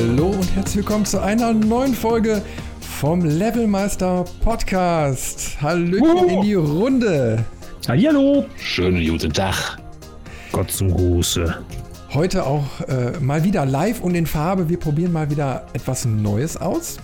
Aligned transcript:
Hallo 0.00 0.28
und 0.28 0.56
herzlich 0.56 0.76
willkommen 0.76 1.04
zu 1.04 1.20
einer 1.20 1.52
neuen 1.52 1.92
Folge 1.92 2.40
vom 2.80 3.22
Levelmeister 3.22 4.24
Podcast. 4.42 5.60
Hallöchen 5.60 6.26
in 6.30 6.40
die 6.40 6.54
Runde. 6.54 7.44
Hallo. 7.86 8.46
Schönen 8.56 9.06
guten 9.06 9.30
Tag. 9.30 9.76
Gott 10.52 10.70
zum 10.70 10.90
Gruße. 10.90 11.62
Heute 12.14 12.46
auch 12.46 12.80
äh, 12.88 13.20
mal 13.20 13.44
wieder 13.44 13.66
live 13.66 14.00
und 14.00 14.14
in 14.14 14.24
Farbe. 14.24 14.70
Wir 14.70 14.78
probieren 14.78 15.12
mal 15.12 15.30
wieder 15.30 15.66
etwas 15.74 16.06
Neues 16.06 16.56
aus. 16.56 16.96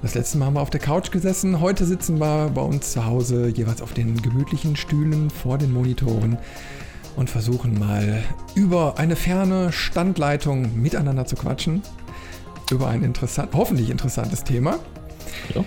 Das 0.00 0.14
letzte 0.14 0.38
Mal 0.38 0.46
haben 0.46 0.54
wir 0.54 0.62
auf 0.62 0.70
der 0.70 0.80
Couch 0.80 1.10
gesessen. 1.10 1.58
Heute 1.58 1.84
sitzen 1.84 2.20
wir 2.20 2.48
bei 2.54 2.62
uns 2.62 2.92
zu 2.92 3.04
Hause 3.04 3.48
jeweils 3.48 3.82
auf 3.82 3.92
den 3.92 4.22
gemütlichen 4.22 4.76
Stühlen 4.76 5.30
vor 5.30 5.58
den 5.58 5.72
Monitoren 5.72 6.38
und 7.16 7.28
versuchen 7.28 7.76
mal 7.76 8.22
über 8.54 8.98
eine 8.98 9.16
ferne 9.16 9.72
Standleitung 9.72 10.80
miteinander 10.80 11.26
zu 11.26 11.34
quatschen. 11.34 11.82
Über 12.70 12.88
ein 12.88 13.02
interessant, 13.02 13.50
hoffentlich 13.54 13.90
interessantes 13.90 14.42
Thema. 14.42 14.78
Ja. 15.54 15.64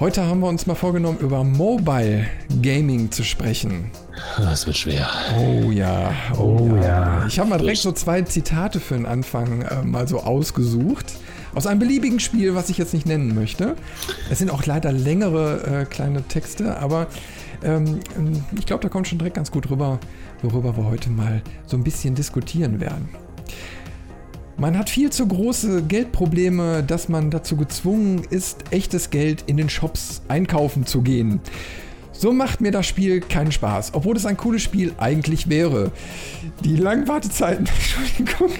Heute 0.00 0.24
haben 0.24 0.40
wir 0.40 0.48
uns 0.48 0.66
mal 0.66 0.74
vorgenommen, 0.74 1.18
über 1.18 1.44
Mobile 1.44 2.26
Gaming 2.62 3.10
zu 3.10 3.22
sprechen. 3.22 3.90
Das 4.38 4.66
wird 4.66 4.76
schwer. 4.76 5.06
Oh 5.38 5.70
ja, 5.70 6.12
oh, 6.38 6.58
oh 6.58 6.76
ja. 6.76 6.82
ja. 6.82 7.26
Ich 7.26 7.38
habe 7.38 7.50
mal 7.50 7.58
direkt 7.58 7.80
so 7.80 7.92
zwei 7.92 8.22
Zitate 8.22 8.80
für 8.80 8.94
den 8.94 9.04
Anfang 9.04 9.62
äh, 9.62 9.82
mal 9.82 10.08
so 10.08 10.20
ausgesucht. 10.20 11.06
Aus 11.54 11.66
einem 11.66 11.80
beliebigen 11.80 12.18
Spiel, 12.18 12.54
was 12.54 12.70
ich 12.70 12.78
jetzt 12.78 12.94
nicht 12.94 13.06
nennen 13.06 13.34
möchte. 13.34 13.76
Es 14.30 14.38
sind 14.38 14.50
auch 14.50 14.64
leider 14.64 14.90
längere 14.90 15.82
äh, 15.82 15.84
kleine 15.84 16.22
Texte, 16.22 16.78
aber 16.78 17.08
ähm, 17.62 18.00
ich 18.58 18.66
glaube, 18.66 18.82
da 18.82 18.88
kommt 18.88 19.06
schon 19.06 19.18
direkt 19.18 19.36
ganz 19.36 19.50
gut 19.50 19.68
rüber, 19.68 19.98
worüber 20.42 20.76
wir 20.76 20.84
heute 20.86 21.10
mal 21.10 21.42
so 21.66 21.76
ein 21.76 21.84
bisschen 21.84 22.14
diskutieren 22.14 22.80
werden. 22.80 23.08
Man 24.60 24.76
hat 24.76 24.90
viel 24.90 25.08
zu 25.08 25.26
große 25.26 25.84
Geldprobleme, 25.84 26.82
dass 26.82 27.08
man 27.08 27.30
dazu 27.30 27.56
gezwungen 27.56 28.24
ist, 28.28 28.64
echtes 28.70 29.08
Geld 29.08 29.44
in 29.46 29.56
den 29.56 29.70
Shops 29.70 30.20
einkaufen 30.28 30.84
zu 30.84 31.00
gehen. 31.00 31.40
So 32.12 32.34
macht 32.34 32.60
mir 32.60 32.70
das 32.70 32.86
Spiel 32.86 33.20
keinen 33.20 33.52
Spaß, 33.52 33.94
obwohl 33.94 34.18
es 34.18 34.26
ein 34.26 34.36
cooles 34.36 34.60
Spiel 34.60 34.92
eigentlich 34.98 35.48
wäre. 35.48 35.92
Die 36.62 36.76
langen 36.76 37.08
Wartezeiten, 37.08 37.66
Entschuldigung. 37.74 38.50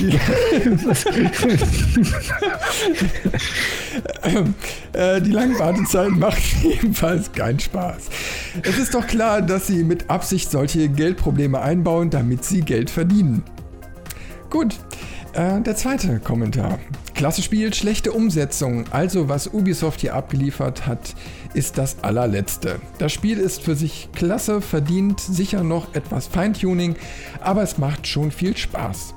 Die, 0.00 0.18
äh, 4.98 5.20
die 5.20 5.32
langen 5.32 5.58
Wartezeiten 5.58 6.18
machen 6.18 6.40
ebenfalls 6.64 7.30
keinen 7.30 7.60
Spaß. 7.60 8.08
Es 8.62 8.78
ist 8.78 8.94
doch 8.94 9.06
klar, 9.06 9.42
dass 9.42 9.66
sie 9.66 9.84
mit 9.84 10.08
Absicht 10.08 10.50
solche 10.50 10.88
Geldprobleme 10.88 11.60
einbauen, 11.60 12.08
damit 12.08 12.46
sie 12.46 12.62
Geld 12.62 12.88
verdienen. 12.88 13.42
Gut, 14.54 14.76
äh, 15.32 15.60
der 15.62 15.74
zweite 15.74 16.20
Kommentar. 16.20 16.78
Klasse 17.14 17.42
Spiel, 17.42 17.74
schlechte 17.74 18.12
Umsetzung. 18.12 18.84
Also 18.92 19.28
was 19.28 19.52
Ubisoft 19.52 20.00
hier 20.00 20.14
abgeliefert 20.14 20.86
hat, 20.86 21.16
ist 21.54 21.76
das 21.76 21.96
allerletzte. 22.02 22.76
Das 22.98 23.12
Spiel 23.12 23.38
ist 23.38 23.62
für 23.62 23.74
sich 23.74 24.10
klasse, 24.14 24.60
verdient 24.60 25.18
sicher 25.18 25.64
noch 25.64 25.92
etwas 25.96 26.28
Feintuning, 26.28 26.94
aber 27.40 27.64
es 27.64 27.78
macht 27.78 28.06
schon 28.06 28.30
viel 28.30 28.56
Spaß. 28.56 29.14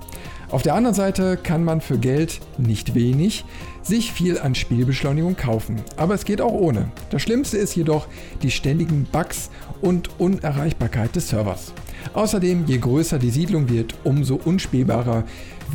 Auf 0.50 0.64
der 0.64 0.74
anderen 0.74 0.96
Seite 0.96 1.38
kann 1.38 1.64
man 1.64 1.82
für 1.82 2.00
Geld, 2.00 2.40
nicht 2.58 2.96
wenig, 2.96 3.46
sich 3.84 4.12
viel 4.12 4.40
an 4.40 4.56
Spielbeschleunigung 4.56 5.36
kaufen. 5.38 5.84
Aber 5.98 6.16
es 6.16 6.26
geht 6.26 6.42
auch 6.42 6.54
ohne. 6.54 6.90
Das 7.12 7.22
Schlimmste 7.22 7.58
ist 7.58 7.76
jedoch 7.76 8.08
die 8.42 8.50
ständigen 8.50 9.06
Bugs 9.12 9.52
und 9.82 10.20
Unerreichbarkeit 10.20 11.16
des 11.16 11.30
Servers. 11.30 11.74
Außerdem, 12.14 12.66
je 12.66 12.78
größer 12.78 13.20
die 13.20 13.30
Siedlung 13.30 13.70
wird, 13.70 13.94
umso 14.04 14.36
unspielbarer 14.36 15.24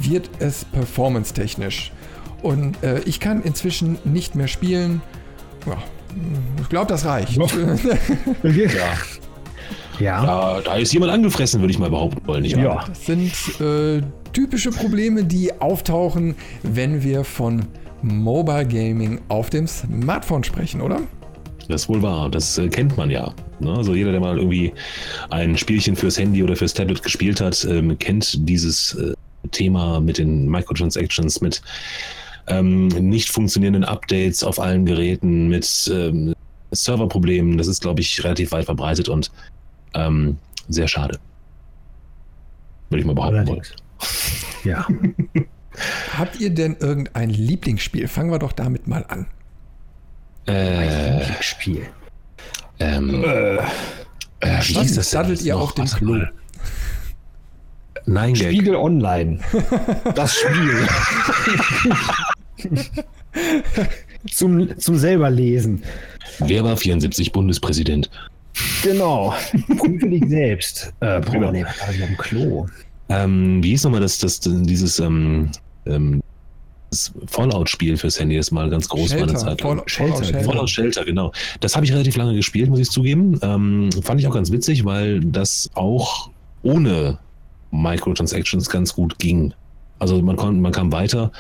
wird 0.01 0.31
es 0.39 0.65
performance-technisch. 0.65 1.93
Und 2.43 2.83
äh, 2.83 3.01
ich 3.01 3.21
kann 3.21 3.43
inzwischen 3.43 3.99
nicht 4.05 4.35
mehr 4.35 4.49
spielen. 4.49 5.01
Ja, 5.67 5.79
ich 6.61 6.69
glaube, 6.69 6.89
das 6.89 7.05
reicht. 7.05 7.37
ja. 8.43 8.95
Ja. 10.01 10.27
Da, 10.27 10.61
da, 10.63 10.75
ist 10.77 10.93
jemand 10.93 11.13
angefressen, 11.13 11.61
würde 11.61 11.73
ich 11.73 11.79
mal 11.79 11.91
behaupten 11.91 12.27
wollen. 12.27 12.43
Nicht 12.43 12.57
ja. 12.57 12.85
Das 12.89 13.07
sind 13.07 13.33
äh, 13.61 14.03
typische 14.33 14.71
Probleme, 14.71 15.25
die 15.25 15.61
auftauchen, 15.61 16.35
wenn 16.63 17.03
wir 17.03 17.25
von 17.25 17.67
Mobile 18.03 18.67
Gaming 18.67 19.21
auf 19.29 19.51
dem 19.51 19.69
Smartphone 19.69 20.43
sprechen, 20.43 20.81
oder? 20.81 21.01
Das 21.69 21.83
ist 21.83 21.89
wohl 21.89 22.03
wahr. 22.03 22.29
Das 22.29 22.59
äh, 22.59 22.69
kennt 22.69 22.97
man 22.97 23.11
ja. 23.11 23.33
Ne? 23.61 23.73
Also 23.73 23.95
jeder, 23.95 24.11
der 24.11 24.21
mal 24.21 24.39
irgendwie 24.39 24.73
ein 25.31 25.57
Spielchen 25.57 25.97
fürs 25.97 26.19
Handy 26.19 26.43
oder 26.43 26.57
fürs 26.57 26.75
Tablet 26.75 27.03
gespielt 27.03 27.41
hat, 27.41 27.65
ähm, 27.65 27.99
kennt 27.99 28.49
dieses 28.49 28.95
äh, 28.95 29.15
Thema 29.51 30.01
mit 30.01 30.19
den 30.19 30.49
Microtransactions, 30.49 31.41
mit 31.41 31.63
ähm, 32.49 32.89
nicht 32.89 33.31
funktionierenden 33.31 33.85
Updates 33.85 34.43
auf 34.43 34.59
allen 34.59 34.85
Geräten, 34.85 35.49
mit 35.49 35.91
ähm, 35.93 36.35
Serverproblemen. 36.71 37.59
Das 37.59 37.69
ist, 37.69 37.83
glaube 37.83 38.01
ich, 38.01 38.23
relativ 38.25 38.53
weit 38.53 38.65
verbreitet 38.65 39.09
und 39.09 39.31
ähm, 39.95 40.39
sehr 40.69 40.89
schade. 40.89 41.19
Würde 42.91 43.01
ich 43.01 43.07
mal 43.07 43.15
behaupten 43.15 43.47
wollen. 43.47 43.63
Ja. 44.65 44.87
Habt 46.17 46.39
ihr 46.39 46.51
denn 46.51 46.77
irgendein 46.79 47.31
Lieblingsspiel? 47.31 48.07
Fangen 48.07 48.31
wir 48.31 48.39
doch 48.39 48.53
damit 48.53 48.87
mal 48.87 49.05
an. 49.09 49.27
Äh, 50.47 50.82
Lieblingsspiel. 51.53 51.87
Ähm, 52.79 53.25
äh, 53.25 53.57
äh, 53.57 54.61
wie 54.63 54.75
hieß 54.75 54.97
das 54.97 55.11
daddelt 55.11 55.43
ihr 55.43 55.57
auf 55.57 55.75
dem 55.75 55.87
Klo? 55.87 56.25
Nein, 58.07 58.35
Spiegel 58.35 58.75
Gag. 58.75 58.83
Online. 58.83 59.39
Das 60.15 60.35
Spiel. 60.35 60.89
zum, 64.31 64.79
zum 64.79 64.97
selber 64.97 65.31
lesen. 65.31 65.83
Wer 66.41 66.65
war 66.65 66.77
74 66.77 67.33
Bundespräsident? 67.33 68.11
Genau. 68.83 69.35
Prüfe 69.79 70.09
dich 70.09 70.29
selbst. 70.29 70.93
Äh, 71.01 71.21
boah, 71.21 71.53
nee, 71.53 71.65
war 71.65 71.71
auf 71.71 71.97
dem 71.97 72.17
Klo? 72.17 72.67
Ähm, 73.09 73.63
wie 73.63 73.71
hieß 73.71 73.85
nochmal 73.85 74.01
das, 74.01 74.19
das, 74.19 74.41
dieses 74.41 74.99
ähm, 74.99 75.51
ähm, 75.87 76.23
Fallout-Spiel 77.27 77.97
fürs 77.97 78.19
Handy, 78.21 78.37
das 78.37 78.51
mal 78.51 78.69
ganz 78.71 78.89
groß 78.89 79.11
Shelter, 79.11 79.27
war 79.27 79.29
eine 79.29 79.39
Zeit 79.39 79.61
lang. 79.63 79.83
Shelter, 79.87 80.25
Shelter. 80.25 80.45
Fallout 80.45 80.71
Shelter, 80.71 81.05
genau. 81.05 81.33
Das 81.61 81.75
habe 81.75 81.85
ich 81.85 81.93
relativ 81.93 82.17
lange 82.17 82.35
gespielt, 82.35 82.69
muss 82.69 82.81
ich 82.81 82.91
zugeben. 82.91 83.39
Ähm, 83.43 83.91
fand 84.03 84.21
ich 84.21 84.27
auch 84.27 84.35
ganz 84.35 84.51
witzig, 84.51 84.85
weil 84.85 85.21
das 85.21 85.71
auch 85.75 86.31
ohne 86.63 87.19
Microtransactions 87.71 88.69
ganz 88.69 88.95
gut 88.95 89.19
ging. 89.19 89.55
Also 89.99 90.21
man, 90.21 90.37
kon, 90.37 90.61
man 90.61 90.73
kam 90.73 90.93
weiter. 90.93 91.33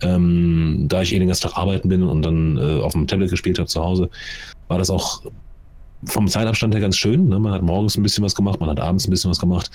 Ähm, 0.00 0.86
da 0.88 1.02
ich 1.02 1.12
eh 1.12 1.18
den 1.18 1.28
ganzen 1.28 1.48
Tag 1.48 1.56
arbeiten 1.56 1.88
bin 1.88 2.02
und 2.02 2.22
dann 2.22 2.56
äh, 2.56 2.80
auf 2.80 2.92
dem 2.92 3.06
Tablet 3.06 3.30
gespielt 3.30 3.58
habe 3.58 3.68
zu 3.68 3.82
Hause, 3.82 4.10
war 4.68 4.78
das 4.78 4.90
auch 4.90 5.22
vom 6.06 6.28
Zeitabstand 6.28 6.74
her 6.74 6.80
ganz 6.80 6.96
schön. 6.96 7.28
Ne? 7.28 7.38
Man 7.38 7.52
hat 7.52 7.62
morgens 7.62 7.96
ein 7.96 8.02
bisschen 8.02 8.24
was 8.24 8.34
gemacht, 8.34 8.60
man 8.60 8.68
hat 8.70 8.80
abends 8.80 9.06
ein 9.06 9.10
bisschen 9.10 9.30
was 9.30 9.38
gemacht 9.38 9.70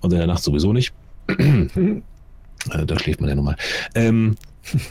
und 0.00 0.12
in 0.12 0.18
der 0.18 0.26
Nacht 0.26 0.42
sowieso 0.42 0.72
nicht. 0.72 0.92
äh, 1.28 2.86
da 2.86 2.98
schläft 2.98 3.20
man 3.20 3.30
ja 3.30 3.36
nochmal. 3.36 3.56
Ähm, 3.94 4.36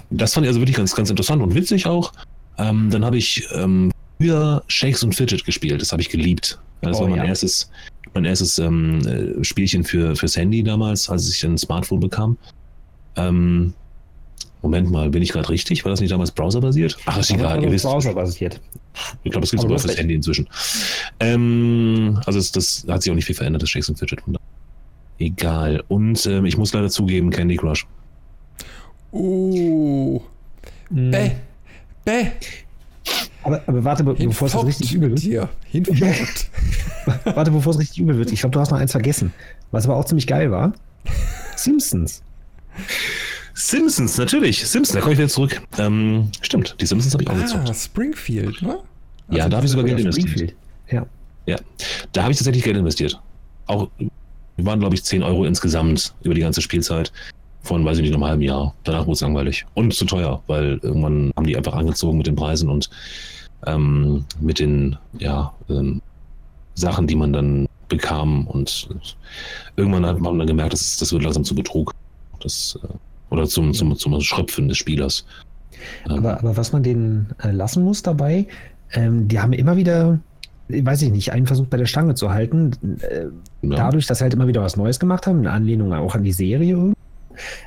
das 0.09 0.33
fand 0.33 0.45
ich 0.45 0.49
also 0.49 0.59
wirklich 0.59 0.77
ganz, 0.77 0.95
ganz 0.95 1.09
interessant 1.09 1.41
und 1.41 1.55
witzig 1.55 1.85
auch. 1.85 2.13
Ähm, 2.57 2.89
dann 2.89 3.05
habe 3.05 3.17
ich 3.17 3.47
ähm, 3.53 3.91
früher 4.17 4.63
Shakes 4.67 5.03
und 5.03 5.15
Fidget 5.15 5.45
gespielt. 5.45 5.81
Das 5.81 5.91
habe 5.91 6.01
ich 6.01 6.09
geliebt. 6.09 6.59
Das 6.81 6.97
oh, 6.97 7.01
war 7.01 7.09
mein 7.09 7.19
ja. 7.19 7.25
erstes, 7.25 7.69
mein 8.13 8.25
erstes 8.25 8.59
ähm, 8.59 8.99
äh, 9.07 9.43
Spielchen 9.43 9.83
für, 9.83 10.15
fürs 10.15 10.35
Handy 10.37 10.63
damals, 10.63 11.09
als 11.09 11.29
ich 11.29 11.43
ein 11.45 11.57
Smartphone 11.57 11.99
bekam. 11.99 12.37
Ähm, 13.15 13.73
Moment 14.61 14.89
mal, 14.89 15.09
bin 15.09 15.21
ich 15.21 15.31
gerade 15.31 15.49
richtig? 15.49 15.85
War 15.85 15.91
das 15.91 16.01
nicht 16.01 16.11
damals 16.11 16.31
browserbasiert? 16.31 16.97
Ach, 17.05 17.17
ist 17.17 17.29
egal, 17.29 17.63
ihr 17.63 17.71
wisst. 17.71 17.85
Browserbasiert. 17.85 18.59
Ich 19.23 19.31
glaube, 19.31 19.45
es 19.45 19.51
gibt 19.51 19.61
sogar 19.61 19.77
fürs 19.77 19.97
Handy 19.97 20.15
inzwischen. 20.15 20.47
Ähm, 21.19 22.19
also 22.25 22.39
das, 22.39 22.51
das, 22.51 22.85
hat 22.89 23.03
sich 23.03 23.11
auch 23.11 23.15
nicht 23.15 23.25
viel 23.25 23.35
verändert, 23.35 23.61
das 23.61 23.69
Shakes 23.69 23.89
und 23.89 23.99
Fidget. 23.99 24.19
Egal. 25.19 25.83
Und 25.87 26.25
ähm, 26.25 26.45
ich 26.45 26.57
muss 26.57 26.73
leider 26.73 26.89
zugeben, 26.89 27.29
Candy 27.29 27.55
Crush. 27.55 27.85
Uh. 29.11 30.19
Mm. 30.89 31.11
Bäh. 31.11 31.31
Bäh. 32.05 32.27
Aber, 33.43 33.61
aber 33.65 33.83
warte, 33.83 34.03
bevor 34.03 34.47
es 34.47 34.65
richtig 34.65 34.93
übel 34.93 35.09
wird. 35.11 35.19
Hier. 35.19 35.49
warte, 37.23 37.51
bevor 37.51 37.71
es 37.71 37.79
richtig 37.79 37.99
übel 37.99 38.17
wird. 38.17 38.31
Ich 38.31 38.41
glaube, 38.41 38.53
du 38.53 38.59
hast 38.59 38.71
noch 38.71 38.79
eins 38.79 38.91
vergessen. 38.91 39.33
Was 39.71 39.85
aber 39.85 39.95
auch 39.95 40.05
ziemlich 40.05 40.27
geil 40.27 40.51
war. 40.51 40.73
Simpsons. 41.55 42.21
Simpsons, 43.53 44.17
natürlich. 44.17 44.59
Simpsons, 44.67 44.93
da 44.93 44.99
komme 44.99 45.13
ich 45.13 45.19
wieder 45.19 45.29
zurück. 45.29 45.61
Ähm, 45.77 46.29
stimmt, 46.41 46.75
die 46.79 46.85
Simpsons 46.85 47.13
habe 47.13 47.23
ich 47.23 47.29
auch 47.29 47.35
ah, 47.35 47.41
gezockt. 47.41 47.75
Springfield, 47.75 48.61
ne? 48.61 48.79
Also 49.27 49.39
ja, 49.39 49.49
da 49.49 49.57
habe 49.57 49.65
ich 49.65 49.71
sogar 49.71 49.85
Geld 49.85 49.99
investiert. 49.99 50.53
Ja. 50.89 51.05
Ja, 51.45 51.57
da 52.11 52.23
habe 52.23 52.31
ich 52.31 52.37
tatsächlich 52.37 52.63
Geld 52.63 52.77
investiert. 52.77 53.19
Auch, 53.65 53.89
waren, 54.57 54.79
glaube 54.79 54.95
ich, 54.95 55.03
10 55.03 55.23
Euro 55.23 55.45
insgesamt 55.45 56.13
über 56.23 56.33
die 56.33 56.41
ganze 56.41 56.61
Spielzeit 56.61 57.11
von, 57.67 57.85
weiß 57.85 57.97
ich 57.97 58.03
nicht, 58.03 58.13
einem 58.13 58.25
halben 58.25 58.41
Jahr. 58.41 58.73
Danach 58.83 59.01
wurde 59.01 59.13
es 59.13 59.21
langweilig. 59.21 59.65
Und 59.73 59.93
zu 59.93 60.05
teuer, 60.05 60.41
weil 60.47 60.79
irgendwann 60.81 61.31
haben 61.35 61.45
die 61.45 61.57
einfach 61.57 61.73
angezogen 61.73 62.17
mit 62.17 62.27
den 62.27 62.35
Preisen 62.35 62.69
und 62.69 62.89
ähm, 63.65 64.25
mit 64.39 64.59
den, 64.59 64.97
ja, 65.19 65.53
ähm, 65.69 66.01
Sachen, 66.75 67.07
die 67.07 67.15
man 67.15 67.33
dann 67.33 67.67
bekam. 67.89 68.47
Und 68.47 68.89
irgendwann 69.75 70.05
hat 70.05 70.19
man 70.19 70.37
dann 70.37 70.47
gemerkt, 70.47 70.73
das, 70.73 70.97
das 70.97 71.11
wird 71.11 71.23
langsam 71.23 71.43
zu 71.43 71.55
Betrug. 71.55 71.93
Das 72.39 72.79
äh, 72.83 72.87
Oder 73.33 73.45
zum, 73.47 73.73
zum, 73.73 73.95
zum 73.95 74.21
Schröpfen 74.21 74.67
des 74.67 74.77
Spielers. 74.77 75.25
Aber, 76.07 76.39
aber 76.39 76.57
was 76.57 76.71
man 76.71 76.83
denen 76.83 77.33
äh, 77.43 77.51
lassen 77.51 77.83
muss 77.83 78.01
dabei, 78.01 78.47
ähm, 78.93 79.27
die 79.27 79.39
haben 79.39 79.53
immer 79.53 79.75
wieder, 79.77 80.19
weiß 80.69 81.01
ich 81.01 81.11
nicht, 81.11 81.31
einen 81.31 81.47
Versuch 81.47 81.67
bei 81.67 81.77
der 81.77 81.85
Stange 81.85 82.15
zu 82.15 82.31
halten. 82.31 82.71
Äh. 83.01 83.25
Dadurch, 83.61 84.05
dass 84.05 84.19
sie 84.19 84.23
halt 84.23 84.33
immer 84.33 84.47
wieder 84.47 84.61
was 84.61 84.77
Neues 84.77 84.99
gemacht 84.99 85.27
haben, 85.27 85.39
eine 85.39 85.51
Anlehnung 85.51 85.93
auch 85.93 86.15
an 86.15 86.23
die 86.23 86.31
Serie. 86.31 86.93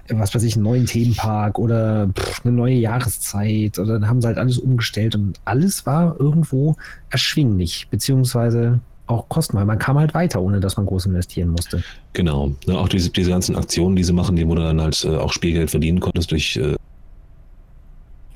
Was 0.08 0.34
weiß 0.34 0.42
ich, 0.42 0.54
einen 0.54 0.64
neuen 0.64 0.86
Themenpark 0.86 1.58
oder 1.58 2.08
pff, 2.08 2.44
eine 2.44 2.52
neue 2.54 2.74
Jahreszeit 2.74 3.78
oder 3.78 3.94
dann 3.94 4.08
haben 4.08 4.20
sie 4.20 4.28
halt 4.28 4.38
alles 4.38 4.58
umgestellt 4.58 5.14
und 5.14 5.40
alles 5.44 5.86
war 5.86 6.18
irgendwo 6.18 6.76
erschwinglich, 7.10 7.88
beziehungsweise 7.90 8.80
auch 9.06 9.28
kostenfrei. 9.28 9.64
Man 9.64 9.78
kam 9.78 9.98
halt 9.98 10.14
weiter, 10.14 10.40
ohne 10.40 10.60
dass 10.60 10.76
man 10.76 10.86
groß 10.86 11.06
investieren 11.06 11.50
musste. 11.50 11.82
Genau. 12.12 12.52
Ja, 12.66 12.76
auch 12.76 12.88
diese, 12.88 13.10
diese 13.10 13.30
ganzen 13.30 13.56
Aktionen, 13.56 13.96
die 13.96 14.04
sie 14.04 14.12
machen, 14.12 14.36
die 14.36 14.46
wo 14.46 14.54
du 14.54 14.62
dann 14.62 14.80
halt 14.80 15.04
äh, 15.04 15.16
auch 15.16 15.32
Spielgeld 15.32 15.70
verdienen 15.70 16.00
konntest 16.00 16.30
durch 16.30 16.56
äh, 16.56 16.76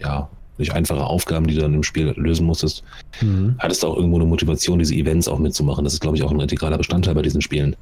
ja, 0.01 0.29
durch 0.57 0.73
einfache 0.73 1.05
Aufgaben, 1.05 1.47
die 1.47 1.55
du 1.55 1.63
dann 1.63 1.75
im 1.75 1.83
Spiel 1.83 2.13
lösen 2.17 2.47
musstest, 2.47 2.85
mhm. 3.21 3.57
hattest 3.59 3.83
du 3.83 3.89
auch 3.89 3.97
irgendwo 3.97 4.17
eine 4.17 4.27
Motivation, 4.27 4.79
diese 4.79 4.95
Events 4.95 5.27
auch 5.29 5.39
mitzumachen. 5.39 5.85
Das 5.85 5.95
ist, 5.95 6.01
glaube 6.01 6.17
ich, 6.17 6.23
auch 6.23 6.31
ein 6.31 6.41
integraler 6.41 6.79
Bestandteil 6.79 7.15
bei 7.15 7.23
diesen 7.23 7.41
Spielen. 7.41 7.75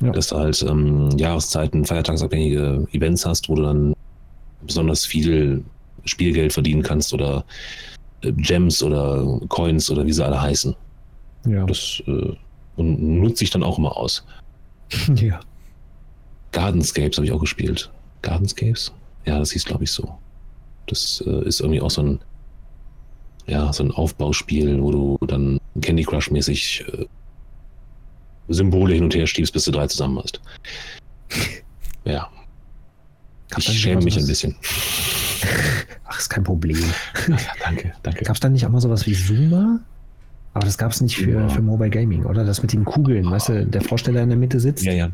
Ja. 0.00 0.12
Dass 0.12 0.28
du 0.28 0.36
halt 0.36 0.62
ähm, 0.62 1.10
Jahreszeiten, 1.16 1.84
feiertagsabhängige 1.84 2.86
Events 2.92 3.26
hast, 3.26 3.48
wo 3.48 3.56
du 3.56 3.62
dann 3.62 3.94
besonders 4.64 5.04
viel 5.04 5.64
Spielgeld 6.04 6.52
verdienen 6.52 6.82
kannst 6.82 7.12
oder 7.12 7.44
äh, 8.22 8.32
Gems 8.32 8.82
oder 8.82 9.40
Coins 9.48 9.90
oder 9.90 10.06
wie 10.06 10.12
sie 10.12 10.24
alle 10.24 10.40
heißen. 10.40 10.74
Ja. 11.46 11.66
Das 11.66 12.02
äh, 12.06 12.32
und 12.76 13.02
nutzt 13.02 13.38
sich 13.38 13.50
dann 13.50 13.62
auch 13.62 13.78
immer 13.78 13.96
aus. 13.96 14.24
Ja. 15.16 15.40
Gardenscapes 16.52 17.18
habe 17.18 17.26
ich 17.26 17.32
auch 17.32 17.40
gespielt. 17.40 17.90
Gardenscapes? 18.22 18.92
Ja, 19.26 19.38
das 19.38 19.50
hieß, 19.50 19.66
glaube 19.66 19.84
ich, 19.84 19.90
so. 19.90 20.16
Das 20.86 21.22
äh, 21.26 21.44
ist 21.46 21.60
irgendwie 21.60 21.82
auch 21.82 21.90
so 21.90 22.02
ein, 22.02 22.20
ja, 23.46 23.70
so 23.72 23.84
ein 23.84 23.90
Aufbauspiel, 23.90 24.80
wo 24.80 24.90
du 24.90 25.18
dann 25.26 25.60
Candy 25.82 26.04
Crush-mäßig 26.04 26.84
äh, 26.88 27.06
Symbole 28.48 28.94
hin 28.94 29.04
und 29.04 29.14
her 29.14 29.26
stiebst, 29.26 29.52
bis 29.52 29.64
du 29.64 29.70
drei 29.70 29.86
zusammen 29.86 30.18
hast. 30.18 30.40
ja. 32.04 32.28
Gab's 33.50 33.68
ich 33.68 33.80
schäme 33.80 34.02
mich 34.02 34.18
ein 34.18 34.26
bisschen. 34.26 34.54
Ach, 36.06 36.18
ist 36.18 36.28
kein 36.28 36.44
Problem. 36.44 36.78
Ja, 37.28 37.36
danke, 37.62 37.92
danke. 38.02 38.24
Gab 38.24 38.36
es 38.36 38.40
da 38.40 38.48
nicht 38.48 38.64
auch 38.64 38.70
mal 38.70 38.80
sowas 38.80 39.06
wie 39.06 39.12
Zuma? 39.12 39.80
Aber 40.54 40.64
das 40.64 40.78
gab 40.78 40.92
es 40.92 41.00
nicht 41.00 41.16
für, 41.16 41.30
ja. 41.30 41.48
für 41.48 41.60
Mobile 41.60 41.90
Gaming, 41.90 42.24
oder? 42.24 42.44
Das 42.44 42.62
mit 42.62 42.72
den 42.72 42.84
Kugeln, 42.84 43.26
oh. 43.26 43.30
weißt 43.30 43.50
du, 43.50 43.66
der 43.66 43.82
Vorsteller 43.82 44.22
in 44.22 44.28
der 44.28 44.38
Mitte 44.38 44.58
sitzt 44.60 44.84
ja, 44.84 44.92
ja. 44.92 45.10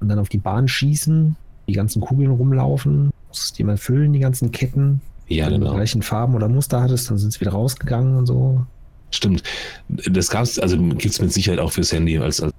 und 0.00 0.08
dann 0.08 0.18
auf 0.18 0.28
die 0.28 0.38
Bahn 0.38 0.68
schießen, 0.68 1.36
die 1.66 1.72
ganzen 1.72 2.00
Kugeln 2.00 2.30
rumlaufen, 2.30 3.10
musst 3.28 3.58
die 3.58 3.64
mal 3.64 3.76
füllen, 3.76 4.12
die 4.12 4.18
ganzen 4.18 4.52
Ketten. 4.52 5.00
Ja, 5.26 5.46
Wenn 5.46 5.54
genau. 5.54 5.70
du 5.70 5.76
gleichen 5.76 6.02
Farben 6.02 6.34
oder 6.34 6.48
Muster 6.48 6.82
hattest, 6.82 7.10
dann 7.10 7.18
sind 7.18 7.32
sie 7.32 7.40
wieder 7.40 7.52
rausgegangen 7.52 8.16
und 8.16 8.26
so. 8.26 8.64
Stimmt. 9.10 9.42
Das 9.88 10.28
gab 10.28 10.42
es, 10.42 10.58
also 10.58 10.76
gibt 10.76 11.06
es 11.06 11.20
mit 11.20 11.32
Sicherheit 11.32 11.60
auch 11.60 11.72
fürs 11.72 11.92
Handy 11.92 12.18
als, 12.18 12.40
als 12.40 12.52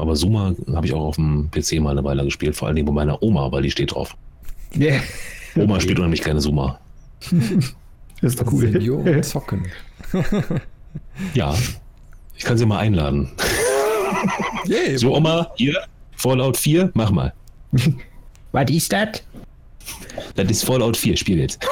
aber 0.00 0.14
Zuma 0.14 0.54
habe 0.72 0.86
ich 0.86 0.94
auch 0.94 1.04
auf 1.04 1.16
dem 1.16 1.50
PC 1.50 1.80
mal 1.80 1.90
eine 1.90 2.04
Weile 2.04 2.24
gespielt, 2.24 2.56
vor 2.56 2.68
allen 2.68 2.76
Dingen 2.76 2.86
bei 2.86 2.92
meiner 2.92 3.22
Oma, 3.22 3.50
weil 3.52 3.62
die 3.62 3.70
steht 3.70 3.94
drauf. 3.94 4.16
Yeah. 4.76 5.00
Oma 5.56 5.80
spielt 5.80 5.98
unheimlich 5.98 6.20
keine 6.20 6.40
Zuma. 6.40 6.78
das 8.20 8.32
ist 8.32 8.40
doch 8.40 8.52
cool. 8.52 8.70
Senioren 8.70 9.22
zocken. 9.22 9.66
ja, 11.34 11.54
ich 12.36 12.44
kann 12.44 12.56
sie 12.56 12.66
mal 12.66 12.78
einladen. 12.78 13.30
Yeah, 14.68 14.98
so, 14.98 15.14
Oma, 15.14 15.50
hier, 15.56 15.76
Fallout 16.16 16.56
4, 16.56 16.90
mach 16.94 17.10
mal. 17.10 17.32
Was 18.52 18.70
ist 18.70 18.92
das? 18.92 19.22
Das 20.34 20.50
ist 20.50 20.64
Fallout 20.64 20.96
4, 20.96 21.16
spiel 21.16 21.38
jetzt. 21.38 21.66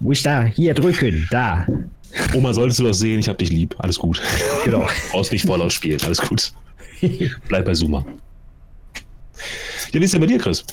Wo 0.00 0.12
ist 0.12 0.26
da? 0.26 0.44
Hier 0.44 0.74
drücken, 0.74 1.26
da. 1.30 1.66
Oma, 2.34 2.52
solltest 2.52 2.80
du 2.80 2.84
das 2.84 2.98
sehen, 2.98 3.20
ich 3.20 3.28
hab 3.28 3.38
dich 3.38 3.50
lieb. 3.50 3.74
Alles 3.78 3.98
gut. 3.98 4.20
Genau. 4.64 4.86
Brauchst 5.10 5.32
nicht 5.32 5.46
Fallout 5.46 5.72
spielen, 5.72 6.00
alles 6.04 6.18
gut. 6.18 6.52
Bleib 7.48 7.64
bei 7.64 7.72
Zuma. 7.72 8.04
Ja, 9.92 10.00
wie 10.00 10.04
ist 10.04 10.14
denn 10.14 10.20
bei 10.20 10.26
dir, 10.26 10.38
Chris? 10.38 10.64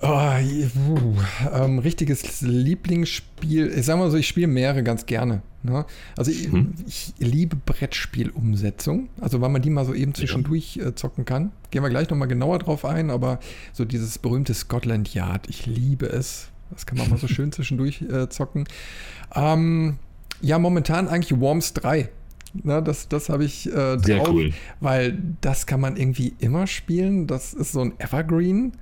Oh, 0.00 1.16
ähm, 1.52 1.80
richtiges 1.80 2.40
Lieblingsspiel. 2.40 3.72
Ich 3.76 3.86
sag 3.86 3.98
mal 3.98 4.10
so, 4.10 4.16
ich 4.16 4.28
spiele 4.28 4.46
mehrere 4.46 4.84
ganz 4.84 5.06
gerne. 5.06 5.42
Ne? 5.64 5.84
Also 6.16 6.30
ich, 6.30 6.44
hm. 6.52 6.74
ich, 6.86 7.14
liebe 7.18 7.56
Brettspielumsetzung. 7.56 9.08
Also 9.20 9.40
weil 9.40 9.48
man 9.48 9.60
die 9.60 9.70
mal 9.70 9.84
so 9.84 9.94
eben 9.94 10.14
zwischendurch 10.14 10.76
ja. 10.76 10.88
äh, 10.88 10.94
zocken 10.94 11.24
kann. 11.24 11.50
Gehen 11.72 11.82
wir 11.82 11.90
gleich 11.90 12.08
nochmal 12.10 12.28
genauer 12.28 12.60
drauf 12.60 12.84
ein, 12.84 13.10
aber 13.10 13.40
so 13.72 13.84
dieses 13.84 14.18
berühmte 14.18 14.54
Scotland 14.54 15.12
Yard, 15.14 15.48
ich 15.48 15.66
liebe 15.66 16.06
es. 16.06 16.48
Das 16.70 16.86
kann 16.86 16.98
man 16.98 17.10
mal 17.10 17.18
so 17.18 17.26
schön 17.28 17.50
zwischendurch 17.50 18.02
äh, 18.02 18.28
zocken. 18.28 18.68
Ähm, 19.34 19.98
ja, 20.40 20.60
momentan 20.60 21.08
eigentlich 21.08 21.38
Worms 21.40 21.72
3. 21.74 22.08
Na, 22.62 22.80
das 22.80 23.08
das 23.08 23.28
habe 23.28 23.44
ich 23.44 23.66
äh, 23.66 23.70
drauf, 23.72 24.04
Sehr 24.04 24.28
cool. 24.28 24.52
weil 24.80 25.18
das 25.40 25.66
kann 25.66 25.80
man 25.80 25.96
irgendwie 25.96 26.34
immer 26.38 26.66
spielen. 26.66 27.26
Das 27.26 27.54
ist 27.54 27.72
so 27.72 27.80
ein 27.80 27.92
Evergreen. 27.98 28.72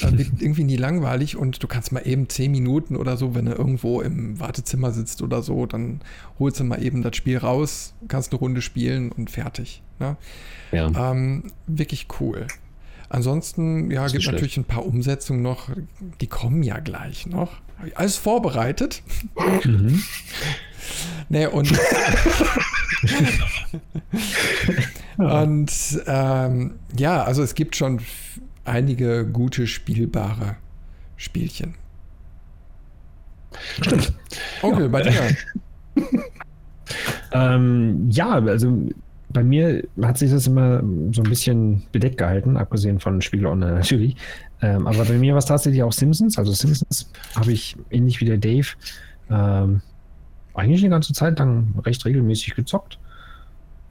Äh, 0.00 0.18
wird 0.18 0.28
irgendwie 0.40 0.64
nie 0.64 0.76
langweilig 0.76 1.36
und 1.36 1.62
du 1.62 1.66
kannst 1.66 1.92
mal 1.92 2.06
eben 2.06 2.28
zehn 2.28 2.50
Minuten 2.50 2.96
oder 2.96 3.16
so, 3.16 3.34
wenn 3.34 3.46
du 3.46 3.52
irgendwo 3.52 4.00
im 4.00 4.38
Wartezimmer 4.40 4.92
sitzt 4.92 5.22
oder 5.22 5.42
so, 5.42 5.66
dann 5.66 6.00
holst 6.38 6.60
du 6.60 6.64
mal 6.64 6.82
eben 6.82 7.02
das 7.02 7.16
Spiel 7.16 7.38
raus, 7.38 7.94
kannst 8.08 8.32
eine 8.32 8.40
Runde 8.40 8.62
spielen 8.62 9.12
und 9.12 9.30
fertig. 9.30 9.82
Ne? 9.98 10.16
Ja. 10.72 11.12
Ähm, 11.12 11.44
wirklich 11.66 12.06
cool. 12.20 12.46
Ansonsten, 13.08 13.90
ja, 13.90 14.06
gibt 14.06 14.24
natürlich 14.26 14.56
ein 14.56 14.64
paar 14.64 14.86
Umsetzungen 14.86 15.42
noch, 15.42 15.68
die 16.20 16.28
kommen 16.28 16.62
ja 16.62 16.78
gleich 16.78 17.26
noch. 17.26 17.54
Alles 17.94 18.16
vorbereitet. 18.16 19.02
Mhm. 19.64 20.02
nee, 21.28 21.46
und. 21.46 21.72
und 25.16 25.72
ähm, 26.06 26.74
ja, 26.96 27.22
also 27.22 27.42
es 27.42 27.54
gibt 27.54 27.76
schon 27.76 28.00
einige 28.64 29.26
gute 29.26 29.66
spielbare 29.66 30.56
Spielchen. 31.16 31.74
Stimmt. 33.80 34.12
Onkel, 34.62 34.82
ja. 34.82 34.88
bei 34.88 35.02
dir. 35.02 35.36
ähm, 37.32 38.08
ja, 38.10 38.32
also 38.32 38.88
bei 39.32 39.44
mir 39.44 39.84
hat 40.02 40.18
sich 40.18 40.30
das 40.30 40.46
immer 40.46 40.82
so 41.12 41.22
ein 41.22 41.28
bisschen 41.28 41.82
bedeckt 41.92 42.18
gehalten, 42.18 42.56
abgesehen 42.56 43.00
von 43.00 43.22
Spiegel 43.22 43.46
Online 43.46 43.74
natürlich. 43.74 44.16
Ähm, 44.62 44.86
aber 44.86 45.04
bei 45.04 45.18
mir 45.18 45.32
war 45.32 45.38
es 45.38 45.46
tatsächlich 45.46 45.82
auch 45.82 45.92
Simpsons. 45.92 46.38
Also 46.38 46.52
Simpsons 46.52 47.10
habe 47.36 47.52
ich 47.52 47.76
ähnlich 47.90 48.20
wie 48.20 48.24
der 48.24 48.38
Dave 48.38 48.68
ähm, 49.30 49.82
eigentlich 50.60 50.82
eine 50.82 50.90
ganze 50.90 51.12
Zeit 51.12 51.38
lang 51.38 51.74
recht 51.84 52.04
regelmäßig 52.04 52.54
gezockt. 52.54 52.98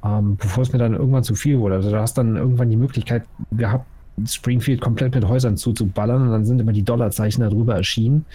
Ähm, 0.03 0.37
bevor 0.37 0.63
es 0.63 0.71
mir 0.71 0.79
dann 0.79 0.93
irgendwann 0.93 1.23
zu 1.23 1.35
viel 1.35 1.59
wurde. 1.59 1.75
Also 1.75 1.91
da 1.91 2.01
hast 2.01 2.17
dann 2.17 2.37
irgendwann 2.37 2.69
die 2.69 2.77
Möglichkeit 2.77 3.23
gehabt, 3.51 3.85
Springfield 4.25 4.81
komplett 4.81 5.13
mit 5.15 5.27
Häusern 5.27 5.57
zuzuballern 5.57 6.21
und 6.21 6.31
dann 6.31 6.45
sind 6.45 6.59
immer 6.59 6.71
die 6.71 6.83
Dollarzeichen 6.83 7.43
darüber 7.43 7.75
erschienen. 7.75 8.25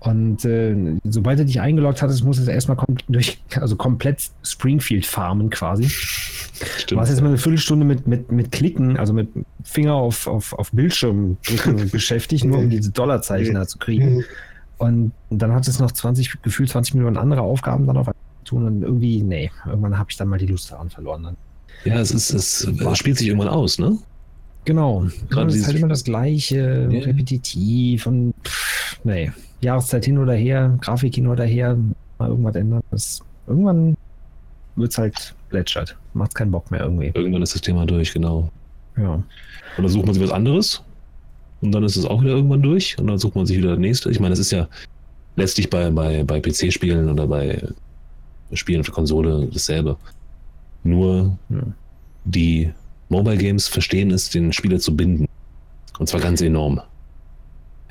Und 0.00 0.44
äh, 0.44 0.74
sobald 1.04 1.38
du 1.38 1.44
dich 1.44 1.60
eingeloggt 1.60 2.02
hattest, 2.02 2.24
musst 2.24 2.44
du 2.44 2.50
erstmal 2.50 2.76
kom 2.76 2.96
durch, 3.08 3.40
also 3.54 3.76
komplett 3.76 4.30
Springfield 4.42 5.06
farmen 5.06 5.48
quasi. 5.48 5.84
Stimmt. 5.84 6.90
Du 6.90 6.96
warst 6.96 7.12
jetzt 7.12 7.20
mal 7.20 7.28
eine 7.28 7.38
Viertelstunde 7.38 7.86
mit, 7.86 8.08
mit, 8.08 8.32
mit 8.32 8.50
Klicken, 8.50 8.96
also 8.96 9.12
mit 9.12 9.28
Finger 9.62 9.94
auf, 9.94 10.26
auf, 10.26 10.54
auf 10.54 10.72
Bildschirm 10.72 11.36
beschäftigt, 11.92 12.44
nur 12.44 12.58
um 12.58 12.68
diese 12.68 12.90
Dollarzeichen 12.90 13.54
da 13.54 13.66
zu 13.66 13.78
kriegen. 13.78 14.24
Und 14.82 15.12
dann 15.30 15.52
hat 15.52 15.68
es 15.68 15.78
noch 15.78 15.92
20, 15.92 16.42
gefühlt 16.42 16.68
20 16.68 16.94
Millionen 16.94 17.16
andere 17.16 17.42
Aufgaben 17.42 17.86
dann 17.86 17.96
auf 17.96 18.08
einmal 18.08 18.16
tun 18.44 18.66
und 18.66 18.82
irgendwie, 18.82 19.22
nee, 19.22 19.48
irgendwann 19.64 19.96
habe 19.96 20.10
ich 20.10 20.16
dann 20.16 20.26
mal 20.26 20.40
die 20.40 20.46
Lust 20.46 20.72
daran 20.72 20.90
verloren. 20.90 21.22
Dann. 21.22 21.36
Ja, 21.84 22.00
es 22.00 22.10
ist, 22.10 22.32
es 22.32 22.68
spielt 22.98 23.16
sich 23.16 23.28
irgendwann 23.28 23.48
aus, 23.48 23.78
ne? 23.78 23.96
Genau. 24.64 25.06
Gerade 25.30 25.50
es 25.50 25.54
ist 25.54 25.66
halt 25.68 25.76
immer 25.76 25.86
das 25.86 26.02
Gleiche, 26.02 26.88
yeah. 26.90 27.04
repetitiv 27.04 28.06
und 28.06 28.34
pff, 28.44 28.98
nee. 29.04 29.30
Jahreszeit 29.60 30.04
hin 30.04 30.18
oder 30.18 30.34
her, 30.34 30.76
Grafik 30.80 31.14
hin 31.14 31.28
oder 31.28 31.44
her, 31.44 31.78
mal 32.18 32.30
irgendwas 32.30 32.56
ändern. 32.56 32.82
Das, 32.90 33.20
irgendwann 33.46 33.96
wird 34.74 34.90
es 34.90 34.98
halt 34.98 35.34
plätschert. 35.48 35.96
Macht 36.12 36.34
keinen 36.34 36.50
Bock 36.50 36.72
mehr 36.72 36.80
irgendwie. 36.80 37.12
Irgendwann 37.14 37.42
ist 37.42 37.54
das 37.54 37.62
Thema 37.62 37.86
durch, 37.86 38.12
genau. 38.12 38.50
Ja. 38.96 39.22
Dann 39.76 39.88
sucht 39.88 40.06
man 40.06 40.14
sich 40.14 40.24
was 40.24 40.32
anderes 40.32 40.82
und 41.62 41.72
dann 41.72 41.84
ist 41.84 41.96
es 41.96 42.04
auch 42.04 42.20
wieder 42.20 42.32
irgendwann 42.32 42.60
durch 42.60 42.98
und 42.98 43.06
dann 43.06 43.18
sucht 43.18 43.36
man 43.36 43.46
sich 43.46 43.56
wieder 43.56 43.70
das 43.70 43.78
nächste. 43.78 44.10
Ich 44.10 44.20
meine, 44.20 44.30
das 44.30 44.40
ist 44.40 44.50
ja 44.50 44.68
letztlich 45.36 45.70
bei, 45.70 45.90
bei, 45.90 46.24
bei 46.24 46.40
PC-Spielen 46.40 47.08
oder 47.08 47.26
bei 47.26 47.62
Spielen 48.52 48.84
für 48.84 48.92
Konsole 48.92 49.48
dasselbe. 49.50 49.96
Nur 50.82 51.38
ja. 51.48 51.62
die 52.24 52.70
Mobile 53.08 53.38
Games 53.38 53.68
verstehen 53.68 54.10
es, 54.10 54.28
den 54.28 54.52
Spieler 54.52 54.80
zu 54.80 54.94
binden. 54.94 55.26
Und 55.98 56.08
zwar 56.08 56.20
ganz 56.20 56.40
enorm. 56.40 56.80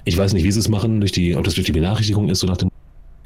Ich 0.03 0.17
weiß 0.17 0.33
nicht, 0.33 0.43
wie 0.43 0.51
sie 0.51 0.59
es 0.59 0.67
machen, 0.67 0.99
durch 0.99 1.11
die, 1.11 1.35
ob 1.35 1.45
das 1.45 1.53
durch 1.53 1.65
die 1.65 1.71
Benachrichtigung 1.71 2.29
ist, 2.29 2.39
so 2.39 2.47
nach 2.47 2.57
dem 2.57 2.69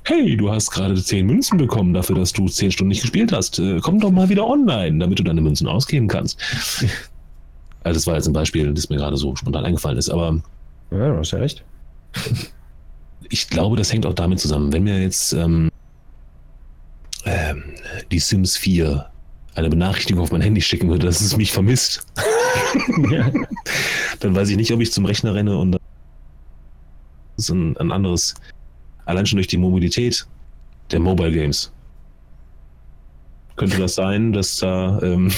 Hey, 0.08 0.38
du 0.38 0.52
hast 0.52 0.70
gerade 0.70 0.94
10 0.94 1.26
Münzen 1.26 1.58
bekommen 1.58 1.96
dafür, 1.96 2.16
dass 2.16 2.32
du 2.32 2.48
10 2.48 2.72
Stunden 2.72 2.90
nicht 2.90 3.02
gespielt 3.02 3.32
hast. 3.32 3.58
Äh, 3.58 3.80
komm 3.82 4.00
doch 4.00 4.12
mal 4.12 4.30
wieder 4.30 4.46
online, 4.46 5.00
damit 5.00 5.18
du 5.18 5.24
deine 5.24 5.42
Münzen 5.42 5.68
ausgeben 5.68 6.08
kannst. 6.08 6.40
Also 7.86 8.00
das 8.00 8.08
war 8.08 8.16
jetzt 8.16 8.26
ein 8.26 8.34
Beispiel, 8.34 8.74
das 8.74 8.90
mir 8.90 8.98
gerade 8.98 9.16
so 9.16 9.36
spontan 9.36 9.64
eingefallen 9.64 10.00
ist. 10.00 10.10
Aber 10.10 10.42
Ja, 10.90 11.10
du 11.10 11.18
hast 11.20 11.32
ja 11.32 11.40
recht. 11.40 11.64
Ich 13.28 13.50
glaube, 13.50 13.76
das 13.76 13.92
hängt 13.92 14.06
auch 14.06 14.14
damit 14.14 14.40
zusammen. 14.40 14.72
Wenn 14.72 14.84
mir 14.84 15.02
jetzt 15.02 15.34
ähm, 15.34 15.72
ähm, 17.26 17.64
die 18.12 18.20
Sims 18.20 18.56
4 18.56 19.10
eine 19.56 19.70
Benachrichtigung 19.70 20.22
auf 20.22 20.32
mein 20.32 20.42
Handy 20.42 20.62
schicken 20.62 20.90
würde, 20.90 21.08
dass 21.08 21.22
es 21.22 21.36
mich 21.36 21.52
vermisst, 21.52 22.06
ja. 23.10 23.32
dann 24.20 24.36
weiß 24.36 24.50
ich 24.50 24.58
nicht, 24.58 24.72
ob 24.72 24.80
ich 24.80 24.92
zum 24.92 25.06
Rechner 25.06 25.34
renne 25.34 25.58
und 25.58 25.78
so 27.38 27.56
ein, 27.56 27.76
ein 27.78 27.92
anderes, 27.92 28.36
allein 29.06 29.26
schon 29.26 29.38
durch 29.38 29.48
die 29.48 29.58
Mobilität 29.58 30.28
der 30.92 31.00
Mobile 31.00 31.32
Games. 31.32 31.72
Könnte 33.56 33.78
das 33.78 33.96
sein, 33.96 34.34
dass 34.34 34.58
da 34.58 35.00
ähm, 35.02 35.32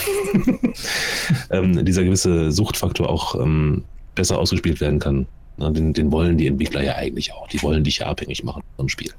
ähm, 1.52 1.86
dieser 1.86 2.04
gewisse 2.04 2.52
Suchtfaktor 2.52 3.10
auch 3.10 3.36
ähm, 3.36 3.84
besser 4.16 4.40
ausgespielt 4.40 4.82
werden 4.82 5.00
kann? 5.00 5.28
Na, 5.58 5.72
den, 5.72 5.94
den, 5.94 6.12
wollen 6.12 6.38
die 6.38 6.48
Entwickler 6.48 6.84
ja 6.84 6.96
eigentlich 6.96 7.34
auch. 7.34 7.48
Die 7.48 7.62
wollen 7.64 7.84
dich 7.84 8.00
ja 8.00 8.08
abhängig 8.08 8.44
machen 8.44 8.64
vom 8.76 8.90
Spiel. 8.90 9.12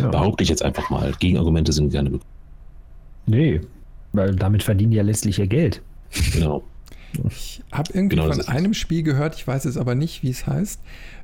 Ja. 0.00 0.08
Behaupte 0.08 0.42
ich 0.42 0.50
jetzt 0.50 0.62
einfach 0.62 0.90
mal. 0.90 1.12
Gegenargumente 1.18 1.72
sind 1.72 1.90
gerne. 1.90 2.20
Nee, 3.26 3.60
weil 4.12 4.34
damit 4.34 4.62
verdienen 4.62 4.90
die 4.90 4.96
ja 4.96 5.02
letztlich 5.02 5.38
ihr 5.38 5.46
Geld. 5.46 5.82
Genau. 6.32 6.64
Ich 7.28 7.62
habe 7.72 7.90
irgendwie 7.94 8.16
genau, 8.16 8.32
von 8.32 8.48
einem 8.48 8.74
Spiel 8.74 9.02
gehört, 9.02 9.36
ich 9.36 9.46
weiß 9.46 9.64
es 9.64 9.76
aber 9.76 9.94
nicht, 9.94 10.22
wie 10.22 10.30
es 10.30 10.46
heißt, 10.46 10.80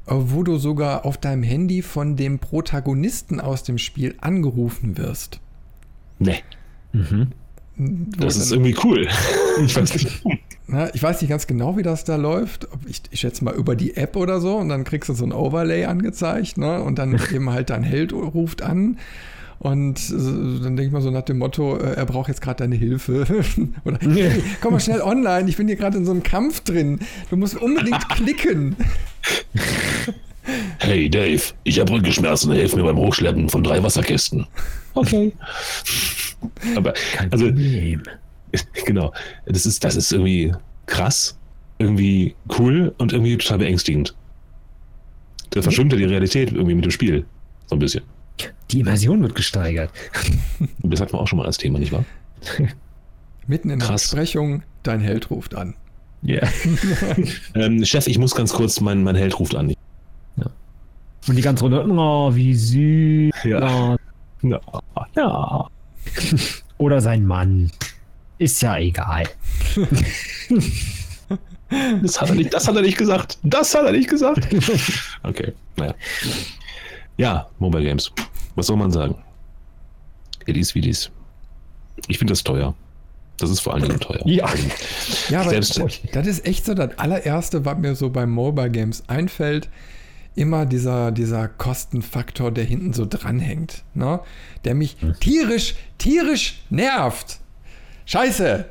äh, 0.07 0.15
wo 0.15 0.43
du 0.43 0.57
sogar 0.57 1.05
auf 1.05 1.19
deinem 1.19 1.43
Handy 1.43 1.83
von 1.83 2.17
dem 2.17 2.39
Protagonisten 2.39 3.41
aus 3.41 3.63
dem 3.63 3.79
Spiel 3.79 4.15
angerufen 4.21 4.97
wirst. 4.97 5.41
Nee. 6.19 6.43
Mhm. 6.95 7.27
Das 8.19 8.37
ist 8.37 8.53
irgendwie 8.53 8.77
cool. 8.85 9.09
Ich 9.65 9.77
weiß 9.77 9.95
nicht. 9.95 10.25
Na, 10.67 10.93
ich 10.95 11.03
weiß 11.03 11.21
nicht 11.21 11.31
ganz 11.31 11.47
genau, 11.47 11.77
wie 11.77 11.85
das 11.85 12.03
da 12.03 12.17
läuft. 12.17 12.67
Ich, 12.87 13.03
ich, 13.11 13.21
schätze 13.21 13.45
mal 13.45 13.55
über 13.55 13.77
die 13.77 13.97
App 13.97 14.17
oder 14.17 14.41
so 14.41 14.57
und 14.57 14.69
dann 14.69 14.83
kriegst 14.83 15.09
du 15.09 15.15
so 15.15 15.25
ein 15.25 15.33
Overlay 15.33 15.85
angezeigt 15.85 16.59
ne? 16.59 16.83
und 16.83 16.99
dann 16.99 17.21
eben 17.33 17.51
halt 17.51 17.71
dein 17.71 17.85
Held 17.85 18.13
ruft 18.13 18.63
an 18.63 18.99
und 19.59 19.99
äh, 20.11 20.63
dann 20.63 20.77
denke 20.77 20.85
ich 20.85 20.93
mal 20.93 21.01
so 21.01 21.11
nach 21.11 21.23
dem 21.23 21.39
Motto, 21.39 21.77
äh, 21.79 21.95
er 21.95 22.07
braucht 22.07 22.29
jetzt 22.29 22.43
gerade 22.43 22.59
deine 22.59 22.75
Hilfe. 22.75 23.25
Oder 23.85 23.99
hey, 24.01 24.43
komm 24.61 24.73
mal 24.73 24.81
schnell 24.81 25.01
online, 25.01 25.49
ich 25.49 25.57
bin 25.57 25.69
hier 25.69 25.77
gerade 25.77 25.97
in 25.97 26.05
so 26.05 26.11
einem 26.11 26.23
Kampf 26.23 26.61
drin. 26.61 26.99
Du 27.31 27.37
musst 27.37 27.57
unbedingt 27.57 28.09
klicken. 28.11 28.77
Hey 30.79 31.09
Dave, 31.09 31.43
ich 31.65 31.81
habe 31.81 31.93
Rückenschmerzen, 31.93 32.53
hilf 32.53 32.77
mir 32.77 32.85
beim 32.85 32.99
Hochschleppen 32.99 33.49
von 33.49 33.63
drei 33.63 33.83
Wasserkästen. 33.83 34.47
Okay. 34.95 35.33
Aber 36.77 36.93
Kein 36.93 37.33
also 37.33 37.47
Problem. 37.47 38.03
genau, 38.87 39.13
das 39.47 39.67
ist 39.67 39.83
das 39.83 39.97
ist 39.97 40.13
irgendwie 40.13 40.53
krass, 40.87 41.39
irgendwie 41.79 42.35
cool 42.59 42.95
und 42.99 43.13
irgendwie 43.13 43.37
total 43.39 43.59
beängstigend. 43.59 44.15
Da 45.51 45.63
verschwimmt 45.63 45.93
ja 45.93 45.99
die 45.99 46.05
Realität 46.05 46.53
irgendwie 46.53 46.75
mit 46.75 46.85
dem 46.85 46.91
Spiel 46.91 47.25
so 47.67 47.77
ein 47.77 47.79
bisschen. 47.79 48.05
Die 48.71 48.81
Immersion 48.81 49.23
wird 49.23 49.35
gesteigert. 49.35 49.91
Das 50.87 51.01
hatten 51.01 51.15
wir 51.15 51.21
auch 51.21 51.27
schon 51.27 51.39
mal 51.39 51.47
als 51.47 51.57
Thema, 51.57 51.79
nicht 51.79 51.93
wahr? 51.93 52.05
Mitten 53.47 53.71
in 53.71 53.79
Krass. 53.79 54.11
der 54.11 54.21
Besprechung, 54.21 54.63
dein 54.83 55.01
Held 55.01 55.31
ruft 55.31 55.55
an. 55.55 55.75
Ja. 56.23 56.43
Yeah. 56.43 57.17
ähm, 57.55 57.85
Chef, 57.85 58.07
ich 58.07 58.19
muss 58.19 58.35
ganz 58.35 58.53
kurz, 58.53 58.81
mein, 58.81 59.03
mein 59.03 59.17
Held 59.17 59.39
ruft 59.39 59.55
an. 59.55 59.75
Und 61.27 61.37
die 61.37 61.43
ganze 61.43 61.65
Runde, 61.65 61.87
oh, 61.89 62.35
wie 62.35 62.55
süß. 62.55 63.33
Ja. 63.45 63.97
ja. 64.43 64.61
ja. 65.17 65.69
Oder 66.79 67.01
sein 67.01 67.25
Mann. 67.25 67.71
Ist 68.39 68.61
ja 68.63 68.79
egal. 68.79 69.25
Das 72.03 72.21
hat, 72.21 72.29
er 72.29 72.35
nicht, 72.35 72.53
das 72.53 72.69
hat 72.69 72.77
er 72.77 72.83
nicht 72.83 72.99
gesagt. 72.99 73.39
Das 73.43 73.75
hat 73.75 73.87
er 73.87 73.93
nicht 73.93 74.09
gesagt. 74.09 74.47
Okay, 75.23 75.53
naja. 75.77 75.95
Ja, 77.17 77.47
Mobile 77.59 77.85
Games. 77.85 78.13
Was 78.55 78.67
soll 78.67 78.77
man 78.77 78.93
sagen? 78.93 79.17
It 80.47 80.57
is 80.57 80.75
wie 80.75 80.83
dies. 80.83 81.11
Ich 82.09 82.19
finde 82.19 82.33
das 82.33 82.45
teuer. 82.45 82.75
Das 83.39 83.51
ist 83.51 83.61
vor 83.61 83.75
allen 83.75 83.83
Dingen 83.83 83.99
teuer. 83.99 84.21
Ja, 84.27 84.49
ja 85.29 85.41
aber 85.41 85.51
Selbst, 85.51 85.81
das 86.13 86.27
ist 86.27 86.47
echt 86.47 86.67
so 86.67 86.75
das 86.75 86.97
allererste, 86.99 87.65
was 87.65 87.79
mir 87.79 87.95
so 87.95 88.11
bei 88.11 88.27
Mobile 88.27 88.71
Games 88.71 89.03
einfällt. 89.09 89.69
Immer 90.37 90.67
dieser, 90.67 91.13
dieser 91.13 91.49
Kostenfaktor, 91.49 92.51
der 92.51 92.65
hinten 92.65 92.93
so 92.93 93.07
dranhängt. 93.07 93.85
Ne? 93.95 94.21
Der 94.65 94.75
mich 94.75 94.97
hm. 95.01 95.15
tierisch, 95.21 95.75
tierisch 95.99 96.63
nervt. 96.71 97.39
Scheiße. 98.07 98.67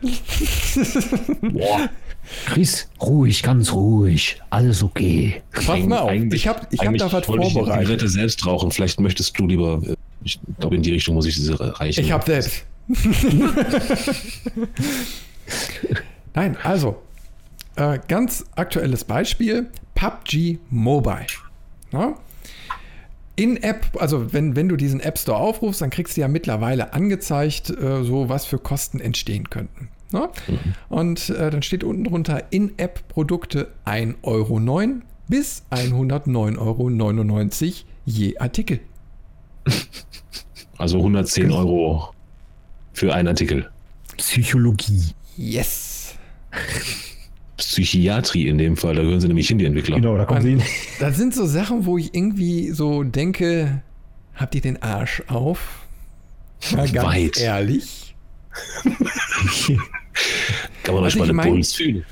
Boah. 1.42 1.90
Chris, 2.46 2.88
ruhig, 3.02 3.44
ganz 3.44 3.74
ruhig. 3.74 4.42
Alles 4.50 4.82
okay. 4.84 5.42
Pass 5.52 5.80
mal 5.86 6.00
auf, 6.00 6.12
ich 6.12 6.48
habe 6.48 6.66
ich 6.72 6.80
hab 6.80 6.96
da 6.96 7.12
was 7.12 7.26
vorbereitet. 7.26 8.02
Ich 8.02 8.12
selbst 8.12 8.46
rauchen. 8.46 8.72
Vielleicht 8.72 9.00
möchtest 9.00 9.38
du 9.38 9.46
lieber, 9.48 9.82
äh, 9.86 9.96
ich 10.24 10.40
glaube, 10.60 10.76
in 10.76 10.82
die 10.82 10.92
Richtung 10.92 11.16
muss 11.16 11.26
ich 11.26 11.36
diese 11.36 11.80
reichen. 11.80 12.04
Ich 12.04 12.12
habe 12.12 12.26
selbst. 12.26 12.64
Nein, 16.34 16.58
also, 16.64 17.02
äh, 17.76 18.00
ganz 18.08 18.46
aktuelles 18.56 19.04
Beispiel: 19.04 19.70
PUBG 19.96 20.60
Mobile. 20.70 21.28
Ja? 21.94 22.16
In-App, 23.36 23.98
also 24.00 24.32
wenn, 24.34 24.56
wenn 24.56 24.70
du 24.70 24.76
diesen 24.76 25.00
App 25.00 25.18
Store 25.18 25.40
aufrufst, 25.40 25.82
dann 25.82 25.90
kriegst 25.90 26.18
du 26.18 26.22
ja 26.22 26.28
mittlerweile 26.28 26.94
angezeigt, 26.94 27.72
äh, 27.72 28.04
so 28.04 28.30
was 28.30 28.46
für 28.46 28.60
Kosten 28.60 29.00
entstehen 29.00 29.50
könnten. 29.50 29.90
Ne? 30.12 30.30
Mhm. 30.48 30.60
Und 30.90 31.30
äh, 31.30 31.50
dann 31.50 31.64
steht 31.64 31.84
unten 31.84 32.04
drunter 32.04 32.44
In-App-Produkte 32.52 33.72
1,09 33.86 34.16
Euro 34.24 35.02
bis 35.28 35.64
109,99 35.72 36.58
Euro 36.60 37.72
je 38.06 38.38
Artikel. 38.38 38.80
Also 40.78 40.98
110 40.98 41.52
Euro 41.52 42.14
für 42.94 43.14
einen 43.14 43.30
Artikel. 43.30 43.70
Psychologie. 44.18 45.14
Yes. 45.38 46.16
Psychiatrie 47.68 48.48
in 48.48 48.58
dem 48.58 48.78
Fall, 48.78 48.96
da 48.96 49.02
gehören 49.02 49.20
sie 49.20 49.28
nämlich 49.28 49.48
hin, 49.48 49.58
die 49.58 49.66
Entwickler. 49.66 49.96
Genau, 49.98 50.18
da 50.18 50.26
kommen 50.26 50.42
sie 50.42 50.50
hin. 50.52 50.62
Das 51.00 51.18
sind 51.18 51.34
so 51.34 51.46
Sachen, 51.46 51.86
wo 51.86 51.98
ich 51.98 52.14
irgendwie 52.14 52.72
so 52.72 53.04
denke, 53.04 53.82
habt 54.36 54.56
ihr 54.56 54.62
den 54.62 54.82
Arsch 54.82 55.24
auf? 55.28 55.86
Mal 56.72 56.90
ganz 56.90 57.08
Weit. 57.08 57.38
ehrlich. 57.38 58.16
Kann 60.84 60.96
man 60.96 61.04
euch 61.04 61.16
mal 61.16 61.30
einen 61.30 61.40
Puls 61.40 61.74
fühlen. 61.74 62.06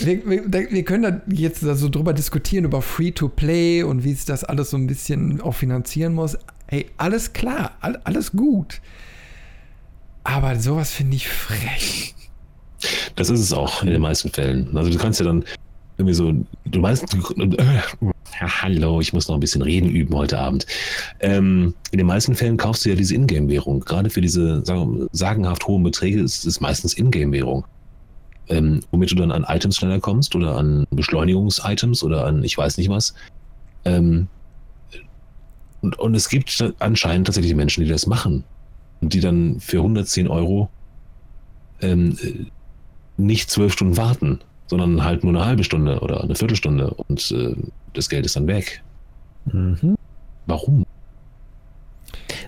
Wir, 0.00 0.24
wir, 0.28 0.70
wir, 0.70 0.84
können 0.84 1.02
da 1.02 1.20
jetzt 1.34 1.60
so 1.60 1.68
also 1.68 1.88
drüber 1.88 2.12
diskutieren, 2.12 2.64
über 2.64 2.82
Free-to-Play 2.82 3.82
und 3.82 4.04
wie 4.04 4.12
es 4.12 4.24
das 4.24 4.44
alles 4.44 4.70
so 4.70 4.76
ein 4.76 4.86
bisschen 4.86 5.40
auch 5.40 5.54
finanzieren 5.54 6.14
muss. 6.14 6.38
Hey, 6.66 6.86
alles 6.98 7.32
klar, 7.32 7.76
alles 7.80 8.32
gut. 8.32 8.80
Aber 10.22 10.56
sowas 10.56 10.92
finde 10.92 11.16
ich 11.16 11.28
frech. 11.28 12.14
Das 13.16 13.30
ist 13.30 13.40
es 13.40 13.52
auch 13.52 13.82
in 13.82 13.90
den 13.90 14.00
meisten 14.00 14.30
Fällen. 14.30 14.76
Also 14.76 14.90
du 14.90 14.98
kannst 14.98 15.20
ja 15.20 15.26
dann 15.26 15.44
irgendwie 15.98 16.14
so, 16.14 16.32
du 16.64 16.80
weißt, 16.80 17.12
äh, 17.12 17.80
hallo, 18.40 19.00
ich 19.00 19.12
muss 19.12 19.26
noch 19.26 19.34
ein 19.34 19.40
bisschen 19.40 19.62
reden 19.62 19.90
üben 19.90 20.14
heute 20.14 20.38
Abend. 20.38 20.64
Ähm, 21.18 21.74
in 21.90 21.98
den 21.98 22.06
meisten 22.06 22.36
Fällen 22.36 22.56
kaufst 22.56 22.84
du 22.84 22.90
ja 22.90 22.94
diese 22.94 23.16
Ingame-Währung. 23.16 23.80
Gerade 23.80 24.08
für 24.08 24.20
diese 24.20 24.64
sagen, 24.64 25.08
sagenhaft 25.10 25.66
hohen 25.66 25.82
Beträge 25.82 26.20
ist 26.20 26.44
es 26.44 26.60
meistens 26.60 26.96
Ingame-Währung. 26.96 27.64
Ähm, 28.48 28.80
womit 28.92 29.10
du 29.10 29.16
dann 29.16 29.32
an 29.32 29.44
Items 29.48 29.76
schneller 29.76 30.00
kommst 30.00 30.34
oder 30.36 30.56
an 30.56 30.86
Beschleunigungs-Items 30.90 32.02
oder 32.02 32.24
an 32.24 32.44
ich 32.44 32.56
weiß 32.56 32.78
nicht 32.78 32.88
was. 32.88 33.14
Ähm, 33.84 34.28
und, 35.80 35.98
und 35.98 36.14
es 36.14 36.28
gibt 36.28 36.64
anscheinend 36.78 37.26
tatsächlich 37.26 37.54
Menschen, 37.54 37.84
die 37.84 37.90
das 37.90 38.06
machen. 38.06 38.44
Und 39.00 39.14
die 39.14 39.20
dann 39.20 39.58
für 39.60 39.78
110 39.78 40.28
Euro 40.28 40.70
ähm, 41.80 42.16
nicht 43.18 43.50
zwölf 43.50 43.72
Stunden 43.72 43.96
warten, 43.96 44.40
sondern 44.66 45.04
halt 45.04 45.24
nur 45.24 45.34
eine 45.34 45.44
halbe 45.44 45.64
Stunde 45.64 46.00
oder 46.00 46.22
eine 46.22 46.34
Viertelstunde 46.34 46.90
und 46.90 47.30
äh, 47.32 47.54
das 47.94 48.08
Geld 48.08 48.24
ist 48.24 48.36
dann 48.36 48.46
weg. 48.46 48.82
Mhm. 49.46 49.96
Warum? 50.46 50.86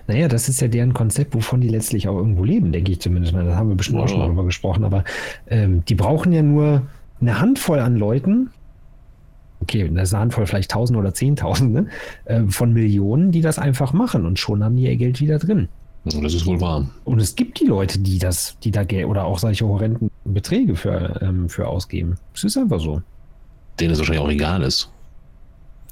Naja, 0.07 0.27
das 0.27 0.49
ist 0.49 0.61
ja 0.61 0.67
deren 0.67 0.93
Konzept, 0.93 1.35
wovon 1.35 1.61
die 1.61 1.69
letztlich 1.69 2.07
auch 2.07 2.17
irgendwo 2.17 2.43
leben, 2.43 2.71
denke 2.71 2.91
ich 2.91 3.01
zumindest. 3.01 3.33
Da 3.33 3.55
haben 3.55 3.69
wir 3.69 3.75
bestimmt 3.75 3.99
auch 3.99 4.07
schon 4.07 4.19
mal 4.19 4.27
drüber 4.27 4.45
gesprochen, 4.45 4.83
aber 4.83 5.03
ähm, 5.47 5.83
die 5.85 5.95
brauchen 5.95 6.31
ja 6.31 6.41
nur 6.41 6.83
eine 7.19 7.39
Handvoll 7.39 7.79
an 7.79 7.95
Leuten, 7.95 8.49
okay, 9.61 9.85
eine 9.85 10.01
Handvoll 10.01 10.47
vielleicht 10.47 10.71
Tausend 10.71 10.97
oder 10.97 11.13
Zehntausende 11.13 11.87
äh, 12.25 12.41
von 12.47 12.73
Millionen, 12.73 13.31
die 13.31 13.41
das 13.41 13.59
einfach 13.59 13.93
machen 13.93 14.25
und 14.25 14.39
schon 14.39 14.63
haben 14.63 14.75
die 14.75 14.83
ihr 14.83 14.97
Geld 14.97 15.21
wieder 15.21 15.39
drin. 15.39 15.69
Das 16.03 16.33
ist 16.33 16.45
wohl 16.45 16.59
wahr. 16.59 16.89
Und 17.03 17.19
es 17.19 17.35
gibt 17.35 17.59
die 17.59 17.65
Leute, 17.65 17.99
die 17.99 18.17
das, 18.17 18.57
die 18.63 18.71
da 18.71 18.83
Geld 18.83 19.05
oder 19.05 19.25
auch 19.25 19.37
solche 19.37 19.67
horrenden 19.67 20.09
Beträge 20.25 20.75
für, 20.75 21.21
ähm, 21.21 21.47
für 21.47 21.67
ausgeben. 21.67 22.15
Es 22.33 22.43
ist 22.43 22.57
einfach 22.57 22.79
so. 22.79 23.01
Denen 23.79 23.91
es 23.91 23.99
wahrscheinlich 23.99 24.23
auch 24.23 24.29
egal 24.29 24.63
ist. 24.63 24.89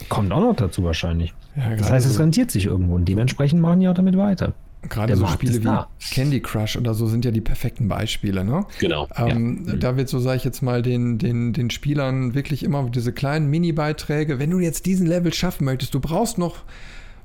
Kommt 0.07 0.31
auch 0.31 0.41
noch 0.41 0.55
dazu 0.55 0.83
wahrscheinlich. 0.83 1.33
Ja, 1.55 1.75
das 1.75 1.91
heißt, 1.91 2.07
es 2.07 2.19
rentiert 2.19 2.51
sich 2.51 2.65
irgendwo 2.65 2.95
und 2.95 3.05
dementsprechend 3.05 3.61
machen 3.61 3.81
die 3.81 3.87
auch 3.87 3.93
damit 3.93 4.17
weiter. 4.17 4.53
Gerade 4.81 5.17
so 5.17 5.27
Spiele 5.27 5.61
wie. 5.61 6.13
Candy 6.13 6.39
Crush 6.39 6.77
oder 6.77 6.93
so 6.93 7.05
sind 7.07 7.25
ja 7.25 7.31
die 7.31 7.41
perfekten 7.41 7.89
Beispiele, 7.89 8.45
ne? 8.45 8.65
Genau. 8.79 9.09
Ähm, 9.17 9.65
ja. 9.67 9.75
Da 9.75 9.97
wird 9.97 10.07
so, 10.07 10.19
sage 10.19 10.37
ich 10.37 10.45
jetzt 10.45 10.61
mal, 10.61 10.81
den, 10.81 11.17
den, 11.17 11.51
den 11.51 11.69
Spielern 11.69 12.33
wirklich 12.33 12.63
immer 12.63 12.89
diese 12.89 13.11
kleinen 13.11 13.49
Mini-Beiträge. 13.49 14.39
Wenn 14.39 14.51
du 14.51 14.59
jetzt 14.59 14.85
diesen 14.85 15.05
Level 15.05 15.33
schaffen 15.33 15.65
möchtest, 15.65 15.93
du 15.93 15.99
brauchst 15.99 16.37
noch 16.37 16.63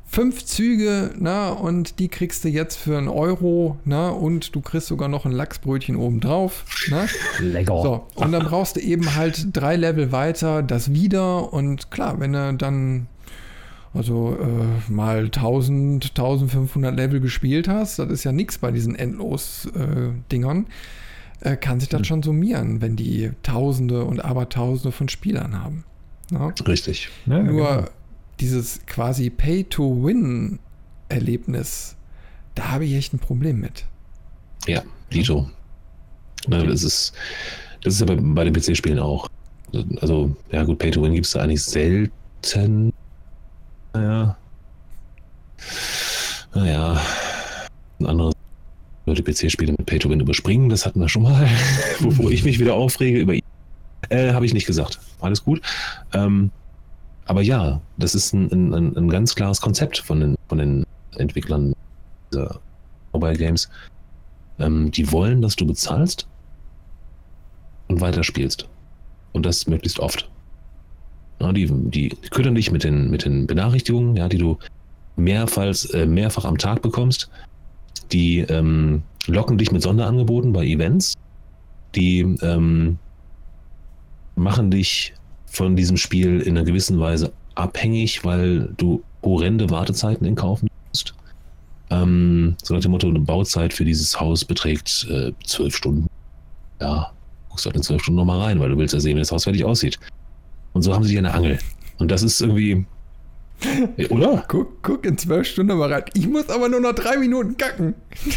fünf 0.07 0.45
Züge, 0.45 1.13
na, 1.19 1.51
und 1.51 1.99
die 1.99 2.09
kriegst 2.09 2.45
du 2.45 2.49
jetzt 2.49 2.77
für 2.77 2.97
einen 2.99 3.09
Euro, 3.09 3.79
na, 3.85 4.11
und 4.11 4.55
du 4.55 4.61
kriegst 4.61 4.87
sogar 4.89 5.09
noch 5.09 5.27
ein 5.27 5.33
Lachsbrötchen 5.33 5.97
obendrauf, 5.97 6.65
na. 6.89 7.07
Lecker. 7.41 7.83
So, 7.83 8.07
und 8.15 8.33
dann 8.33 8.45
brauchst 8.45 8.77
du 8.77 8.81
eben 8.81 9.15
halt 9.15 9.49
drei 9.53 9.77
Level 9.77 10.13
weiter 10.13 10.63
das 10.63 10.93
wieder 10.93 11.53
und 11.53 11.91
klar, 11.91 12.21
wenn 12.21 12.33
du 12.33 12.55
dann 12.55 13.07
also 13.95 14.37
äh, 14.41 14.93
mal 14.93 15.27
1000, 15.27 16.11
1500 16.11 16.97
Level 16.97 17.21
gespielt 17.21 17.69
hast, 17.69 17.99
das 18.01 18.11
ist 18.11 18.25
ja 18.25 18.33
nichts 18.33 18.59
bei 18.59 18.73
diesen 18.73 18.97
Endlos-Dingern, 18.97 20.67
äh, 21.41 21.53
äh, 21.53 21.57
kann 21.57 21.79
sich 21.79 21.89
das 21.89 22.01
mhm. 22.01 22.05
schon 22.05 22.23
summieren, 22.23 22.81
wenn 22.81 22.97
die 22.97 23.31
Tausende 23.43 24.05
und 24.05 24.25
Abertausende 24.25 24.91
von 24.91 25.09
Spielern 25.09 25.63
haben. 25.63 25.85
Ja? 26.33 26.53
Richtig. 26.67 27.09
Ja, 27.27 27.43
Nur 27.43 27.69
genau. 27.77 27.89
Dieses 28.41 28.85
quasi 28.87 29.31
Pay-to-Win-Erlebnis, 29.31 31.97
da 32.55 32.71
habe 32.71 32.85
ich 32.85 32.95
echt 32.95 33.15
ein 33.15 33.19
Problem 33.19 33.61
mit. 33.61 33.87
Ja, 34.67 34.83
Dito. 35.13 35.49
Okay. 36.47 36.67
Das 36.67 36.83
ist, 36.83 37.15
das 37.83 37.95
ist 37.95 38.01
ja 38.01 38.07
bei, 38.07 38.17
bei 38.17 38.45
den 38.45 38.53
PC-Spielen 38.53 38.99
auch. 38.99 39.29
Also, 40.01 40.37
ja 40.53 40.63
gut, 40.65 40.79
Pay-to-Win 40.79 41.15
gibt 41.15 41.25
es 41.27 41.33
da 41.33 41.41
eigentlich 41.41 41.63
selten 41.63 42.93
naja. 43.95 44.37
Naja. 46.55 47.01
Ein 48.01 48.07
anderes 48.07 48.35
Leute 49.07 49.23
PC-Spiele 49.23 49.73
mit 49.73 49.87
Pay-to-Win 49.87 50.21
überspringen, 50.21 50.69
das 50.69 50.85
hatten 50.85 51.01
wir 51.01 51.09
schon 51.09 51.23
mal. 51.23 51.49
Wovor 52.01 52.31
ich 52.31 52.45
mich 52.45 52.59
wieder 52.59 52.75
aufrege 52.75 53.19
über 53.19 53.35
äh, 54.11 54.33
habe 54.33 54.45
ich 54.45 54.53
nicht 54.53 54.67
gesagt. 54.67 54.99
Alles 55.21 55.45
gut. 55.45 55.63
Ähm, 56.13 56.51
aber 57.27 57.43
ja, 57.43 57.81
das 57.97 58.15
ist 58.15 58.33
ein, 58.35 58.51
ein, 58.53 58.97
ein, 58.97 59.09
ganz 59.09 59.35
klares 59.35 59.61
Konzept 59.61 59.99
von 59.99 60.21
den, 60.21 60.35
von 60.49 60.59
den 60.59 60.85
Entwicklern 61.17 61.75
dieser 62.33 62.61
Mobile 63.13 63.37
Games. 63.37 63.69
Ähm, 64.59 64.91
die 64.91 65.11
wollen, 65.11 65.41
dass 65.41 65.57
du 65.57 65.67
bezahlst 65.67 66.27
und 67.89 68.01
weiterspielst. 68.01 68.69
Und 69.33 69.47
das 69.47 69.67
möglichst 69.67 69.99
oft. 70.01 70.31
Ja, 71.41 71.53
die, 71.53 71.67
die 71.67 72.11
ködern 72.31 72.55
dich 72.55 72.71
mit 72.71 72.85
den, 72.85 73.11
mit 73.11 73.25
den 73.25 73.47
Benachrichtigungen, 73.47 74.17
ja, 74.17 74.29
die 74.29 74.39
du 74.39 74.59
mehrfach, 75.17 75.75
äh, 75.93 76.07
mehrfach 76.07 76.45
am 76.45 76.59
Tag 76.59 76.83
bekommst. 76.83 77.31
Die 78.13 78.41
ähm, 78.41 79.03
locken 79.27 79.59
dich 79.59 79.73
mit 79.73 79.83
Sonderangeboten 79.83 80.53
bei 80.53 80.65
Events. 80.65 81.15
Die 81.95 82.21
ähm, 82.43 82.99
machen 84.37 84.71
dich 84.71 85.15
von 85.55 85.77
diesem 85.77 85.97
Spiel 85.97 86.41
in 86.41 86.57
einer 86.57 86.67
gewissen 86.67 86.99
Weise 86.99 87.33
abhängig, 87.55 88.25
weil 88.25 88.73
du 88.77 89.03
horrende 89.23 89.71
Wartezeiten 89.71 90.27
in 90.27 90.35
Kauf 90.35 90.63
nimmst. 90.63 91.15
Ähm, 91.91 92.57
so 92.63 92.75
nach 92.75 92.83
dem 92.83 92.91
Motto, 92.91 93.09
eine 93.09 93.21
Bauzeit 93.21 93.73
für 93.73 93.85
dieses 93.85 94.19
Haus 94.21 94.45
beträgt 94.45 95.07
äh, 95.11 95.33
zwölf 95.45 95.77
Stunden. 95.77 96.09
Ja, 96.81 97.13
guckst 97.49 97.67
halt 97.67 97.77
in 97.77 97.83
zwölf 97.83 98.03
Stunden 98.03 98.19
nochmal 98.19 98.41
rein, 98.41 98.61
weil 98.61 98.71
du 98.71 98.79
willst 98.79 98.95
ja 98.95 99.01
sehen, 99.01 99.17
wie 99.17 99.21
das 99.21 99.31
Haus 99.33 99.45
fertig 99.45 99.65
aussieht. 99.65 99.99
Und 100.73 100.83
so 100.83 100.93
haben 100.93 101.05
sie 101.05 101.17
eine 101.17 101.33
Angel. 101.33 101.59
Und 101.99 102.11
das 102.11 102.23
ist 102.23 102.41
irgendwie. 102.41 102.85
Oder? 104.11 104.45
Guck, 104.49 104.83
guck 104.83 105.07
in 105.07 105.17
zwölf 105.17 105.47
Stunden 105.47 105.79
mal 105.79 105.93
rein. 105.93 106.05
Ich 106.15 106.27
muss 106.27 106.49
aber 106.49 106.69
nur 106.69 106.81
noch 106.81 106.95
drei 106.95 107.17
Minuten 107.17 107.57
kacken. 107.57 107.95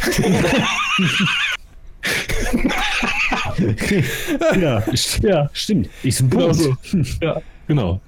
ja, 4.59 4.83
ja, 5.21 5.49
stimmt. 5.53 5.89
Ist 6.03 6.21
ein 6.21 6.29
Punkt. 6.29 6.57
Genau 6.57 6.75
so. 6.83 6.97
Ja, 7.21 7.41
genau. 7.67 8.01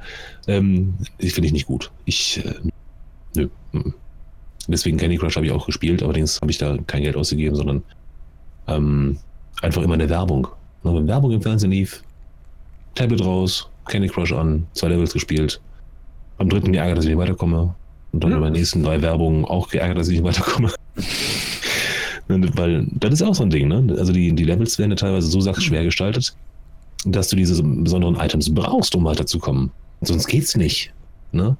Ähm, 0.47 0.93
ich 1.17 1.33
finde 1.33 1.47
ich 1.47 1.53
nicht 1.53 1.67
gut. 1.67 1.91
Ich. 2.05 2.43
Äh, 2.45 2.53
nö. 3.35 3.49
Deswegen 4.67 4.97
Candy 4.97 5.17
Crush 5.17 5.35
habe 5.35 5.45
ich 5.47 5.51
auch 5.51 5.65
gespielt, 5.65 6.03
allerdings 6.03 6.39
habe 6.41 6.51
ich 6.51 6.59
da 6.59 6.77
kein 6.85 7.01
Geld 7.01 7.15
ausgegeben, 7.15 7.55
sondern 7.55 7.83
ähm, 8.67 9.17
einfach 9.61 9.81
immer 9.81 9.95
eine 9.95 10.09
Werbung. 10.09 10.47
Wenn 10.83 11.07
Werbung 11.07 11.31
im 11.31 11.41
Fernsehen 11.41 11.71
lief, 11.71 12.03
Tablet 12.95 13.23
raus, 13.23 13.69
Candy 13.87 14.07
Crush 14.07 14.31
an, 14.31 14.67
zwei 14.73 14.89
Levels 14.89 15.13
gespielt. 15.13 15.59
Am 16.37 16.49
dritten 16.49 16.71
geärgert, 16.71 16.97
dass 16.97 17.05
ich 17.05 17.11
nicht 17.11 17.19
weiterkomme. 17.19 17.75
Und 18.11 18.23
dann 18.23 18.31
ja. 18.31 18.39
bei 18.39 18.45
den 18.45 18.53
nächsten 18.53 18.83
drei 18.83 19.01
Werbungen 19.01 19.45
auch 19.45 19.69
geärgert, 19.69 19.97
dass 19.97 20.07
ich 20.07 20.21
nicht 20.21 20.23
weiterkomme. 20.23 20.71
Weil 22.29 22.87
das 22.91 23.15
ist 23.15 23.23
auch 23.23 23.33
so 23.33 23.43
ein 23.43 23.49
Ding, 23.49 23.67
ne? 23.67 23.95
Also 23.97 24.13
die, 24.13 24.31
die 24.33 24.43
Levels 24.43 24.77
werden 24.77 24.91
ja 24.91 24.95
teilweise 24.95 25.27
so 25.27 25.53
schwer 25.55 25.83
gestaltet, 25.83 26.35
dass 27.05 27.29
du 27.29 27.35
diese 27.35 27.63
besonderen 27.63 28.15
Items 28.15 28.53
brauchst, 28.53 28.95
um 28.95 29.03
weiterzukommen. 29.03 29.71
Sonst 30.01 30.27
geht's 30.27 30.55
nicht. 30.55 30.93
Ne? 31.31 31.57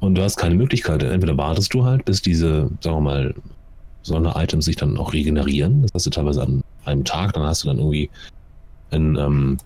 Und 0.00 0.14
du 0.14 0.22
hast 0.22 0.36
keine 0.36 0.54
Möglichkeit. 0.54 1.02
Entweder 1.02 1.36
wartest 1.36 1.74
du 1.74 1.84
halt, 1.84 2.04
bis 2.04 2.22
diese, 2.22 2.70
sagen 2.80 2.96
wir 2.96 3.00
mal, 3.00 3.34
Sonder-Items 4.02 4.64
sich 4.64 4.76
dann 4.76 4.96
auch 4.96 5.12
regenerieren. 5.12 5.82
Das 5.82 5.90
hast 5.94 6.06
du 6.06 6.10
teilweise 6.10 6.42
an 6.42 6.62
einem 6.84 7.04
Tag, 7.04 7.32
dann 7.32 7.42
hast 7.42 7.64
du 7.64 7.68
dann 7.68 7.78
irgendwie 7.78 8.08
ein, 8.92 9.16
ähm, 9.16 9.58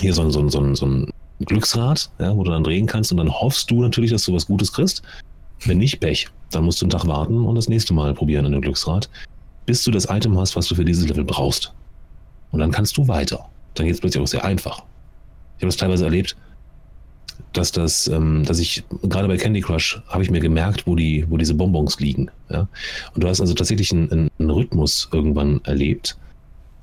hier 0.00 0.14
so 0.14 0.22
ein, 0.22 0.30
so 0.30 0.40
ein, 0.40 0.48
so 0.48 0.60
ein, 0.60 0.74
so 0.74 0.86
ein 0.86 1.10
Glücksrad, 1.44 2.10
ja, 2.18 2.34
wo 2.34 2.44
du 2.44 2.50
dann 2.50 2.64
drehen 2.64 2.86
kannst 2.86 3.10
und 3.12 3.18
dann 3.18 3.30
hoffst 3.30 3.70
du 3.70 3.82
natürlich, 3.82 4.10
dass 4.10 4.24
du 4.24 4.32
was 4.32 4.46
Gutes 4.46 4.72
kriegst. 4.72 5.02
Wenn 5.66 5.78
nicht, 5.78 6.00
Pech. 6.00 6.28
Dann 6.50 6.64
musst 6.64 6.80
du 6.80 6.86
einen 6.86 6.90
Tag 6.90 7.06
warten 7.06 7.44
und 7.44 7.54
das 7.56 7.68
nächste 7.68 7.92
Mal 7.92 8.14
probieren 8.14 8.46
an 8.46 8.52
dem 8.52 8.60
Glücksrad, 8.62 9.10
bis 9.66 9.82
du 9.82 9.90
das 9.90 10.06
Item 10.10 10.38
hast, 10.38 10.56
was 10.56 10.66
du 10.66 10.74
für 10.74 10.84
dieses 10.84 11.08
Level 11.08 11.24
brauchst. 11.24 11.72
Und 12.50 12.60
dann 12.60 12.70
kannst 12.70 12.96
du 12.96 13.08
weiter. 13.08 13.48
Dann 13.74 13.86
geht 13.86 13.94
es 13.94 14.00
plötzlich 14.00 14.22
auch 14.22 14.28
sehr 14.28 14.44
einfach. 14.44 14.84
Ich 15.56 15.62
habe 15.62 15.66
das 15.66 15.76
teilweise 15.76 16.04
erlebt, 16.04 16.36
dass 17.52 17.72
das, 17.72 18.06
ähm, 18.08 18.44
dass 18.44 18.58
ich 18.58 18.84
gerade 19.02 19.28
bei 19.28 19.36
Candy 19.36 19.60
Crush 19.60 20.00
habe 20.08 20.22
ich 20.22 20.30
mir 20.30 20.40
gemerkt, 20.40 20.86
wo 20.86 20.94
die, 20.94 21.24
wo 21.28 21.36
diese 21.36 21.54
Bonbons 21.54 21.98
liegen. 22.00 22.30
Ja? 22.50 22.68
Und 23.14 23.24
du 23.24 23.28
hast 23.28 23.40
also 23.40 23.54
tatsächlich 23.54 23.92
einen, 23.92 24.30
einen 24.38 24.50
Rhythmus 24.50 25.08
irgendwann 25.12 25.60
erlebt. 25.64 26.16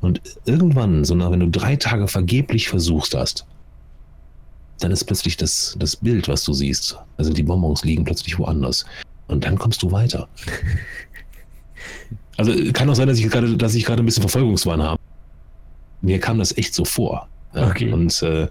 Und 0.01 0.21
irgendwann, 0.45 1.05
so 1.05 1.13
nach, 1.13 1.31
wenn 1.31 1.41
du 1.41 1.49
drei 1.49 1.75
Tage 1.75 2.07
vergeblich 2.07 2.69
versuchst 2.69 3.15
hast, 3.15 3.45
dann 4.79 4.91
ist 4.91 5.03
plötzlich 5.03 5.37
das, 5.37 5.75
das 5.79 5.95
Bild, 5.95 6.27
was 6.27 6.43
du 6.43 6.53
siehst, 6.53 6.97
also 7.17 7.31
die 7.31 7.43
Bonbons 7.43 7.83
liegen 7.83 8.03
plötzlich 8.03 8.39
woanders. 8.39 8.85
Und 9.27 9.45
dann 9.45 9.57
kommst 9.57 9.83
du 9.83 9.91
weiter. 9.91 10.27
Also 12.41 12.73
kann 12.73 12.89
auch 12.89 12.95
sein, 12.95 13.07
dass 13.07 13.19
ich 13.19 13.29
gerade, 13.29 13.55
dass 13.55 13.75
ich 13.75 13.85
gerade 13.85 14.01
ein 14.01 14.05
bisschen 14.05 14.21
Verfolgungswahn 14.21 14.81
habe. 14.81 15.01
Mir 16.01 16.19
kam 16.19 16.39
das 16.39 16.57
echt 16.57 16.73
so 16.73 16.85
vor. 16.85 17.27
Ja? 17.53 17.67
Okay. 17.67 17.91
Und 17.91 18.21
äh, 18.23 18.47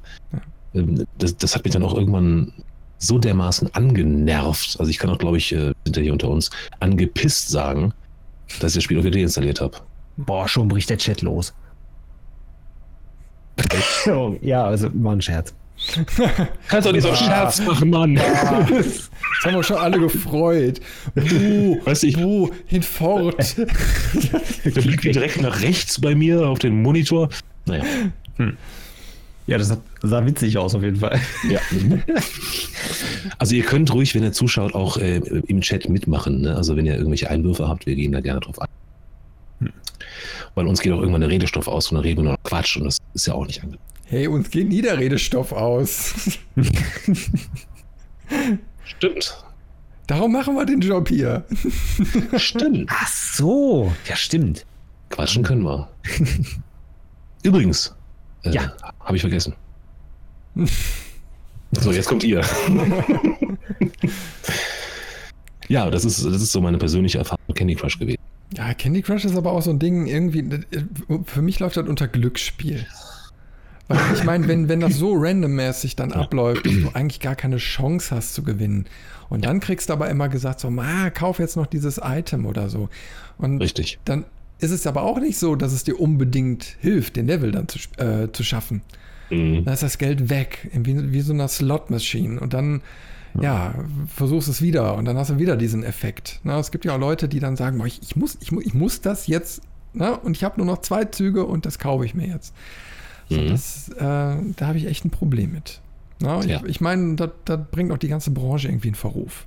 ähm, 0.74 1.06
das, 1.18 1.36
das 1.36 1.54
hat 1.54 1.64
mich 1.64 1.72
dann 1.72 1.82
auch 1.82 1.94
irgendwann 1.94 2.52
so 2.98 3.18
dermaßen 3.18 3.74
angenervt. 3.74 4.76
Also 4.78 4.90
ich 4.90 4.98
kann 4.98 5.10
auch, 5.10 5.18
glaube 5.18 5.38
ich, 5.38 5.52
äh, 5.52 5.72
hinter 5.84 6.12
unter 6.12 6.28
uns, 6.28 6.50
angepisst 6.78 7.48
sagen, 7.48 7.92
dass 8.60 8.72
ich 8.72 8.76
das 8.76 8.84
Spiel 8.84 8.98
auf 8.98 9.04
WD 9.04 9.16
installiert 9.16 9.60
habe. 9.60 9.78
Boah, 10.16 10.46
schon 10.46 10.68
bricht 10.68 10.90
der 10.90 10.98
Chat 10.98 11.22
los. 11.22 11.54
ja, 14.42 14.64
also 14.64 14.88
war 14.94 15.12
ein 15.12 15.22
Scherz. 15.22 15.54
Kannst 16.68 16.86
doch 16.86 16.92
nicht 16.92 17.02
so 17.02 17.08
einen 17.08 17.16
Scherz 17.16 17.60
machen, 17.62 17.90
Mann. 17.90 18.16
Ja. 18.16 18.66
Das 18.68 19.10
haben 19.44 19.54
wir 19.54 19.62
schon 19.62 19.76
alle 19.76 19.98
gefreut. 19.98 20.80
Buh, 21.14 21.78
Weiß 21.84 22.02
ich. 22.02 22.16
Buh, 22.16 22.50
hinfort. 22.66 23.56
Der 24.64 24.82
Blick 24.82 25.00
geht 25.00 25.14
direkt 25.14 25.40
nach 25.40 25.62
rechts 25.62 26.00
bei 26.00 26.14
mir 26.14 26.46
auf 26.46 26.58
den 26.58 26.82
Monitor. 26.82 27.30
Naja. 27.66 27.84
Hm. 28.36 28.56
Ja, 29.46 29.58
das 29.58 29.76
sah 30.02 30.26
witzig 30.26 30.58
aus 30.58 30.74
auf 30.74 30.82
jeden 30.82 30.98
Fall. 30.98 31.18
Ja. 31.48 31.60
Also 33.38 33.54
ihr 33.54 33.64
könnt 33.64 33.92
ruhig, 33.92 34.14
wenn 34.14 34.22
ihr 34.22 34.32
zuschaut, 34.32 34.74
auch 34.74 34.96
äh, 34.96 35.16
im 35.16 35.60
Chat 35.60 35.88
mitmachen. 35.88 36.42
Ne? 36.42 36.54
Also 36.54 36.76
wenn 36.76 36.86
ihr 36.86 36.94
irgendwelche 36.94 37.30
Einwürfe 37.30 37.68
habt, 37.68 37.86
wir 37.86 37.94
gehen 37.94 38.12
da 38.12 38.20
gerne 38.20 38.40
drauf 38.40 38.60
ein. 38.60 38.68
Hm. 39.60 39.72
Weil 40.54 40.66
uns 40.66 40.80
geht 40.80 40.92
auch 40.92 41.00
irgendwann 41.00 41.22
der 41.22 41.30
Redestoff 41.30 41.68
aus 41.68 41.90
und 41.90 41.96
dann 41.96 42.04
reden 42.04 42.18
wir 42.18 42.24
nur 42.24 42.32
noch 42.34 42.42
Quatsch 42.42 42.76
und 42.76 42.84
das 42.84 42.98
ist 43.14 43.26
ja 43.26 43.34
auch 43.34 43.46
nicht 43.46 43.62
angenehm. 43.62 43.80
Hey, 44.10 44.26
uns 44.26 44.50
geht 44.50 44.68
nie 44.68 44.82
der 44.82 44.98
Redestoff 44.98 45.52
aus. 45.52 46.36
Stimmt. 48.82 49.44
Darum 50.08 50.32
machen 50.32 50.56
wir 50.56 50.66
den 50.66 50.80
Job 50.80 51.08
hier. 51.08 51.44
Stimmt. 52.36 52.90
Ach 52.92 53.06
so. 53.06 53.92
Ja, 54.08 54.16
stimmt. 54.16 54.66
Quatschen 55.10 55.44
können 55.44 55.62
wir. 55.62 55.88
Übrigens. 57.44 57.94
Äh, 58.42 58.50
ja. 58.50 58.72
Habe 58.98 59.14
ich 59.14 59.20
vergessen. 59.20 59.54
So, 61.70 61.92
jetzt 61.92 62.08
kommt 62.08 62.24
ihr. 62.24 62.40
ja, 65.68 65.88
das 65.88 66.04
ist, 66.04 66.24
das 66.24 66.42
ist 66.42 66.50
so 66.50 66.60
meine 66.60 66.78
persönliche 66.78 67.18
Erfahrung 67.18 67.44
mit 67.46 67.56
Candy 67.56 67.76
Crush 67.76 67.96
gewesen. 67.96 68.18
Ja, 68.56 68.74
Candy 68.74 69.02
Crush 69.02 69.24
ist 69.24 69.36
aber 69.36 69.52
auch 69.52 69.62
so 69.62 69.70
ein 69.70 69.78
Ding, 69.78 70.08
irgendwie, 70.08 70.64
für 71.26 71.42
mich 71.42 71.60
läuft 71.60 71.76
das 71.76 71.86
unter 71.86 72.08
Glücksspiel. 72.08 72.84
Weil 73.90 74.14
ich 74.14 74.24
meine, 74.24 74.46
wenn, 74.46 74.68
wenn 74.68 74.80
das 74.80 74.94
so 74.98 75.14
randommäßig 75.14 75.96
dann 75.96 76.12
abläuft 76.12 76.66
und 76.66 76.82
du 76.82 76.88
eigentlich 76.94 77.18
gar 77.20 77.34
keine 77.34 77.56
Chance 77.56 78.14
hast 78.14 78.34
zu 78.34 78.44
gewinnen. 78.44 78.86
Und 79.28 79.44
dann 79.44 79.60
kriegst 79.60 79.88
du 79.88 79.92
aber 79.92 80.08
immer 80.10 80.28
gesagt, 80.28 80.60
so, 80.60 80.68
ah, 80.78 81.10
kauf 81.10 81.38
jetzt 81.38 81.56
noch 81.56 81.66
dieses 81.66 82.00
Item 82.02 82.46
oder 82.46 82.68
so. 82.68 82.88
Und 83.38 83.60
Richtig. 83.60 83.98
dann 84.04 84.24
ist 84.60 84.70
es 84.70 84.86
aber 84.86 85.02
auch 85.02 85.18
nicht 85.18 85.38
so, 85.38 85.56
dass 85.56 85.72
es 85.72 85.84
dir 85.84 85.98
unbedingt 85.98 86.76
hilft, 86.80 87.16
den 87.16 87.26
Level 87.26 87.50
dann 87.50 87.66
zu, 87.66 87.78
äh, 87.96 88.30
zu 88.32 88.44
schaffen. 88.44 88.82
Mhm. 89.30 89.64
Dann 89.64 89.74
ist 89.74 89.82
das 89.82 89.98
Geld 89.98 90.30
weg, 90.30 90.70
wie, 90.72 91.12
wie 91.12 91.20
so 91.20 91.32
eine 91.32 91.48
Slot-Machine. 91.48 92.38
Und 92.38 92.54
dann, 92.54 92.82
ja, 93.40 93.74
versuchst 94.06 94.48
es 94.48 94.62
wieder 94.62 94.96
und 94.96 95.04
dann 95.04 95.16
hast 95.16 95.30
du 95.30 95.38
wieder 95.38 95.56
diesen 95.56 95.82
Effekt. 95.82 96.40
Na, 96.44 96.58
es 96.58 96.70
gibt 96.70 96.84
ja 96.84 96.94
auch 96.94 97.00
Leute, 97.00 97.28
die 97.28 97.40
dann 97.40 97.56
sagen, 97.56 97.82
ich, 97.86 98.00
ich, 98.02 98.16
muss, 98.16 98.38
ich, 98.40 98.52
ich 98.52 98.74
muss 98.74 99.00
das 99.00 99.26
jetzt, 99.26 99.62
na, 99.94 100.12
und 100.12 100.36
ich 100.36 100.44
habe 100.44 100.58
nur 100.58 100.66
noch 100.66 100.80
zwei 100.82 101.04
Züge 101.06 101.44
und 101.44 101.66
das 101.66 101.78
kaufe 101.78 102.04
ich 102.04 102.14
mir 102.14 102.26
jetzt. 102.28 102.54
So, 103.30 103.40
mhm. 103.40 103.48
das, 103.48 103.88
äh, 103.90 104.00
da 104.00 104.66
habe 104.66 104.76
ich 104.76 104.86
echt 104.86 105.04
ein 105.04 105.10
Problem 105.10 105.52
mit. 105.52 105.80
Na, 106.18 106.44
ja. 106.44 106.60
Ich, 106.64 106.70
ich 106.70 106.80
meine, 106.80 107.14
das, 107.14 107.30
das 107.44 107.60
bringt 107.70 107.92
auch 107.92 107.98
die 107.98 108.08
ganze 108.08 108.32
Branche 108.32 108.68
irgendwie 108.68 108.88
in 108.88 108.94
Verruf. 108.96 109.46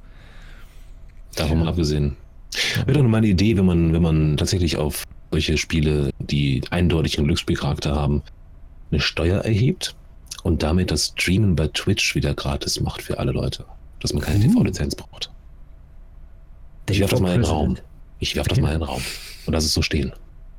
Davon 1.36 1.60
mal 1.60 1.68
abgesehen. 1.68 2.16
Wäre 2.86 2.94
doch 2.94 3.02
nur 3.02 3.12
meine 3.12 3.28
Idee, 3.28 3.58
wenn 3.58 3.66
man, 3.66 3.94
wenn 3.94 4.02
man 4.02 4.38
tatsächlich 4.38 4.78
auf 4.78 5.04
solche 5.32 5.58
Spiele, 5.58 6.12
die 6.20 6.62
eindeutig 6.70 7.18
einen 7.18 7.28
Glücksspielcharakter 7.28 7.94
haben, 7.94 8.22
eine 8.92 9.02
Steuer 9.02 9.42
erhebt 9.42 9.96
und 10.44 10.64
damit 10.64 10.92
das 10.92 11.14
Streamen 11.18 11.56
bei 11.56 11.68
Twitch 11.68 12.16
wieder 12.16 12.34
gratis 12.34 12.80
macht 12.80 13.02
für 13.02 13.20
alle 13.20 13.32
Leute. 13.32 13.66
Dass 14.00 14.14
man 14.14 14.22
keine 14.22 14.46
uh. 14.46 14.50
TV-Lizenz 14.50 14.96
braucht. 14.96 15.32
Ich 16.90 17.00
werfe 17.00 17.16
das 17.16 17.22
mal 17.22 17.34
in 17.34 17.42
den 17.42 17.50
Raum. 17.50 17.78
Ich 18.20 18.36
werfe 18.36 18.50
das 18.50 18.60
mal 18.60 18.74
in 18.74 18.80
den 18.80 18.88
Raum. 18.88 19.02
Und 19.46 19.54
lass 19.54 19.66
es 19.66 19.74
so 19.74 19.82
stehen. 19.82 20.14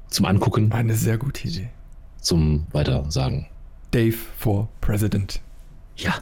Zum 0.08 0.26
Angucken. 0.26 0.72
Eine 0.72 0.94
sehr 0.94 1.16
gute 1.16 1.48
Idee 1.48 1.70
zum 2.24 2.66
Weitersagen. 2.72 3.46
Dave 3.90 4.16
for 4.38 4.68
President. 4.80 5.40
Ja. 5.96 6.14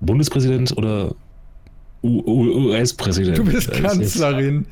Bundespräsident 0.00 0.76
oder 0.76 1.14
US-Präsident? 2.02 3.38
Du 3.38 3.44
bist 3.44 3.70
Kanzlerin. 3.72 4.66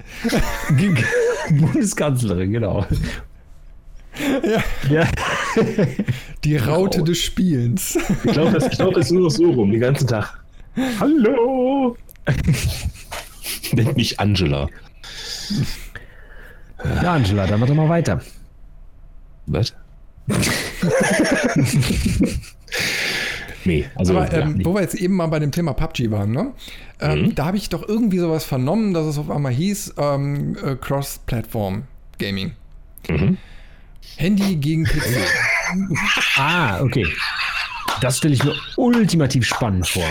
Bundeskanzlerin, 1.51 2.53
genau. 2.53 2.87
Ja. 4.45 4.63
ja. 4.91 5.09
Die 6.45 6.57
Raute 6.57 7.03
des 7.03 7.19
Spielens. 7.19 7.99
Ich 8.25 8.33
glaube, 8.33 8.53
das, 8.53 8.71
glaub, 8.71 8.95
das 8.95 9.07
ist 9.07 9.13
nur 9.13 9.23
noch 9.23 9.31
so 9.31 9.51
rum, 9.51 9.71
den 9.71 9.81
ganzen 9.81 10.07
Tag. 10.07 10.39
Hallo! 11.01 11.97
Nennt 13.73 13.97
mich 13.97 14.19
Angela. 14.21 14.69
Ja, 16.85 17.15
Angela, 17.15 17.47
dann 17.47 17.61
machen 17.61 17.77
wir 17.77 17.83
mal 17.83 17.89
weiter. 17.89 18.21
Was? 19.47 19.75
nee, 23.65 23.85
also. 23.95 24.17
Aber, 24.17 24.33
ähm, 24.33 24.59
ja, 24.59 24.65
wo 24.65 24.75
wir 24.75 24.81
jetzt 24.81 24.95
eben 24.95 25.15
mal 25.17 25.27
bei 25.27 25.39
dem 25.39 25.53
Thema 25.53 25.75
PUBG 25.75 26.11
waren, 26.11 26.31
ne? 26.33 26.53
Ähm, 27.01 27.23
mhm. 27.23 27.35
Da 27.35 27.47
habe 27.47 27.57
ich 27.57 27.69
doch 27.69 27.87
irgendwie 27.87 28.19
sowas 28.19 28.45
vernommen, 28.45 28.95
dass 28.95 29.07
es 29.07 29.19
auf 29.19 29.31
einmal 29.31 29.53
hieß 29.53 29.95
ähm, 29.99 30.57
äh, 30.65 30.77
Cross-Platform-Gaming. 30.77 32.53
Mhm. 33.09 33.37
Handy 34.17 34.57
gegen 34.57 34.85
PC. 34.85 35.27
ah, 36.37 36.81
okay. 36.81 37.07
Das 38.01 38.19
stelle 38.19 38.35
ich 38.35 38.45
mir 38.45 38.55
ultimativ 38.77 39.47
spannend 39.47 39.89
vor. 39.89 40.09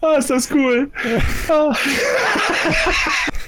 Ah, 0.00 0.16
ist 0.18 0.30
das 0.30 0.50
cool. 0.50 0.90
Ah. 1.48 1.74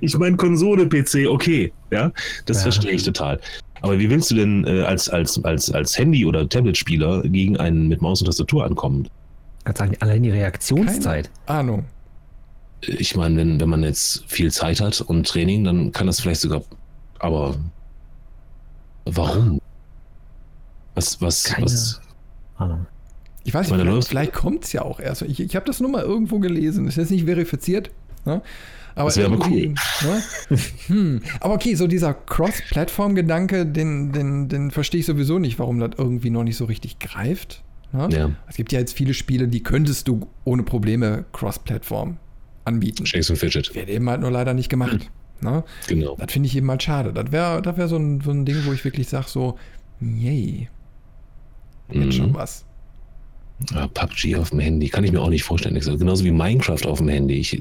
Ich 0.00 0.16
meine 0.18 0.36
Konsole-PC, 0.36 1.28
okay, 1.28 1.72
ja, 1.90 2.12
das 2.46 2.58
ja. 2.58 2.62
verstehe 2.64 2.92
ich 2.92 3.02
total. 3.02 3.40
Aber 3.80 3.98
wie 3.98 4.10
willst 4.10 4.30
du 4.30 4.34
denn 4.34 4.66
äh, 4.66 4.82
als, 4.82 5.08
als, 5.08 5.42
als, 5.44 5.70
als 5.70 5.96
Handy- 5.98 6.26
oder 6.26 6.48
Tablet-Spieler 6.48 7.22
gegen 7.22 7.56
einen 7.56 7.88
mit 7.88 8.02
Maus 8.02 8.20
und 8.20 8.26
Tastatur 8.26 8.64
ankommen? 8.64 9.08
Kannst 9.64 9.78
sagen, 9.78 9.96
allein 10.00 10.22
die 10.22 10.30
Reaktionszeit. 10.30 11.30
Keine 11.46 11.58
Ahnung. 11.58 11.84
Ich 12.80 13.16
meine, 13.16 13.36
wenn, 13.36 13.60
wenn 13.60 13.68
man 13.68 13.82
jetzt 13.82 14.24
viel 14.26 14.50
Zeit 14.50 14.80
hat 14.80 15.00
und 15.00 15.26
Training, 15.26 15.64
dann 15.64 15.92
kann 15.92 16.06
das 16.06 16.20
vielleicht 16.20 16.40
sogar. 16.40 16.62
Aber 17.18 17.56
warum? 19.04 19.60
Was, 20.94 21.20
was, 21.20 21.44
Keine 21.44 21.66
was? 21.66 22.00
Ahnung. 22.56 22.86
Ich 23.44 23.54
weiß 23.54 23.70
nicht, 23.70 23.80
vielleicht, 23.80 24.08
vielleicht 24.08 24.32
kommt 24.32 24.64
es 24.64 24.72
ja 24.72 24.82
auch 24.82 25.00
erst. 25.00 25.22
Ich, 25.22 25.40
ich 25.40 25.56
habe 25.56 25.64
das 25.64 25.80
nur 25.80 25.90
mal 25.90 26.02
irgendwo 26.02 26.38
gelesen. 26.38 26.84
Das 26.84 26.94
ist 26.94 26.98
jetzt 26.98 27.10
nicht 27.10 27.24
verifiziert. 27.24 27.90
Ne? 28.24 28.42
Aber 28.98 29.08
das 29.08 29.16
wäre 29.16 29.32
aber 29.32 29.46
cool. 29.46 29.74
Ne? 30.02 30.58
Hm. 30.88 31.22
Aber 31.40 31.54
okay, 31.54 31.74
so 31.74 31.86
dieser 31.86 32.14
Cross-Plattform-Gedanke, 32.14 33.64
den, 33.66 34.12
den, 34.12 34.48
den 34.48 34.70
verstehe 34.70 35.00
ich 35.00 35.06
sowieso 35.06 35.38
nicht, 35.38 35.58
warum 35.58 35.78
das 35.78 35.90
irgendwie 35.96 36.30
noch 36.30 36.44
nicht 36.44 36.56
so 36.56 36.64
richtig 36.64 36.98
greift. 36.98 37.62
Ne? 37.92 38.08
Ja. 38.10 38.30
Es 38.48 38.56
gibt 38.56 38.72
ja 38.72 38.80
jetzt 38.80 38.94
viele 38.94 39.14
Spiele, 39.14 39.48
die 39.48 39.62
könntest 39.62 40.08
du 40.08 40.28
ohne 40.44 40.62
Probleme 40.62 41.24
Cross-Plattform 41.32 42.18
anbieten. 42.64 43.06
Shakes 43.06 43.30
und 43.30 43.36
Fidget. 43.36 43.74
Wird 43.74 43.88
eben 43.88 44.08
halt 44.08 44.20
nur 44.20 44.30
leider 44.30 44.52
nicht 44.52 44.68
gemacht. 44.68 45.10
Mhm. 45.40 45.48
Ne? 45.48 45.64
Genau. 45.86 46.16
Das 46.16 46.32
finde 46.32 46.48
ich 46.48 46.56
eben 46.56 46.68
halt 46.68 46.82
schade. 46.82 47.12
Das 47.12 47.30
wäre 47.30 47.62
das 47.62 47.76
wär 47.76 47.88
so, 47.88 47.96
ein, 47.96 48.20
so 48.20 48.30
ein 48.30 48.44
Ding, 48.44 48.56
wo 48.64 48.72
ich 48.72 48.84
wirklich 48.84 49.08
sage 49.08 49.26
so, 49.28 49.56
yay. 50.00 50.68
Jetzt 51.90 52.04
mhm. 52.04 52.12
schon 52.12 52.34
was. 52.34 52.64
Ja, 53.72 53.86
PUBG 53.88 54.36
auf 54.36 54.50
dem 54.50 54.60
Handy 54.60 54.88
kann 54.88 55.04
ich 55.04 55.12
mir 55.12 55.20
auch 55.20 55.30
nicht 55.30 55.44
vorstellen. 55.44 55.78
Genauso 55.78 56.24
wie 56.24 56.30
Minecraft 56.30 56.86
auf 56.86 56.98
dem 56.98 57.08
Handy. 57.08 57.34
Ich, 57.34 57.60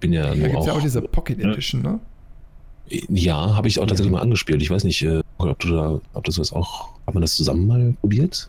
bin 0.00 0.12
ja 0.12 0.34
nur 0.34 0.48
da 0.48 0.54
auch. 0.58 0.66
ja 0.66 0.72
auch 0.74 0.82
diese 0.82 1.02
Pocket 1.02 1.38
Edition, 1.38 1.82
ne? 1.82 2.00
Ja, 2.88 3.54
habe 3.56 3.66
ich 3.66 3.80
auch 3.80 3.86
tatsächlich 3.86 4.12
mal 4.12 4.20
angespielt. 4.20 4.62
Ich 4.62 4.70
weiß 4.70 4.84
nicht, 4.84 5.02
äh, 5.02 5.20
ob 5.38 5.58
du 5.58 5.70
da, 5.70 6.00
ob 6.14 6.24
das 6.24 6.38
was 6.38 6.52
auch, 6.52 6.90
hat 7.06 7.14
man 7.14 7.20
das 7.20 7.34
zusammen 7.34 7.66
mal 7.66 7.94
probiert? 8.00 8.48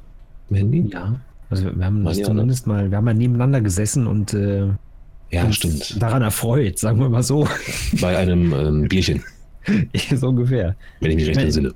Im 0.50 0.56
Handy? 0.58 0.90
Ja. 0.94 1.20
Also 1.50 1.76
wir 1.76 1.86
haben 1.86 2.04
das 2.04 2.22
zumindest 2.22 2.68
mal, 2.68 2.92
wir 2.92 2.98
haben 2.98 3.06
mal 3.06 3.14
nebeneinander 3.14 3.62
gesessen 3.62 4.06
und 4.06 4.34
äh, 4.34 4.68
ja, 5.32 5.52
stimmt. 5.52 6.02
daran 6.02 6.22
erfreut, 6.22 6.78
sagen 6.78 7.00
wir 7.00 7.10
mal 7.10 7.24
so. 7.24 7.48
Bei 8.00 8.18
einem 8.18 8.54
ähm, 8.54 8.88
Bierchen. 8.88 9.24
so 10.16 10.30
ungefähr. 10.30 10.76
Wenn 11.00 11.12
ich 11.12 11.18
mich 11.18 11.28
recht 11.28 11.40
entsinne. 11.40 11.74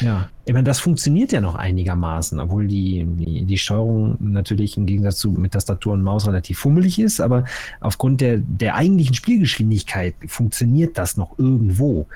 Ja, 0.00 0.28
ich 0.44 0.52
meine, 0.52 0.64
das 0.64 0.78
funktioniert 0.80 1.32
ja 1.32 1.40
noch 1.40 1.54
einigermaßen, 1.54 2.38
obwohl 2.40 2.66
die, 2.66 3.04
die, 3.06 3.44
die, 3.44 3.58
Steuerung 3.58 4.16
natürlich 4.20 4.76
im 4.76 4.86
Gegensatz 4.86 5.18
zu 5.18 5.30
mit 5.30 5.52
Tastatur 5.52 5.94
und 5.94 6.02
Maus 6.02 6.26
relativ 6.26 6.58
fummelig 6.58 6.98
ist, 6.98 7.20
aber 7.20 7.44
aufgrund 7.80 8.20
der, 8.20 8.38
der 8.38 8.74
eigentlichen 8.74 9.14
Spielgeschwindigkeit 9.14 10.14
funktioniert 10.26 10.98
das 10.98 11.16
noch 11.16 11.38
irgendwo. 11.38 12.06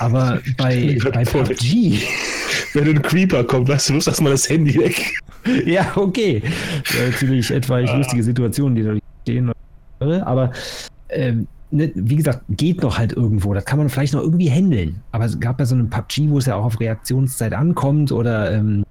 Aber 0.00 0.40
bei, 0.56 0.98
bei 1.12 1.24
PUBG. 1.24 2.00
Wenn 2.74 2.88
ein 2.88 3.02
Creeper 3.02 3.44
kommt, 3.44 3.68
weißt 3.68 3.90
du, 3.90 3.94
wirst 3.94 4.08
erstmal 4.08 4.32
das 4.32 4.48
Handy 4.48 4.78
weg. 4.78 5.12
ja, 5.64 5.92
okay. 5.96 6.42
Natürlich 7.06 7.50
etwaig 7.50 7.88
ah. 7.88 7.96
lustige 7.96 8.22
Situationen, 8.22 8.76
die 8.76 8.82
da 8.82 8.94
stehen. 9.22 9.52
Aber 9.98 10.52
ähm, 11.08 11.46
ne, 11.70 11.92
wie 11.94 12.16
gesagt, 12.16 12.42
geht 12.48 12.82
noch 12.82 12.98
halt 12.98 13.12
irgendwo. 13.12 13.54
Das 13.54 13.64
kann 13.64 13.78
man 13.78 13.88
vielleicht 13.88 14.14
noch 14.14 14.22
irgendwie 14.22 14.50
handeln. 14.50 15.02
Aber 15.12 15.24
es 15.24 15.38
gab 15.40 15.58
ja 15.60 15.66
so 15.66 15.74
einen 15.74 15.90
PUBG, 15.90 16.30
wo 16.30 16.38
es 16.38 16.46
ja 16.46 16.56
auch 16.56 16.64
auf 16.64 16.80
Reaktionszeit 16.80 17.52
ankommt 17.52 18.12
oder 18.12 18.52
ähm, 18.52 18.84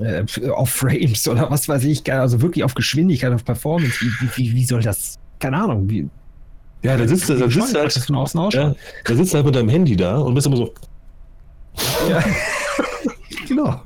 äh, 0.00 0.24
auf 0.50 0.70
Frames 0.70 1.26
oder 1.28 1.50
was 1.50 1.68
weiß 1.68 1.84
ich. 1.84 2.10
Also 2.12 2.40
wirklich 2.42 2.64
auf 2.64 2.74
Geschwindigkeit, 2.74 3.32
auf 3.32 3.44
Performance. 3.44 4.00
Wie, 4.00 4.28
wie, 4.36 4.54
wie 4.54 4.64
soll 4.64 4.82
das? 4.82 5.18
Keine 5.38 5.56
Ahnung. 5.56 5.88
Wie, 5.88 6.08
ja, 6.82 6.96
da 6.96 7.06
sitzt, 7.06 7.28
da 7.28 7.36
sitzt 7.36 7.74
halt, 7.74 7.92
von 7.92 8.16
außen 8.16 8.50
ja, 8.52 8.74
da 9.04 9.14
sitzt 9.14 9.34
halt 9.34 9.44
mit 9.44 9.54
deinem 9.54 9.68
Handy 9.68 9.96
da 9.96 10.18
und 10.18 10.34
bist 10.34 10.46
immer 10.46 10.56
so. 10.56 10.72
Ja. 12.08 12.24
genau. 13.48 13.80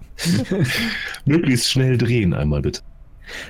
Möglichst 1.25 1.71
schnell 1.71 1.99
drehen 1.99 2.33
einmal 2.33 2.63
bitte. 2.63 2.81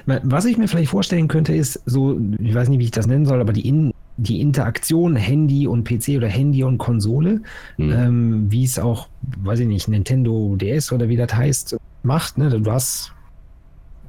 Was 0.06 0.44
ich 0.44 0.56
mir 0.56 0.68
vielleicht 0.68 0.90
vorstellen 0.90 1.28
könnte, 1.28 1.54
ist 1.54 1.80
so, 1.84 2.18
ich 2.38 2.54
weiß 2.54 2.68
nicht, 2.68 2.78
wie 2.78 2.84
ich 2.84 2.90
das 2.90 3.06
nennen 3.06 3.26
soll, 3.26 3.40
aber 3.40 3.52
die 3.52 3.68
Innen 3.68 3.92
die 4.16 4.40
Interaktion 4.40 5.16
Handy 5.16 5.66
und 5.66 5.84
PC 5.84 6.16
oder 6.16 6.28
Handy 6.28 6.62
und 6.62 6.78
Konsole, 6.78 7.40
mhm. 7.76 7.92
ähm, 7.92 8.46
wie 8.50 8.64
es 8.64 8.78
auch, 8.78 9.08
weiß 9.42 9.60
ich 9.60 9.66
nicht, 9.66 9.88
Nintendo 9.88 10.56
DS 10.56 10.92
oder 10.92 11.08
wie 11.08 11.16
das 11.16 11.34
heißt, 11.34 11.76
macht. 12.02 12.38
Ne? 12.38 12.48
Du 12.50 12.70
hast, 12.70 13.12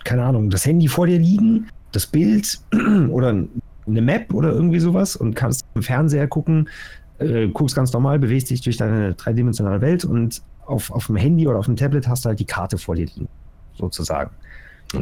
keine 0.03 0.23
Ahnung, 0.23 0.49
das 0.49 0.65
Handy 0.65 0.87
vor 0.87 1.07
dir 1.07 1.19
liegen, 1.19 1.67
das 1.91 2.05
Bild 2.05 2.59
oder 3.09 3.29
eine 3.87 4.01
Map 4.01 4.33
oder 4.33 4.51
irgendwie 4.51 4.79
sowas 4.79 5.15
und 5.15 5.35
kannst 5.35 5.65
im 5.73 5.81
Fernseher 5.81 6.27
gucken, 6.27 6.69
äh, 7.19 7.47
guckst 7.47 7.75
ganz 7.75 7.93
normal, 7.93 8.19
bewegst 8.19 8.49
dich 8.49 8.61
durch 8.61 8.77
deine 8.77 9.13
dreidimensionale 9.13 9.81
Welt 9.81 10.05
und 10.05 10.41
auf, 10.65 10.91
auf 10.91 11.07
dem 11.07 11.15
Handy 11.15 11.47
oder 11.47 11.59
auf 11.59 11.65
dem 11.65 11.75
Tablet 11.75 12.07
hast 12.07 12.25
du 12.25 12.29
halt 12.29 12.39
die 12.39 12.45
Karte 12.45 12.77
vor 12.77 12.95
dir 12.95 13.05
liegen, 13.05 13.27
sozusagen. 13.77 14.31
Ja. 14.93 15.01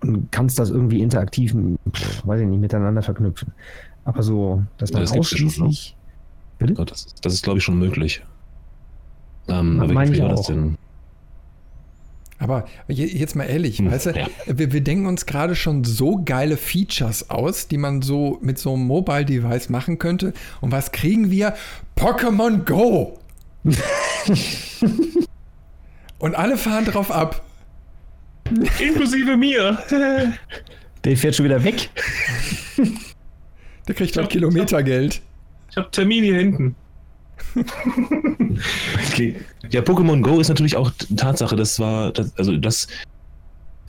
Und 0.00 0.30
kannst 0.30 0.58
das 0.58 0.70
irgendwie 0.70 1.02
interaktiv, 1.02 1.54
weiß 2.24 2.40
ich 2.40 2.46
nicht, 2.46 2.60
miteinander 2.60 3.02
verknüpfen. 3.02 3.52
Aber 4.06 4.22
so, 4.22 4.62
dass 4.78 4.92
man 4.92 5.02
ja, 5.02 5.08
das 5.08 5.18
ausschließlich. 5.18 5.96
Bitte? 6.58 6.74
Ja, 6.78 6.84
das, 6.84 7.14
das, 7.20 7.34
ist, 7.34 7.42
glaube 7.42 7.58
ich, 7.58 7.64
schon 7.64 7.78
möglich. 7.78 8.22
Ähm, 9.48 9.80
aber 9.80 10.04
ich 10.04 10.20
war 10.20 10.28
das 10.30 10.46
denn? 10.46 10.78
Aber 12.38 12.66
jetzt 12.88 13.34
mal 13.34 13.44
ehrlich, 13.44 13.78
hm, 13.78 13.90
weißt 13.90 14.06
du, 14.06 14.10
ja. 14.10 14.28
wir, 14.46 14.72
wir, 14.72 14.80
denken 14.80 15.06
uns 15.06 15.26
gerade 15.26 15.56
schon 15.56 15.84
so 15.84 16.22
geile 16.24 16.56
Features 16.56 17.30
aus, 17.30 17.66
die 17.66 17.78
man 17.78 18.02
so 18.02 18.38
mit 18.42 18.58
so 18.58 18.74
einem 18.74 18.86
Mobile-Device 18.86 19.70
machen 19.70 19.98
könnte. 19.98 20.34
Und 20.60 20.70
was 20.70 20.92
kriegen 20.92 21.30
wir? 21.30 21.54
Pokémon 21.96 22.64
Go! 22.64 23.18
Und 26.18 26.34
alle 26.34 26.56
fahren 26.56 26.84
drauf 26.84 27.10
ab. 27.10 27.44
Inklusive 28.78 29.36
mir. 29.36 29.78
Der 31.04 31.16
fährt 31.16 31.34
schon 31.34 31.46
wieder 31.46 31.64
weg. 31.64 31.90
Der 33.86 33.94
kriegt 33.94 34.16
halt 34.16 34.30
Kilometergeld. 34.30 35.20
Ich 35.70 35.76
habe 35.76 35.90
Termin 35.90 36.24
hier 36.24 36.36
hinten. 36.36 36.74
okay. 39.10 39.36
Ja, 39.70 39.80
Pokémon 39.80 40.22
Go 40.22 40.40
ist 40.40 40.48
natürlich 40.48 40.76
auch 40.76 40.90
Tatsache, 41.16 41.56
das 41.56 41.78
war, 41.78 42.12
das, 42.12 42.36
also 42.36 42.56
das 42.56 42.88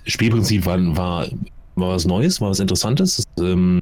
Spielprinzip 0.06 0.66
war, 0.66 0.78
war, 0.96 1.28
war 1.76 1.90
was 1.90 2.06
Neues, 2.06 2.42
war 2.42 2.50
was 2.50 2.60
Interessantes. 2.60 3.26
Das, 3.36 3.46
ähm, 3.46 3.82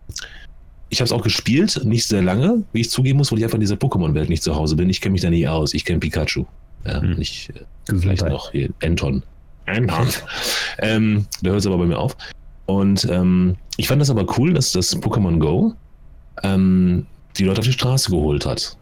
ich 0.89 0.99
habe 0.99 1.05
es 1.05 1.11
auch 1.11 1.23
gespielt, 1.23 1.81
nicht 1.83 2.05
sehr 2.05 2.21
lange, 2.21 2.63
wie 2.73 2.81
ich 2.81 2.89
zugeben 2.89 3.17
muss, 3.17 3.31
weil 3.31 3.39
ich 3.39 3.43
einfach 3.43 3.55
in 3.55 3.61
dieser 3.61 3.75
Pokémon-Welt 3.75 4.29
nicht 4.29 4.43
zu 4.43 4.55
Hause 4.55 4.75
bin. 4.75 4.89
Ich 4.89 5.01
kenne 5.01 5.13
mich 5.13 5.21
da 5.21 5.29
nie 5.29 5.47
aus. 5.47 5.73
Ich 5.73 5.83
kenne 5.85 5.99
Pikachu. 5.99 6.45
Ja, 6.85 7.01
hm. 7.01 7.15
nicht, 7.15 7.49
äh, 7.49 7.95
vielleicht 7.95 8.23
noch 8.23 8.51
hier 8.51 8.69
Anton. 8.83 9.23
Anton. 9.65 10.07
ähm, 10.79 11.25
da 11.41 11.51
hört 11.51 11.59
es 11.59 11.67
aber 11.67 11.79
bei 11.79 11.85
mir 11.85 11.97
auf. 11.97 12.15
Und 12.67 13.07
ähm, 13.09 13.55
ich 13.77 13.87
fand 13.87 14.01
das 14.01 14.09
aber 14.09 14.25
cool, 14.37 14.53
dass 14.53 14.71
das 14.71 14.95
Pokémon 14.95 15.39
Go 15.39 15.73
ähm, 16.43 17.05
die 17.37 17.43
Leute 17.43 17.59
auf 17.59 17.65
die 17.65 17.73
Straße 17.73 18.09
geholt 18.09 18.45
hat. 18.45 18.77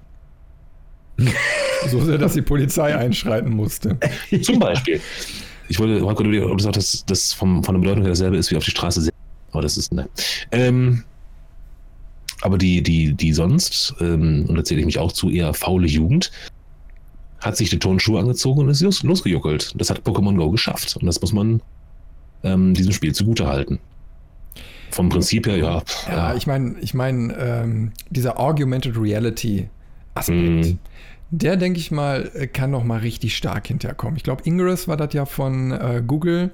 so 1.90 2.02
sehr, 2.04 2.18
dass 2.18 2.34
die 2.34 2.42
Polizei 2.42 2.96
einschreiten 2.96 3.52
musste. 3.52 3.98
Zum 4.42 4.60
Beispiel. 4.60 5.00
Ich 5.70 5.80
wollte, 5.80 6.04
ob 6.06 6.18
du 6.18 6.64
sagst, 6.64 6.78
dass 6.78 7.06
das 7.06 7.34
vom, 7.34 7.64
von 7.64 7.76
der 7.76 7.82
Bedeutung 7.82 8.04
her 8.04 8.12
dasselbe 8.12 8.38
ist 8.38 8.52
wie 8.52 8.58
auf 8.58 8.66
die 8.66 8.72
Straße. 8.72 9.10
Aber 9.52 9.62
das 9.62 9.78
ist, 9.78 9.94
nein. 9.94 10.10
Ähm, 10.52 11.04
aber 12.42 12.58
die, 12.58 12.82
die, 12.82 13.14
die 13.14 13.34
sonst, 13.34 13.96
ähm, 14.02 14.46
und 14.48 14.56
da 14.56 14.64
zähle 14.64 14.82
ich 14.82 14.86
mich 14.86 15.00
auch 15.00 15.12
zu, 15.12 15.30
eher 15.30 15.54
faule 15.54 15.88
Jugend, 15.88 16.32
hat 17.40 17.58
sich 17.58 17.70
die 17.70 17.80
Turnschuhe 17.80 18.20
angezogen 18.20 18.62
und 18.62 18.70
ist 18.70 18.82
los, 18.82 19.04
losgejuckelt. 19.04 19.74
Das 19.78 19.90
hat 19.90 20.02
Pokémon 20.02 20.36
Go 20.36 20.50
geschafft. 20.50 20.98
Und 20.98 21.06
das 21.06 21.22
muss 21.22 21.34
man 21.34 21.62
ähm, 22.44 22.74
diesem 22.74 22.94
Spiel 22.94 23.14
zugutehalten. 23.14 23.80
Vom 24.94 25.10
Prinzip 25.10 25.48
her, 25.48 25.58
ja. 25.58 25.84
Ja, 26.08 26.36
ich 26.36 26.46
meine, 26.46 26.76
ich 26.80 26.94
meine, 26.94 27.34
ähm, 27.38 27.92
dieser 28.10 28.40
Augmented 28.40 28.98
Reality 28.98 29.70
Aspekt, 30.14 30.66
mm. 30.68 30.80
der 31.32 31.58
denke 31.58 31.80
ich 31.80 31.92
mal, 31.92 32.30
kann 32.54 32.70
noch 32.70 32.84
mal 32.84 33.00
richtig 33.00 33.36
stark 33.36 33.68
hinterkommen. 33.68 34.18
Ich 34.18 34.24
glaube, 34.24 34.44
Ingress 34.46 34.88
war 34.88 34.98
das 34.98 35.14
ja 35.14 35.26
von 35.26 35.72
äh, 35.72 36.04
Google, 36.06 36.52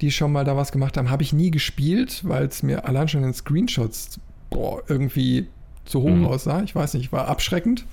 die 0.00 0.10
schon 0.10 0.32
mal 0.32 0.44
da 0.44 0.56
was 0.56 0.72
gemacht 0.72 0.96
haben. 0.96 1.10
Habe 1.10 1.22
ich 1.22 1.34
nie 1.34 1.50
gespielt, 1.50 2.22
weil 2.24 2.46
es 2.46 2.62
mir 2.62 2.86
allein 2.88 3.08
schon 3.08 3.22
in 3.22 3.34
Screenshots 3.34 4.18
boah, 4.48 4.82
irgendwie 4.88 5.48
zu 5.84 6.00
hoch 6.00 6.08
mm. 6.08 6.24
aussah. 6.24 6.62
Ich 6.62 6.74
weiß 6.74 6.94
nicht, 6.94 7.12
war 7.12 7.28
abschreckend. 7.28 7.84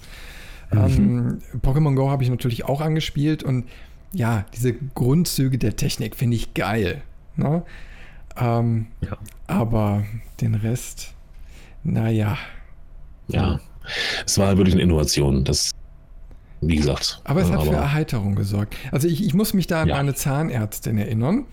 Mhm. 0.72 0.80
Ähm, 0.80 1.40
Pokémon 1.62 1.96
Go 1.96 2.10
habe 2.10 2.24
ich 2.24 2.30
natürlich 2.30 2.64
auch 2.64 2.80
angespielt 2.80 3.44
und 3.44 3.66
ja, 4.14 4.46
diese 4.54 4.74
Grundzüge 4.74 5.58
der 5.58 5.76
Technik 5.76 6.16
finde 6.16 6.38
ich 6.38 6.54
geil. 6.54 7.02
Ne? 7.36 7.64
Ähm, 8.38 8.88
ja. 9.02 9.18
Aber 9.48 10.04
den 10.40 10.56
Rest, 10.56 11.14
naja. 11.84 12.38
Ja, 13.28 13.60
es 14.26 14.38
war 14.38 14.58
wirklich 14.58 14.76
eine 14.76 14.84
Innovation. 14.84 15.44
Das, 15.44 15.72
wie 16.62 16.76
gesagt. 16.76 17.22
Aber 17.24 17.42
es 17.42 17.50
hat 17.50 17.60
aber, 17.60 17.66
für 17.66 17.76
Erheiterung 17.76 18.36
gesorgt. 18.36 18.76
Also 18.92 19.08
ich, 19.08 19.26
ich 19.26 19.34
muss 19.34 19.54
mich 19.54 19.68
da 19.68 19.82
an 19.82 19.90
ja. 19.90 19.96
meine 19.96 20.14
Zahnärztin 20.14 20.98
erinnern, 20.98 21.46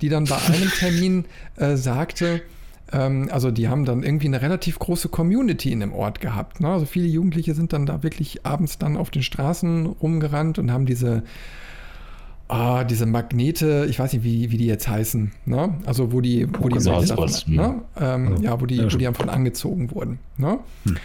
die 0.00 0.08
dann 0.08 0.24
bei 0.24 0.36
einem 0.36 0.70
Termin 0.70 1.24
äh, 1.56 1.76
sagte, 1.76 2.42
ähm, 2.92 3.28
also 3.30 3.50
die 3.50 3.68
haben 3.68 3.84
dann 3.84 4.02
irgendwie 4.02 4.26
eine 4.26 4.40
relativ 4.42 4.78
große 4.78 5.08
Community 5.08 5.72
in 5.72 5.80
dem 5.80 5.92
Ort 5.92 6.20
gehabt. 6.20 6.60
Ne? 6.60 6.68
Also 6.68 6.86
viele 6.86 7.06
Jugendliche 7.06 7.54
sind 7.54 7.72
dann 7.72 7.86
da 7.86 8.02
wirklich 8.02 8.46
abends 8.46 8.78
dann 8.78 8.96
auf 8.96 9.10
den 9.10 9.22
Straßen 9.22 9.86
rumgerannt 9.86 10.58
und 10.58 10.72
haben 10.72 10.86
diese 10.86 11.22
Ah, 12.48 12.84
diese 12.84 13.06
Magnete, 13.06 13.86
ich 13.88 13.98
weiß 13.98 14.12
nicht, 14.12 14.22
wie, 14.22 14.50
wie 14.50 14.58
die 14.58 14.66
jetzt 14.66 14.86
heißen, 14.86 15.32
ne? 15.46 15.74
Also 15.86 16.12
wo 16.12 16.20
die, 16.20 16.46
wo 16.60 16.68
die, 16.68 16.78
davon, 16.84 17.30
ne? 17.46 17.82
ähm, 17.98 18.42
ja, 18.42 18.60
wo 18.60 18.66
die, 18.66 18.84
wo 18.84 18.96
die 18.98 19.04
davon 19.04 19.30
angezogen 19.30 19.90
wurden. 19.90 20.18
Ne? 20.36 20.58
Hm. 20.84 20.96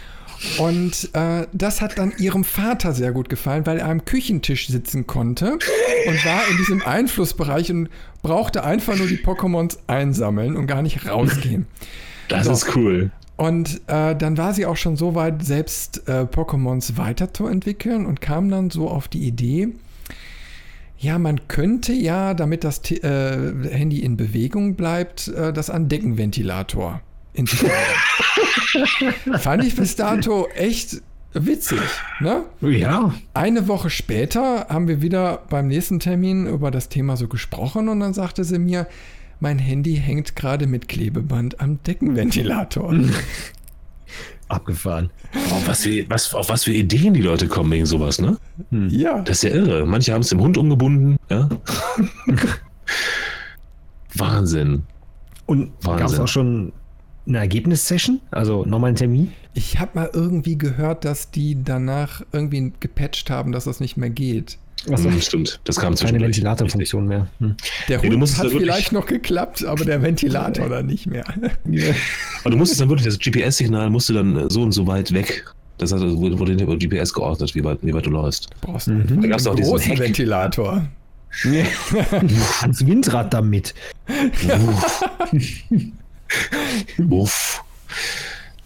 Und 0.58 1.10
äh, 1.14 1.46
das 1.52 1.80
hat 1.80 1.98
dann 1.98 2.12
ihrem 2.18 2.44
Vater 2.44 2.92
sehr 2.92 3.12
gut 3.12 3.28
gefallen, 3.28 3.66
weil 3.66 3.78
er 3.78 3.88
am 3.88 4.04
Küchentisch 4.04 4.68
sitzen 4.68 5.06
konnte 5.06 5.58
und 6.06 6.24
war 6.24 6.48
in 6.50 6.56
diesem 6.56 6.82
Einflussbereich 6.82 7.70
und 7.70 7.88
brauchte 8.22 8.64
einfach 8.64 8.96
nur 8.96 9.06
die 9.06 9.18
Pokémons 9.18 9.78
einsammeln 9.86 10.56
und 10.56 10.66
gar 10.66 10.82
nicht 10.82 11.06
rausgehen. 11.06 11.66
Das 12.28 12.46
so. 12.46 12.52
ist 12.52 12.76
cool. 12.76 13.10
Und 13.36 13.80
äh, 13.86 14.14
dann 14.14 14.36
war 14.36 14.54
sie 14.54 14.66
auch 14.66 14.76
schon 14.76 14.96
so 14.96 15.14
weit, 15.14 15.44
selbst 15.44 16.06
äh, 16.08 16.22
Pokémons 16.22 16.96
weiterzuentwickeln 16.96 18.06
und 18.06 18.20
kam 18.20 18.50
dann 18.50 18.70
so 18.70 18.88
auf 18.88 19.08
die 19.08 19.26
Idee, 19.26 19.68
ja, 21.00 21.18
man 21.18 21.48
könnte 21.48 21.94
ja, 21.94 22.34
damit 22.34 22.62
das 22.62 22.82
äh, 22.90 23.52
Handy 23.70 24.00
in 24.00 24.18
Bewegung 24.18 24.74
bleibt, 24.74 25.28
äh, 25.28 25.50
das 25.50 25.70
an 25.70 25.88
Deckenventilator. 25.88 27.00
Fand 29.38 29.64
ich 29.64 29.76
bis 29.76 29.96
dato 29.96 30.46
echt 30.48 31.00
witzig, 31.32 31.80
ne? 32.20 32.42
Ja. 32.60 33.14
Eine 33.32 33.66
Woche 33.66 33.88
später 33.88 34.66
haben 34.68 34.88
wir 34.88 35.00
wieder 35.00 35.42
beim 35.48 35.68
nächsten 35.68 36.00
Termin 36.00 36.46
über 36.46 36.70
das 36.70 36.90
Thema 36.90 37.16
so 37.16 37.28
gesprochen 37.28 37.88
und 37.88 38.00
dann 38.00 38.12
sagte 38.12 38.44
sie 38.44 38.58
mir, 38.58 38.86
mein 39.38 39.58
Handy 39.58 39.96
hängt 39.96 40.36
gerade 40.36 40.66
mit 40.66 40.88
Klebeband 40.88 41.60
am 41.60 41.82
Deckenventilator. 41.82 42.94
Abgefahren. 44.50 45.10
Auf 45.50 45.68
was, 45.68 45.82
für, 45.82 46.08
was, 46.10 46.34
auf 46.34 46.48
was 46.48 46.64
für 46.64 46.72
Ideen 46.72 47.14
die 47.14 47.22
Leute 47.22 47.46
kommen 47.46 47.70
wegen 47.70 47.86
sowas, 47.86 48.20
ne? 48.20 48.36
Hm. 48.70 48.88
Ja. 48.88 49.20
Das 49.22 49.42
ist 49.42 49.50
ja 49.50 49.50
irre. 49.50 49.86
Manche 49.86 50.12
haben 50.12 50.22
es 50.22 50.28
dem 50.28 50.40
Hund 50.40 50.58
umgebunden, 50.58 51.16
ja. 51.30 51.48
Wahnsinn. 54.14 54.82
Und 55.46 55.72
gab 55.82 56.02
es 56.04 56.18
auch 56.18 56.28
schon 56.28 56.72
eine 57.26 57.38
Ergebnissession? 57.38 58.20
Also 58.30 58.64
nochmal 58.64 58.88
einen 58.88 58.96
Termin? 58.96 59.32
Ich 59.54 59.78
habe 59.78 59.92
mal 59.94 60.10
irgendwie 60.12 60.58
gehört, 60.58 61.04
dass 61.04 61.30
die 61.30 61.62
danach 61.62 62.22
irgendwie 62.32 62.72
gepatcht 62.80 63.30
haben, 63.30 63.52
dass 63.52 63.64
das 63.64 63.80
nicht 63.80 63.96
mehr 63.96 64.10
geht. 64.10 64.58
Hm, 64.86 65.20
stimmt. 65.20 65.60
Das 65.64 65.76
kam 65.76 65.94
Keine 65.94 66.20
Ventilatorfunktion 66.20 67.06
mehr. 67.06 67.26
Hm. 67.38 67.54
Der 67.88 68.00
Hund 68.00 68.18
nee, 68.18 68.26
hat 68.26 68.48
vielleicht 68.48 68.92
noch 68.92 69.06
geklappt, 69.06 69.64
aber 69.64 69.84
der 69.84 70.02
Ventilator 70.02 70.68
dann 70.68 70.86
nicht 70.86 71.06
mehr. 71.06 71.24
Aber 72.40 72.50
du 72.50 72.56
musstest 72.56 72.80
dann 72.80 72.88
wirklich, 72.88 73.06
das 73.06 73.18
GPS-Signal 73.18 73.90
musste 73.90 74.14
dann 74.14 74.48
so 74.48 74.62
und 74.62 74.72
so 74.72 74.86
weit 74.86 75.12
weg. 75.12 75.44
Das 75.76 75.92
heißt, 75.92 76.02
wurde, 76.02 76.38
wurde 76.38 76.52
über 76.52 76.76
GPS 76.76 77.12
geordnet, 77.12 77.54
wie 77.54 77.62
weit, 77.64 77.78
wie 77.82 77.92
weit 77.92 78.06
du 78.06 78.10
läufst. 78.10 78.48
Du 78.60 78.68
brauchst 78.68 78.88
mhm. 78.88 79.06
da 79.06 79.36
einen 79.36 79.62
großen 79.62 79.98
Ventilator. 79.98 80.86
Ans 82.62 82.86
Windrad 82.86 83.32
damit. 83.32 83.74
Uff. 87.08 87.64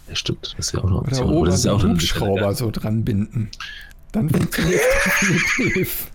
Ja, 0.09 0.15
stimmt. 0.15 0.55
Das 0.57 0.67
ist 0.67 0.73
ja 0.73 0.79
auch 0.79 0.87
eine 0.87 0.97
Option. 0.97 1.27
Oder 1.27 1.35
oben 1.35 1.45
das 1.45 1.59
ist 1.59 1.67
auch 1.67 1.83
einen 1.83 1.93
Hubschrauber 1.93 2.53
so 2.53 2.71
dran 2.71 3.03
binden. 3.03 3.49
Dann 4.15 4.29
funktioniert 4.29 4.79
es 4.79 5.27
definitiv. 5.27 6.11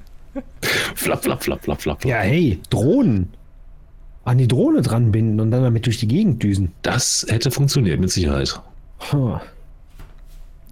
Flap, 0.95 1.23
flap, 1.23 1.45
flap, 1.45 1.63
flap, 1.63 1.83
flap. 1.83 2.05
Ja, 2.07 2.21
hey, 2.21 2.59
Drohnen. 2.71 3.29
An 4.25 4.39
die 4.39 4.49
Drohne 4.49 4.81
dran 4.81 5.13
binden 5.13 5.39
und 5.39 5.51
dann 5.51 5.63
damit 5.63 5.85
durch 5.85 5.99
die 5.99 6.09
Gegend 6.09 6.43
düsen. 6.43 6.73
Das 6.81 7.27
hätte 7.29 7.51
funktioniert, 7.51 8.01
mit 8.01 8.11
Sicherheit. 8.11 8.59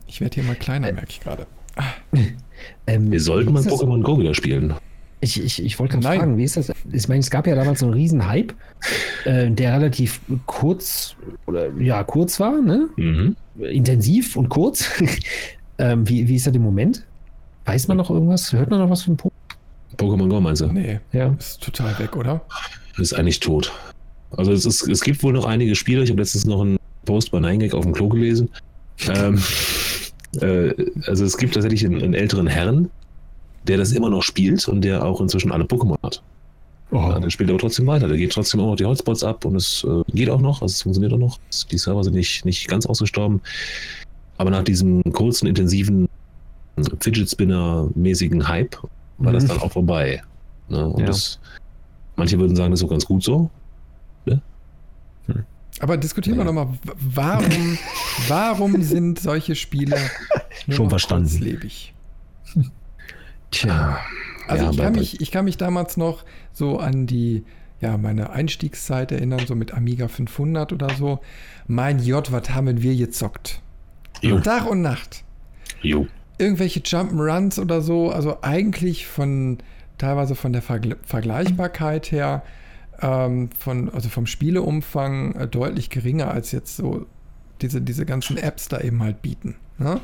Ich 0.06 0.20
werde 0.22 0.34
hier 0.34 0.44
mal 0.44 0.54
kleiner, 0.56 0.90
merke 0.92 1.10
ich 1.10 1.20
gerade. 1.20 1.46
Ähm, 2.88 3.12
Wir 3.12 3.20
sollten 3.20 3.52
mal 3.52 3.62
Pokémon 3.62 4.02
Go 4.02 4.18
wieder 4.18 4.34
spielen. 4.34 4.74
Ich, 5.20 5.40
ich, 5.40 5.62
ich 5.62 5.78
wollte 5.78 5.98
gerade 5.98 6.18
fragen, 6.18 6.36
wie 6.36 6.42
ist 6.42 6.56
das? 6.56 6.72
Ich 6.90 7.06
meine, 7.06 7.20
es 7.20 7.30
gab 7.30 7.46
ja 7.46 7.54
damals 7.54 7.80
so 7.80 7.86
einen 7.86 7.94
riesen 7.94 8.26
Hype, 8.26 8.52
äh, 9.24 9.48
der 9.48 9.74
relativ 9.74 10.20
kurz 10.46 11.14
oder 11.46 11.70
ja, 11.78 12.02
kurz 12.02 12.40
war, 12.40 12.60
ne? 12.60 12.88
Mhm. 12.96 13.36
Intensiv 13.60 14.36
und 14.36 14.48
kurz. 14.48 14.90
ähm, 15.78 16.08
wie, 16.08 16.26
wie 16.26 16.34
ist 16.34 16.48
das 16.48 16.54
im 16.54 16.62
Moment? 16.62 17.04
Weiß 17.68 17.86
man 17.86 17.98
noch 17.98 18.08
irgendwas? 18.08 18.50
Hört 18.50 18.70
man 18.70 18.78
noch 18.78 18.88
was 18.88 19.02
von 19.02 19.18
Pokémon 19.98 20.28
Go, 20.28 20.40
meinst 20.40 20.62
du? 20.62 20.68
Nee, 20.68 21.00
ja. 21.12 21.34
ist 21.38 21.62
total 21.62 21.98
weg, 21.98 22.16
oder? 22.16 22.40
Ist 22.96 23.12
eigentlich 23.12 23.40
tot. 23.40 23.70
Also 24.30 24.52
es, 24.52 24.64
ist, 24.64 24.88
es 24.88 25.02
gibt 25.02 25.22
wohl 25.22 25.34
noch 25.34 25.44
einige 25.44 25.74
Spiele. 25.74 26.02
Ich 26.02 26.08
habe 26.08 26.18
letztens 26.18 26.46
noch 26.46 26.62
einen 26.62 26.78
Post 27.04 27.30
bei 27.30 27.40
9 27.40 27.70
auf 27.74 27.84
dem 27.84 27.92
Klo 27.92 28.08
gelesen. 28.08 28.48
ähm, 29.14 29.38
äh, 30.40 30.72
also 31.06 31.26
es 31.26 31.36
gibt 31.36 31.54
tatsächlich 31.54 31.84
einen, 31.84 32.02
einen, 32.02 32.14
älteren 32.14 32.46
Herrn, 32.46 32.88
der 33.64 33.76
das 33.76 33.92
immer 33.92 34.08
noch 34.08 34.22
spielt 34.22 34.66
und 34.66 34.80
der 34.80 35.04
auch 35.04 35.20
inzwischen 35.20 35.52
alle 35.52 35.64
Pokémon 35.64 35.98
hat. 36.02 36.22
Oh. 36.90 36.96
Ja, 36.96 37.20
der 37.20 37.28
spielt 37.28 37.50
aber 37.50 37.58
trotzdem 37.58 37.86
weiter. 37.86 38.08
Der 38.08 38.16
geht 38.16 38.32
trotzdem 38.32 38.60
auch 38.60 38.68
noch 38.68 38.76
die 38.76 38.86
Hotspots 38.86 39.22
ab 39.22 39.44
und 39.44 39.56
es 39.56 39.84
äh, 39.86 40.10
geht 40.14 40.30
auch 40.30 40.40
noch, 40.40 40.62
also 40.62 40.72
es 40.72 40.80
funktioniert 40.80 41.12
auch 41.12 41.18
noch. 41.18 41.38
Die 41.70 41.76
Server 41.76 42.02
sind 42.02 42.14
nicht, 42.14 42.46
nicht 42.46 42.66
ganz 42.66 42.86
ausgestorben. 42.86 43.42
Aber 44.38 44.48
nach 44.48 44.62
diesem 44.62 45.02
kurzen, 45.12 45.46
intensiven 45.46 46.08
Fidget 47.00 47.30
Spinner-mäßigen 47.30 48.48
Hype 48.48 48.76
war 49.18 49.32
mhm. 49.32 49.34
das 49.34 49.46
dann 49.46 49.58
auch 49.60 49.72
vorbei. 49.72 50.22
Ne? 50.68 50.86
Und 50.86 51.00
ja. 51.00 51.06
das, 51.06 51.38
manche 52.16 52.38
würden 52.38 52.56
sagen, 52.56 52.70
das 52.70 52.78
ist 52.80 52.82
so 52.82 52.88
ganz 52.88 53.04
gut 53.04 53.22
so. 53.22 53.50
Ne? 54.26 54.40
Hm. 55.26 55.44
Aber 55.80 55.96
diskutieren 55.96 56.38
ja. 56.38 56.44
wir 56.44 56.52
nochmal, 56.52 56.78
warum, 56.98 57.78
warum 58.28 58.82
sind 58.82 59.18
solche 59.18 59.54
Spiele 59.54 59.96
schon 60.68 60.88
verstanden? 60.88 61.60
Tja. 63.50 63.98
Also 64.46 64.64
ja, 64.64 64.70
ich, 64.70 64.78
kann 64.78 64.92
mich, 64.94 65.20
ich 65.20 65.30
kann 65.30 65.44
mich 65.44 65.58
damals 65.58 65.96
noch 65.96 66.24
so 66.52 66.78
an 66.78 67.06
die, 67.06 67.44
ja, 67.80 67.96
meine 67.96 68.30
Einstiegszeit 68.30 69.12
erinnern, 69.12 69.40
so 69.46 69.54
mit 69.54 69.74
Amiga 69.74 70.08
500 70.08 70.72
oder 70.72 70.90
so. 70.96 71.20
Mein 71.66 71.98
J, 71.98 72.30
was 72.32 72.50
haben 72.50 72.82
wir 72.82 72.96
gezockt? 72.96 73.60
Jo. 74.22 74.40
Tag 74.40 74.68
und 74.68 74.80
Nacht. 74.80 75.22
Jo. 75.82 76.06
Irgendwelche 76.38 76.80
Jump'n'Runs 76.80 77.60
oder 77.60 77.80
so, 77.80 78.10
also 78.10 78.38
eigentlich 78.42 79.06
von, 79.06 79.58
teilweise 79.98 80.34
von 80.34 80.52
der 80.52 80.62
Vergle 80.62 80.96
Vergleichbarkeit 81.02 82.12
her, 82.12 82.42
ähm, 83.00 83.50
von, 83.58 83.90
also 83.90 84.08
vom 84.08 84.26
Spieleumfang 84.26 85.34
äh, 85.34 85.48
deutlich 85.48 85.90
geringer 85.90 86.30
als 86.30 86.52
jetzt 86.52 86.76
so 86.76 87.06
diese, 87.60 87.80
diese 87.80 88.06
ganzen 88.06 88.36
Apps 88.36 88.68
da 88.68 88.80
eben 88.80 89.02
halt 89.02 89.22
bieten. 89.22 89.56
Ne? 89.78 90.00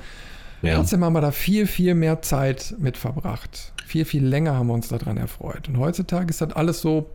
Ja. 0.62 0.76
Trotzdem 0.76 1.04
haben 1.04 1.12
wir 1.12 1.20
da 1.20 1.30
viel, 1.30 1.66
viel 1.66 1.94
mehr 1.94 2.22
Zeit 2.22 2.74
mit 2.78 2.96
verbracht. 2.96 3.72
Viel, 3.86 4.04
viel 4.04 4.24
länger 4.24 4.54
haben 4.54 4.68
wir 4.68 4.74
uns 4.74 4.88
daran 4.88 5.18
erfreut. 5.18 5.68
Und 5.68 5.78
heutzutage 5.78 6.30
ist 6.30 6.40
das 6.40 6.52
alles 6.52 6.80
so 6.80 7.10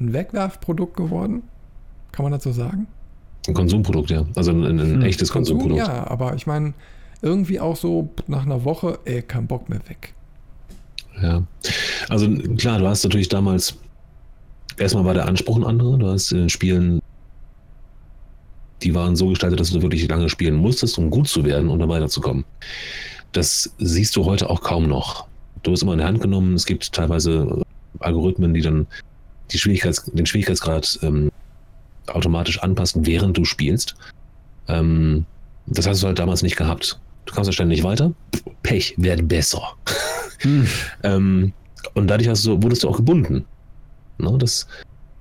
ein 0.00 0.12
Wegwerfprodukt 0.12 0.96
geworden. 0.96 1.44
Kann 2.10 2.24
man 2.24 2.32
das 2.32 2.42
so 2.42 2.52
sagen? 2.52 2.88
Ein 3.46 3.54
Konsumprodukt, 3.54 4.10
ja. 4.10 4.24
Also 4.36 4.50
ein, 4.50 4.64
ein 4.64 4.78
hm. 4.78 5.02
echtes 5.02 5.30
Konsum, 5.30 5.58
Konsumprodukt. 5.58 5.88
Ja, 5.88 6.06
aber 6.08 6.34
ich 6.34 6.46
meine, 6.46 6.74
irgendwie 7.22 7.60
auch 7.60 7.76
so 7.76 8.10
nach 8.26 8.44
einer 8.44 8.64
Woche, 8.64 8.98
ey, 9.04 9.22
kein 9.22 9.46
Bock 9.46 9.68
mehr 9.68 9.80
weg. 9.88 10.14
Ja. 11.22 11.42
Also 12.08 12.28
klar, 12.56 12.78
du 12.78 12.86
hast 12.86 13.04
natürlich 13.04 13.28
damals, 13.28 13.76
erstmal 14.76 15.04
war 15.04 15.14
der 15.14 15.26
Anspruch 15.26 15.56
ein 15.56 15.64
anderer. 15.64 15.98
Du 15.98 16.08
hast 16.08 16.32
in 16.32 16.38
den 16.38 16.48
Spielen 16.48 17.00
die 18.82 18.94
waren 18.94 19.16
so 19.16 19.28
gestaltet, 19.28 19.60
dass 19.60 19.70
du 19.70 19.82
wirklich 19.82 20.08
lange 20.08 20.28
spielen 20.28 20.56
musstest, 20.56 20.98
um 20.98 21.10
gut 21.10 21.28
zu 21.28 21.44
werden 21.44 21.68
und 21.68 21.78
dann 21.78 21.88
weiterzukommen. 21.88 22.44
Das 23.32 23.74
siehst 23.78 24.16
du 24.16 24.24
heute 24.24 24.50
auch 24.50 24.60
kaum 24.60 24.88
noch. 24.88 25.26
Du 25.62 25.70
wirst 25.70 25.82
immer 25.82 25.92
in 25.92 26.00
die 26.00 26.04
Hand 26.04 26.20
genommen. 26.20 26.54
Es 26.54 26.66
gibt 26.66 26.92
teilweise 26.92 27.62
Algorithmen, 28.00 28.52
die 28.52 28.60
dann 28.60 28.86
die 29.50 29.58
Schwierigkeits-, 29.58 30.10
den 30.12 30.26
Schwierigkeitsgrad 30.26 30.98
ähm, 31.02 31.30
automatisch 32.08 32.58
anpassen, 32.58 33.06
während 33.06 33.36
du 33.36 33.44
spielst. 33.44 33.94
Ähm, 34.68 35.24
das 35.66 35.86
hast 35.86 36.02
du 36.02 36.08
halt 36.08 36.18
damals 36.18 36.42
nicht 36.42 36.56
gehabt. 36.56 36.98
Du 37.26 37.34
kamst 37.34 37.48
ja 37.48 37.52
ständig 37.52 37.82
weiter. 37.84 38.12
Pech, 38.62 38.94
werde 38.96 39.22
besser. 39.22 39.62
Hm. 40.40 40.66
ähm, 41.02 41.52
und 41.94 42.08
dadurch 42.08 42.28
hast 42.28 42.44
du, 42.46 42.62
wurdest 42.62 42.82
du 42.82 42.88
auch 42.88 42.96
gebunden. 42.96 43.44
Ne, 44.18 44.36
das, 44.38 44.66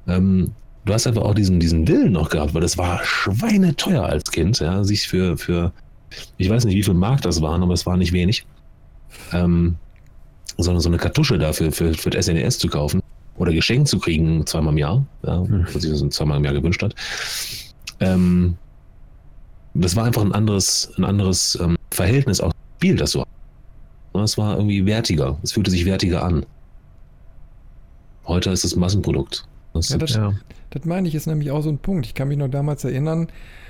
ähm, 0.07 0.51
du 0.85 0.93
hast 0.93 1.07
einfach 1.07 1.23
auch 1.23 1.35
diesen, 1.35 1.59
diesen 1.59 1.87
Willen 1.87 2.13
noch 2.13 2.29
gehabt, 2.29 2.53
weil 2.53 2.61
das 2.61 2.77
war 2.77 3.03
schweineteuer 3.03 4.03
als 4.03 4.31
Kind, 4.31 4.59
ja, 4.59 4.83
sich 4.83 5.07
für, 5.07 5.37
für, 5.37 5.71
ich 6.37 6.49
weiß 6.49 6.65
nicht, 6.65 6.75
wie 6.75 6.83
viel 6.83 6.93
Mark 6.93 7.21
das 7.21 7.41
waren, 7.41 7.63
aber 7.63 7.73
es 7.73 7.85
war 7.85 7.97
nicht 7.97 8.13
wenig. 8.13 8.45
Ähm, 9.33 9.75
sondern 10.57 10.81
so 10.81 10.89
eine 10.89 10.97
Kartusche 10.97 11.37
dafür 11.37 11.71
für, 11.71 11.93
für 11.93 12.09
das 12.09 12.25
SNES 12.25 12.59
zu 12.59 12.67
kaufen 12.67 13.01
oder 13.37 13.53
geschenkt 13.53 13.87
zu 13.87 13.99
kriegen 13.99 14.45
zweimal 14.45 14.73
im 14.73 14.77
Jahr, 14.77 15.05
ja, 15.25 15.39
hm. 15.39 15.65
was 15.73 15.81
sich 15.81 15.91
so 15.93 16.07
zweimal 16.09 16.37
im 16.37 16.45
Jahr 16.45 16.53
gewünscht 16.53 16.83
hat. 16.83 16.95
Ähm, 17.99 18.57
das 19.73 19.95
war 19.95 20.05
einfach 20.05 20.21
ein 20.21 20.33
anderes, 20.33 20.91
ein 20.97 21.05
anderes 21.05 21.57
ähm, 21.61 21.77
Verhältnis 21.91 22.41
auch 22.41 22.51
Spiel, 22.77 22.95
das 22.95 23.11
so. 23.11 23.25
Es 24.13 24.37
war 24.37 24.55
irgendwie 24.55 24.85
wertiger. 24.85 25.37
Es 25.43 25.51
fühlte 25.51 25.71
sich 25.71 25.85
wertiger 25.85 26.23
an. 26.23 26.45
Heute 28.25 28.49
ist 28.49 28.63
es 28.63 28.75
Massenprodukt. 28.75 29.45
Das, 29.73 29.89
ja, 29.89 29.97
das, 29.97 30.15
ja. 30.15 30.33
das 30.71 30.85
meine 30.85 31.07
ich, 31.07 31.15
ist 31.15 31.27
nämlich 31.27 31.51
auch 31.51 31.61
so 31.61 31.69
ein 31.69 31.77
Punkt. 31.77 32.05
Ich 32.05 32.13
kann 32.13 32.27
mich 32.27 32.37
noch 32.37 32.49
damals 32.49 32.83
erinnern, 32.83 33.27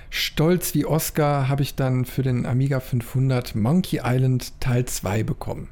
stolz 0.10 0.74
wie 0.74 0.86
Oscar 0.86 1.48
habe 1.48 1.62
ich 1.62 1.76
dann 1.76 2.06
für 2.06 2.24
den 2.24 2.46
Amiga 2.46 2.80
500 2.80 3.56
Monkey 3.56 4.00
Island 4.04 4.60
Teil 4.60 4.86
2 4.86 5.24
bekommen. 5.24 5.68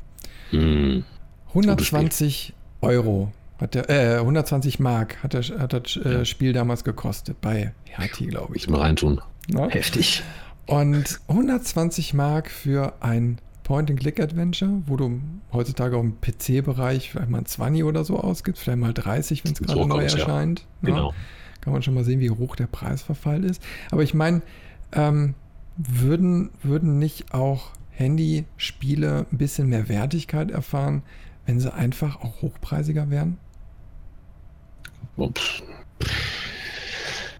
Hm. 0.52 1.04
120 1.50 2.54
Euro 2.82 3.32
hat 3.58 3.74
der, 3.76 3.90
äh, 3.90 4.18
120 4.20 4.80
Mark 4.80 5.22
hat, 5.24 5.34
der, 5.34 5.44
hat 5.60 5.74
das 5.74 5.96
äh, 5.98 6.26
Spiel 6.26 6.54
damals 6.54 6.84
gekostet 6.84 7.42
bei 7.42 7.74
Hertie, 7.86 8.28
glaube 8.28 8.56
ich. 8.56 8.70
Mal 8.70 8.82
reintun. 8.82 9.22
Na? 9.48 9.68
Heftig. 9.70 10.24
Und 10.70 11.20
120 11.28 12.14
Mark 12.14 12.52
für 12.52 12.94
ein 13.00 13.40
Point-and-Click-Adventure, 13.64 14.84
wo 14.86 14.98
du 14.98 15.20
heutzutage 15.52 15.98
auch 15.98 16.02
im 16.02 16.22
PC-Bereich 16.22 17.10
vielleicht 17.10 17.30
mal 17.32 17.40
ein 17.40 17.46
20 17.48 17.84
oder 17.84 18.04
so 18.04 18.20
ausgibst, 18.20 18.62
vielleicht 18.62 18.78
mal 18.78 18.94
30, 18.94 19.46
wenn 19.46 19.54
es 19.54 19.60
gerade 19.60 19.80
so 19.80 19.88
neu 19.88 20.04
erscheint. 20.04 20.68
Ja. 20.84 20.90
Genau. 20.90 21.14
Kann 21.62 21.74
man 21.74 21.82
schon 21.82 21.96
mal 21.96 22.04
sehen, 22.04 22.20
wie 22.20 22.30
hoch 22.30 22.56
der 22.56 22.68
Preisverfall 22.68 23.46
ist. 23.46 23.64
Aber 23.90 24.04
ich 24.04 24.14
meine, 24.14 24.44
ähm, 24.92 25.34
würden, 25.76 26.52
würden 26.62 27.00
nicht 27.00 27.34
auch 27.34 27.72
Handyspiele 27.90 29.26
ein 29.32 29.38
bisschen 29.40 29.70
mehr 29.70 29.90
Wertigkeit 29.90 30.52
erfahren, 30.52 31.02
wenn 31.48 31.60
sie 31.60 31.74
einfach 31.74 32.22
auch 32.22 32.44
hochpreisiger 32.44 33.10
wären? 33.10 33.40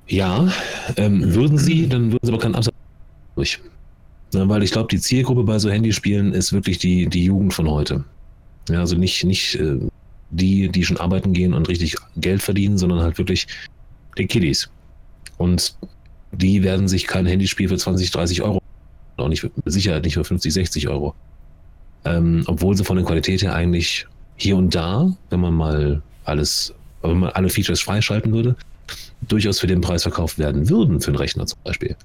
Ja, 0.08 0.48
ähm, 0.98 1.36
würden 1.36 1.60
sie, 1.60 1.88
dann 1.88 2.12
würden 2.12 2.26
sie 2.26 2.32
aber 2.34 2.42
keinen 2.42 2.56
Absatz 2.56 2.74
durch. 3.40 3.60
Ne, 4.34 4.48
weil 4.48 4.62
ich 4.62 4.72
glaube, 4.72 4.90
die 4.92 5.00
Zielgruppe 5.00 5.44
bei 5.44 5.58
so 5.58 5.72
Handyspielen 5.72 6.34
ist 6.34 6.54
wirklich 6.54 6.78
die, 6.78 7.08
die 7.08 7.24
Jugend 7.24 7.54
von 7.54 7.70
heute. 7.70 8.04
Ja, 8.70 8.82
also 8.82 8.96
nicht, 8.96 9.24
nicht 9.24 9.56
äh, 9.56 9.80
die, 10.30 10.70
die 10.70 10.84
schon 10.84 10.98
arbeiten 10.98 11.34
gehen 11.34 11.54
und 11.54 11.68
richtig 11.68 11.96
Geld 12.18 12.44
verdienen, 12.44 12.78
sondern 12.78 13.00
halt 13.00 13.18
wirklich 13.18 13.48
die 14.18 14.28
Kiddies. 14.28 14.70
Und 15.38 15.76
die 16.32 16.62
werden 16.62 16.88
sich 16.88 17.08
kein 17.08 17.26
Handyspiel 17.26 17.70
für 17.70 17.78
20, 17.78 18.12
30 18.12 18.42
Euro, 18.44 18.62
auch 19.18 19.30
nicht 19.30 19.50
Sicherheit 19.66 20.04
nicht 20.04 20.14
für 20.14 20.24
50, 20.24 20.54
60 20.54 20.88
Euro. 20.90 21.16
Ähm, 22.06 22.44
obwohl 22.46 22.78
sie 22.78 22.84
von 22.84 22.98
der 22.98 23.06
Qualität 23.06 23.42
her 23.42 23.56
eigentlich 23.56 24.06
hier 24.36 24.58
und 24.58 24.76
da, 24.76 25.12
wenn 25.32 25.40
man 25.40 25.54
mal 25.54 26.02
alles, 26.26 26.74
wenn 27.02 27.20
man 27.20 27.32
alle 27.32 27.50
Features 27.50 27.82
freischalten 27.82 28.32
würde, 28.32 28.56
durchaus 29.22 29.60
für 29.60 29.68
den 29.68 29.82
Preis 29.82 30.04
verkauft 30.04 30.38
werden 30.38 30.70
würden, 30.70 31.02
für 31.02 31.08
einen 31.08 31.18
Rechner 31.18 31.46
zum 31.48 31.60
Beispiel. 31.64 31.96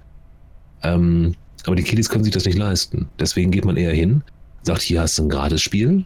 Ähm, 0.84 1.34
aber 1.66 1.76
die 1.76 1.82
Kiddies 1.82 2.08
können 2.08 2.24
sich 2.24 2.32
das 2.32 2.44
nicht 2.44 2.58
leisten. 2.58 3.08
Deswegen 3.18 3.50
geht 3.50 3.64
man 3.64 3.76
eher 3.76 3.92
hin, 3.92 4.22
sagt, 4.62 4.82
hier 4.82 5.00
hast 5.00 5.18
du 5.18 5.24
ein 5.24 5.28
Gratis-Spiel. 5.28 6.04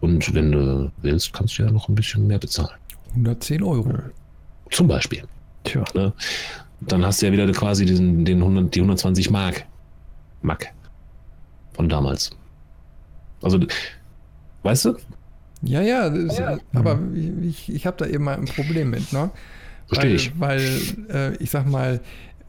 Und 0.00 0.32
wenn 0.34 0.52
du 0.52 0.92
willst, 1.02 1.32
kannst 1.32 1.58
du 1.58 1.64
ja 1.64 1.70
noch 1.70 1.88
ein 1.88 1.94
bisschen 1.94 2.26
mehr 2.26 2.38
bezahlen. 2.38 2.78
110 3.10 3.62
Euro. 3.62 3.92
Zum 4.70 4.86
Beispiel. 4.86 5.24
Tja. 5.64 5.84
Ne? 5.94 6.12
Dann 6.80 7.04
hast 7.04 7.20
du 7.20 7.26
ja 7.26 7.32
wieder 7.32 7.50
quasi 7.52 7.84
diesen, 7.84 8.24
den 8.24 8.38
100, 8.38 8.74
die 8.74 8.80
120 8.80 9.30
Mark. 9.30 9.64
Mark. 10.42 10.68
Von 11.72 11.88
damals. 11.88 12.30
Also, 13.42 13.58
weißt 14.62 14.84
du? 14.84 14.96
Ja, 15.62 15.82
ja, 15.82 16.08
das, 16.08 16.38
ja. 16.38 16.58
aber 16.72 17.00
ich, 17.42 17.68
ich 17.72 17.86
habe 17.86 17.96
da 17.96 18.06
eben 18.06 18.22
mal 18.22 18.36
ein 18.36 18.44
Problem 18.44 18.90
mit, 18.90 19.12
ne? 19.12 19.30
Verstehe 19.88 20.14
ich. 20.14 20.38
Weil, 20.38 20.60
äh, 21.10 21.36
ich 21.36 21.50
sag 21.50 21.66
mal, 21.66 22.00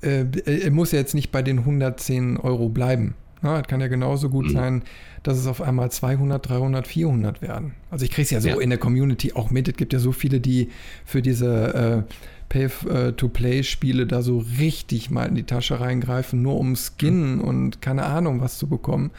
äh, 0.02 0.26
er 0.46 0.72
muss 0.72 0.92
ja 0.92 1.00
jetzt 1.00 1.14
nicht 1.14 1.32
bei 1.32 1.42
den 1.42 1.60
110 1.60 2.38
Euro 2.38 2.70
bleiben. 2.70 3.16
Es 3.42 3.68
kann 3.68 3.80
ja 3.80 3.88
genauso 3.88 4.30
gut 4.30 4.48
mhm. 4.48 4.52
sein, 4.52 4.84
dass 5.24 5.38
es 5.38 5.48
auf 5.48 5.62
einmal 5.62 5.90
200, 5.92 6.50
300, 6.50 6.86
400 6.88 7.42
werden. 7.42 7.74
Also 7.90 8.04
ich 8.04 8.12
kriege 8.12 8.24
es 8.24 8.32
ja 8.32 8.42
so 8.42 8.50
ja. 8.50 8.60
in 8.60 8.70
der 8.70 8.80
Community 8.80 9.32
auch 9.34 9.50
mit. 9.50 9.68
Es 9.70 9.76
gibt 9.76 9.94
ja 9.94 10.00
so 10.00 10.12
viele, 10.12 10.42
die 10.42 10.70
für 11.06 11.22
diese 11.22 12.06
äh, 12.10 12.14
Pay-to-Play-Spiele 12.50 14.08
da 14.08 14.22
so 14.22 14.44
richtig 14.60 15.10
mal 15.10 15.26
in 15.26 15.36
die 15.36 15.44
Tasche 15.44 15.80
reingreifen, 15.80 16.42
nur 16.42 16.58
um 16.58 16.76
Skin 16.76 17.36
mhm. 17.36 17.42
und 17.42 17.82
keine 17.82 18.06
Ahnung 18.06 18.42
was 18.42 18.58
zu 18.58 18.68
bekommen. 18.68 19.12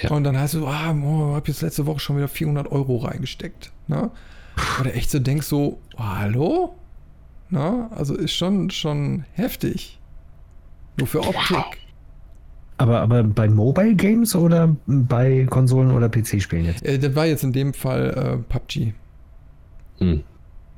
Ja. 0.00 0.10
Und 0.10 0.24
dann 0.24 0.38
heißt 0.38 0.54
es 0.54 0.60
so, 0.60 0.66
ah, 0.66 0.92
oh, 0.92 1.34
habe 1.34 1.48
jetzt 1.48 1.62
letzte 1.62 1.86
Woche 1.86 2.00
schon 2.00 2.16
wieder 2.16 2.28
400 2.28 2.70
Euro 2.70 2.96
reingesteckt. 2.98 3.72
Ne? 3.88 4.10
Oder 4.80 4.94
echt 4.94 5.10
so 5.10 5.18
denkst 5.18 5.46
so, 5.46 5.78
oh, 5.96 6.02
hallo? 6.02 6.76
Na, 7.48 7.88
also 7.92 8.14
ist 8.14 8.34
schon, 8.34 8.70
schon 8.70 9.24
heftig. 9.32 9.98
Nur 10.96 11.06
für 11.06 11.20
Optik. 11.20 11.50
Wow. 11.50 11.64
Aber, 12.78 13.00
aber 13.00 13.22
bei 13.22 13.48
Mobile 13.48 13.94
Games 13.94 14.34
oder 14.34 14.76
bei 14.86 15.46
Konsolen 15.48 15.92
oder 15.92 16.08
PC-Spielen 16.08 16.66
jetzt? 16.66 16.84
Äh, 16.84 16.98
das 16.98 17.14
war 17.14 17.26
jetzt 17.26 17.42
in 17.42 17.52
dem 17.52 17.72
Fall 17.72 18.10
äh, 18.10 18.52
PUBG. 18.52 18.92
Hm. 19.98 20.22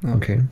Ja. 0.03 0.15
Okay. 0.15 0.45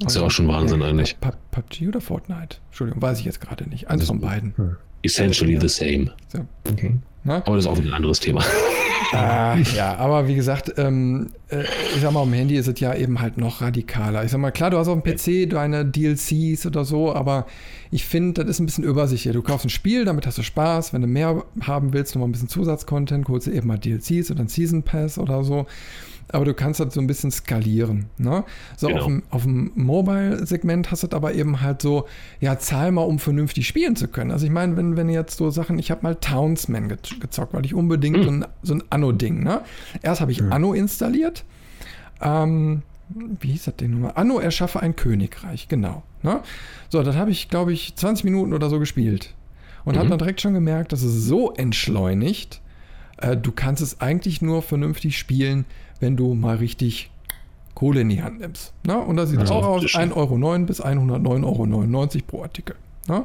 Das 0.00 0.14
ist 0.14 0.20
ja 0.20 0.26
auch 0.26 0.30
schon 0.30 0.48
Wahnsinn 0.48 0.80
ja, 0.80 0.88
eigentlich. 0.88 1.16
PUBG 1.20 1.88
oder 1.88 2.00
Fortnite? 2.00 2.56
Entschuldigung, 2.66 3.00
weiß 3.00 3.20
ich 3.20 3.24
jetzt 3.24 3.40
gerade 3.40 3.68
nicht. 3.68 3.88
Eins 3.88 4.06
von 4.06 4.20
beiden. 4.20 4.54
Hm. 4.56 4.76
Essentially 5.02 5.60
the 5.60 5.68
same. 5.68 6.10
So. 6.28 6.40
Okay. 6.68 6.98
Na? 7.24 7.36
Aber 7.36 7.56
das 7.56 7.64
ist 7.64 7.70
auch 7.70 7.78
wieder 7.78 7.88
ein 7.88 7.94
anderes 7.94 8.20
Thema. 8.20 8.44
Ah, 9.12 9.56
ja, 9.76 9.96
aber 9.96 10.26
wie 10.26 10.34
gesagt, 10.34 10.74
ähm, 10.76 11.28
äh, 11.48 11.62
ich 11.94 12.00
sag 12.00 12.12
mal, 12.12 12.22
am 12.22 12.32
Handy 12.32 12.56
ist 12.56 12.66
es 12.66 12.80
ja 12.80 12.94
eben 12.94 13.20
halt 13.20 13.38
noch 13.38 13.60
radikaler. 13.60 14.24
Ich 14.24 14.30
sag 14.30 14.40
mal, 14.40 14.50
klar, 14.50 14.70
du 14.70 14.78
hast 14.78 14.88
auf 14.88 15.00
dem 15.00 15.02
PC 15.02 15.48
deine 15.48 15.84
DLCs 15.84 16.66
oder 16.66 16.84
so, 16.84 17.14
aber 17.14 17.46
ich 17.92 18.04
finde, 18.04 18.42
das 18.42 18.56
ist 18.56 18.60
ein 18.60 18.66
bisschen 18.66 18.82
übersichtlicher. 18.84 19.32
Du 19.32 19.42
kaufst 19.42 19.66
ein 19.66 19.70
Spiel, 19.70 20.04
damit 20.04 20.26
hast 20.26 20.38
du 20.38 20.42
Spaß. 20.42 20.92
Wenn 20.92 21.02
du 21.02 21.06
mehr 21.06 21.44
haben 21.60 21.92
willst, 21.92 22.14
nochmal 22.14 22.28
ein 22.28 22.32
bisschen 22.32 22.48
Zusatzcontent, 22.48 23.28
holst 23.28 23.46
du 23.46 23.52
eben 23.52 23.68
mal 23.68 23.78
DLCs 23.78 24.30
oder 24.32 24.40
ein 24.40 24.48
Season 24.48 24.82
Pass 24.82 25.16
oder 25.16 25.44
so. 25.44 25.66
Aber 26.28 26.44
du 26.44 26.54
kannst 26.54 26.80
das 26.80 26.94
so 26.94 27.00
ein 27.00 27.06
bisschen 27.06 27.30
skalieren. 27.30 28.06
Ne? 28.18 28.44
So 28.76 28.88
genau. 28.88 29.00
auf, 29.00 29.06
dem, 29.06 29.22
auf 29.30 29.42
dem 29.42 29.72
Mobile-Segment 29.74 30.90
hast 30.90 31.02
du 31.02 31.06
das 31.06 31.16
aber 31.16 31.34
eben 31.34 31.60
halt 31.60 31.82
so, 31.82 32.06
ja, 32.40 32.58
zahl 32.58 32.92
mal, 32.92 33.02
um 33.02 33.18
vernünftig 33.18 33.66
spielen 33.66 33.96
zu 33.96 34.08
können. 34.08 34.30
Also 34.30 34.46
ich 34.46 34.52
meine, 34.52 34.76
wenn, 34.76 34.96
wenn 34.96 35.08
jetzt 35.08 35.36
so 35.38 35.50
Sachen, 35.50 35.78
ich 35.78 35.90
habe 35.90 36.02
mal 36.02 36.16
Townsman 36.16 36.88
ge 36.88 36.98
gezockt, 37.20 37.54
weil 37.54 37.64
ich 37.64 37.74
unbedingt 37.74 38.18
mhm. 38.18 38.22
so 38.22 38.30
ein, 38.30 38.46
so 38.62 38.74
ein 38.74 38.82
Anno-Ding, 38.90 39.42
ne? 39.42 39.62
Erst 40.02 40.20
habe 40.20 40.32
ich 40.32 40.40
mhm. 40.40 40.52
Anno 40.52 40.72
installiert. 40.72 41.44
Ähm, 42.20 42.82
wie 43.08 43.52
hieß 43.52 43.64
das 43.64 43.76
denn 43.76 43.90
nun 43.90 44.00
mal? 44.02 44.10
Anno 44.10 44.38
erschaffe 44.38 44.80
ein 44.80 44.96
Königreich, 44.96 45.68
genau. 45.68 46.02
Ne? 46.22 46.40
So, 46.88 47.02
das 47.02 47.16
habe 47.16 47.30
ich, 47.30 47.48
glaube 47.48 47.72
ich, 47.72 47.94
20 47.96 48.24
Minuten 48.24 48.54
oder 48.54 48.70
so 48.70 48.78
gespielt. 48.78 49.34
Und 49.84 49.94
mhm. 49.94 49.98
habe 49.98 50.08
dann 50.08 50.18
direkt 50.18 50.40
schon 50.40 50.54
gemerkt, 50.54 50.92
dass 50.92 51.02
es 51.02 51.26
so 51.26 51.52
entschleunigt, 51.52 52.62
äh, 53.18 53.36
du 53.36 53.52
kannst 53.52 53.82
es 53.82 54.00
eigentlich 54.00 54.42
nur 54.42 54.62
vernünftig 54.62 55.18
spielen, 55.18 55.66
wenn 56.04 56.16
du 56.16 56.34
mal 56.34 56.56
richtig 56.56 57.10
Kohle 57.74 58.02
in 58.02 58.10
die 58.10 58.22
Hand 58.22 58.38
nimmst. 58.38 58.74
Ne? 58.86 58.96
Und 58.98 59.16
da 59.16 59.26
sieht 59.26 59.40
es 59.40 59.50
auch 59.50 59.64
aus, 59.66 59.84
1,09 59.84 60.12
Euro 60.14 60.58
bis 60.60 60.82
109,99 60.82 61.44
Euro 61.44 62.24
pro 62.26 62.42
Artikel. 62.42 62.76
Ne? 63.08 63.24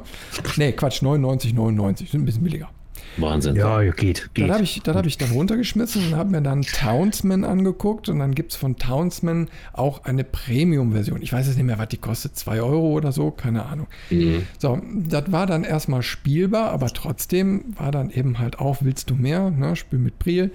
Nee, 0.56 0.72
Quatsch, 0.72 1.02
99,99, 1.02 2.10
sind 2.10 2.22
ein 2.22 2.24
bisschen 2.24 2.42
billiger. 2.42 2.70
Wahnsinn. 3.16 3.56
Ja, 3.56 3.82
geht. 3.82 4.30
geht. 4.34 4.48
Das 4.48 4.54
habe 4.54 4.64
ich, 4.64 4.82
hab 4.86 5.06
ich 5.06 5.18
dann 5.18 5.30
runtergeschmissen 5.32 6.06
und 6.06 6.16
habe 6.16 6.30
mir 6.30 6.42
dann 6.42 6.62
Townsman 6.62 7.44
angeguckt 7.44 8.08
und 8.08 8.18
dann 8.18 8.34
gibt 8.34 8.52
es 8.52 8.56
von 8.56 8.76
Townsman 8.76 9.48
auch 9.72 10.04
eine 10.04 10.24
Premium-Version. 10.24 11.20
Ich 11.20 11.32
weiß 11.32 11.46
jetzt 11.46 11.56
nicht 11.56 11.66
mehr, 11.66 11.78
was 11.78 11.88
die 11.88 11.96
kostet, 11.98 12.36
2 12.36 12.62
Euro 12.62 12.92
oder 12.92 13.12
so, 13.12 13.30
keine 13.30 13.66
Ahnung. 13.66 13.88
Mhm. 14.10 14.46
So, 14.58 14.80
das 14.94 15.30
war 15.32 15.46
dann 15.46 15.64
erstmal 15.64 16.02
spielbar, 16.02 16.70
aber 16.70 16.86
trotzdem 16.88 17.74
war 17.76 17.90
dann 17.90 18.10
eben 18.10 18.38
halt 18.38 18.58
auch, 18.58 18.78
willst 18.80 19.10
du 19.10 19.14
mehr, 19.14 19.50
ne, 19.50 19.76
Spiel 19.76 19.98
mit 19.98 20.18
Priel, 20.18 20.52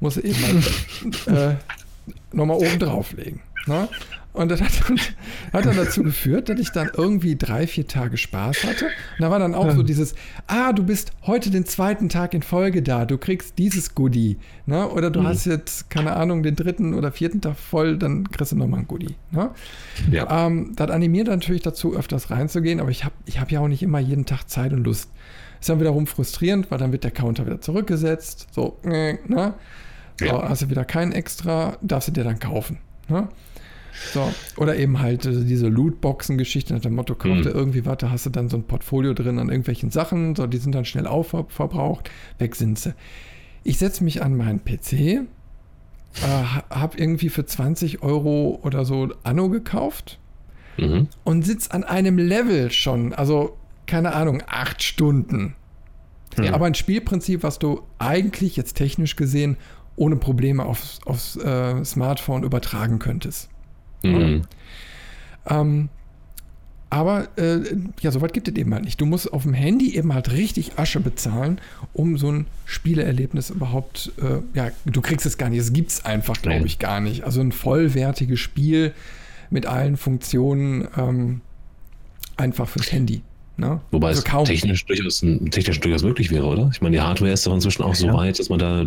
muss 0.00 0.16
eben 0.16 0.36
halt 0.42 1.26
äh, 1.26 1.56
nochmal 2.32 2.56
oben 2.56 2.78
drauflegen. 2.78 3.40
Ne? 3.66 3.88
Und 4.38 4.50
das 4.50 4.60
hat, 4.60 4.70
hat 5.52 5.66
dann 5.66 5.76
dazu 5.76 6.04
geführt, 6.04 6.48
dass 6.48 6.60
ich 6.60 6.70
dann 6.70 6.90
irgendwie 6.96 7.34
drei, 7.34 7.66
vier 7.66 7.88
Tage 7.88 8.16
Spaß 8.16 8.62
hatte. 8.62 8.84
Und 8.84 9.20
da 9.20 9.30
war 9.30 9.40
dann 9.40 9.52
auch 9.52 9.72
so 9.72 9.82
dieses, 9.82 10.14
ah, 10.46 10.72
du 10.72 10.84
bist 10.84 11.10
heute 11.26 11.50
den 11.50 11.64
zweiten 11.64 12.08
Tag 12.08 12.34
in 12.34 12.42
Folge 12.42 12.82
da, 12.82 13.04
du 13.04 13.18
kriegst 13.18 13.58
dieses 13.58 13.96
Goodie. 13.96 14.36
Ne? 14.66 14.88
Oder 14.88 15.10
du 15.10 15.22
mhm. 15.22 15.26
hast 15.26 15.46
jetzt, 15.46 15.90
keine 15.90 16.14
Ahnung, 16.14 16.44
den 16.44 16.54
dritten 16.54 16.94
oder 16.94 17.10
vierten 17.10 17.40
Tag 17.40 17.56
voll, 17.56 17.98
dann 17.98 18.30
kriegst 18.30 18.52
du 18.52 18.56
nochmal 18.56 18.80
ein 18.80 18.86
Goodie. 18.86 19.16
Ne? 19.32 19.50
Ja. 20.10 20.46
Ähm, 20.46 20.72
das 20.76 20.90
animiert 20.90 21.26
natürlich 21.26 21.62
dazu, 21.62 21.96
öfters 21.96 22.30
reinzugehen, 22.30 22.80
aber 22.80 22.90
ich 22.90 23.04
habe 23.04 23.14
ich 23.26 23.40
hab 23.40 23.50
ja 23.50 23.58
auch 23.58 23.68
nicht 23.68 23.82
immer 23.82 23.98
jeden 23.98 24.24
Tag 24.24 24.44
Zeit 24.48 24.72
und 24.72 24.84
Lust. 24.84 25.10
Ist 25.58 25.68
dann 25.68 25.80
wiederum 25.80 26.06
frustrierend, 26.06 26.70
weil 26.70 26.78
dann 26.78 26.92
wird 26.92 27.02
der 27.02 27.10
Counter 27.10 27.44
wieder 27.44 27.60
zurückgesetzt. 27.60 28.46
So, 28.52 28.78
äh, 28.84 29.14
ne? 29.26 29.54
Ja. 30.20 30.48
hast 30.48 30.62
du 30.62 30.70
wieder 30.70 30.84
kein 30.84 31.12
extra, 31.12 31.76
darfst 31.80 32.08
du 32.08 32.12
dir 32.12 32.24
dann 32.24 32.38
kaufen. 32.38 32.78
Ne? 33.08 33.28
So, 34.12 34.32
oder 34.56 34.76
eben 34.76 35.00
halt 35.00 35.26
äh, 35.26 35.44
diese 35.44 35.68
Lootboxen-Geschichte 35.68 36.74
nach 36.74 36.80
dem 36.80 36.94
Motto, 36.94 37.14
kauf 37.14 37.38
mhm. 37.38 37.42
dir 37.42 37.50
irgendwie 37.50 37.84
was, 37.84 37.98
da 37.98 38.10
hast 38.10 38.26
du 38.26 38.30
dann 38.30 38.48
so 38.48 38.56
ein 38.56 38.64
Portfolio 38.64 39.12
drin 39.12 39.38
an 39.38 39.48
irgendwelchen 39.48 39.90
Sachen, 39.90 40.34
so, 40.34 40.46
die 40.46 40.58
sind 40.58 40.74
dann 40.74 40.84
schnell 40.84 41.06
aufverbraucht, 41.06 42.10
weg 42.38 42.54
sind 42.54 42.78
sie. 42.78 42.94
Ich 43.64 43.78
setze 43.78 44.04
mich 44.04 44.22
an 44.22 44.36
meinen 44.36 44.64
PC, 44.64 44.92
äh, 44.92 45.26
habe 46.70 46.96
irgendwie 46.96 47.28
für 47.28 47.44
20 47.44 48.02
Euro 48.02 48.60
oder 48.62 48.84
so 48.84 49.08
Anno 49.24 49.48
gekauft 49.48 50.18
mhm. 50.76 51.08
und 51.24 51.44
sitze 51.44 51.72
an 51.72 51.84
einem 51.84 52.18
Level 52.18 52.70
schon, 52.70 53.12
also 53.12 53.56
keine 53.86 54.14
Ahnung, 54.14 54.42
acht 54.46 54.82
Stunden. 54.82 55.54
Ja. 56.38 56.54
Aber 56.54 56.66
ein 56.66 56.74
Spielprinzip, 56.74 57.42
was 57.42 57.58
du 57.58 57.82
eigentlich 57.98 58.56
jetzt 58.56 58.74
technisch 58.74 59.16
gesehen 59.16 59.56
ohne 59.98 60.16
Probleme 60.16 60.64
aufs, 60.64 61.00
aufs 61.04 61.36
äh, 61.36 61.84
Smartphone 61.84 62.44
übertragen 62.44 62.98
könntest. 62.98 63.48
Mhm. 64.02 64.42
Ähm, 65.48 65.88
aber 66.90 67.28
äh, 67.36 67.60
ja, 68.00 68.10
soweit 68.10 68.32
gibt 68.32 68.48
es 68.48 68.54
eben 68.54 68.72
halt 68.72 68.84
nicht. 68.84 68.98
Du 69.00 69.04
musst 69.04 69.30
auf 69.30 69.42
dem 69.42 69.52
Handy 69.52 69.94
eben 69.94 70.14
halt 70.14 70.32
richtig 70.32 70.78
Asche 70.78 71.00
bezahlen, 71.00 71.60
um 71.92 72.16
so 72.16 72.32
ein 72.32 72.46
Spieleerlebnis 72.64 73.50
überhaupt, 73.50 74.12
äh, 74.22 74.40
ja, 74.56 74.70
du 74.86 75.02
kriegst 75.02 75.26
es 75.26 75.36
gar 75.36 75.50
nicht. 75.50 75.60
Es 75.60 75.72
gibt 75.72 75.90
es 75.90 76.04
einfach, 76.06 76.40
glaube 76.40 76.66
ich, 76.66 76.78
gar 76.78 77.00
nicht. 77.00 77.24
Also 77.24 77.42
ein 77.42 77.52
vollwertiges 77.52 78.40
Spiel 78.40 78.94
mit 79.50 79.66
allen 79.66 79.98
Funktionen 79.98 80.88
ähm, 80.96 81.40
einfach 82.38 82.68
fürs 82.68 82.90
Handy. 82.90 83.20
Ne? 83.58 83.80
Wobei 83.90 84.08
also 84.08 84.22
es 84.22 84.48
technisch 84.48 84.86
durchaus, 84.86 85.20
technisch 85.50 85.80
durchaus 85.80 86.04
möglich 86.04 86.30
wäre, 86.30 86.46
oder? 86.46 86.70
Ich 86.72 86.80
meine, 86.80 86.96
die 86.96 87.02
Hardware 87.02 87.32
ist 87.32 87.46
doch 87.46 87.52
inzwischen 87.52 87.82
auch 87.82 87.88
ja. 87.88 87.94
so 87.94 88.12
weit, 88.12 88.38
dass 88.38 88.48
man 88.48 88.60
da 88.60 88.86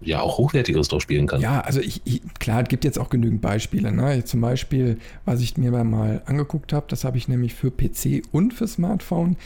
ja 0.00 0.20
auch 0.20 0.38
hochwertigeres 0.38 0.88
drauf 0.88 1.02
spielen 1.02 1.26
kann. 1.26 1.40
Ja, 1.40 1.60
also 1.60 1.80
ich, 1.80 2.02
ich, 2.04 2.22
klar, 2.38 2.62
es 2.62 2.68
gibt 2.68 2.84
jetzt 2.84 2.98
auch 2.98 3.10
genügend 3.10 3.40
Beispiele. 3.40 3.92
Ne? 3.92 4.24
Zum 4.24 4.40
Beispiel, 4.40 4.98
was 5.24 5.40
ich 5.40 5.56
mir 5.56 5.72
mal 5.84 6.22
angeguckt 6.26 6.72
habe, 6.72 6.86
das 6.88 7.04
habe 7.04 7.18
ich 7.18 7.28
nämlich 7.28 7.54
für 7.54 7.70
PC 7.70 8.22
und 8.32 8.54
für 8.54 8.68
Smartphone. 8.68 9.36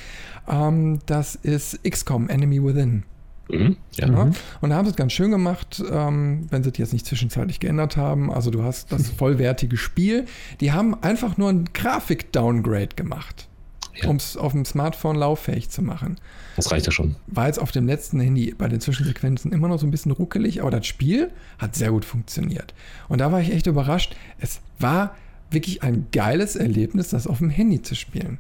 Ähm, 0.49 1.01
das 1.07 1.35
ist 1.35 1.83
XCOM 1.85 2.29
Enemy 2.29 2.63
Within. 2.63 3.05
Mhm, 3.49 3.77
ja. 3.95 4.07
ja. 4.07 4.31
Und 4.61 4.71
da 4.71 4.77
haben 4.77 4.87
sie 4.87 4.91
es 4.91 4.97
ganz 4.97 5.13
schön 5.13 5.31
gemacht, 5.31 5.83
ähm, 5.91 6.47
wenn 6.51 6.63
sie 6.63 6.71
es 6.71 6.79
jetzt 6.79 6.93
nicht 6.93 7.07
zwischenzeitlich 7.07 7.61
geändert 7.61 7.97
haben. 7.97 8.33
Also 8.33 8.51
du 8.51 8.63
hast 8.63 8.93
das 8.93 9.09
vollwertige 9.17 9.77
Spiel. 9.77 10.27
Die 10.61 10.73
haben 10.73 10.95
einfach 11.03 11.39
nur 11.39 11.49
ein 11.49 11.65
Grafik-Downgrade 11.73 12.95
gemacht 12.97 13.49
ja. 13.95 14.09
um 14.09 14.17
es 14.17 14.37
auf 14.37 14.53
dem 14.53 14.65
Smartphone 14.65 15.17
lauffähig 15.17 15.71
zu 15.71 15.83
machen. 15.83 16.17
Das 16.57 16.71
reicht 16.71 16.87
ja 16.87 16.93
schon. 16.93 17.17
War 17.27 17.47
jetzt 17.47 17.59
auf 17.59 17.73
dem 17.73 17.87
letzten 17.87 18.21
Handy 18.21 18.55
bei 18.57 18.69
den 18.69 18.81
Zwischensequenzen 18.81 19.53
immer 19.53 19.69
noch 19.69 19.79
so 19.79 19.87
ein 19.87 19.91
bisschen 19.91 20.13
ruckelig, 20.13 20.61
aber 20.61 20.71
das 20.71 20.87
Spiel 20.87 21.31
hat 21.59 21.75
sehr 21.75 21.91
gut 21.91 22.05
funktioniert. 22.05 22.75
Und 23.09 23.21
da 23.21 23.33
war 23.33 23.41
ich 23.41 23.53
echt 23.53 23.67
überrascht. 23.67 24.17
Es 24.39 24.61
war 24.79 25.15
wirklich 25.51 25.83
ein 25.83 26.07
geiles 26.13 26.57
Erlebnis, 26.57 27.11
das 27.11 27.27
auf 27.27 27.39
dem 27.39 27.51
Handy 27.51 27.83
zu 27.83 27.95
spielen. 27.95 28.39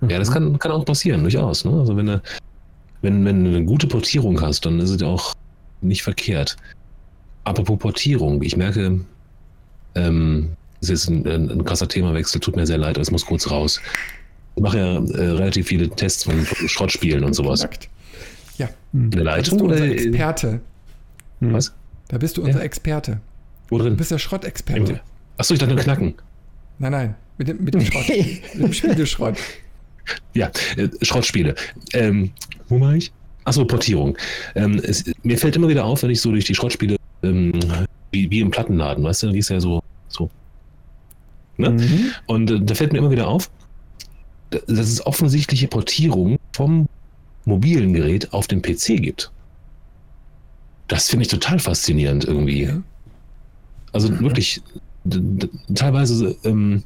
Ja, 0.00 0.18
das 0.18 0.30
kann, 0.30 0.58
kann 0.58 0.70
auch 0.70 0.84
passieren, 0.84 1.22
durchaus. 1.22 1.64
Ne? 1.64 1.72
Also 1.72 1.96
wenn 1.96 2.06
du, 2.06 2.22
wenn, 3.02 3.24
wenn 3.24 3.44
du 3.44 3.50
eine 3.50 3.64
gute 3.64 3.88
Portierung 3.88 4.40
hast, 4.40 4.64
dann 4.64 4.78
ist 4.78 4.90
es 4.90 5.00
ja 5.00 5.08
auch 5.08 5.34
nicht 5.80 6.02
verkehrt. 6.02 6.56
Apropos 7.44 7.78
Portierung, 7.78 8.42
ich 8.42 8.56
merke, 8.56 9.00
ähm, 9.94 10.50
das 10.80 10.90
ist 10.90 11.08
jetzt 11.08 11.26
ein, 11.26 11.50
ein 11.50 11.64
krasser 11.64 11.88
Themawechsel, 11.88 12.40
tut 12.40 12.54
mir 12.54 12.66
sehr 12.66 12.78
leid, 12.78 12.96
aber 12.96 13.02
es 13.02 13.10
muss 13.10 13.26
kurz 13.26 13.50
raus. 13.50 13.80
Ich 14.58 14.62
mache 14.62 14.78
ja 14.78 14.94
äh, 14.94 15.30
relativ 15.30 15.68
viele 15.68 15.88
Tests 15.88 16.24
von, 16.24 16.44
Schrottspielen 16.44 17.22
und 17.22 17.32
sowas. 17.34 17.62
Exakt. 17.62 17.88
Ja. 18.56 18.68
In 18.92 19.10
der 19.12 19.22
Leitung? 19.22 19.58
Da 19.58 19.64
bist 19.64 19.80
du 19.80 19.84
unser 19.84 19.92
Experte. 19.92 20.60
Hm. 21.40 21.52
Was? 21.52 21.74
Da 22.08 22.18
bist 22.18 22.36
du 22.36 22.42
unser 22.42 22.58
ja. 22.58 22.64
Experte. 22.64 23.20
Wo 23.68 23.78
drin? 23.78 23.90
Du 23.90 23.96
bist 23.96 24.10
der 24.10 24.18
Schrottexperte. 24.18 25.00
Achso, 25.36 25.54
ich 25.54 25.60
dachte 25.60 25.74
nur 25.74 25.82
Knacken. 25.82 26.14
Nein, 26.80 26.92
nein. 26.92 27.14
Mit 27.36 27.48
dem, 27.48 27.62
mit 27.62 27.74
dem 27.74 27.82
Schrott. 27.82 28.08
mit 28.54 28.62
dem 28.62 28.72
Spieleschrott. 28.72 29.36
Ja, 30.34 30.50
äh, 30.76 30.88
Schrottspiele. 31.02 31.54
Ähm, 31.92 32.32
wo 32.68 32.80
war 32.80 32.94
ich? 32.94 33.12
Achso, 33.44 33.64
Portierung. 33.64 34.16
Ähm, 34.56 34.80
es, 34.82 35.04
mir 35.22 35.38
fällt 35.38 35.54
immer 35.54 35.68
wieder 35.68 35.84
auf, 35.84 36.02
wenn 36.02 36.10
ich 36.10 36.20
so 36.20 36.32
durch 36.32 36.44
die 36.46 36.54
Schrottspiele, 36.54 36.96
ähm, 37.22 37.52
wie, 38.10 38.28
wie 38.30 38.40
im 38.40 38.50
Plattenladen, 38.50 39.04
weißt 39.04 39.22
du, 39.22 39.26
dann 39.28 39.36
gehst 39.36 39.50
du 39.50 39.54
ja 39.54 39.60
so. 39.60 39.82
so 40.08 40.28
ne? 41.58 41.70
Mhm. 41.70 42.10
Und 42.26 42.50
äh, 42.50 42.60
da 42.60 42.74
fällt 42.74 42.92
mir 42.92 42.98
immer 42.98 43.10
wieder 43.10 43.28
auf, 43.28 43.50
dass 44.50 44.88
es 44.88 45.04
offensichtliche 45.04 45.68
Portierungen 45.68 46.38
vom 46.52 46.88
mobilen 47.44 47.92
Gerät 47.92 48.32
auf 48.32 48.46
den 48.46 48.62
PC 48.62 49.02
gibt. 49.02 49.30
Das 50.86 51.08
finde 51.08 51.24
ich 51.24 51.28
total 51.28 51.58
faszinierend 51.58 52.24
irgendwie. 52.24 52.70
Also 53.92 54.10
mhm. 54.10 54.20
wirklich, 54.20 54.62
teilweise, 55.74 56.36
ähm, 56.44 56.82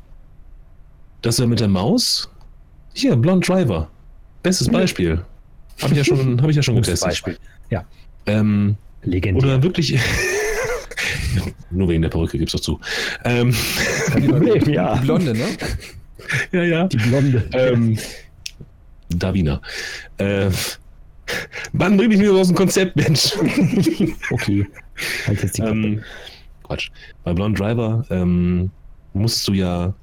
dass 1.22 1.38
er 1.38 1.46
mit 1.46 1.60
der 1.60 1.68
Maus, 1.68 2.28
hier, 2.94 3.16
Blond 3.16 3.48
Driver, 3.48 3.88
bestes 4.42 4.68
Beispiel. 4.68 5.24
Habe 5.80 5.92
ich 5.92 5.98
ja 5.98 6.04
schon, 6.04 6.40
habe 6.40 6.50
ich 6.50 6.56
ja 6.56 6.62
schon 6.62 6.76
getestet. 6.76 7.08
Beispiel. 7.08 7.38
Ja. 7.70 7.84
Ähm, 8.26 8.76
Legendär. 9.02 9.42
Oder 9.42 9.62
wirklich. 9.62 9.98
Nur 11.70 11.88
wegen 11.88 12.02
der 12.02 12.10
Perücke 12.10 12.38
gibt's 12.38 12.52
doch 12.52 12.60
zu. 12.60 12.80
Ähm, 13.24 13.54
ja. 14.66 14.96
Die 14.96 15.04
Blonde, 15.04 15.32
ne? 15.32 15.46
Ja, 16.52 16.62
ja. 16.62 16.86
Die 16.88 16.96
Blonde. 16.96 17.48
Ähm, 17.52 17.98
Davina. 19.10 19.60
Äh, 20.18 20.50
wann 21.72 21.96
bringe 21.96 22.14
ich 22.14 22.20
mich 22.20 22.28
aus 22.30 22.48
dem 22.48 22.56
Konzept, 22.56 22.96
Mensch? 22.96 23.32
okay. 24.30 24.66
Halt 25.26 25.42
jetzt 25.42 25.58
die 25.58 25.62
ähm, 25.62 26.02
Quatsch. 26.64 26.90
Bei 27.24 27.32
Blonde 27.32 27.58
Driver 27.58 28.04
ähm, 28.10 28.70
musst 29.12 29.46
du 29.48 29.52
ja 29.52 29.94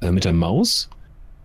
äh, 0.00 0.10
mit 0.10 0.24
der 0.24 0.32
Maus 0.32 0.88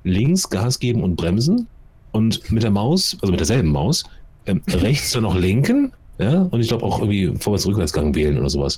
links 0.03 0.49
Gas 0.49 0.79
geben 0.79 1.03
und 1.03 1.15
bremsen 1.15 1.67
und 2.11 2.49
mit 2.51 2.63
der 2.63 2.71
Maus, 2.71 3.17
also 3.21 3.31
mit 3.31 3.39
derselben 3.39 3.69
Maus, 3.69 4.03
ähm, 4.45 4.61
rechts 4.67 5.11
dann 5.11 5.23
noch 5.23 5.35
lenken, 5.35 5.91
ja, 6.17 6.41
und 6.43 6.59
ich 6.59 6.67
glaube 6.67 6.85
auch 6.85 6.99
irgendwie 6.99 7.33
Vorwärts-Rückwärtsgang 7.37 8.13
wählen 8.15 8.37
oder 8.37 8.49
sowas. 8.49 8.77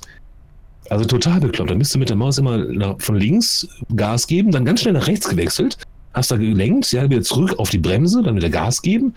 Also 0.90 1.04
total 1.04 1.40
bekloppt. 1.40 1.70
Dann 1.70 1.78
bist 1.78 1.94
du 1.94 1.98
mit 1.98 2.08
der 2.08 2.16
Maus 2.16 2.38
immer 2.38 2.96
von 2.98 3.16
links 3.16 3.68
Gas 3.94 4.26
geben, 4.26 4.50
dann 4.50 4.64
ganz 4.64 4.80
schnell 4.80 4.94
nach 4.94 5.06
rechts 5.06 5.28
gewechselt, 5.28 5.78
hast 6.12 6.30
da 6.30 6.36
gelenkt, 6.36 6.92
ja, 6.92 7.08
wieder 7.08 7.22
zurück 7.22 7.58
auf 7.58 7.70
die 7.70 7.78
Bremse, 7.78 8.22
dann 8.22 8.36
wieder 8.36 8.50
Gas 8.50 8.82
geben. 8.82 9.14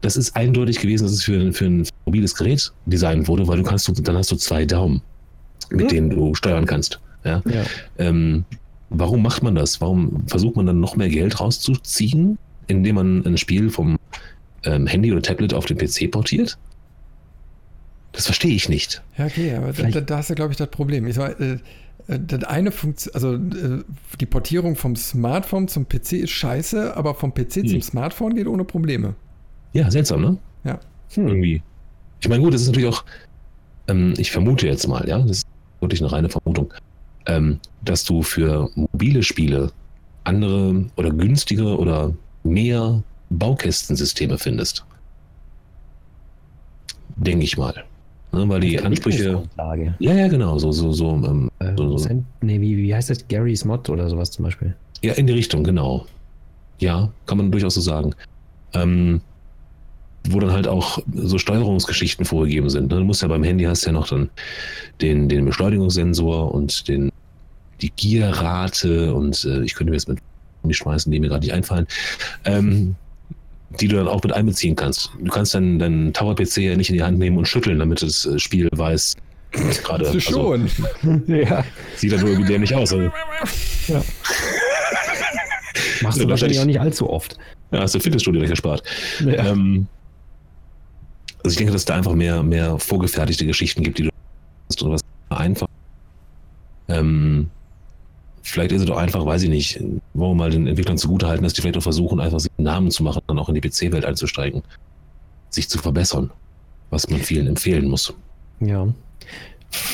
Das 0.00 0.16
ist 0.16 0.36
eindeutig 0.36 0.78
gewesen, 0.80 1.04
dass 1.04 1.12
es 1.12 1.24
für, 1.24 1.52
für 1.52 1.66
ein 1.66 1.86
mobiles 2.06 2.34
Gerät 2.34 2.72
designt 2.86 3.28
wurde, 3.28 3.46
weil 3.48 3.58
du 3.58 3.64
kannst, 3.64 3.90
dann 4.06 4.16
hast 4.16 4.30
du 4.30 4.36
zwei 4.36 4.64
Daumen. 4.64 5.02
mit 5.70 5.82
hm? 5.82 5.88
denen 5.88 6.10
du 6.10 6.34
steuern 6.34 6.66
kannst. 6.66 7.00
Ja? 7.24 7.42
ja. 7.44 7.64
Ähm, 7.98 8.44
warum 8.90 9.22
macht 9.22 9.42
man 9.42 9.54
das? 9.54 9.80
Warum 9.80 10.24
versucht 10.26 10.56
man 10.56 10.66
dann 10.66 10.80
noch 10.80 10.96
mehr 10.96 11.08
Geld 11.08 11.40
rauszuziehen, 11.40 12.38
indem 12.68 12.94
man 12.94 13.26
ein 13.26 13.36
Spiel 13.36 13.70
vom 13.70 13.98
ähm, 14.64 14.86
Handy 14.86 15.12
oder 15.12 15.22
Tablet 15.22 15.52
auf 15.52 15.66
den 15.66 15.78
PC 15.78 16.10
portiert? 16.10 16.58
Das 18.18 18.26
verstehe 18.26 18.52
ich 18.52 18.68
nicht. 18.68 19.00
Ja, 19.16 19.26
okay, 19.26 19.54
aber 19.54 19.72
da, 19.72 20.00
da, 20.00 20.16
hast 20.16 20.28
du, 20.28 20.34
glaube 20.34 20.50
ich, 20.50 20.56
das 20.56 20.70
Problem. 20.70 21.06
Ich 21.06 21.14
sag, 21.14 21.38
äh, 21.38 21.52
äh, 22.08 22.18
das 22.18 22.42
eine 22.42 22.72
Funktion, 22.72 23.14
also 23.14 23.34
äh, 23.34 23.84
die 24.18 24.26
Portierung 24.26 24.74
vom 24.74 24.96
Smartphone 24.96 25.68
zum 25.68 25.88
PC 25.88 26.14
ist 26.14 26.30
scheiße, 26.32 26.96
aber 26.96 27.14
vom 27.14 27.32
PC 27.32 27.54
hm. 27.54 27.68
zum 27.68 27.82
Smartphone 27.82 28.34
geht 28.34 28.48
ohne 28.48 28.64
Probleme. 28.64 29.14
Ja, 29.72 29.88
seltsam, 29.88 30.22
ne? 30.22 30.36
Ja. 30.64 30.80
Hm. 31.14 31.28
Irgendwie. 31.28 31.62
Ich 32.20 32.28
meine, 32.28 32.42
gut, 32.42 32.54
das 32.54 32.62
ist 32.62 32.66
natürlich 32.66 32.88
auch, 32.88 33.04
ähm, 33.86 34.14
ich 34.18 34.32
vermute 34.32 34.66
jetzt 34.66 34.88
mal, 34.88 35.08
ja, 35.08 35.20
das 35.20 35.30
ist 35.30 35.46
wirklich 35.78 36.02
eine 36.02 36.10
reine 36.10 36.28
Vermutung, 36.28 36.74
ähm, 37.26 37.60
dass 37.82 38.02
du 38.02 38.24
für 38.24 38.68
mobile 38.74 39.22
Spiele 39.22 39.70
andere 40.24 40.86
oder 40.96 41.10
günstigere 41.10 41.78
oder 41.78 42.12
mehr 42.42 43.00
Baukästensysteme 43.30 44.38
findest. 44.38 44.84
Denke 47.14 47.44
ich 47.44 47.56
mal. 47.56 47.84
Ne, 48.32 48.48
weil 48.48 48.60
die 48.60 48.78
Ansprüche. 48.78 49.42
Ja, 49.98 50.14
ja, 50.14 50.28
genau. 50.28 50.58
So, 50.58 50.70
so, 50.70 50.92
so, 50.92 51.10
ähm, 51.10 51.50
äh, 51.60 51.72
so, 51.76 51.96
so. 51.96 52.24
Nee, 52.42 52.60
wie, 52.60 52.76
wie 52.76 52.94
heißt 52.94 53.08
das? 53.10 53.26
Gary's 53.26 53.64
Mod 53.64 53.88
oder 53.88 54.08
sowas 54.08 54.30
zum 54.30 54.44
Beispiel? 54.44 54.74
Ja, 55.02 55.14
in 55.14 55.26
die 55.26 55.32
Richtung, 55.32 55.64
genau. 55.64 56.06
Ja, 56.78 57.10
kann 57.26 57.38
man 57.38 57.50
durchaus 57.50 57.74
so 57.74 57.80
sagen. 57.80 58.14
Ähm, 58.74 59.20
wo 60.28 60.40
dann 60.40 60.52
halt 60.52 60.68
auch 60.68 60.98
so 61.14 61.38
Steuerungsgeschichten 61.38 62.24
vorgegeben 62.24 62.68
sind. 62.68 62.90
Ne? 62.90 62.98
Du 62.98 63.04
musst 63.04 63.22
ja 63.22 63.28
beim 63.28 63.44
Handy 63.44 63.64
hast 63.64 63.84
ja 63.86 63.92
noch 63.92 64.08
dann 64.08 64.28
den, 65.00 65.28
den 65.28 65.46
Beschleunigungssensor 65.46 66.54
und 66.54 66.86
den, 66.88 67.10
die 67.80 67.90
Gierrate 67.90 69.14
und 69.14 69.44
äh, 69.44 69.62
ich 69.62 69.74
könnte 69.74 69.90
mir 69.90 69.96
jetzt 69.96 70.08
mit 70.08 70.20
schmeißen, 70.70 71.10
die 71.10 71.20
mir 71.20 71.28
gerade 71.28 71.46
nicht 71.46 71.54
einfallen. 71.54 71.86
Ähm, 72.44 72.96
die 73.70 73.88
du 73.88 73.96
dann 73.96 74.08
auch 74.08 74.22
mit 74.22 74.32
einbeziehen 74.32 74.76
kannst. 74.76 75.10
Du 75.18 75.30
kannst 75.30 75.54
dann 75.54 75.78
deinen 75.78 76.12
Tower-PC 76.12 76.58
ja 76.58 76.76
nicht 76.76 76.90
in 76.90 76.96
die 76.96 77.02
Hand 77.02 77.18
nehmen 77.18 77.36
und 77.36 77.46
schütteln, 77.46 77.78
damit 77.78 78.02
das 78.02 78.24
äh, 78.26 78.38
Spiel 78.38 78.68
weiß, 78.72 79.16
was 79.52 79.82
gerade. 79.82 80.06
Also, 80.06 80.20
schon. 80.20 80.70
ja. 81.26 81.64
Sieht 81.96 82.12
dann 82.12 82.20
nur 82.20 82.30
irgendwie 82.30 82.52
dämlich 82.52 82.74
aus. 82.74 82.92
Also. 82.92 83.10
Ja. 83.88 84.02
Machst 86.02 86.20
du 86.20 86.28
wahrscheinlich 86.28 86.60
auch 86.60 86.64
nicht 86.64 86.80
allzu 86.80 87.10
oft. 87.10 87.38
Ja, 87.70 87.80
hast 87.80 87.94
du 87.94 88.00
Fitnessstudio 88.00 88.40
nicht 88.40 88.50
erspart. 88.50 88.82
Ja. 89.20 89.46
Ähm, 89.46 89.86
also 91.42 91.52
ich 91.52 91.56
denke, 91.56 91.72
dass 91.72 91.82
es 91.82 91.86
da 91.86 91.94
einfach 91.94 92.14
mehr, 92.14 92.42
mehr 92.42 92.78
vorgefertigte 92.78 93.46
Geschichten 93.46 93.82
gibt, 93.82 93.98
die 93.98 94.04
du 94.04 94.10
oder 94.82 94.92
was 94.92 95.00
einfach 95.30 95.68
ähm, 96.88 97.50
vielleicht 98.50 98.72
ist 98.72 98.80
es 98.80 98.86
doch 98.86 98.96
einfach, 98.96 99.24
weiß 99.24 99.42
ich 99.42 99.48
nicht, 99.48 99.80
wollen 100.14 100.32
wir 100.32 100.34
mal 100.34 100.50
den 100.50 100.66
Entwicklern 100.66 100.98
zugutehalten, 100.98 101.44
dass 101.44 101.52
die 101.52 101.60
vielleicht 101.60 101.76
auch 101.76 101.82
versuchen, 101.82 102.20
einfach 102.20 102.40
sich 102.40 102.50
einen 102.58 102.64
Namen 102.64 102.90
zu 102.90 103.02
machen, 103.02 103.22
dann 103.26 103.38
auch 103.38 103.48
in 103.48 103.54
die 103.54 103.60
PC-Welt 103.60 104.04
einzusteigen, 104.04 104.62
sich 105.50 105.68
zu 105.68 105.78
verbessern, 105.78 106.30
was 106.90 107.08
man 107.08 107.20
vielen 107.20 107.46
empfehlen 107.46 107.88
muss. 107.88 108.14
Ja. 108.60 108.88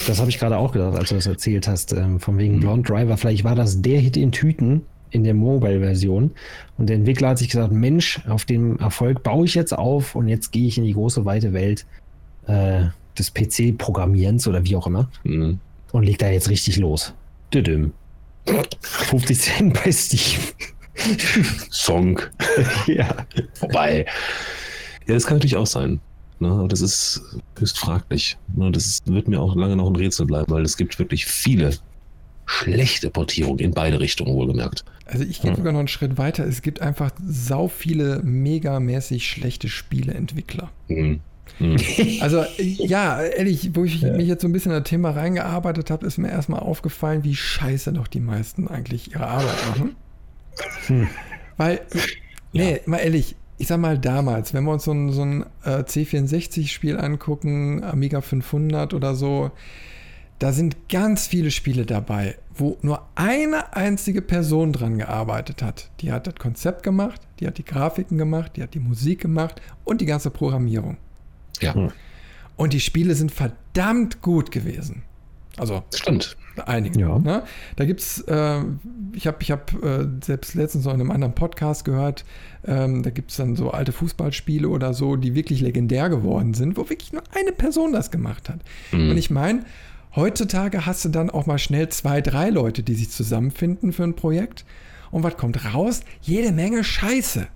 Das 0.06 0.20
habe 0.20 0.30
ich 0.30 0.38
gerade 0.38 0.56
auch 0.56 0.72
gedacht, 0.72 0.96
als 0.96 1.08
du 1.08 1.16
das 1.16 1.26
erzählt 1.26 1.66
hast, 1.66 1.92
ähm, 1.92 2.20
von 2.20 2.38
wegen 2.38 2.56
mhm. 2.56 2.60
Blonde 2.60 2.88
Driver. 2.88 3.16
Vielleicht 3.16 3.44
war 3.44 3.54
das 3.54 3.82
der 3.82 4.00
Hit 4.00 4.16
in 4.16 4.30
Tüten 4.30 4.82
in 5.10 5.24
der 5.24 5.34
Mobile-Version. 5.34 6.32
Und 6.76 6.88
der 6.88 6.96
Entwickler 6.96 7.30
hat 7.30 7.38
sich 7.38 7.48
gesagt, 7.48 7.72
Mensch, 7.72 8.20
auf 8.28 8.44
dem 8.44 8.78
Erfolg 8.78 9.22
baue 9.22 9.46
ich 9.46 9.54
jetzt 9.54 9.72
auf 9.72 10.14
und 10.14 10.28
jetzt 10.28 10.50
gehe 10.52 10.66
ich 10.66 10.76
in 10.76 10.84
die 10.84 10.92
große, 10.92 11.24
weite 11.24 11.52
Welt 11.52 11.86
äh, 12.46 12.86
des 13.16 13.32
PC-Programmierens 13.32 14.46
oder 14.48 14.64
wie 14.64 14.76
auch 14.76 14.86
immer. 14.86 15.08
Mhm. 15.22 15.60
Und 15.92 16.02
legt 16.02 16.22
da 16.22 16.28
jetzt 16.28 16.50
richtig 16.50 16.76
los. 16.78 17.14
Düdüm. 17.52 17.92
50 18.80 19.40
Cent 19.40 19.74
bei 19.74 19.92
Steam. 19.92 20.40
Song. 21.70 22.20
ja. 22.86 23.08
Vorbei. 23.54 24.06
Ja, 25.06 25.14
das 25.14 25.26
kann 25.26 25.36
natürlich 25.36 25.56
auch 25.56 25.66
sein. 25.66 26.00
Ne? 26.38 26.50
Aber 26.50 26.68
das 26.68 26.80
ist 26.80 27.38
höchst 27.58 27.78
fraglich. 27.78 28.36
Ne? 28.54 28.70
Das 28.70 29.00
wird 29.06 29.28
mir 29.28 29.40
auch 29.40 29.56
lange 29.56 29.76
noch 29.76 29.88
ein 29.88 29.96
Rätsel 29.96 30.26
bleiben, 30.26 30.50
weil 30.52 30.62
es 30.62 30.76
gibt 30.76 30.98
wirklich 30.98 31.26
viele 31.26 31.76
schlechte 32.46 33.10
Portierungen 33.10 33.58
in 33.58 33.72
beide 33.72 34.00
Richtungen, 34.00 34.34
wohlgemerkt. 34.34 34.84
Also 35.06 35.24
ich 35.24 35.40
gehe 35.40 35.50
ja. 35.50 35.56
sogar 35.56 35.72
noch 35.72 35.80
einen 35.80 35.88
Schritt 35.88 36.18
weiter. 36.18 36.44
Es 36.46 36.62
gibt 36.62 36.80
einfach 36.80 37.10
sau 37.26 37.68
viele 37.68 38.22
megamäßig 38.22 39.26
schlechte 39.26 39.68
Spieleentwickler. 39.68 40.70
Mhm. 40.88 41.20
Mhm. 41.58 41.76
Also 42.20 42.44
ja, 42.58 43.22
ehrlich, 43.22 43.70
wo 43.74 43.84
ich 43.84 44.00
ja. 44.00 44.12
mich 44.12 44.28
jetzt 44.28 44.42
so 44.42 44.48
ein 44.48 44.52
bisschen 44.52 44.72
in 44.72 44.78
das 44.78 44.88
Thema 44.88 45.10
reingearbeitet 45.10 45.90
habe, 45.90 46.06
ist 46.06 46.18
mir 46.18 46.30
erstmal 46.30 46.60
aufgefallen, 46.60 47.24
wie 47.24 47.34
scheiße 47.34 47.92
doch 47.92 48.08
die 48.08 48.20
meisten 48.20 48.68
eigentlich 48.68 49.12
ihre 49.12 49.26
Arbeit 49.26 49.68
machen. 49.68 49.96
Hm. 50.86 51.08
Weil, 51.56 51.80
nee, 52.52 52.72
ja. 52.72 52.78
mal 52.86 52.98
ehrlich, 52.98 53.36
ich 53.58 53.68
sag 53.68 53.78
mal 53.78 53.98
damals, 53.98 54.54
wenn 54.54 54.64
wir 54.64 54.72
uns 54.72 54.84
so 54.84 54.92
ein, 54.92 55.12
so 55.12 55.22
ein 55.22 55.44
äh, 55.64 55.82
C64-Spiel 55.82 56.98
angucken, 56.98 57.84
Amiga 57.84 58.20
500 58.20 58.94
oder 58.94 59.14
so, 59.14 59.52
da 60.40 60.52
sind 60.52 60.88
ganz 60.88 61.26
viele 61.26 61.50
Spiele 61.50 61.86
dabei, 61.86 62.36
wo 62.54 62.76
nur 62.82 63.06
eine 63.14 63.74
einzige 63.74 64.20
Person 64.20 64.72
dran 64.72 64.98
gearbeitet 64.98 65.62
hat. 65.62 65.90
Die 66.00 66.12
hat 66.12 66.26
das 66.26 66.34
Konzept 66.34 66.82
gemacht, 66.82 67.20
die 67.38 67.46
hat 67.46 67.58
die 67.58 67.64
Grafiken 67.64 68.18
gemacht, 68.18 68.52
die 68.56 68.62
hat 68.62 68.74
die 68.74 68.80
Musik 68.80 69.20
gemacht 69.20 69.62
und 69.84 70.00
die 70.00 70.06
ganze 70.06 70.30
Programmierung. 70.30 70.96
Ja. 71.60 71.74
Hm. 71.74 71.92
Und 72.56 72.72
die 72.72 72.80
Spiele 72.80 73.14
sind 73.14 73.32
verdammt 73.32 74.22
gut 74.22 74.50
gewesen. 74.50 75.02
Also 75.56 75.82
stimmt. 75.94 76.36
Einige. 76.66 77.00
Ja. 77.00 77.18
Ne? 77.18 77.42
Da 77.76 77.84
gibt 77.84 78.00
es, 78.00 78.20
äh, 78.28 78.60
ich 79.12 79.26
habe 79.26 79.38
ich 79.40 79.50
hab, 79.50 79.72
äh, 79.82 80.06
selbst 80.22 80.54
letztens 80.54 80.84
noch 80.84 80.94
in 80.94 81.00
einem 81.00 81.10
anderen 81.10 81.34
Podcast 81.34 81.84
gehört, 81.84 82.24
ähm, 82.64 83.02
da 83.02 83.10
gibt 83.10 83.32
es 83.32 83.36
dann 83.36 83.56
so 83.56 83.70
alte 83.70 83.92
Fußballspiele 83.92 84.68
oder 84.68 84.94
so, 84.94 85.16
die 85.16 85.34
wirklich 85.34 85.60
legendär 85.60 86.08
geworden 86.08 86.54
sind, 86.54 86.76
wo 86.76 86.88
wirklich 86.88 87.12
nur 87.12 87.22
eine 87.34 87.52
Person 87.52 87.92
das 87.92 88.10
gemacht 88.10 88.48
hat. 88.48 88.60
Mhm. 88.92 89.10
Und 89.10 89.18
ich 89.18 89.30
meine, 89.30 89.64
heutzutage 90.14 90.86
hast 90.86 91.04
du 91.04 91.08
dann 91.08 91.28
auch 91.30 91.46
mal 91.46 91.58
schnell 91.58 91.88
zwei, 91.88 92.20
drei 92.20 92.50
Leute, 92.50 92.84
die 92.84 92.94
sich 92.94 93.10
zusammenfinden 93.10 93.92
für 93.92 94.04
ein 94.04 94.14
Projekt. 94.14 94.64
Und 95.10 95.22
was 95.22 95.36
kommt 95.36 95.74
raus? 95.74 96.00
Jede 96.22 96.52
Menge 96.52 96.84
Scheiße. 96.84 97.48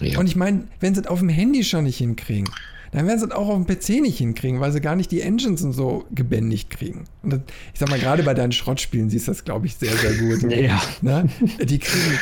Ja. 0.00 0.18
Und 0.18 0.26
ich 0.26 0.36
meine, 0.36 0.64
wenn 0.80 0.94
sie 0.94 1.02
es 1.02 1.06
auf 1.06 1.20
dem 1.20 1.28
Handy 1.28 1.62
schon 1.62 1.84
nicht 1.84 1.98
hinkriegen, 1.98 2.48
dann 2.92 3.06
werden 3.06 3.18
sie 3.20 3.26
es 3.26 3.30
auch 3.30 3.48
auf 3.48 3.64
dem 3.64 3.66
PC 3.66 4.02
nicht 4.02 4.18
hinkriegen, 4.18 4.60
weil 4.60 4.72
sie 4.72 4.80
gar 4.80 4.96
nicht 4.96 5.12
die 5.12 5.20
Engines 5.20 5.62
und 5.62 5.72
so 5.72 6.06
gebändigt 6.10 6.70
kriegen. 6.70 7.04
Und 7.22 7.30
das, 7.30 7.40
ich 7.72 7.78
sag 7.78 7.88
mal, 7.88 8.00
gerade 8.00 8.22
bei 8.24 8.34
deinen 8.34 8.52
Schrottspielen 8.52 9.10
siehst 9.10 9.28
du 9.28 9.30
das, 9.30 9.44
glaube 9.44 9.66
ich, 9.66 9.76
sehr, 9.76 9.96
sehr 9.96 10.14
gut. 10.14 10.42
Ja. 10.50 10.82
Ne? 11.00 11.28
Die 11.62 11.78
kriegen, 11.78 12.18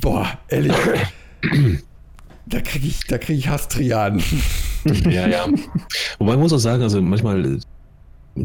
boah, 0.00 0.38
ehrlich, 0.48 0.72
da 2.46 2.60
kriege 2.60 2.86
ich, 2.86 3.00
da 3.06 3.18
krieg 3.18 3.38
ich 3.38 3.48
Hastriaden. 3.48 4.22
Ja, 5.10 5.26
ja. 5.26 5.46
Wobei 6.18 6.32
man 6.32 6.40
muss 6.40 6.52
auch 6.52 6.58
sagen, 6.58 6.82
also 6.82 7.02
manchmal 7.02 7.58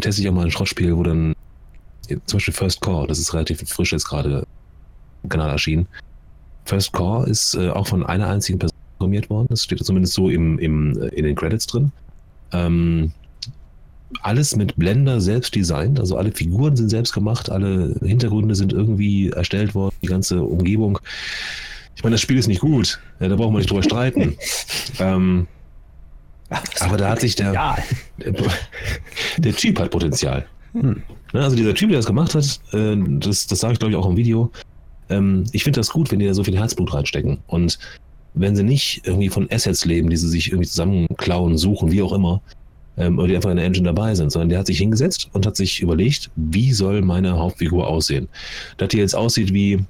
teste 0.02 0.22
ich 0.22 0.28
auch 0.28 0.34
mal 0.34 0.46
ein 0.46 0.52
Schrottspiel, 0.52 0.98
wo 0.98 1.04
dann 1.04 1.36
zum 2.26 2.38
Beispiel 2.38 2.54
First 2.54 2.82
Core, 2.82 3.08
das 3.08 3.20
ist 3.20 3.34
relativ 3.34 3.62
frisch 3.70 3.94
jetzt 3.94 4.10
gerade 4.10 4.46
im 5.22 5.30
Kanal 5.30 5.52
erschienen. 5.52 5.88
First 6.66 6.92
Core 6.92 7.30
ist 7.30 7.54
äh, 7.54 7.70
auch 7.70 7.88
von 7.88 8.06
einer 8.06 8.28
einzigen 8.28 8.60
Person 8.60 8.78
programmiert 8.98 9.30
worden. 9.30 9.48
Das 9.50 9.64
steht 9.64 9.84
zumindest 9.84 10.14
so 10.14 10.30
im, 10.30 10.60
im, 10.60 11.02
äh, 11.02 11.08
in 11.10 11.26
den 11.26 11.36
Credits 11.36 11.68
drin. 11.68 11.92
Ähm, 12.52 13.12
alles 14.22 14.56
mit 14.56 14.76
Blender 14.76 15.20
selbst 15.20 15.56
designt, 15.56 16.00
also 16.00 16.18
alle 16.18 16.32
Figuren 16.32 16.76
sind 16.76 16.90
selbst 16.90 17.14
gemacht, 17.14 17.50
alle 17.50 17.96
Hintergründe 18.02 18.56
sind 18.56 18.72
irgendwie 18.72 19.30
erstellt 19.30 19.74
worden, 19.74 19.96
die 20.02 20.08
ganze 20.08 20.44
Umgebung. 20.44 21.00
Ich 21.96 22.04
meine, 22.04 22.14
das 22.14 22.22
Spiel 22.22 22.38
ist 22.38 22.48
nicht 22.48 22.62
gut, 22.62 23.00
ja, 23.20 23.28
da 23.28 23.36
brauchen 23.36 23.54
wir 23.54 23.60
nicht 23.60 23.70
drüber 23.70 23.84
streiten. 23.84 24.36
ähm, 25.00 25.48
aber 26.80 26.98
da 26.98 27.10
hat 27.10 27.22
sich 27.22 27.36
der, 27.36 27.52
der, 28.20 28.34
der 29.38 29.56
Typ 29.56 29.80
hat 29.80 29.90
Potenzial. 29.90 30.46
Hm. 30.74 31.02
Ne, 31.34 31.44
also 31.44 31.56
dieser 31.56 31.74
Typ, 31.74 31.90
der 31.90 31.98
das 31.98 32.06
gemacht 32.06 32.36
hat, 32.36 32.60
äh, 32.74 32.96
das, 33.20 33.48
das 33.48 33.60
sage 33.60 33.74
ich 33.74 33.80
glaube 33.80 33.92
ich 33.92 33.98
auch 33.98 34.08
im 34.08 34.18
Video, 34.18 34.52
ähm, 35.10 35.46
ich 35.52 35.64
finde 35.64 35.80
das 35.80 35.90
gut, 35.90 36.12
wenn 36.12 36.20
die 36.20 36.28
da 36.28 36.34
so 36.34 36.44
viel 36.44 36.58
Herzblut 36.58 36.94
reinstecken. 36.94 37.40
Und 37.48 37.80
wenn 38.34 38.56
sie 38.56 38.64
nicht 38.64 39.02
irgendwie 39.06 39.30
von 39.30 39.48
Assets 39.52 39.86
leben, 39.86 40.10
die 40.10 40.18
sie 40.18 40.30
sich 40.30 40.48
irgendwie 40.48 40.68
zusammenklauen, 40.68 41.58
suchen, 41.58 41.92
wie 41.92 42.02
auch 42.02 42.14
immer, 42.14 42.42
ähm, 42.98 43.18
oder 43.18 43.28
die 43.28 43.36
einfach 43.36 43.52
in 43.52 43.58
der 43.58 43.66
Engine 43.66 43.86
dabei 43.86 44.16
sind, 44.16 44.32
sondern 44.32 44.50
der 44.50 44.60
hat 44.60 44.68
sich 44.68 44.78
hingesetzt 44.78 45.30
und 45.34 45.46
hat 45.46 45.56
sich 45.56 45.82
überlegt, 45.82 46.32
wie 46.36 46.72
soll 46.74 47.02
meine 47.02 47.38
Hauptfigur 47.38 47.88
aussehen. 47.88 48.28
Dass 48.78 48.90
die 48.90 48.98
jetzt 48.98 49.16
aussieht 49.16 49.54
wie 49.54 49.84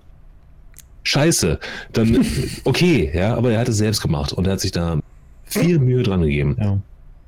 Scheiße, 1.03 1.59
dann 1.91 2.25
okay, 2.63 3.11
ja, 3.13 3.35
aber 3.35 3.51
er 3.51 3.59
hat 3.59 3.69
es 3.69 3.77
selbst 3.77 4.01
gemacht 4.01 4.33
und 4.33 4.47
er 4.47 4.53
hat 4.53 4.61
sich 4.61 4.71
da 4.71 4.99
viel 5.45 5.79
Mühe 5.79 6.03
dran 6.03 6.21
gegeben. 6.21 6.55
Ja. 6.59 6.79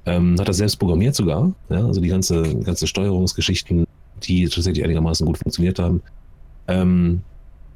Ähm, 0.07 0.36
hat 0.39 0.47
das 0.47 0.57
selbst 0.57 0.78
programmiert 0.78 1.16
sogar, 1.16 1.51
ja, 1.70 1.86
also 1.86 1.99
die 1.99 2.09
ganze, 2.09 2.55
ganze 2.59 2.88
Steuerungsgeschichten, 2.88 3.86
die 4.24 4.47
tatsächlich 4.47 4.84
einigermaßen 4.84 5.26
gut 5.26 5.38
funktioniert 5.39 5.80
haben. 5.80 6.01
Ähm, 6.68 7.22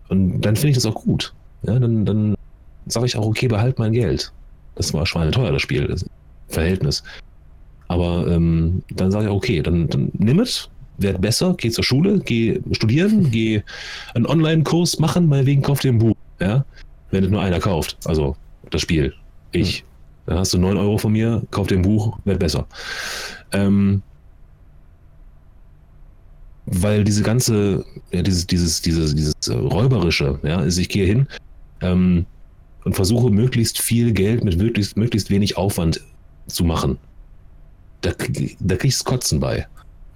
und 0.10 0.42
dann 0.42 0.56
finde 0.56 0.70
ich 0.70 0.76
das 0.76 0.86
auch 0.86 0.96
gut. 0.96 1.34
Ja, 1.64 1.78
dann, 1.78 2.06
dann 2.06 2.36
sage 2.90 3.06
ich 3.06 3.16
auch, 3.16 3.26
okay, 3.26 3.48
behalt 3.48 3.80
mein 3.80 3.94
Geld. 3.94 4.32
Das 4.76 4.94
war 4.94 5.06
schweineteuer, 5.06 5.52
das 5.52 5.62
Spiel, 5.62 5.88
das 5.88 6.06
Verhältnis. 6.48 7.04
Aber 7.88 8.28
ähm, 8.28 8.84
dann 8.92 9.12
sage 9.12 9.26
ich, 9.26 9.32
okay, 9.32 9.62
dann, 9.62 9.88
dann 9.88 10.12
nimm 10.14 10.40
es, 10.40 10.70
werd 10.98 11.22
besser, 11.22 11.56
geh 11.58 11.70
zur 11.70 11.84
Schule, 11.84 12.20
geh 12.20 12.60
studieren, 12.72 13.32
geh 13.32 13.62
einen 14.14 14.26
Online-Kurs 14.26 15.00
machen, 15.00 15.28
meinetwegen 15.28 15.62
kauf 15.62 15.80
dir 15.80 15.92
ein 15.92 16.00
Buch. 16.00 16.16
Ja? 16.40 16.66
Wenn 17.12 17.24
es 17.24 17.30
nur 17.30 17.42
einer 17.42 17.60
kauft, 17.60 17.98
also 18.06 18.36
das 18.70 18.82
Spiel, 18.82 19.14
ich. 19.52 19.80
Hm. 19.80 19.86
Dann 20.26 20.38
hast 20.38 20.54
du 20.54 20.60
9 20.60 20.78
Euro 20.78 21.00
von 21.00 21.12
mir, 21.12 21.42
kauf 21.50 21.66
dir 21.66 21.76
ein 21.76 21.82
Buch, 21.82 22.20
werd 22.24 22.38
besser. 22.38 22.68
Ähm, 23.52 24.04
weil 26.68 27.04
diese 27.04 27.24
ganze, 27.24 27.84
ja, 28.12 28.22
dieses, 28.22 28.46
dieses, 28.46 28.80
dieses, 28.80 29.16
dieses 29.16 29.34
räuberische, 29.50 30.40
ja, 30.44 30.58
also 30.58 30.80
ich 30.82 30.90
gehe 30.90 31.08
hin 31.08 31.28
ähm, 31.82 32.28
und 32.90 32.96
versuche 32.96 33.30
möglichst 33.30 33.78
viel 33.78 34.14
Geld 34.14 34.44
mit 34.44 34.58
möglichst, 34.58 34.98
möglichst 34.98 35.30
wenig 35.30 35.58
Aufwand 35.58 36.02
zu 36.48 36.64
machen. 36.64 36.98
Da, 38.02 38.14
da 38.62 38.78
kriegst 38.78 39.02
du 39.02 39.04
Kotzen 39.04 39.40
bei. 39.40 39.68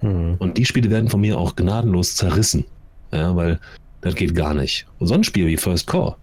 Mhm. 0.02 0.34
Und 0.40 0.58
die 0.58 0.64
Spiele 0.64 0.90
werden 0.90 1.08
von 1.08 1.20
mir 1.20 1.38
auch 1.38 1.54
gnadenlos 1.54 2.16
zerrissen. 2.16 2.64
Ja, 3.12 3.36
weil 3.36 3.60
das 4.00 4.16
geht 4.16 4.34
gar 4.34 4.54
nicht. 4.54 4.86
Und 4.98 5.06
so 5.06 5.14
ein 5.14 5.22
Spiel 5.22 5.46
wie 5.46 5.56
First 5.56 5.86
Core. 5.86 6.16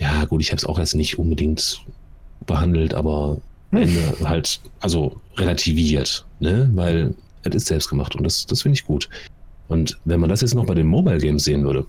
Ja, 0.00 0.24
gut, 0.24 0.40
ich 0.40 0.48
habe 0.48 0.56
es 0.56 0.64
auch 0.64 0.80
jetzt 0.80 0.96
nicht 0.96 1.16
unbedingt 1.16 1.80
behandelt, 2.46 2.94
aber 2.94 3.36
Ende 3.70 4.16
halt, 4.24 4.60
also 4.80 5.20
relativiert, 5.36 6.26
ne? 6.40 6.68
Weil 6.74 7.14
es 7.44 7.54
ist 7.54 7.66
selbst 7.66 7.90
gemacht 7.90 8.16
und 8.16 8.24
das, 8.24 8.44
das 8.44 8.62
finde 8.62 8.74
ich 8.74 8.84
gut. 8.84 9.08
Und 9.68 9.96
wenn 10.04 10.18
man 10.18 10.30
das 10.30 10.40
jetzt 10.40 10.56
noch 10.56 10.66
bei 10.66 10.74
den 10.74 10.88
Mobile 10.88 11.18
Games 11.18 11.44
sehen 11.44 11.62
würde, 11.62 11.86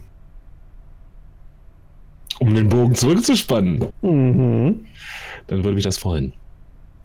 um 2.39 2.53
den 2.53 2.69
Bogen 2.69 2.95
zurückzuspannen, 2.95 3.85
mhm. 4.01 4.85
dann 5.47 5.63
würde 5.63 5.75
mich 5.75 5.83
das 5.83 5.97
freuen. 5.97 6.33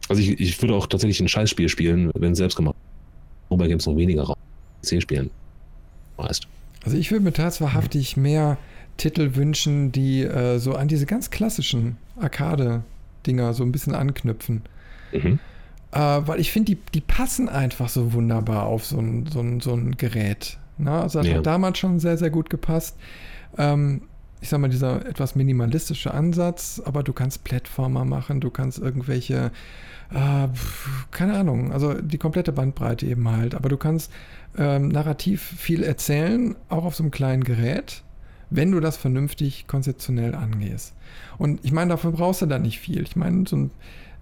Also 0.08 0.22
ich, 0.22 0.40
ich 0.40 0.60
würde 0.60 0.74
auch 0.74 0.86
tatsächlich 0.86 1.20
ein 1.20 1.28
Scheißspiel 1.28 1.68
spielen, 1.68 2.10
wenn 2.14 2.32
es 2.32 2.38
selbst 2.38 2.56
gemacht 2.56 2.76
Mobile 3.50 3.68
Games 3.68 3.86
noch 3.86 3.96
weniger 3.96 4.22
Raum 4.22 4.36
PC 4.82 5.02
spielen. 5.02 5.30
Weißt. 6.16 6.46
Also 6.84 6.96
ich 6.96 7.10
würde 7.10 7.24
mir 7.24 7.32
tatsächlich 7.32 8.16
mehr 8.16 8.56
Titel 8.96 9.34
wünschen, 9.34 9.92
die 9.92 10.22
äh, 10.22 10.58
so 10.58 10.74
an 10.74 10.88
diese 10.88 11.06
ganz 11.06 11.30
klassischen 11.30 11.96
Arcade-Dinger 12.20 13.52
so 13.54 13.64
ein 13.64 13.72
bisschen 13.72 13.94
anknüpfen. 13.94 14.62
Mhm. 15.12 15.38
Äh, 15.92 15.98
weil 15.98 16.40
ich 16.40 16.52
finde, 16.52 16.74
die, 16.74 16.78
die 16.94 17.00
passen 17.00 17.48
einfach 17.48 17.88
so 17.88 18.12
wunderbar 18.12 18.66
auf 18.66 18.86
so 18.86 18.98
ein, 18.98 19.26
so 19.26 19.40
ein, 19.40 19.60
so 19.60 19.74
ein 19.74 19.96
Gerät. 19.96 20.58
Ne? 20.78 20.92
Also 20.92 21.18
das 21.18 21.28
ja. 21.28 21.36
hat 21.36 21.46
damals 21.46 21.78
schon 21.78 21.98
sehr, 21.98 22.16
sehr 22.16 22.30
gut 22.30 22.48
gepasst. 22.48 22.96
Ähm, 23.58 24.02
ich 24.40 24.48
sag 24.48 24.60
mal, 24.60 24.68
dieser 24.68 25.06
etwas 25.06 25.34
minimalistische 25.34 26.12
Ansatz, 26.14 26.80
aber 26.84 27.02
du 27.02 27.12
kannst 27.12 27.44
Plattformer 27.44 28.04
machen, 28.04 28.40
du 28.40 28.50
kannst 28.50 28.78
irgendwelche, 28.78 29.50
äh, 30.10 30.48
keine 31.10 31.34
Ahnung, 31.34 31.72
also 31.72 31.94
die 31.94 32.18
komplette 32.18 32.52
Bandbreite 32.52 33.06
eben 33.06 33.28
halt, 33.28 33.54
aber 33.54 33.68
du 33.68 33.76
kannst 33.76 34.10
ähm, 34.56 34.88
narrativ 34.88 35.42
viel 35.42 35.82
erzählen, 35.82 36.56
auch 36.68 36.84
auf 36.84 36.94
so 36.94 37.02
einem 37.02 37.10
kleinen 37.10 37.44
Gerät, 37.44 38.02
wenn 38.48 38.72
du 38.72 38.80
das 38.80 38.96
vernünftig 38.96 39.66
konzeptionell 39.66 40.34
angehst. 40.34 40.94
Und 41.38 41.60
ich 41.62 41.72
meine, 41.72 41.90
dafür 41.90 42.12
brauchst 42.12 42.42
du 42.42 42.46
da 42.46 42.58
nicht 42.58 42.80
viel. 42.80 43.02
Ich 43.02 43.16
meine, 43.16 43.44
so 43.46 43.56
ein 43.56 43.70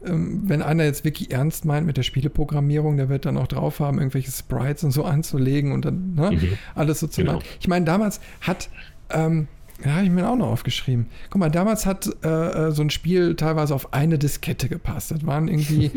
ähm, 0.05 0.43
wenn 0.45 0.63
einer 0.63 0.85
jetzt 0.85 1.05
wirklich 1.05 1.33
ernst 1.33 1.65
meint 1.65 1.87
mit 1.87 1.97
der 1.97 2.05
Spieleprogrammierung, 2.05 2.97
der 2.97 3.09
wird 3.09 3.27
dann 3.27 3.37
auch 3.37 3.49
drauf 3.49 3.81
haben, 3.81 3.99
irgendwelche 3.99 4.31
Sprites 4.31 4.85
und 4.85 4.93
so 4.93 5.05
anzulegen 5.05 5.73
und 5.73 5.85
dann 5.85 6.15
ne, 6.15 6.31
mhm. 6.31 6.59
alles 6.75 7.01
so 7.01 7.09
zu 7.09 7.23
genau. 7.23 7.35
machen. 7.35 7.45
Ich 7.61 7.67
meine, 7.67 7.85
damals 7.85 8.21
hat, 8.41 8.69
ähm, 9.11 9.49
ja, 9.85 9.93
habe 9.93 10.05
ich 10.05 10.11
mir 10.11 10.29
auch 10.29 10.37
noch 10.37 10.49
aufgeschrieben. 10.49 11.07
Guck 11.31 11.41
mal, 11.41 11.51
damals 11.51 11.87
hat 11.87 12.09
äh, 12.25 12.29
äh 12.29 12.71
so 12.73 12.83
ein 12.83 12.91
Spiel 12.91 13.37
teilweise 13.37 13.75
auf 13.75 13.93
eine 13.93 14.19
Diskette 14.19 14.69
gepasst. 14.69 15.11
Das 15.11 15.25
waren 15.25 15.49
irgendwie 15.49 15.91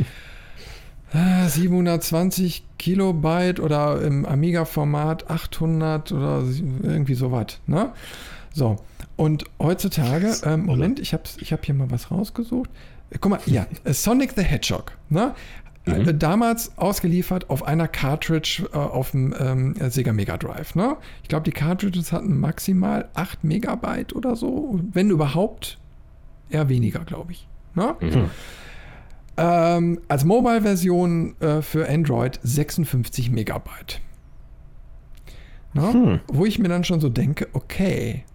720 1.14 2.60
äh, 2.60 2.64
Kilobyte 2.78 3.60
oder 3.60 4.02
im 4.02 4.26
Amiga-Format 4.26 5.30
800 5.30 6.12
oder 6.12 6.44
irgendwie 6.84 7.16
sowas. 7.16 7.60
Ne? 7.66 7.92
So. 8.54 8.78
Und 9.16 9.46
heutzutage, 9.60 10.36
ähm, 10.46 10.66
Moment, 10.66 11.00
ich 11.00 11.14
habe 11.14 11.24
ich 11.40 11.54
hab 11.54 11.66
hier 11.66 11.76
mal 11.76 11.92
was 11.92 12.12
rausgesucht. 12.12 12.70
Guck 13.20 13.30
mal, 13.30 13.40
ja, 13.46 13.68
Sonic 13.86 14.34
the 14.36 14.42
Hedgehog, 14.42 14.98
ne? 15.10 15.36
Mhm. 15.92 16.08
Äh, 16.08 16.14
damals 16.14 16.78
ausgeliefert 16.78 17.50
auf 17.50 17.64
einer 17.64 17.88
Cartridge 17.88 18.68
äh, 18.74 18.78
auf 18.78 19.12
dem 19.12 19.34
ähm, 19.40 19.76
Sega 19.90 20.14
Mega 20.14 20.38
Drive. 20.38 20.76
Ne? 20.76 20.98
Ich 21.24 21.30
glaube, 21.30 21.44
die 21.44 21.52
Cartridges 21.52 22.12
hatten 22.12 22.40
maximal 22.40 23.10
8 23.14 23.44
Megabyte 23.44 24.16
oder 24.16 24.36
so, 24.36 24.80
wenn 24.92 25.10
überhaupt 25.10 25.80
eher 26.50 26.70
weniger, 26.70 27.00
glaube 27.06 27.32
ich. 27.32 27.48
Ne? 27.76 27.96
Mhm. 28.00 28.30
Ähm, 29.38 30.02
als 30.08 30.26
Mobile-Version 30.26 31.40
äh, 31.40 31.62
für 31.62 31.88
Android 31.90 32.40
56 32.44 33.32
Megabyte. 33.32 34.02
Ne? 35.74 35.94
Hm. 35.94 36.20
Wo 36.28 36.46
ich 36.46 36.60
mir 36.60 36.68
dann 36.68 36.84
schon 36.84 37.00
so 37.00 37.10
denke, 37.10 37.48
okay, 37.54 38.26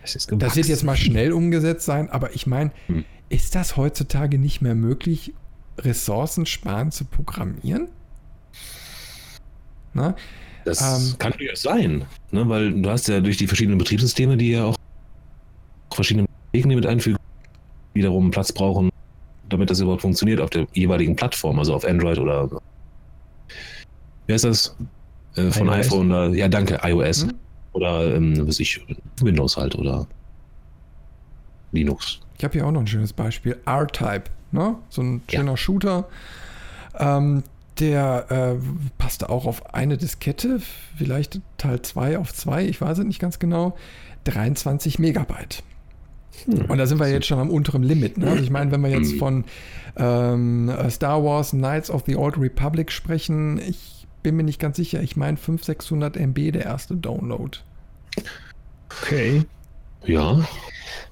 das, 0.00 0.26
das 0.26 0.56
wird 0.56 0.66
jetzt 0.66 0.84
mal 0.84 0.96
schnell 0.96 1.32
umgesetzt 1.32 1.84
sein, 1.84 2.08
aber 2.10 2.34
ich 2.34 2.46
meine, 2.46 2.72
hm. 2.86 3.04
ist 3.28 3.54
das 3.54 3.76
heutzutage 3.76 4.38
nicht 4.38 4.62
mehr 4.62 4.74
möglich, 4.74 5.34
ressourcensparend 5.84 6.92
zu 6.94 7.04
programmieren? 7.04 7.88
Na? 9.94 10.14
Das 10.64 10.80
ähm, 10.80 11.18
kann 11.18 11.32
durchaus 11.36 11.62
sein, 11.62 12.04
ne? 12.30 12.48
weil 12.48 12.82
du 12.82 12.88
hast 12.88 13.08
ja 13.08 13.20
durch 13.20 13.36
die 13.36 13.46
verschiedenen 13.46 13.78
Betriebssysteme, 13.78 14.36
die 14.36 14.52
ja 14.52 14.64
auch 14.64 14.76
verschiedene 15.92 16.26
Wege 16.52 16.68
mit 16.68 16.86
einfügen, 16.86 17.18
wiederum 17.94 18.30
Platz 18.30 18.52
brauchen, 18.52 18.90
damit 19.48 19.70
das 19.70 19.80
überhaupt 19.80 20.02
funktioniert 20.02 20.40
auf 20.40 20.50
der 20.50 20.66
jeweiligen 20.72 21.16
Plattform, 21.16 21.58
also 21.58 21.74
auf 21.74 21.84
Android 21.84 22.18
oder 22.18 22.48
wie 24.26 24.32
heißt 24.32 24.44
das? 24.44 24.76
Äh, 25.36 25.50
von 25.50 25.66
iOS. 25.66 25.86
iPhone, 25.86 26.10
oder, 26.10 26.28
ja 26.28 26.48
danke, 26.48 26.80
iOS. 26.82 27.22
Hm? 27.22 27.34
Oder 27.72 28.14
ähm, 28.14 28.46
was 28.46 28.60
ich, 28.60 28.80
Windows 29.20 29.56
halt 29.56 29.74
oder 29.74 30.06
Linux. 31.72 32.20
Ich 32.36 32.44
habe 32.44 32.52
hier 32.52 32.66
auch 32.66 32.70
noch 32.70 32.80
ein 32.80 32.86
schönes 32.86 33.12
Beispiel. 33.12 33.58
R-Type, 33.64 34.24
ne? 34.52 34.76
So 34.88 35.02
ein 35.02 35.22
schöner 35.28 35.52
ja. 35.52 35.56
Shooter. 35.56 36.08
Ähm, 36.98 37.42
der 37.80 38.26
äh, 38.30 38.54
passte 38.98 39.30
auch 39.30 39.46
auf 39.46 39.74
eine 39.74 39.96
Diskette, 39.96 40.60
vielleicht 40.96 41.40
Teil 41.56 41.80
2 41.80 42.18
auf 42.18 42.32
2, 42.32 42.66
ich 42.66 42.80
weiß 42.80 42.98
es 42.98 43.04
nicht 43.04 43.18
ganz 43.18 43.38
genau. 43.38 43.76
23 44.24 44.98
Megabyte. 44.98 45.62
Hm. 46.44 46.66
Und 46.66 46.78
da 46.78 46.86
sind 46.86 47.00
wir 47.00 47.08
jetzt 47.08 47.26
schon 47.26 47.38
am 47.38 47.50
unteren 47.50 47.82
Limit. 47.82 48.18
Ne? 48.18 48.30
Also 48.30 48.42
ich 48.42 48.50
meine, 48.50 48.70
wenn 48.70 48.82
wir 48.82 48.90
jetzt 48.90 49.14
von 49.18 49.44
ähm, 49.96 50.70
Star 50.90 51.24
Wars 51.24 51.50
Knights 51.50 51.90
of 51.90 52.04
the 52.06 52.16
Old 52.16 52.38
Republic 52.38 52.92
sprechen, 52.92 53.58
ich 53.58 54.06
bin 54.22 54.36
mir 54.36 54.44
nicht 54.44 54.60
ganz 54.60 54.76
sicher. 54.76 55.02
Ich 55.02 55.16
meine 55.16 55.36
500, 55.36 55.64
600 55.64 56.16
MB 56.16 56.52
der 56.52 56.64
erste 56.64 56.96
Download. 56.96 57.58
Okay. 59.02 59.44
Ja. 60.04 60.38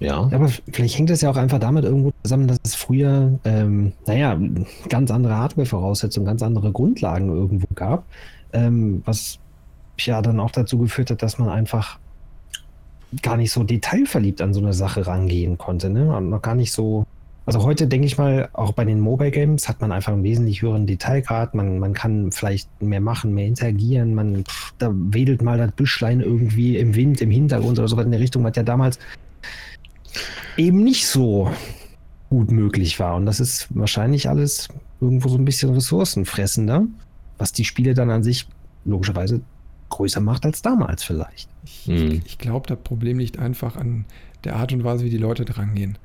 Ja. 0.01 0.31
Aber 0.33 0.49
vielleicht 0.49 0.99
hängt 0.99 1.11
das 1.11 1.21
ja 1.21 1.31
auch 1.31 1.37
einfach 1.37 1.59
damit 1.59 1.85
irgendwo 1.85 2.13
zusammen, 2.23 2.49
dass 2.49 2.59
es 2.65 2.75
früher, 2.75 3.39
ähm, 3.45 3.93
naja, 4.07 4.39
ganz 4.89 5.11
andere 5.11 5.37
Hardware-Voraussetzungen, 5.37 6.27
ganz 6.27 6.43
andere 6.43 6.73
Grundlagen 6.73 7.29
irgendwo 7.29 7.67
gab, 7.75 8.05
ähm, 8.55 9.03
was 9.05 9.39
ja 9.99 10.23
dann 10.23 10.41
auch 10.41 10.51
dazu 10.51 10.79
geführt 10.79 11.11
hat, 11.11 11.23
dass 11.23 11.39
man 11.39 11.51
einfach 11.51 11.99
gar 13.23 13.37
nicht 13.37 13.53
so 13.53 13.63
detailverliebt 13.63 14.41
an 14.41 14.55
so 14.55 14.61
eine 14.61 14.73
Sache 14.73 15.07
rangehen 15.07 15.59
konnte, 15.59 15.91
ne? 15.91 16.15
Und 16.17 16.31
noch 16.31 16.43
gar 16.43 16.55
nicht 16.55 16.73
so. 16.73 17.05
Also 17.47 17.63
heute 17.63 17.87
denke 17.87 18.07
ich 18.07 18.19
mal, 18.19 18.49
auch 18.53 18.73
bei 18.73 18.85
den 18.85 19.01
Mobile 19.01 19.31
Games 19.31 19.69
hat 19.69 19.81
man 19.81 19.93
einfach 19.93 20.13
einen 20.13 20.23
wesentlich 20.23 20.63
höheren 20.63 20.87
Detailgrad. 20.87 21.55
Man, 21.55 21.79
man 21.79 21.95
kann 21.95 22.31
vielleicht 22.33 22.69
mehr 22.83 23.01
machen, 23.01 23.35
mehr 23.35 23.47
interagieren. 23.47 24.15
Man, 24.15 24.45
pff, 24.45 24.75
da 24.79 24.91
wedelt 24.93 25.43
mal 25.43 25.59
das 25.59 25.73
Büschlein 25.73 26.21
irgendwie 26.21 26.77
im 26.77 26.95
Wind, 26.95 27.21
im 27.21 27.31
Hintergrund 27.31 27.79
oder 27.79 27.89
so 27.89 27.97
was 27.97 28.05
in 28.05 28.13
der 28.13 28.21
Richtung, 28.21 28.45
was 28.45 28.57
ja 28.57 28.63
damals 28.63 28.99
eben 30.57 30.85
nicht 30.85 31.07
so 31.07 31.51
gut 32.29 32.51
möglich 32.51 33.01
war. 33.01 33.17
Und 33.17 33.27
das 33.27 33.41
ist 33.41 33.67
wahrscheinlich 33.71 34.29
alles 34.29 34.69
irgendwo 35.01 35.29
so 35.29 35.37
ein 35.37 35.45
bisschen 35.45 35.73
ressourcenfressender, 35.75 36.87
was 37.39 37.53
die 37.53 37.65
Spiele 37.65 37.95
dann 37.95 38.11
an 38.11 38.23
sich 38.23 38.47
logischerweise 38.85 39.41
größer 39.89 40.21
macht 40.21 40.45
als 40.47 40.63
damals 40.63 41.03
vielleicht. 41.03 41.49
Ich, 41.65 41.89
ich 41.89 42.39
glaube, 42.39 42.69
das 42.69 42.79
Problem 42.79 43.19
liegt 43.19 43.39
einfach 43.39 43.77
an 43.77 44.05
der 44.45 44.57
Art 44.57 44.73
und 44.73 44.85
Weise, 44.85 45.05
wie 45.05 45.11
die 45.11 45.19
Leute 45.19 45.45
drangehen. 45.45 45.99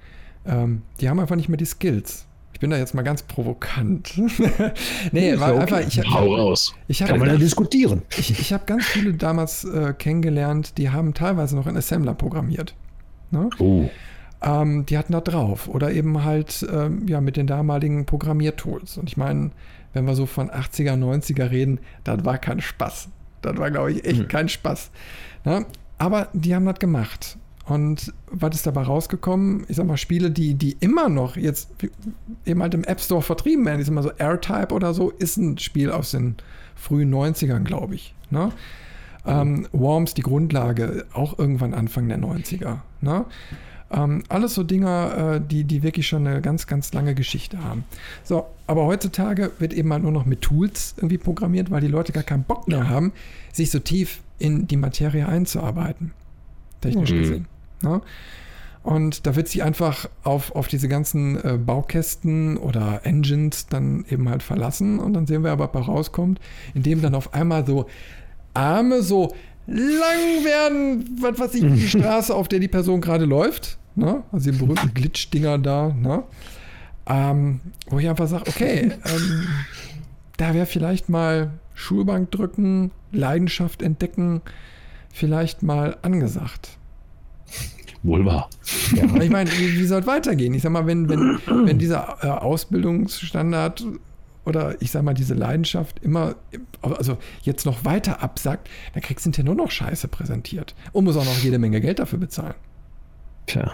Ähm, 0.45 0.83
die 0.99 1.09
haben 1.09 1.19
einfach 1.19 1.35
nicht 1.35 1.49
mehr 1.49 1.57
die 1.57 1.65
Skills. 1.65 2.25
Ich 2.53 2.61
bin 2.61 2.69
da 2.69 2.77
jetzt 2.77 2.93
mal 2.93 3.01
ganz 3.01 3.23
provokant. 3.23 4.17
nee, 5.11 5.37
war 5.37 5.55
okay. 5.55 5.61
einfach. 5.61 5.79
Ich 5.87 6.09
Hau 6.09 6.35
raus. 6.35 6.73
Ich 6.87 7.01
hab, 7.01 7.09
Kann 7.09 7.19
man 7.19 7.27
ja 7.27 7.35
diskutieren. 7.35 8.03
Ich, 8.17 8.31
ich 8.31 8.53
habe 8.53 8.63
ganz 8.65 8.85
viele 8.85 9.13
damals 9.13 9.65
äh, 9.65 9.93
kennengelernt, 9.93 10.77
die 10.77 10.89
haben 10.89 11.13
teilweise 11.13 11.57
noch 11.57 11.67
in 11.67 11.75
Assembler 11.75 12.13
programmiert. 12.13 12.73
Ne? 13.31 13.49
Oh. 13.59 13.89
Ähm, 14.41 14.85
die 14.85 14.97
hatten 14.97 15.11
da 15.11 15.19
drauf. 15.19 15.67
Oder 15.67 15.91
eben 15.91 16.23
halt 16.23 16.65
ähm, 16.71 17.05
ja, 17.09 17.19
mit 17.19 17.35
den 17.35 17.45
damaligen 17.45 18.05
Programmiertools. 18.05 18.97
Und 18.97 19.09
ich 19.09 19.17
meine, 19.17 19.51
wenn 19.91 20.05
wir 20.05 20.15
so 20.15 20.25
von 20.25 20.49
80er, 20.49 20.93
90er 20.93 21.51
reden, 21.51 21.79
das 22.05 22.23
war 22.23 22.37
kein 22.37 22.61
Spaß. 22.61 23.09
Das 23.41 23.57
war, 23.57 23.69
glaube 23.69 23.91
ich, 23.91 24.05
echt 24.05 24.21
mhm. 24.21 24.27
kein 24.29 24.47
Spaß. 24.47 24.91
Ne? 25.43 25.65
Aber 25.97 26.29
die 26.31 26.55
haben 26.55 26.65
das 26.65 26.79
gemacht. 26.79 27.37
Und 27.67 28.13
was 28.27 28.55
ist 28.55 28.67
dabei 28.67 28.83
rausgekommen? 28.83 29.65
Ich 29.67 29.77
sag 29.77 29.87
mal, 29.87 29.97
Spiele, 29.97 30.29
die, 30.29 30.53
die 30.53 30.77
immer 30.79 31.09
noch 31.09 31.35
jetzt 31.35 31.69
eben 32.45 32.61
halt 32.61 32.75
im 32.75 32.83
App 32.83 33.01
Store 33.01 33.23
vertrieben 33.23 33.65
werden, 33.65 33.79
ich 33.79 33.87
sag 33.87 33.95
mal 33.95 34.03
so 34.03 34.11
AirType 34.11 34.73
oder 34.73 34.93
so, 34.93 35.09
ist 35.09 35.37
ein 35.37 35.57
Spiel 35.57 35.91
aus 35.91 36.11
den 36.11 36.35
frühen 36.75 37.13
90ern, 37.13 37.63
glaube 37.63 37.95
ich. 37.95 38.13
Ne? 38.29 38.51
Ähm, 39.25 39.67
Worms, 39.71 40.13
die 40.13 40.21
Grundlage, 40.21 41.05
auch 41.13 41.39
irgendwann 41.39 41.73
Anfang 41.73 42.07
der 42.07 42.19
90er. 42.19 42.79
Ne? 43.01 43.25
Ähm, 43.91 44.23
alles 44.29 44.53
so 44.53 44.63
Dinger, 44.63 45.35
äh, 45.35 45.41
die, 45.41 45.63
die 45.63 45.81
wirklich 45.81 46.07
schon 46.07 46.27
eine 46.27 46.41
ganz, 46.41 46.67
ganz 46.67 46.93
lange 46.93 47.15
Geschichte 47.15 47.63
haben. 47.63 47.83
So, 48.23 48.45
aber 48.67 48.85
heutzutage 48.85 49.51
wird 49.57 49.73
eben 49.73 49.89
mal 49.89 49.99
nur 49.99 50.11
noch 50.11 50.25
mit 50.25 50.41
Tools 50.41 50.93
irgendwie 50.97 51.17
programmiert, 51.17 51.71
weil 51.71 51.81
die 51.81 51.87
Leute 51.87 52.11
gar 52.11 52.23
keinen 52.23 52.43
Bock 52.43 52.67
mehr 52.67 52.89
haben, 52.89 53.11
sich 53.51 53.71
so 53.71 53.79
tief 53.79 54.21
in 54.37 54.67
die 54.67 54.77
Materie 54.77 55.27
einzuarbeiten. 55.27 56.11
Technisch 56.81 57.11
mhm. 57.11 57.17
gesehen. 57.17 57.47
Ne? 57.81 58.01
Und 58.85 59.25
da 59.25 59.35
wird 59.35 59.47
sie 59.47 59.63
einfach 59.63 60.07
auf, 60.23 60.55
auf 60.55 60.67
diese 60.67 60.87
ganzen 60.87 61.43
äh, 61.43 61.57
Baukästen 61.57 62.55
oder 62.55 63.01
Engines 63.03 63.65
dann 63.65 64.05
eben 64.09 64.29
halt 64.29 64.43
verlassen. 64.43 64.99
Und 64.99 65.13
dann 65.13 65.25
sehen 65.25 65.43
wir 65.43 65.51
aber, 65.51 65.73
was 65.73 65.87
rauskommt, 65.87 66.39
indem 66.75 67.01
dann 67.01 67.15
auf 67.15 67.33
einmal 67.33 67.65
so 67.65 67.87
Arme 68.53 69.01
so 69.01 69.33
lang 69.65 70.43
werden, 70.43 71.17
was 71.19 71.39
weiß 71.39 71.55
ich, 71.55 71.61
die 71.61 71.87
Straße, 71.87 72.33
auf 72.33 72.47
der 72.47 72.59
die 72.59 72.67
Person 72.67 73.01
gerade 73.01 73.25
läuft. 73.25 73.79
Ne? 73.95 74.21
Also 74.31 74.51
die 74.51 74.57
berühmten 74.57 74.93
Glitch-Dinger 74.93 75.57
da. 75.57 75.87
Ne? 75.87 76.21
Ähm, 77.07 77.61
wo 77.89 77.97
ich 77.97 78.07
einfach 78.07 78.27
sage, 78.27 78.45
okay, 78.47 78.91
ähm, 79.03 79.47
da 80.37 80.53
wäre 80.53 80.67
vielleicht 80.67 81.09
mal 81.09 81.53
Schulbank 81.73 82.29
drücken, 82.29 82.91
Leidenschaft 83.11 83.81
entdecken, 83.81 84.41
vielleicht 85.11 85.63
mal 85.63 85.97
angesagt. 86.03 86.77
Wohl 88.03 88.25
wahr. 88.25 88.49
Ja, 88.93 89.03
ich 89.19 89.29
meine, 89.31 89.51
wie, 89.51 89.79
wie 89.79 89.85
soll 89.85 90.01
es 90.01 90.07
weitergehen? 90.07 90.53
Ich 90.53 90.61
sag 90.61 90.71
mal, 90.71 90.85
wenn, 90.85 91.09
wenn, 91.09 91.39
wenn 91.47 91.79
dieser 91.79 92.17
äh, 92.21 92.27
Ausbildungsstandard 92.27 93.83
oder 94.45 94.79
ich 94.79 94.91
sag 94.91 95.01
mal, 95.01 95.15
diese 95.15 95.33
Leidenschaft 95.33 96.03
immer, 96.03 96.35
also 96.81 97.17
jetzt 97.41 97.65
noch 97.65 97.83
weiter 97.83 98.21
absackt, 98.21 98.69
dann 98.93 99.01
kriegst 99.01 99.25
du 99.25 99.29
hinterher 99.29 99.45
nur 99.45 99.55
noch 99.55 99.71
Scheiße 99.71 100.07
präsentiert 100.07 100.75
und 100.91 101.05
muss 101.05 101.17
auch 101.17 101.25
noch 101.25 101.37
jede 101.39 101.57
Menge 101.57 101.81
Geld 101.81 101.97
dafür 101.97 102.19
bezahlen. 102.19 102.53
Tja. 103.47 103.73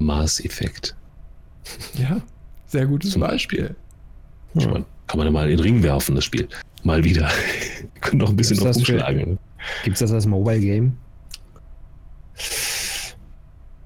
Maßeffekt. 0.00 0.94
Ja, 1.94 2.20
sehr 2.66 2.86
gutes 2.86 3.12
Zum 3.12 3.22
Beispiel. 3.22 3.74
Beispiel. 4.52 4.74
Ja. 4.74 4.84
Kann 5.06 5.18
man 5.18 5.26
ja 5.26 5.32
mal 5.32 5.50
in 5.50 5.56
den 5.56 5.60
Ring 5.60 5.82
werfen, 5.82 6.14
das 6.14 6.24
Spiel. 6.24 6.48
Mal 6.82 7.04
wieder. 7.04 7.30
Können 8.00 8.18
noch 8.18 8.30
ein 8.30 8.36
bisschen 8.36 8.58
noch 8.58 8.74
umschlagen. 8.74 9.38
Gibt 9.82 9.94
es 9.94 10.00
das 10.00 10.12
als 10.12 10.26
Mobile 10.26 10.60
Game? 10.60 10.96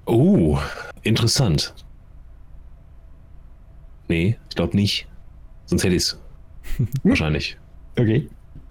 Oh, 0.09 0.59
interessant. 1.03 1.75
Nee, 4.09 4.39
ich 4.49 4.57
glaube 4.57 4.75
nicht. 4.75 5.07
Sonst 5.67 5.85
hätte 5.85 5.95
ich 5.95 6.03
es. 6.03 6.19
Wahrscheinlich. 7.03 7.59
Okay. 7.99 8.27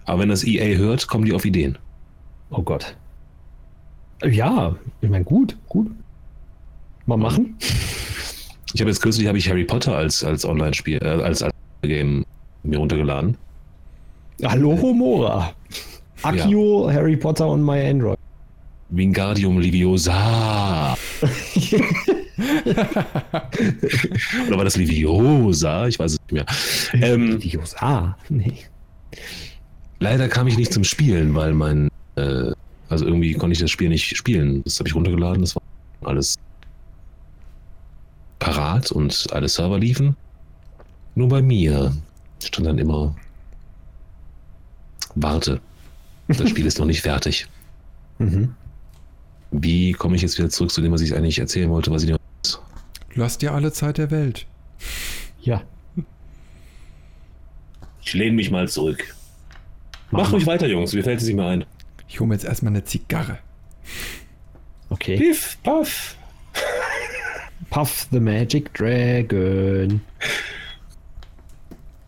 Aber 0.05 0.21
wenn 0.21 0.29
das 0.29 0.43
EA 0.43 0.75
hört, 0.77 1.07
kommen 1.07 1.25
die 1.25 1.33
auf 1.33 1.45
Ideen. 1.45 1.77
Oh 2.49 2.63
Gott. 2.63 2.97
Ja, 4.23 4.75
ich 5.01 5.09
meine, 5.09 5.25
gut, 5.25 5.55
gut. 5.69 5.91
Mal 7.05 7.17
machen. 7.17 7.55
Ich 8.73 8.81
habe 8.81 8.89
jetzt 8.89 9.01
kürzlich 9.01 9.27
habe 9.27 9.37
ich 9.37 9.47
Harry 9.47 9.63
Potter 9.63 9.95
als, 9.95 10.23
als 10.23 10.43
Online-Spiel, 10.43 10.97
äh, 11.03 11.21
als, 11.21 11.43
als 11.43 11.53
Game 11.83 12.25
mir 12.63 12.79
runtergeladen. 12.79 13.37
Hallo 14.43 14.75
Homora. 14.81 15.53
Akio, 16.23 16.89
ja. 16.89 16.95
Harry 16.95 17.15
Potter 17.15 17.47
und 17.47 17.63
My 17.63 17.79
Android. 17.87 18.17
Wingardium 18.89 19.59
Liviosa. 19.59 20.97
Oder 24.47 24.57
war 24.57 24.65
das 24.65 24.77
Liviosa? 24.77 25.87
Ich 25.87 25.97
weiß 25.97 26.13
es 26.13 26.19
nicht 26.19 26.31
mehr. 26.31 26.45
Ähm, 26.93 27.37
Liviosa? 27.39 28.17
Nee. 28.29 28.65
Leider 29.99 30.27
kam 30.27 30.47
ich 30.47 30.57
nicht 30.57 30.71
zum 30.71 30.83
Spielen, 30.83 31.33
weil 31.33 31.53
mein, 31.53 31.89
äh, 32.15 32.51
also 32.89 33.05
irgendwie 33.05 33.33
konnte 33.33 33.53
ich 33.53 33.59
das 33.59 33.71
Spiel 33.71 33.89
nicht 33.89 34.15
spielen. 34.15 34.63
Das 34.63 34.79
habe 34.79 34.87
ich 34.87 34.95
runtergeladen, 34.95 35.41
das 35.41 35.55
war 35.55 35.63
alles 36.03 36.35
parat 38.39 38.91
und 38.91 39.27
alle 39.31 39.49
Server 39.49 39.79
liefen. 39.79 40.15
Nur 41.15 41.29
bei 41.29 41.41
mir 41.41 41.93
stand 42.43 42.67
dann 42.67 42.77
immer, 42.77 43.15
warte, 45.15 45.59
das 46.27 46.49
Spiel 46.49 46.65
ist 46.65 46.79
noch 46.79 46.85
nicht 46.85 47.01
fertig. 47.01 47.47
Mhm. 48.19 48.55
Wie 49.51 49.93
komme 49.93 50.15
ich 50.15 50.21
jetzt 50.21 50.37
wieder 50.37 50.49
zurück 50.49 50.71
zu 50.71 50.81
dem, 50.81 50.91
was 50.91 51.01
ich 51.01 51.15
eigentlich 51.15 51.39
erzählen 51.39 51.69
wollte, 51.69 51.91
was 51.91 52.03
ich 52.03 52.09
dir. 52.09 52.17
Du 53.15 53.23
hast 53.23 53.41
dir 53.41 53.53
alle 53.53 53.71
Zeit 53.71 53.97
der 53.97 54.11
Welt. 54.11 54.45
Ja. 55.41 55.63
Ich 58.03 58.13
lehne 58.13 58.35
mich 58.35 58.51
mal 58.51 58.67
zurück. 58.67 59.15
Mach, 60.11 60.21
Mach 60.21 60.33
ruhig 60.33 60.45
weiter, 60.45 60.67
Jungs, 60.67 60.93
mir 60.93 61.03
fällt 61.03 61.19
es 61.19 61.25
nicht 61.25 61.35
mehr 61.35 61.47
ein. 61.47 61.65
Ich 62.07 62.19
hole 62.19 62.27
mir 62.27 62.35
jetzt 62.35 62.45
erstmal 62.45 62.71
eine 62.71 62.83
Zigarre. 62.83 63.39
Okay. 64.89 65.17
Piff, 65.17 65.57
puff. 65.63 66.15
Puff 67.69 68.07
the 68.11 68.19
Magic 68.19 68.73
Dragon. 68.73 69.99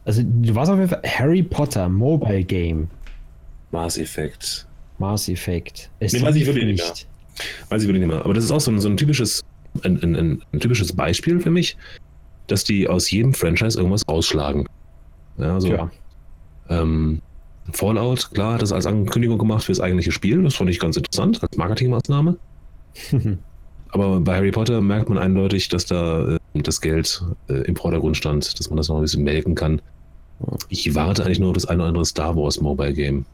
Also, 0.06 0.24
du 0.24 0.56
warst 0.56 0.72
auf 0.72 0.78
jeden 0.78 0.90
Fall 0.90 1.02
Harry 1.06 1.44
Potter 1.44 1.90
Mobile 1.90 2.44
Game. 2.44 2.90
Mass 3.72 3.98
Effect. 3.98 4.66
Mass 4.98 5.28
Effect. 5.28 5.90
Es 6.00 6.14
nee, 6.14 6.22
weiß 6.22 6.36
ich 6.36 6.46
wirklich 6.46 6.66
nicht. 6.66 7.08
Weiß 7.70 7.82
ich 7.82 7.88
wirklich 7.88 8.06
nicht 8.06 8.14
mehr. 8.14 8.24
Aber 8.26 8.34
das 8.34 8.44
ist 8.44 8.52
auch 8.52 8.60
so 8.60 8.72
ein, 8.72 8.80
so 8.80 8.90
ein 8.90 8.98
typisches, 8.98 9.44
ein, 9.84 10.02
ein, 10.04 10.42
ein, 10.52 10.60
typisches 10.60 10.94
Beispiel 10.94 11.40
für 11.40 11.52
mich, 11.52 11.78
dass 12.48 12.64
die 12.64 12.88
aus 12.88 13.10
jedem 13.12 13.34
Franchise 13.34 13.78
irgendwas 13.78 14.08
ausschlagen. 14.08 14.66
Ja, 15.38 15.54
also, 15.54 15.68
ja. 15.68 15.92
Ähm, 16.70 17.22
Fallout, 17.72 18.32
klar, 18.34 18.56
hat 18.56 18.62
das 18.62 18.72
als 18.72 18.86
Ankündigung 18.86 19.38
gemacht 19.38 19.64
für 19.64 19.72
das 19.72 19.80
eigentliche 19.80 20.12
Spiel. 20.12 20.42
Das 20.44 20.56
fand 20.56 20.70
ich 20.70 20.80
ganz 20.80 20.98
interessant, 20.98 21.42
als 21.42 21.58
Marketingmaßnahme. 21.58 22.38
Aber 23.92 24.20
bei 24.20 24.36
Harry 24.36 24.52
Potter 24.52 24.82
merkt 24.82 25.10
man 25.10 25.18
eindeutig, 25.18 25.68
dass 25.70 25.86
da 25.86 26.36
äh, 26.36 26.62
das 26.62 26.82
Geld 26.82 27.24
äh, 27.48 27.62
im 27.64 27.76
Vordergrund 27.76 28.18
stand, 28.18 28.60
dass 28.60 28.70
man 28.70 28.78
das 28.78 28.90
noch 28.90 28.98
ein 28.98 29.02
bisschen 29.02 29.24
melken 29.24 29.56
kann. 29.56 29.82
Ich 30.70 30.94
warte 30.96 31.26
eigentlich 31.26 31.40
nur 31.40 31.50
auf 31.50 31.56
das 31.56 31.66
eine 31.66 31.82
oder 31.82 31.90
andere 31.90 32.06
Star 32.06 32.36
Wars 32.36 32.62
Mobile 32.62 32.94
Game. 32.94 33.26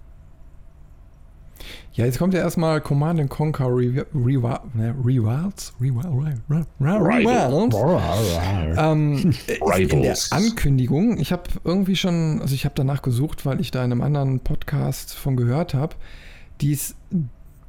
Ja, 1.95 2.03
jetzt 2.03 2.19
kommt 2.19 2.33
ja 2.33 2.41
erstmal 2.41 2.81
Command 2.81 3.29
Conquer 3.29 3.67
Rewilds. 3.67 4.59
Rewilds? 4.99 5.73
Rewilds? 5.79 6.03
Ähm, 8.77 9.33
in 9.77 10.01
der 10.01 10.17
Ankündigung, 10.31 11.17
ich 11.17 11.31
habe 11.31 11.43
irgendwie 11.63 11.95
schon, 11.95 12.41
also 12.41 12.53
ich 12.53 12.65
habe 12.65 12.75
danach 12.75 13.01
gesucht, 13.01 13.45
weil 13.45 13.61
ich 13.61 13.71
da 13.71 13.85
in 13.85 13.93
einem 13.93 14.01
anderen 14.01 14.41
Podcast 14.41 15.15
von 15.15 15.37
gehört 15.37 15.73
habe, 15.73 15.95
die 16.59 16.73
es 16.73 16.95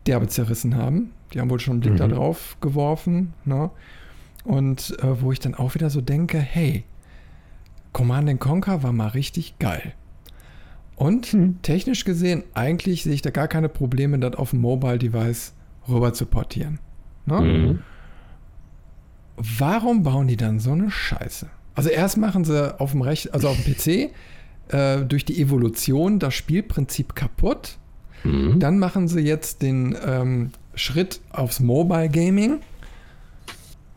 derbe 0.09 0.27
zerrissen 0.27 0.75
haben. 0.75 1.13
Die 1.33 1.39
haben 1.39 1.49
wohl 1.49 1.61
schon 1.61 1.75
einen 1.75 1.81
Blick 1.83 1.93
mhm. 1.93 1.99
da 1.99 2.09
drauf 2.09 2.57
geworfen. 2.61 3.33
Ne? 3.45 3.71
Und 4.43 4.97
äh, 5.05 5.23
wo 5.23 5.31
ich 5.31 5.39
dann 5.39 5.55
auch 5.55 5.77
wieder 5.77 5.89
so 5.89 6.01
denke, 6.01 6.39
hey, 6.41 6.83
Command 7.93 8.41
Conquer 8.41 8.83
war 8.83 8.93
mal 8.93 9.09
richtig 9.09 9.61
geil. 9.61 9.95
Und 10.97 11.27
hm. 11.27 11.59
technisch 11.63 12.05
gesehen, 12.05 12.43
eigentlich 12.55 13.03
sehe 13.03 13.13
ich 13.13 13.23
da 13.23 13.31
gar 13.31 13.49
keine 13.49 13.69
Probleme, 13.69 14.19
das 14.19 14.35
auf 14.35 14.51
dem 14.51 14.61
Mobile-Device 14.61 15.53
rüber 15.89 16.13
zu 16.15 16.27
portieren. 16.27 16.79
Ne? 17.27 17.41
Mhm. 17.41 17.79
Warum 19.37 20.03
bauen 20.03 20.27
die 20.27 20.37
dann 20.37 20.59
so 20.59 20.73
eine 20.73 20.91
Scheiße? 20.91 21.49
Also 21.75 21.91
erst 21.91 22.17
machen 22.17 22.45
sie 22.45 22.81
auf 22.81 22.93
dem 22.93 23.03
Rech 23.03 23.35
also 23.35 23.49
auf 23.49 23.63
dem 23.63 23.75
PC 23.75 24.11
äh, 24.73 25.05
durch 25.05 25.27
die 25.27 25.41
Evolution 25.41 26.19
das 26.19 26.35
Spielprinzip 26.35 27.15
kaputt. 27.15 27.77
Mhm. 28.25 28.59
Dann 28.59 28.79
machen 28.79 29.09
sie 29.09 29.21
jetzt 29.21 29.61
den 29.61 29.95
ähm, 30.05 30.53
Schritt 30.75 31.21
aufs 31.31 31.61
Mobile 31.61 32.09
Gaming. 32.09 32.61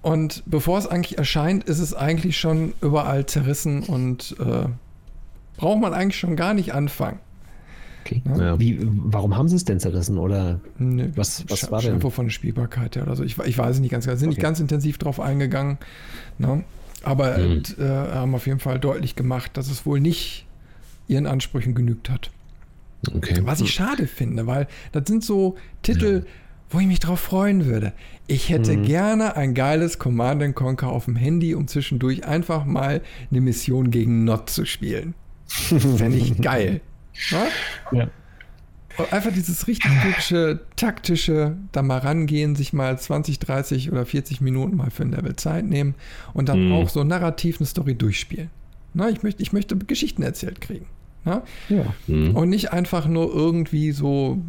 Und 0.01 0.43
bevor 0.45 0.77
es 0.77 0.87
eigentlich 0.87 1.17
erscheint, 1.17 1.65
ist 1.65 1.79
es 1.79 1.93
eigentlich 1.93 2.37
schon 2.37 2.73
überall 2.81 3.25
zerrissen 3.25 3.83
und 3.83 4.35
äh, 4.39 4.65
braucht 5.59 5.81
man 5.81 5.93
eigentlich 5.93 6.17
schon 6.17 6.37
gar 6.37 6.53
nicht 6.53 6.73
anfangen. 6.73 7.19
Okay. 8.05 8.21
Ja? 8.25 8.57
Wie, 8.57 8.79
warum 8.81 9.35
haben 9.35 9.49
sie 9.49 9.57
es 9.57 9.65
denn 9.65 9.79
zerrissen? 9.81 10.17
Oder 10.17 10.61
nee, 10.77 11.09
was, 11.15 11.43
was 11.49 11.69
war 11.69 11.81
denn? 11.81 11.99
Von 11.99 12.25
der 12.27 12.31
Spielbarkeit 12.31 12.95
her 12.95 13.03
oder 13.03 13.17
so. 13.17 13.23
Ich, 13.23 13.37
ich 13.37 13.57
weiß 13.57 13.75
es 13.75 13.81
nicht 13.81 13.91
ganz 13.91 14.05
genau. 14.05 14.15
Sind 14.15 14.29
okay. 14.29 14.35
nicht 14.35 14.41
ganz 14.41 14.61
intensiv 14.61 14.97
drauf 14.97 15.19
eingegangen. 15.19 15.77
Ne? 16.37 16.63
Aber 17.03 17.37
mhm. 17.37 17.63
äh, 17.77 17.83
haben 17.83 18.35
auf 18.35 18.47
jeden 18.47 18.59
Fall 18.59 18.79
deutlich 18.79 19.17
gemacht, 19.17 19.57
dass 19.57 19.69
es 19.69 19.85
wohl 19.85 19.99
nicht 19.99 20.47
ihren 21.09 21.27
Ansprüchen 21.27 21.75
genügt 21.75 22.09
hat. 22.09 22.31
Okay. 23.13 23.41
Was 23.43 23.59
ich 23.59 23.71
schade 23.71 24.07
finde, 24.07 24.47
weil 24.47 24.67
das 24.93 25.03
sind 25.07 25.23
so 25.23 25.57
Titel, 25.81 26.23
ja. 26.25 26.31
wo 26.69 26.79
ich 26.79 26.87
mich 26.87 26.99
drauf 26.99 27.19
freuen 27.19 27.65
würde. 27.65 27.91
Ich 28.27 28.49
hätte 28.49 28.77
mhm. 28.77 28.83
gerne 28.83 29.35
ein 29.35 29.53
geiles 29.53 29.99
Command 29.99 30.55
Conquer 30.55 30.87
auf 30.87 31.05
dem 31.05 31.17
Handy, 31.17 31.53
um 31.53 31.67
zwischendurch 31.67 32.25
einfach 32.25 32.63
mal 32.63 33.01
eine 33.29 33.41
Mission 33.41 33.91
gegen 33.91 34.23
Not 34.23 34.49
zu 34.49 34.65
spielen. 34.65 35.15
Fände 35.97 36.17
ich 36.17 36.39
geil. 36.41 36.81
Ja. 37.91 38.07
Einfach 39.11 39.31
dieses 39.31 39.67
richtig 39.67 39.91
typische, 40.03 40.59
taktische, 40.75 41.55
da 41.71 41.81
mal 41.81 41.99
rangehen, 41.99 42.55
sich 42.55 42.73
mal 42.73 42.99
20, 42.99 43.39
30 43.39 43.91
oder 43.91 44.05
40 44.05 44.41
Minuten 44.41 44.75
mal 44.75 44.91
für 44.91 45.03
ein 45.03 45.11
Level 45.11 45.35
Zeit 45.37 45.65
nehmen 45.65 45.95
und 46.33 46.49
dann 46.49 46.67
mhm. 46.67 46.73
auch 46.73 46.89
so 46.89 47.03
narrativ 47.03 47.59
eine 47.59 47.67
Story 47.67 47.95
durchspielen. 47.95 48.49
Na, 48.93 49.09
ich, 49.09 49.23
möchte, 49.23 49.41
ich 49.41 49.53
möchte 49.53 49.77
Geschichten 49.77 50.21
erzählt 50.21 50.59
kriegen. 50.59 50.85
Ja. 51.25 51.43
Mhm. 52.07 52.35
Und 52.35 52.49
nicht 52.49 52.73
einfach 52.73 53.07
nur 53.07 53.33
irgendwie 53.33 53.91
so 53.91 54.39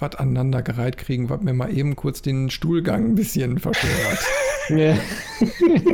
was 0.00 0.14
aneinandergereiht 0.16 0.96
kriegen, 0.96 1.28
was 1.28 1.42
mir 1.42 1.52
mal 1.52 1.76
eben 1.76 1.96
kurz 1.96 2.22
den 2.22 2.50
Stuhlgang 2.50 3.10
ein 3.10 3.14
bisschen 3.14 3.58
verschönert. 3.58 4.18
ja. 4.68 4.96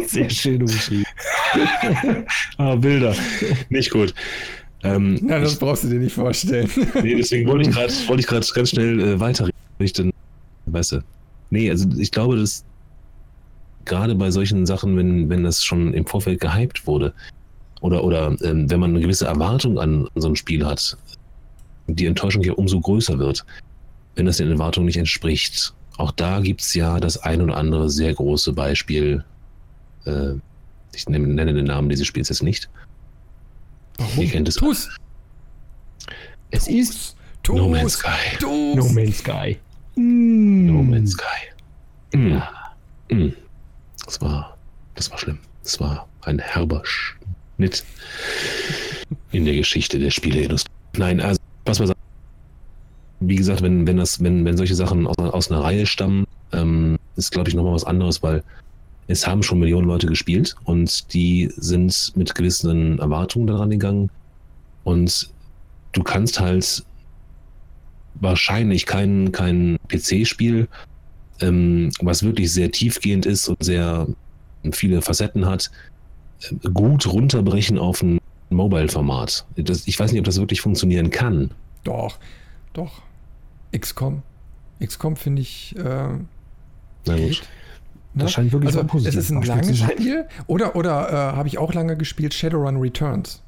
Sehr 0.06 0.30
schön 0.30 0.62
umschrieben. 0.62 1.04
ah, 2.58 2.74
Bilder. 2.76 3.14
Nicht 3.68 3.90
gut. 3.90 4.14
Ähm, 4.82 5.18
ja, 5.28 5.40
das 5.40 5.54
ich, 5.54 5.58
brauchst 5.58 5.84
du 5.84 5.88
dir 5.88 5.98
nicht 5.98 6.14
vorstellen. 6.14 6.68
nee, 7.02 7.14
deswegen 7.14 7.48
wollte 7.48 7.68
ich 7.68 7.74
gerade 7.74 7.92
wollte 8.06 8.26
ganz 8.26 8.70
schnell 8.70 9.00
äh, 9.00 9.20
weiterrichten. 9.20 10.12
Weißt 10.66 10.92
du? 10.92 11.04
Nee, 11.50 11.70
also 11.70 11.88
ich 11.96 12.10
glaube, 12.10 12.36
dass 12.36 12.64
gerade 13.84 14.14
bei 14.14 14.30
solchen 14.30 14.66
Sachen, 14.66 14.96
wenn, 14.96 15.28
wenn 15.28 15.44
das 15.44 15.62
schon 15.62 15.94
im 15.94 16.06
Vorfeld 16.06 16.40
gehypt 16.40 16.86
wurde, 16.86 17.14
oder, 17.80 18.02
oder 18.02 18.34
ähm, 18.42 18.70
wenn 18.70 18.80
man 18.80 18.90
eine 18.90 19.00
gewisse 19.00 19.26
Erwartung 19.26 19.78
an, 19.78 20.08
an 20.14 20.20
so 20.20 20.28
ein 20.28 20.36
Spiel 20.36 20.64
hat, 20.64 20.96
die 21.86 22.06
Enttäuschung 22.06 22.42
ja 22.42 22.54
umso 22.54 22.80
größer 22.80 23.18
wird, 23.18 23.44
wenn 24.14 24.26
das 24.26 24.38
den 24.38 24.50
Erwartungen 24.50 24.86
nicht 24.86 24.96
entspricht. 24.96 25.74
Auch 25.96 26.10
da 26.10 26.40
gibt 26.40 26.60
es 26.60 26.74
ja 26.74 26.98
das 27.00 27.18
ein 27.18 27.40
oder 27.40 27.56
andere 27.56 27.88
sehr 27.90 28.14
große 28.14 28.52
Beispiel. 28.52 29.24
Äh, 30.04 30.34
ich 30.94 31.08
nenne 31.08 31.52
den 31.54 31.64
Namen 31.64 31.88
dieses 31.88 32.06
Spiels 32.06 32.28
jetzt 32.28 32.42
nicht. 32.42 32.68
Warum? 33.98 34.22
Ihr 34.22 34.30
kennt 34.30 34.48
es. 34.48 34.56
Tu's. 34.56 34.88
Es 36.50 36.64
Tu's. 36.64 36.74
ist 36.74 37.16
Tu's. 37.42 37.56
No 37.56 37.68
Man's 37.68 37.94
Sky. 37.94 38.36
Tu's. 38.38 38.76
No 38.76 38.88
Man's 38.88 39.18
Sky. 39.18 39.58
Mm. 39.96 40.66
No 40.66 40.82
Man's 40.82 41.12
Sky. 41.12 42.16
Mm. 42.16 42.42
Mm. 43.10 43.32
Das 44.04 44.20
war, 44.20 44.56
das 44.94 45.10
war 45.10 45.18
schlimm. 45.18 45.38
Das 45.62 45.80
war 45.80 46.08
ein 46.22 46.38
herber 46.38 46.82
Schnitt 46.84 47.84
in 49.30 49.44
der 49.44 49.54
Geschichte 49.54 49.98
der 49.98 50.10
Spieleindustrie. 50.10 50.72
Nein, 50.96 51.20
also 51.20 51.40
was 51.64 51.78
man 51.78 51.88
sagt, 51.88 51.93
wie 53.20 53.36
gesagt, 53.36 53.62
wenn, 53.62 53.86
wenn 53.86 53.96
das, 53.96 54.22
wenn, 54.22 54.44
wenn 54.44 54.56
solche 54.56 54.74
Sachen 54.74 55.06
aus, 55.06 55.18
aus 55.18 55.50
einer 55.50 55.62
Reihe 55.62 55.86
stammen, 55.86 56.26
ähm, 56.52 56.98
ist 57.16 57.32
glaube 57.32 57.48
ich 57.48 57.54
nochmal 57.54 57.74
was 57.74 57.84
anderes, 57.84 58.22
weil 58.22 58.42
es 59.06 59.26
haben 59.26 59.42
schon 59.42 59.58
Millionen 59.58 59.86
Leute 59.86 60.06
gespielt 60.06 60.56
und 60.64 61.12
die 61.12 61.50
sind 61.56 62.12
mit 62.16 62.34
gewissen 62.34 62.98
Erwartungen 62.98 63.46
daran 63.46 63.70
gegangen. 63.70 64.10
Und 64.82 65.30
du 65.92 66.02
kannst 66.02 66.40
halt 66.40 66.84
wahrscheinlich 68.14 68.86
kein, 68.86 69.32
kein 69.32 69.78
PC-Spiel, 69.88 70.68
ähm, 71.40 71.90
was 72.00 72.22
wirklich 72.22 72.52
sehr 72.52 72.70
tiefgehend 72.70 73.26
ist 73.26 73.48
und 73.48 73.62
sehr 73.62 74.06
viele 74.72 75.02
Facetten 75.02 75.46
hat, 75.46 75.70
gut 76.72 77.06
runterbrechen 77.06 77.78
auf 77.78 78.02
ein 78.02 78.18
Mobile-Format. 78.50 79.46
Ich 79.56 79.98
weiß 79.98 80.12
nicht, 80.12 80.20
ob 80.20 80.26
das 80.26 80.38
wirklich 80.38 80.60
funktionieren 80.60 81.10
kann. 81.10 81.50
Doch, 81.82 82.18
doch. 82.74 83.02
XCOM. 83.76 84.22
XCOM 84.82 85.16
finde 85.16 85.42
ich. 85.42 85.74
Äh, 85.76 85.82
Na 85.82 87.16
gut. 87.16 87.42
Das 88.14 88.24
ne? 88.24 88.28
scheint 88.28 88.52
wirklich 88.52 88.76
also, 88.76 88.86
positiv 88.86 89.18
Es 89.18 89.24
ist 89.24 89.30
ein 89.30 89.42
langes 89.42 89.78
Spiel. 89.78 90.26
Oder, 90.46 90.76
oder 90.76 91.08
äh, 91.08 91.36
habe 91.36 91.48
ich 91.48 91.58
auch 91.58 91.74
lange 91.74 91.96
gespielt, 91.96 92.32
Shadowrun 92.32 92.76
Returns. 92.76 93.42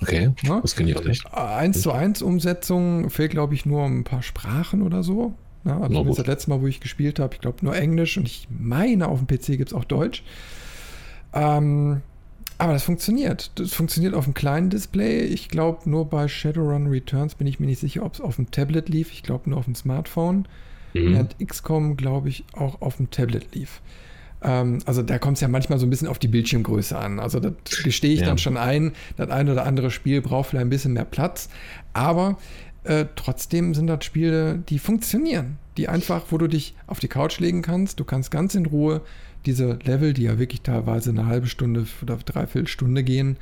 Okay? 0.00 0.32
Ne? 0.42 0.58
das 0.62 0.76
kenne 0.76 0.90
ich 0.90 0.96
auch 0.96 1.04
nicht. 1.04 1.32
1 1.32 1.82
zu 1.82 1.92
1 1.92 2.22
Umsetzung 2.22 3.10
fehlt, 3.10 3.32
glaube 3.32 3.54
ich, 3.54 3.66
nur 3.66 3.84
ein 3.84 4.04
paar 4.04 4.22
Sprachen 4.22 4.82
oder 4.82 5.02
so. 5.02 5.34
Ne? 5.64 5.74
also 5.74 5.88
no, 5.88 6.14
das 6.14 6.26
letzte 6.26 6.50
Mal, 6.50 6.60
wo 6.60 6.66
ich 6.66 6.80
gespielt 6.80 7.18
habe, 7.18 7.34
ich 7.34 7.40
glaube 7.40 7.58
nur 7.62 7.74
Englisch 7.74 8.16
und 8.16 8.26
ich 8.26 8.46
meine, 8.50 9.08
auf 9.08 9.18
dem 9.18 9.26
PC 9.26 9.58
gibt 9.58 9.70
es 9.70 9.74
auch 9.74 9.84
Deutsch. 9.84 10.22
Ähm, 11.32 12.02
aber 12.58 12.72
das 12.72 12.84
funktioniert. 12.84 13.50
Das 13.56 13.72
funktioniert 13.72 14.14
auf 14.14 14.24
einem 14.24 14.34
kleinen 14.34 14.70
Display. 14.70 15.24
Ich 15.24 15.48
glaube, 15.48 15.88
nur 15.88 16.06
bei 16.06 16.28
Shadowrun 16.28 16.86
Returns 16.86 17.34
bin 17.34 17.46
ich 17.46 17.60
mir 17.60 17.66
nicht 17.66 17.80
sicher, 17.80 18.04
ob 18.04 18.14
es 18.14 18.20
auf 18.20 18.36
dem 18.36 18.50
Tablet 18.50 18.88
lief. 18.88 19.12
Ich 19.12 19.22
glaube 19.22 19.50
nur 19.50 19.58
auf 19.58 19.66
dem 19.66 19.74
Smartphone. 19.74 20.48
Mhm. 20.94 21.12
Während 21.12 21.38
XCOM, 21.38 21.96
glaube 21.96 22.28
ich, 22.28 22.44
auch 22.52 22.80
auf 22.80 22.96
dem 22.96 23.10
Tablet 23.10 23.54
lief. 23.54 23.80
Ähm, 24.42 24.78
also 24.86 25.02
da 25.02 25.18
kommt 25.18 25.36
es 25.36 25.40
ja 25.40 25.48
manchmal 25.48 25.78
so 25.78 25.86
ein 25.86 25.90
bisschen 25.90 26.08
auf 26.08 26.18
die 26.18 26.28
Bildschirmgröße 26.28 26.96
an. 26.96 27.20
Also 27.20 27.40
das 27.40 27.52
gestehe 27.82 28.14
ich 28.14 28.20
ja. 28.20 28.26
dann 28.26 28.38
schon 28.38 28.56
ein. 28.56 28.92
Das 29.16 29.30
ein 29.30 29.48
oder 29.48 29.66
andere 29.66 29.90
Spiel 29.90 30.22
braucht 30.22 30.50
vielleicht 30.50 30.66
ein 30.66 30.70
bisschen 30.70 30.94
mehr 30.94 31.04
Platz. 31.04 31.48
Aber 31.92 32.38
äh, 32.84 33.06
trotzdem 33.16 33.74
sind 33.74 33.86
das 33.88 34.04
Spiele, 34.04 34.62
die 34.68 34.78
funktionieren. 34.78 35.58
Die 35.76 35.88
einfach, 35.88 36.22
wo 36.30 36.38
du 36.38 36.46
dich 36.46 36.74
auf 36.86 37.00
die 37.00 37.08
Couch 37.08 37.38
legen 37.38 37.60
kannst. 37.60 38.00
Du 38.00 38.04
kannst 38.04 38.30
ganz 38.30 38.54
in 38.54 38.64
Ruhe 38.66 39.02
diese 39.46 39.78
Level, 39.84 40.12
die 40.12 40.24
ja 40.24 40.38
wirklich 40.38 40.62
teilweise 40.62 41.10
eine 41.10 41.26
halbe 41.26 41.46
Stunde 41.46 41.86
oder 42.02 42.16
dreiviertel 42.16 42.68
Stunde 42.68 43.02
gehen, 43.04 43.36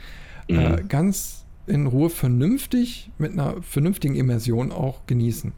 äh, 0.48 0.52
mhm. 0.52 0.60
äh, 0.60 0.82
ganz 0.88 1.44
in 1.66 1.86
Ruhe 1.86 2.10
vernünftig 2.10 3.10
mit 3.18 3.32
einer 3.32 3.62
vernünftigen 3.62 4.14
Immersion 4.14 4.70
auch 4.70 5.06
genießen. 5.06 5.52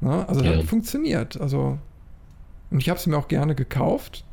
Na, 0.00 0.24
also 0.26 0.42
ja. 0.44 0.56
das 0.56 0.64
funktioniert. 0.64 1.40
Also 1.40 1.78
und 2.70 2.80
ich 2.80 2.88
habe 2.88 2.98
es 2.98 3.06
mir 3.06 3.16
auch 3.16 3.28
gerne 3.28 3.54
gekauft 3.54 4.24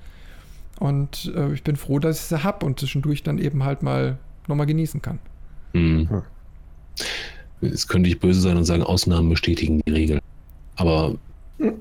und 0.80 1.32
äh, 1.36 1.54
ich 1.54 1.64
bin 1.64 1.76
froh, 1.76 2.00
dass 2.00 2.20
ich 2.20 2.26
sie 2.26 2.44
habe 2.44 2.66
und 2.66 2.80
zwischendurch 2.80 3.24
dann 3.24 3.38
eben 3.38 3.64
halt 3.64 3.84
mal 3.84 4.18
nochmal 4.48 4.66
genießen 4.66 5.02
kann. 5.02 5.20
Mhm. 5.74 6.24
Jetzt 7.62 7.88
könnte 7.88 8.10
ich 8.10 8.20
böse 8.20 8.42
sein 8.42 8.58
und 8.58 8.66
sagen, 8.66 8.84
Ausnahmen 8.84 9.30
bestätigen 9.30 9.82
die 9.86 9.92
Regel. 9.92 10.20
Aber 10.76 11.16
hm. 11.60 11.74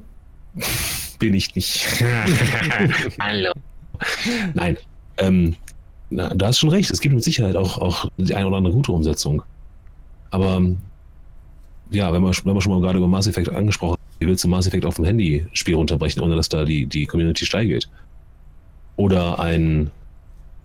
Bin 1.21 1.35
ich 1.35 1.55
nicht. 1.55 1.87
Hallo. 3.21 3.53
Nein. 4.55 4.77
Ähm, 5.19 5.55
na, 6.09 6.35
da 6.35 6.49
hast 6.49 6.59
schon 6.59 6.71
recht. 6.71 6.91
Es 6.91 7.01
gibt 7.01 7.15
mit 7.15 7.23
Sicherheit 7.23 7.55
auch, 7.55 7.79
auch 7.79 8.11
die 8.17 8.35
eine 8.35 8.49
oder 8.49 8.57
andere 8.57 8.75
gute 8.75 8.91
Umsetzung. 8.91 9.43
Aber 10.33 10.61
ja, 11.91 12.13
wenn 12.13 12.23
man, 12.23 12.35
wenn 12.45 12.53
man 12.55 12.61
schon 12.61 12.73
mal 12.73 12.81
gerade 12.81 12.99
über 12.99 13.07
Mass 13.07 13.29
Effect 13.29 13.49
angesprochen 13.51 13.93
hat, 13.93 14.01
wie 14.19 14.27
willst 14.27 14.43
du 14.43 14.49
Mass 14.49 14.67
Effect 14.67 14.85
auf 14.85 14.97
dem 14.97 15.05
Handy-Spiel 15.05 15.77
runterbrechen, 15.77 16.21
ohne 16.23 16.35
dass 16.35 16.49
da 16.49 16.65
die, 16.65 16.87
die 16.87 17.07
Community 17.07 17.47
steigt? 17.47 17.89
Oder 18.97 19.39
ein, 19.39 19.91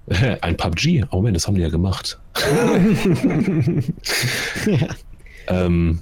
äh, 0.07 0.37
ein 0.41 0.57
PUBG. 0.57 1.05
Oh 1.11 1.17
Moment, 1.17 1.35
das 1.35 1.47
haben 1.47 1.55
die 1.55 1.61
ja 1.61 1.69
gemacht. 1.69 2.17
ja. 4.65 4.87
ähm, 5.65 5.99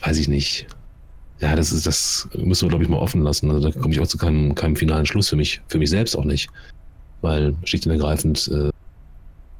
weiß 0.00 0.18
ich 0.18 0.28
nicht. 0.28 0.66
Ja, 1.40 1.56
das 1.56 1.72
ist, 1.72 1.86
das 1.86 2.28
müssen 2.36 2.66
wir, 2.66 2.68
glaube 2.68 2.84
ich, 2.84 2.90
mal 2.90 2.98
offen 2.98 3.22
lassen. 3.22 3.50
Also 3.50 3.70
da 3.70 3.78
komme 3.78 3.94
ich 3.94 4.00
auch 4.00 4.06
zu 4.06 4.18
keinem, 4.18 4.54
keinem 4.54 4.76
finalen 4.76 5.06
Schluss 5.06 5.28
für 5.28 5.36
mich, 5.36 5.62
für 5.68 5.78
mich 5.78 5.90
selbst 5.90 6.14
auch 6.16 6.24
nicht. 6.24 6.50
Weil 7.22 7.54
schlicht 7.64 7.86
und 7.86 7.92
ergreifend 7.92 8.48
äh, 8.48 8.70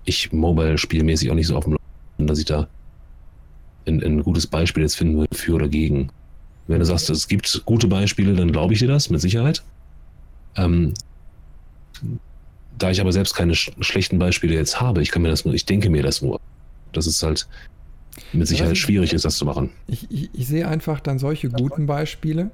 ich 0.05 0.33
mobile 0.33 0.79
spielmäßig 0.79 1.31
auch 1.31 1.35
nicht 1.35 1.47
so 1.47 1.59
dem 1.59 1.73
Laufen, 1.73 2.27
dass 2.27 2.39
ich 2.39 2.45
da 2.45 2.69
ein, 3.87 4.03
ein 4.03 4.23
gutes 4.23 4.47
Beispiel 4.47 4.83
jetzt 4.83 4.97
finden 4.97 5.19
würde 5.19 5.37
für 5.37 5.55
oder 5.55 5.69
gegen. 5.69 6.11
Wenn 6.67 6.81
du 6.81 6.85
sagst, 6.85 7.09
es 7.11 7.29
gibt 7.29 7.63
gute 7.65 7.89
Beispiele, 7.89 8.35
dann 8.35 8.53
glaube 8.53 8.75
ich 8.75 8.79
dir 8.79 8.89
das 8.89 9.11
mit 9.11 9.21
Sicherheit. 9.21 9.63
Ähm, 10.57 10.95
da 12.79 12.91
ich 12.91 13.01
aber 13.01 13.13
selbst 13.13 13.35
keine 13.35 13.55
sch 13.55 13.73
schlechten 13.81 14.19
Beispiele 14.19 14.55
jetzt 14.55 14.81
habe, 14.81 15.03
ich 15.03 15.11
kann 15.11 15.23
mir 15.23 15.29
das 15.29 15.45
nur, 15.45 15.55
ich 15.55 15.67
denke 15.67 15.91
mir 15.91 16.03
das 16.03 16.23
nur. 16.23 16.41
Das 16.93 17.07
ist 17.07 17.23
halt 17.23 17.49
mit 18.33 18.49
Sicherheit 18.49 18.77
schwierig 18.77 19.13
ist, 19.13 19.25
das 19.25 19.37
zu 19.37 19.45
machen. 19.45 19.71
Ich, 19.87 20.11
ich, 20.11 20.31
ich 20.33 20.47
sehe 20.47 20.67
einfach 20.67 21.01
dann 21.01 21.19
solche 21.19 21.49
guten 21.49 21.87
Beispiele, 21.87 22.51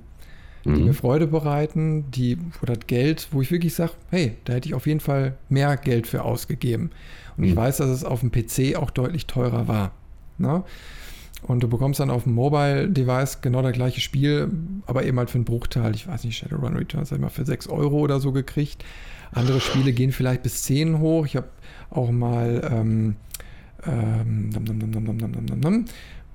die 0.65 0.71
mhm. 0.71 0.85
mir 0.87 0.95
Freude 0.95 1.27
bereiten, 1.27 2.11
die, 2.11 2.39
das 2.63 2.79
Geld, 2.87 3.29
wo 3.31 3.41
ich 3.41 3.51
wirklich 3.51 3.75
sage, 3.75 3.93
hey, 4.11 4.37
da 4.45 4.55
hätte 4.55 4.69
ich 4.69 4.75
auf 4.75 4.87
jeden 4.87 5.01
Fall 5.01 5.37
mehr 5.49 5.77
Geld 5.77 6.07
für 6.07 6.23
ausgegeben. 6.23 6.91
Und 7.37 7.45
mhm. 7.45 7.51
ich 7.51 7.57
weiß, 7.57 7.79
dass 7.79 7.89
es 7.89 8.05
auf 8.05 8.21
dem 8.21 8.33
PC 8.33 8.77
auch 8.77 8.91
deutlich 8.91 9.27
teurer 9.27 9.69
war. 9.69 9.93
Ne? 10.39 10.65
Und 11.43 11.63
du 11.63 11.69
bekommst 11.69 12.01
dann 12.01 12.11
auf 12.11 12.25
dem 12.25 12.35
Mobile-Device 12.35 13.41
genau 13.41 13.63
das 13.63 13.73
gleiche 13.73 14.01
Spiel, 14.01 14.51
aber 14.87 15.05
eben 15.05 15.19
halt 15.19 15.31
für 15.31 15.37
einen 15.37 15.45
Bruchteil. 15.45 15.95
Ich 15.95 16.09
weiß 16.09 16.25
nicht, 16.25 16.39
Shadowrun 16.39 16.77
Returns 16.77 17.11
habe 17.11 17.19
ich 17.19 17.23
mal 17.23 17.29
für 17.29 17.45
6 17.45 17.69
Euro 17.69 17.99
oder 17.99 18.21
so 18.21 18.33
gekriegt. 18.33 18.85
Andere 19.33 19.61
Spiele 19.61 19.93
gehen 19.93 20.13
vielleicht 20.13 20.43
bis 20.43 20.63
10 20.65 20.99
hoch. 20.99 21.27
Ich 21.27 21.37
habe 21.37 21.49
auch 21.91 22.11
mal 22.11 22.69
ähm, 22.73 23.17
ähm, 23.87 24.51
nam, 24.51 24.65
nam, 24.65 25.61
nam, 25.61 25.85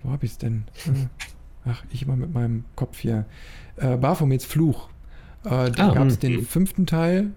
Wo 0.03 0.11
habe 0.11 0.25
ich 0.25 0.31
es 0.31 0.37
denn? 0.37 0.63
Ach, 1.65 1.83
ich 1.91 2.03
immer 2.03 2.15
mit 2.15 2.33
meinem 2.33 2.65
Kopf 2.75 2.99
hier. 2.99 3.25
Äh, 3.77 3.97
Baphomets 3.97 4.45
Fluch. 4.45 4.89
Äh, 5.43 5.71
da 5.71 5.89
ah, 5.89 5.93
gab 5.93 6.07
es 6.07 6.19
den 6.19 6.37
hm. 6.37 6.45
fünften 6.45 6.85
Teil. 6.85 7.31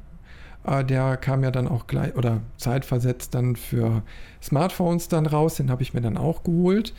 Äh, 0.65 0.85
der 0.85 1.17
kam 1.17 1.43
ja 1.43 1.51
dann 1.51 1.69
auch 1.69 1.87
gleich 1.87 2.15
oder 2.17 2.41
zeitversetzt 2.57 3.35
dann 3.35 3.57
für 3.57 4.03
Smartphones 4.43 5.09
dann 5.09 5.27
raus. 5.27 5.57
Den 5.57 5.71
habe 5.71 5.83
ich 5.83 5.95
mir 5.95 6.01
dann 6.01 6.17
auch 6.17 6.43
geholt. 6.43 6.95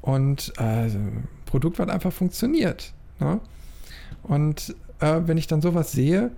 Und 0.00 0.52
äh, 0.58 0.90
Produkt, 1.46 1.78
was 1.78 1.88
einfach 1.88 2.12
funktioniert. 2.12 2.92
Ne? 3.20 3.40
Und 4.22 4.74
äh, 5.00 5.20
wenn 5.24 5.36
ich 5.36 5.46
dann 5.46 5.62
sowas 5.62 5.92
sehe, 5.92 6.30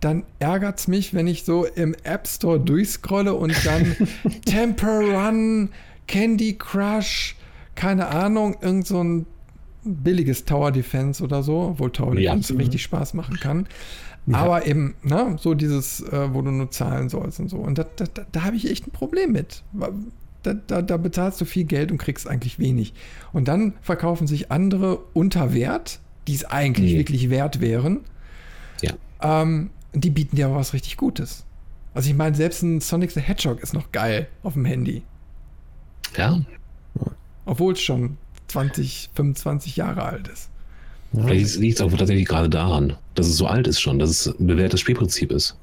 dann 0.00 0.24
ärgert 0.38 0.78
es 0.78 0.88
mich, 0.88 1.14
wenn 1.14 1.26
ich 1.26 1.44
so 1.44 1.64
im 1.64 1.94
App 2.04 2.26
Store 2.26 2.60
durchscrolle 2.60 3.34
und 3.34 3.54
dann 3.64 3.96
Temper 4.44 5.00
Run, 5.00 5.70
Candy 6.06 6.54
Crush, 6.54 7.36
keine 7.74 8.08
Ahnung, 8.08 8.56
irgend 8.60 8.86
so 8.86 9.02
ein 9.02 9.26
billiges 9.84 10.44
Tower 10.44 10.72
Defense 10.72 11.22
oder 11.22 11.42
so, 11.42 11.60
obwohl 11.60 11.90
Tower 11.92 12.14
ja. 12.18 12.32
Defense 12.32 12.58
richtig 12.58 12.82
Spaß 12.82 13.14
machen 13.14 13.38
kann. 13.38 13.66
Ja. 14.26 14.38
Aber 14.38 14.66
eben, 14.66 14.96
ne, 15.02 15.36
so 15.38 15.54
dieses, 15.54 16.00
äh, 16.00 16.34
wo 16.34 16.42
du 16.42 16.50
nur 16.50 16.70
zahlen 16.70 17.08
sollst 17.08 17.38
und 17.38 17.48
so. 17.48 17.58
Und 17.58 17.78
da, 17.78 17.84
da, 17.84 18.06
da 18.30 18.42
habe 18.42 18.56
ich 18.56 18.68
echt 18.68 18.86
ein 18.86 18.90
Problem 18.90 19.32
mit. 19.32 19.62
da, 20.42 20.54
da, 20.54 20.82
da, 20.82 20.96
bezahlst 20.96 21.40
du 21.40 21.44
viel 21.44 21.64
Geld 21.64 21.92
und 21.92 21.98
kriegst 21.98 22.28
eigentlich 22.28 22.58
wenig. 22.58 22.92
Und 23.32 23.46
dann 23.46 23.74
verkaufen 23.82 24.26
sich 24.26 24.50
andere 24.50 24.98
unter 25.12 25.54
Wert, 25.54 26.00
die 26.26 26.34
es 26.34 26.44
eigentlich 26.44 26.92
nee. 26.92 26.98
wirklich 26.98 27.30
wert 27.30 27.60
wären. 27.60 28.00
Ja. 28.82 28.94
Ähm, 29.22 29.70
die 30.04 30.10
bieten 30.10 30.36
dir 30.36 30.46
aber 30.46 30.56
was 30.56 30.72
richtig 30.72 30.96
Gutes. 30.96 31.44
Also 31.94 32.10
ich 32.10 32.16
meine, 32.16 32.36
selbst 32.36 32.62
ein 32.62 32.80
Sonic 32.80 33.10
the 33.10 33.20
Hedgehog 33.20 33.60
ist 33.60 33.72
noch 33.72 33.90
geil 33.92 34.28
auf 34.42 34.52
dem 34.52 34.64
Handy. 34.64 35.02
Ja. 36.16 36.40
Obwohl 37.46 37.72
es 37.72 37.80
schon 37.80 38.18
20, 38.48 39.10
25 39.14 39.76
Jahre 39.76 40.02
alt 40.02 40.28
ist. 40.28 40.50
Vielleicht 41.12 41.56
liegt 41.56 41.80
es 41.80 41.80
auch 41.80 41.90
tatsächlich 41.92 42.26
gerade 42.26 42.50
daran, 42.50 42.96
dass 43.14 43.26
es 43.26 43.36
so 43.36 43.46
alt 43.46 43.66
ist 43.66 43.80
schon, 43.80 43.98
dass 43.98 44.10
es 44.10 44.26
ein 44.26 44.46
bewährtes 44.46 44.80
Spielprinzip 44.80 45.32
ist. 45.32 45.56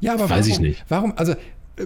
Ja, 0.00 0.14
aber 0.14 0.30
Weiß 0.30 0.46
warum, 0.46 0.50
ich 0.50 0.60
nicht. 0.60 0.84
warum, 0.88 1.12
also 1.16 1.34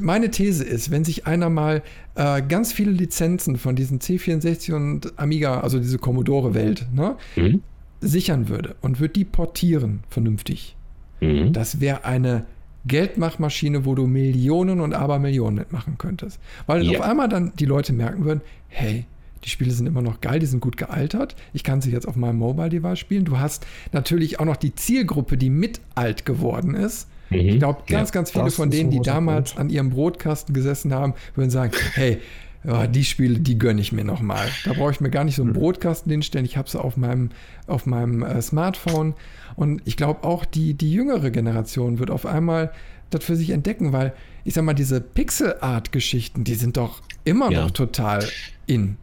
meine 0.01 0.31
These 0.31 0.65
ist, 0.65 0.91
wenn 0.91 1.05
sich 1.05 1.27
einer 1.27 1.51
mal 1.51 1.83
äh, 2.15 2.43
ganz 2.43 2.73
viele 2.73 2.93
Lizenzen 2.93 3.57
von 3.57 3.75
diesen 3.75 3.99
C64 3.99 4.75
und 4.75 5.19
Amiga, 5.19 5.61
also 5.61 5.79
diese 5.79 5.99
Commodore-Welt, 5.99 6.87
ne, 6.95 7.17
mhm. 7.37 7.63
Sichern 8.03 8.48
würde 8.48 8.76
und 8.82 9.00
würde 9.00 9.14
die 9.14 9.24
portieren 9.24 10.00
vernünftig, 10.09 10.76
mhm. 11.20 11.53
das 11.53 11.80
wäre 11.80 12.05
eine 12.05 12.44
Geldmachmaschine, 12.84 13.84
wo 13.84 13.94
du 13.94 14.07
Millionen 14.07 14.80
und 14.80 14.92
Abermillionen 14.92 15.55
mitmachen 15.55 15.96
könntest. 15.98 16.40
Weil 16.66 16.82
ja. 16.84 16.98
auf 16.98 17.05
einmal 17.05 17.28
dann 17.28 17.53
die 17.59 17.64
Leute 17.64 17.92
merken 17.92 18.24
würden, 18.24 18.40
hey, 18.68 19.07
die 19.44 19.48
Spiele 19.48 19.70
sind 19.72 19.86
immer 19.86 20.03
noch 20.03 20.20
geil, 20.20 20.38
die 20.38 20.46
sind 20.46 20.61
gut 20.61 20.76
gealtert. 20.76 21.34
Ich 21.53 21.64
kann 21.64 21.80
sie 21.80 21.90
jetzt 21.90 22.07
auf 22.07 22.16
meinem 22.16 22.38
Mobile-Device 22.38 22.98
spielen. 22.98 23.24
Du 23.24 23.38
hast 23.38 23.66
natürlich 23.92 24.40
auch 24.40 24.44
noch 24.44 24.57
die 24.57 24.74
Zielgruppe, 24.74 25.36
die 25.36 25.50
mit 25.50 25.80
alt 25.94 26.24
geworden 26.24 26.74
ist. 26.74 27.09
Mhm. 27.30 27.38
Ich 27.38 27.59
glaube, 27.59 27.82
ganz, 27.86 28.11
ja, 28.11 28.14
ganz 28.14 28.30
viele 28.30 28.50
von 28.50 28.70
denen, 28.70 28.90
die 28.90 29.00
damals 29.00 29.53
Punkt. 29.53 29.61
an 29.61 29.70
ihrem 29.70 29.90
Brotkasten 29.90 30.55
gesessen 30.55 30.92
haben, 30.92 31.14
würden 31.34 31.50
sagen, 31.50 31.72
hey, 31.94 32.18
ja, 32.65 32.87
die 32.87 33.05
Spiele, 33.05 33.41
die 33.41 33.59
gönne 33.59 33.81
ich 33.81 33.93
mir 33.93 34.05
nochmal. 34.05 34.49
Da 34.65 34.73
brauche 34.73 34.93
ich 34.93 35.01
mir 35.01 35.11
gar 35.11 35.25
nicht 35.25 35.37
so 35.37 35.43
einen 35.43 35.51
mhm. 35.53 35.57
Brotkasten 35.57 36.11
hinstellen. 36.11 36.47
Ich 36.47 36.57
habe 36.57 36.71
sie 36.71 36.81
auf 36.81 36.97
meinem, 36.97 37.31
auf 37.67 37.87
meinem 37.87 38.23
äh, 38.23 38.41
Smartphone. 38.41 39.15
Und 39.57 39.83
ich 39.85 39.97
glaube 39.97 40.25
auch, 40.25 40.45
die, 40.45 40.75
die 40.75 40.93
jüngere 40.93 41.31
Generation 41.31 41.99
wird 41.99 42.11
auf 42.11 42.25
einmal 42.25 42.73
das 43.11 43.25
für 43.25 43.37
sich 43.37 43.51
entdecken, 43.51 43.93
weil 43.93 44.13
ich 44.45 44.55
sag 44.55 44.65
mal, 44.65 44.75
diese 44.75 45.01
Pixel-Art-Geschichten, 45.01 46.45
die 46.45 46.55
sind 46.55 46.77
doch 46.77 47.03
immer 47.25 47.51
ja. 47.51 47.63
noch 47.63 47.71
total 47.71 48.27
in. 48.67 48.97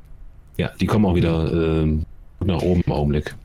Ja, 0.57 0.71
die 0.79 0.85
kommen 0.85 1.05
auch 1.05 1.15
wieder 1.15 1.83
äh, 1.83 1.97
nach 2.43 2.61
oben 2.61 2.81
im 2.85 2.91
Augenblick. 2.91 3.35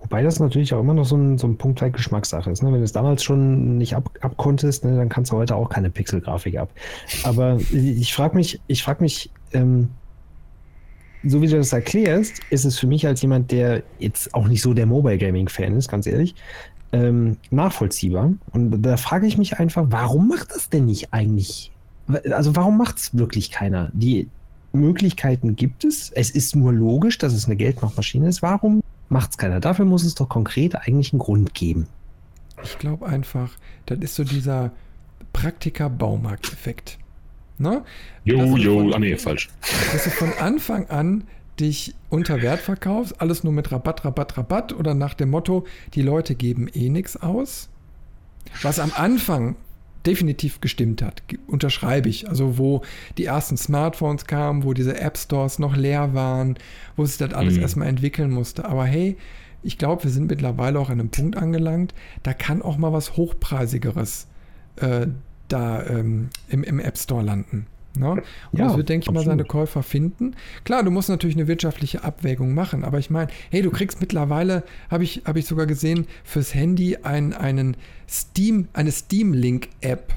Wobei 0.00 0.22
das 0.22 0.40
natürlich 0.40 0.74
auch 0.74 0.80
immer 0.80 0.94
noch 0.94 1.04
so 1.04 1.16
ein, 1.16 1.38
so 1.38 1.46
ein 1.46 1.56
Punkt 1.56 1.80
halt 1.80 1.94
Geschmackssache 1.94 2.50
ist. 2.50 2.62
Ne? 2.62 2.72
Wenn 2.72 2.78
du 2.78 2.84
es 2.84 2.92
damals 2.92 3.22
schon 3.22 3.78
nicht 3.78 3.94
ab, 3.94 4.10
abkonntest, 4.20 4.84
ne, 4.84 4.96
dann 4.96 5.08
kannst 5.08 5.32
du 5.32 5.36
heute 5.36 5.56
auch 5.56 5.68
keine 5.68 5.90
Pixelgrafik 5.90 6.58
ab. 6.58 6.70
Aber 7.24 7.58
ich 7.72 8.12
frage 8.12 8.36
mich, 8.36 8.60
ich 8.66 8.82
frage 8.82 9.02
mich, 9.02 9.30
ähm, 9.52 9.88
so 11.24 11.40
wie 11.40 11.46
du 11.46 11.56
das 11.56 11.72
erklärst, 11.72 12.40
ist 12.50 12.64
es 12.64 12.78
für 12.78 12.86
mich 12.86 13.06
als 13.06 13.22
jemand, 13.22 13.52
der 13.52 13.82
jetzt 13.98 14.34
auch 14.34 14.48
nicht 14.48 14.62
so 14.62 14.74
der 14.74 14.86
Mobile 14.86 15.18
Gaming 15.18 15.48
Fan 15.48 15.76
ist, 15.76 15.88
ganz 15.88 16.06
ehrlich, 16.06 16.34
ähm, 16.92 17.36
nachvollziehbar. 17.50 18.32
Und 18.52 18.82
da 18.82 18.96
frage 18.96 19.26
ich 19.26 19.38
mich 19.38 19.58
einfach, 19.58 19.86
warum 19.88 20.28
macht 20.28 20.50
das 20.50 20.68
denn 20.68 20.86
nicht 20.86 21.12
eigentlich? 21.12 21.72
Also 22.30 22.56
warum 22.56 22.76
macht 22.76 22.98
es 22.98 23.16
wirklich 23.16 23.50
keiner? 23.50 23.90
Die 23.94 24.28
Möglichkeiten 24.72 25.54
gibt 25.56 25.84
es. 25.84 26.10
Es 26.10 26.30
ist 26.30 26.56
nur 26.56 26.72
logisch, 26.72 27.18
dass 27.18 27.32
es 27.32 27.46
eine 27.46 27.56
Geldmachmaschine 27.56 28.28
ist. 28.28 28.42
Warum 28.42 28.82
macht 29.12 29.30
es 29.30 29.38
keiner. 29.38 29.60
Dafür 29.60 29.84
muss 29.84 30.04
es 30.04 30.14
doch 30.14 30.28
konkret 30.28 30.74
eigentlich 30.74 31.12
einen 31.12 31.20
Grund 31.20 31.54
geben. 31.54 31.86
Ich 32.64 32.78
glaube 32.78 33.06
einfach, 33.06 33.50
das 33.86 33.98
ist 33.98 34.14
so 34.14 34.24
dieser 34.24 34.72
Praktiker-Baumarkt-Effekt. 35.32 36.98
Ne? 37.58 37.84
Jo, 38.24 38.56
jo, 38.56 38.92
ah 38.92 38.98
nee, 38.98 39.16
falsch. 39.16 39.50
Dass 39.92 40.04
du 40.04 40.10
von 40.10 40.32
Anfang 40.40 40.88
an 40.88 41.24
dich 41.60 41.94
unter 42.08 42.42
Wert 42.42 42.60
verkaufst, 42.60 43.20
alles 43.20 43.44
nur 43.44 43.52
mit 43.52 43.70
Rabatt, 43.70 44.04
Rabatt, 44.04 44.36
Rabatt 44.36 44.72
oder 44.72 44.94
nach 44.94 45.14
dem 45.14 45.30
Motto, 45.30 45.64
die 45.94 46.02
Leute 46.02 46.34
geben 46.34 46.68
eh 46.72 46.88
nichts 46.88 47.16
aus. 47.16 47.68
Was 48.62 48.78
am 48.78 48.92
Anfang 48.96 49.56
definitiv 50.06 50.60
gestimmt 50.60 51.02
hat. 51.02 51.22
Unterschreibe 51.46 52.08
ich. 52.08 52.28
Also 52.28 52.58
wo 52.58 52.82
die 53.18 53.24
ersten 53.24 53.56
Smartphones 53.56 54.26
kamen, 54.26 54.64
wo 54.64 54.72
diese 54.72 54.98
App 55.00 55.16
Stores 55.16 55.58
noch 55.58 55.76
leer 55.76 56.14
waren, 56.14 56.56
wo 56.96 57.04
sich 57.04 57.18
das 57.18 57.32
alles 57.32 57.54
mhm. 57.54 57.62
erstmal 57.62 57.88
entwickeln 57.88 58.30
musste. 58.30 58.64
Aber 58.64 58.84
hey, 58.84 59.16
ich 59.62 59.78
glaube, 59.78 60.04
wir 60.04 60.10
sind 60.10 60.28
mittlerweile 60.28 60.78
auch 60.78 60.90
an 60.90 60.98
einem 60.98 61.10
Punkt 61.10 61.36
angelangt, 61.36 61.94
da 62.22 62.34
kann 62.34 62.62
auch 62.62 62.78
mal 62.78 62.92
was 62.92 63.16
Hochpreisigeres 63.16 64.26
äh, 64.76 65.06
da 65.48 65.86
ähm, 65.86 66.30
im, 66.48 66.64
im 66.64 66.80
App 66.80 66.98
Store 66.98 67.22
landen. 67.22 67.66
Ne? 67.94 68.10
Und 68.10 68.22
ja, 68.52 68.66
das 68.66 68.76
wird, 68.76 68.88
denke 68.88 69.04
ich 69.04 69.08
absolut. 69.08 69.26
mal, 69.26 69.30
seine 69.30 69.44
Käufer 69.44 69.82
finden. 69.82 70.34
Klar, 70.64 70.82
du 70.82 70.90
musst 70.90 71.08
natürlich 71.08 71.36
eine 71.36 71.46
wirtschaftliche 71.46 72.04
Abwägung 72.04 72.54
machen, 72.54 72.84
aber 72.84 72.98
ich 72.98 73.10
meine, 73.10 73.28
hey, 73.50 73.62
du 73.62 73.70
kriegst 73.70 74.00
mittlerweile, 74.00 74.64
habe 74.90 75.04
ich, 75.04 75.22
hab 75.24 75.36
ich 75.36 75.46
sogar 75.46 75.66
gesehen, 75.66 76.06
fürs 76.24 76.54
Handy 76.54 76.98
ein, 77.02 77.34
einen 77.34 77.76
Steam, 78.08 78.68
eine 78.72 78.92
Steam-Link-App, 78.92 80.14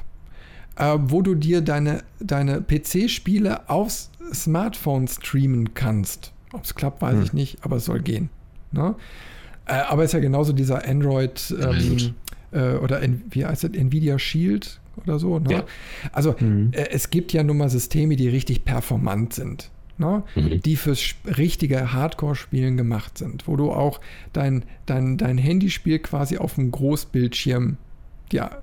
äh, 0.77 0.97
wo 0.99 1.21
du 1.21 1.35
dir 1.35 1.61
deine, 1.61 2.03
deine 2.19 2.61
PC-Spiele 2.61 3.69
aufs 3.69 4.09
Smartphone 4.33 5.07
streamen 5.07 5.73
kannst. 5.73 6.31
Ob 6.53 6.63
es 6.63 6.75
klappt, 6.75 7.01
weiß 7.01 7.15
hm. 7.15 7.23
ich 7.23 7.33
nicht, 7.33 7.57
aber 7.61 7.77
es 7.77 7.85
soll 7.85 8.01
gehen. 8.01 8.29
Ne? 8.71 8.95
Äh, 9.65 9.73
aber 9.73 10.03
es 10.03 10.09
ist 10.09 10.13
ja 10.13 10.19
genauso 10.19 10.53
dieser 10.53 10.87
Android 10.87 11.53
ähm, 11.61 12.13
äh, 12.51 12.75
oder 12.75 13.01
wie 13.29 13.45
heißt 13.45 13.65
das, 13.65 13.71
Nvidia 13.71 14.17
Shield 14.19 14.79
oder 14.97 15.19
so. 15.19 15.39
Ne? 15.39 15.51
Ja. 15.51 15.63
Also 16.11 16.35
mhm. 16.39 16.71
äh, 16.71 16.89
es 16.89 17.09
gibt 17.09 17.33
ja 17.33 17.43
nun 17.43 17.57
mal 17.57 17.69
Systeme, 17.69 18.15
die 18.15 18.29
richtig 18.29 18.65
performant 18.65 19.33
sind. 19.33 19.71
Ne? 19.97 20.23
Mhm. 20.35 20.61
die 20.61 20.75
fürs 20.75 21.15
richtige 21.37 21.93
Hardcore-Spielen 21.93 22.75
gemacht 22.75 23.17
sind, 23.17 23.47
wo 23.47 23.55
du 23.55 23.71
auch 23.71 24.01
dein, 24.33 24.65
dein, 24.85 25.17
dein 25.17 25.37
Handyspiel 25.37 25.99
quasi 25.99 26.37
auf 26.37 26.55
dem 26.55 26.69
Großbildschirm 26.69 27.77
ja, 28.33 28.57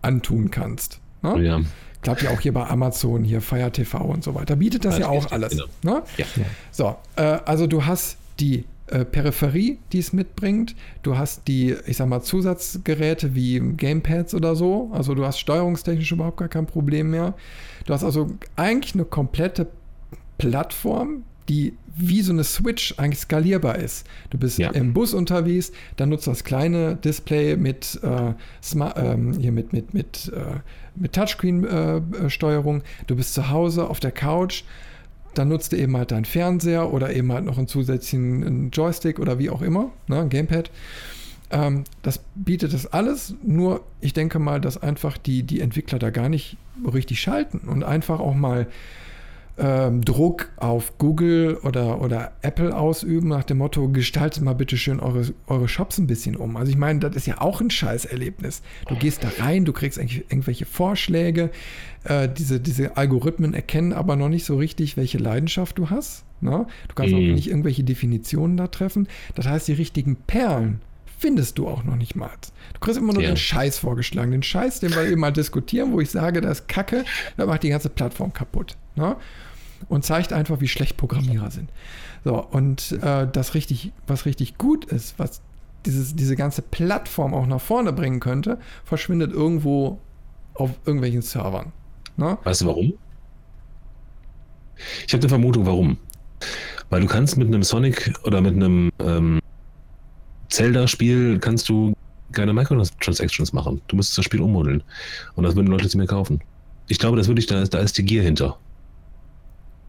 antun 0.00 0.52
kannst. 0.52 1.00
Ne? 1.22 1.42
Ja. 1.42 1.60
Klappt 2.02 2.22
ja 2.22 2.30
auch 2.30 2.40
hier 2.40 2.52
bei 2.52 2.64
Amazon, 2.68 3.24
hier 3.24 3.40
Fire 3.40 3.72
TV 3.72 3.98
und 3.98 4.22
so 4.22 4.36
weiter. 4.36 4.54
Bietet 4.54 4.84
das, 4.84 4.94
das 4.94 5.00
ja 5.00 5.08
auch 5.08 5.32
alles. 5.32 5.56
Genau. 5.82 5.96
Ne? 5.96 6.02
Ja. 6.18 6.26
So, 6.70 6.94
äh, 7.16 7.22
also 7.44 7.66
du 7.66 7.84
hast 7.84 8.18
die 8.38 8.64
äh, 8.88 9.04
Peripherie, 9.04 9.78
die 9.92 9.98
es 9.98 10.12
mitbringt. 10.12 10.76
Du 11.02 11.18
hast 11.18 11.48
die, 11.48 11.74
ich 11.86 11.96
sag 11.96 12.08
mal, 12.08 12.22
Zusatzgeräte 12.22 13.34
wie 13.34 13.58
Gamepads 13.58 14.34
oder 14.34 14.54
so. 14.54 14.90
Also 14.92 15.14
du 15.14 15.24
hast 15.24 15.38
steuerungstechnisch 15.38 16.12
überhaupt 16.12 16.36
gar 16.36 16.48
kein 16.48 16.66
Problem 16.66 17.10
mehr. 17.10 17.34
Du 17.84 17.92
hast 17.92 18.04
also 18.04 18.28
eigentlich 18.54 18.94
eine 18.94 19.04
komplette 19.04 19.68
Plattform, 20.38 21.24
die 21.48 21.74
wie 21.96 22.20
so 22.20 22.32
eine 22.32 22.44
Switch 22.44 22.94
eigentlich 22.98 23.20
skalierbar 23.20 23.76
ist. 23.76 24.06
Du 24.30 24.38
bist 24.38 24.58
ja. 24.58 24.70
im 24.70 24.92
Bus 24.92 25.14
unterwegs, 25.14 25.72
dann 25.96 26.10
nutzt 26.10 26.26
das 26.26 26.44
kleine 26.44 26.96
Display 26.96 27.56
mit, 27.56 27.98
äh, 28.02 28.34
Smart, 28.62 28.98
ähm, 28.98 29.32
hier 29.38 29.50
mit, 29.50 29.72
mit, 29.72 29.94
mit, 29.94 30.30
äh, 30.34 30.60
mit 30.94 31.14
Touchscreen-Steuerung. 31.14 32.80
Äh, 32.80 32.84
du 33.06 33.16
bist 33.16 33.32
zu 33.34 33.48
Hause 33.48 33.88
auf 33.88 33.98
der 33.98 34.12
Couch 34.12 34.64
dann 35.38 35.48
nutzt 35.48 35.72
du 35.72 35.76
eben 35.76 35.96
halt 35.96 36.10
deinen 36.10 36.24
Fernseher 36.24 36.92
oder 36.92 37.14
eben 37.14 37.32
halt 37.32 37.44
noch 37.44 37.58
einen 37.58 37.68
zusätzlichen 37.68 38.70
Joystick 38.70 39.18
oder 39.18 39.38
wie 39.38 39.50
auch 39.50 39.62
immer, 39.62 39.90
ne, 40.06 40.20
ein 40.20 40.28
Gamepad. 40.28 40.70
Ähm, 41.50 41.84
das 42.02 42.20
bietet 42.34 42.72
das 42.72 42.92
alles, 42.92 43.34
nur 43.42 43.82
ich 44.00 44.12
denke 44.12 44.38
mal, 44.38 44.60
dass 44.60 44.82
einfach 44.82 45.16
die, 45.16 45.42
die 45.42 45.60
Entwickler 45.60 45.98
da 45.98 46.10
gar 46.10 46.28
nicht 46.28 46.56
richtig 46.92 47.20
schalten 47.20 47.68
und 47.68 47.84
einfach 47.84 48.20
auch 48.20 48.34
mal 48.34 48.66
ähm, 49.58 50.04
Druck 50.04 50.50
auf 50.56 50.98
Google 50.98 51.56
oder, 51.62 52.00
oder 52.00 52.32
Apple 52.42 52.76
ausüben, 52.76 53.28
nach 53.28 53.44
dem 53.44 53.58
Motto, 53.58 53.88
gestaltet 53.88 54.42
mal 54.42 54.54
bitte 54.54 54.76
schön 54.76 55.00
eure, 55.00 55.32
eure 55.46 55.68
Shops 55.68 55.98
ein 55.98 56.06
bisschen 56.06 56.36
um. 56.36 56.56
Also 56.56 56.70
ich 56.70 56.76
meine, 56.76 57.00
das 57.00 57.16
ist 57.16 57.26
ja 57.26 57.40
auch 57.40 57.60
ein 57.60 57.70
Scheißerlebnis. 57.70 58.62
Du 58.88 58.96
gehst 58.96 59.24
da 59.24 59.28
rein, 59.42 59.64
du 59.64 59.72
kriegst 59.72 59.98
eigentlich 59.98 60.24
irgendwelche 60.30 60.66
Vorschläge, 60.66 61.50
äh, 62.04 62.28
diese, 62.28 62.60
diese 62.60 62.96
Algorithmen 62.96 63.54
erkennen 63.54 63.92
aber 63.92 64.16
noch 64.16 64.28
nicht 64.28 64.44
so 64.44 64.56
richtig, 64.56 64.96
welche 64.96 65.18
Leidenschaft 65.18 65.78
du 65.78 65.90
hast. 65.90 66.24
Ne? 66.40 66.66
Du 66.88 66.94
kannst 66.94 67.14
mhm. 67.14 67.18
auch 67.18 67.34
nicht 67.34 67.48
irgendwelche 67.48 67.84
Definitionen 67.84 68.56
da 68.56 68.68
treffen. 68.68 69.08
Das 69.34 69.46
heißt, 69.46 69.68
die 69.68 69.72
richtigen 69.72 70.16
Perlen 70.16 70.80
findest 71.18 71.58
du 71.58 71.66
auch 71.66 71.82
noch 71.82 71.96
nicht 71.96 72.14
mal. 72.14 72.30
Du 72.74 72.80
kriegst 72.80 72.98
immer 72.98 73.14
nur 73.14 73.22
ja. 73.22 73.30
den 73.30 73.36
Scheiß 73.36 73.78
vorgeschlagen. 73.78 74.32
Den 74.32 74.42
Scheiß, 74.42 74.80
den 74.80 74.94
wir 74.94 75.06
eben 75.06 75.20
mal 75.20 75.32
diskutieren, 75.32 75.92
wo 75.92 76.00
ich 76.00 76.10
sage, 76.10 76.40
das 76.40 76.60
ist 76.60 76.68
Kacke, 76.68 77.04
das 77.36 77.46
macht 77.46 77.62
die 77.62 77.70
ganze 77.70 77.88
Plattform 77.88 78.32
kaputt. 78.32 78.76
Ne? 78.96 79.16
Und 79.88 80.04
zeigt 80.04 80.32
einfach, 80.32 80.60
wie 80.60 80.68
schlecht 80.68 80.96
Programmierer 80.96 81.50
sind. 81.50 81.70
So, 82.24 82.44
und 82.44 82.92
äh, 83.02 83.28
das 83.30 83.54
richtig, 83.54 83.92
was 84.06 84.26
richtig 84.26 84.58
gut 84.58 84.84
ist, 84.86 85.16
was 85.18 85.42
dieses, 85.84 86.16
diese 86.16 86.34
ganze 86.34 86.62
Plattform 86.62 87.34
auch 87.34 87.46
nach 87.46 87.60
vorne 87.60 87.92
bringen 87.92 88.20
könnte, 88.20 88.58
verschwindet 88.84 89.32
irgendwo 89.32 90.00
auf 90.54 90.70
irgendwelchen 90.84 91.22
Servern. 91.22 91.72
Ne? 92.16 92.36
Weißt 92.42 92.62
du 92.62 92.66
warum? 92.66 92.94
Ich 95.06 95.12
habe 95.12 95.22
eine 95.22 95.28
Vermutung, 95.28 95.66
warum. 95.66 95.98
Weil 96.90 97.00
du 97.00 97.06
kannst 97.06 97.36
mit 97.36 97.48
einem 97.48 97.62
Sonic 97.62 98.12
oder 98.24 98.40
mit 98.40 98.54
einem 98.54 98.90
ähm, 98.98 99.40
Zelda-Spiel 100.48 101.38
kannst 101.38 101.68
du 101.68 101.94
keine 102.32 102.52
Microtransactions 102.52 103.52
machen. 103.52 103.80
Du 103.88 103.96
müsstest 103.96 104.18
das 104.18 104.24
Spiel 104.24 104.40
ummodeln. 104.40 104.82
Und 105.34 105.44
das 105.44 105.56
würden 105.56 105.68
Leute 105.68 105.88
zu 105.88 105.96
mir 105.98 106.06
kaufen. 106.06 106.40
Ich 106.88 106.98
glaube, 106.98 107.16
das 107.16 107.28
würde 107.28 107.40
ich, 107.40 107.46
da, 107.46 107.64
da 107.64 107.78
ist 107.78 107.96
die 107.98 108.04
Gier 108.04 108.22
hinter. 108.22 108.58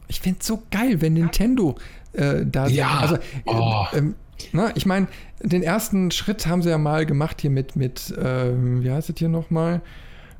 Ich 0.07 0.21
finde 0.21 0.39
es 0.41 0.47
so 0.47 0.63
geil, 0.71 1.01
wenn 1.01 1.13
Nintendo 1.13 1.75
äh, 2.13 2.45
da 2.45 2.67
ja. 2.67 2.99
Also, 2.99 3.17
oh. 3.45 3.85
ähm, 3.93 4.15
na, 4.51 4.75
ich 4.75 4.85
meine, 4.85 5.07
den 5.41 5.63
ersten 5.63 6.11
Schritt 6.11 6.47
haben 6.47 6.61
sie 6.61 6.69
ja 6.69 6.77
mal 6.77 7.05
gemacht 7.05 7.41
hier 7.41 7.49
mit, 7.49 7.75
mit 7.75 8.13
ähm, 8.21 8.83
wie 8.83 8.91
heißt 8.91 9.09
es 9.09 9.15
hier 9.17 9.29
nochmal? 9.29 9.81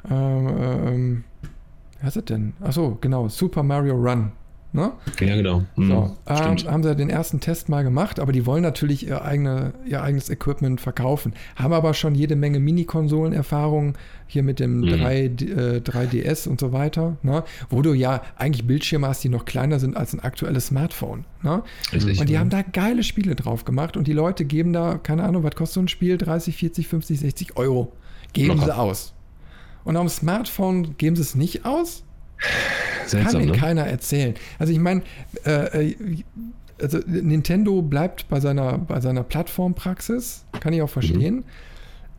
Ähm, 0.09 0.47
ähm, 0.59 1.23
wie 1.99 2.05
heißt 2.05 2.17
es 2.17 2.25
denn? 2.25 2.53
Achso, 2.61 2.97
genau, 3.01 3.27
Super 3.27 3.63
Mario 3.63 3.95
Run. 3.95 4.31
Ne? 4.73 4.91
Ja, 5.19 5.35
genau. 5.35 5.63
Mhm, 5.75 5.87
so, 5.87 6.17
äh, 6.25 6.35
haben 6.35 6.83
sie 6.83 6.89
ja 6.89 6.95
den 6.95 7.09
ersten 7.09 7.39
Test 7.39 7.69
mal 7.69 7.83
gemacht, 7.83 8.19
aber 8.19 8.33
die 8.33 8.45
wollen 8.45 8.61
natürlich 8.61 9.07
ihr, 9.07 9.23
eigene, 9.23 9.73
ihr 9.85 10.03
eigenes 10.03 10.29
Equipment 10.29 10.81
verkaufen. 10.81 11.33
Haben 11.55 11.73
aber 11.73 11.93
schon 11.93 12.15
jede 12.15 12.35
Menge 12.35 12.59
Mini-Konsolen-Erfahrungen 12.59 13.93
hier 14.27 14.43
mit 14.43 14.59
dem 14.59 14.81
mhm. 14.81 14.89
3, 14.89 15.15
äh, 15.15 15.29
3DS 15.79 16.49
und 16.49 16.59
so 16.59 16.73
weiter, 16.73 17.17
ne? 17.23 17.43
wo 17.69 17.81
du 17.81 17.93
ja 17.93 18.21
eigentlich 18.35 18.67
Bildschirme 18.67 19.07
hast, 19.07 19.23
die 19.23 19.29
noch 19.29 19.45
kleiner 19.45 19.79
sind 19.79 19.95
als 19.95 20.13
ein 20.13 20.19
aktuelles 20.19 20.67
Smartphone. 20.67 21.23
Ne? 21.43 21.63
Richtig, 21.93 22.19
und 22.19 22.27
die 22.27 22.33
ja. 22.33 22.39
haben 22.39 22.49
da 22.49 22.61
geile 22.61 23.03
Spiele 23.03 23.35
drauf 23.35 23.63
gemacht 23.63 23.95
und 23.95 24.05
die 24.05 24.13
Leute 24.13 24.43
geben 24.43 24.73
da, 24.73 24.97
keine 24.97 25.23
Ahnung, 25.23 25.43
was 25.43 25.55
kostet 25.55 25.75
so 25.75 25.81
ein 25.81 25.87
Spiel? 25.87 26.17
30, 26.17 26.57
40, 26.57 26.87
50, 26.87 27.19
60 27.21 27.57
Euro. 27.57 27.93
Geben 28.33 28.49
Locker. 28.49 28.65
sie 28.65 28.75
aus. 28.75 29.13
Und 29.85 29.95
dem 29.95 30.09
Smartphone 30.09 30.97
geben 30.97 31.15
sie 31.15 31.21
es 31.21 31.35
nicht 31.35 31.65
aus? 31.65 32.03
Seltsam, 33.07 33.31
Kann 33.31 33.41
mir 33.41 33.51
ne? 33.53 33.57
keiner 33.57 33.87
erzählen. 33.87 34.35
Also 34.59 34.73
ich 34.73 34.79
meine, 34.79 35.01
äh, 35.45 35.89
äh, 35.89 35.95
also 36.81 36.99
Nintendo 37.07 37.81
bleibt 37.81 38.29
bei 38.29 38.39
seiner, 38.39 38.77
bei 38.77 39.01
seiner 39.01 39.23
Plattformpraxis, 39.23 40.45
kann 40.59 40.73
ich 40.73 40.81
auch 40.81 40.89
verstehen. 40.89 41.37
Mhm. 41.37 41.43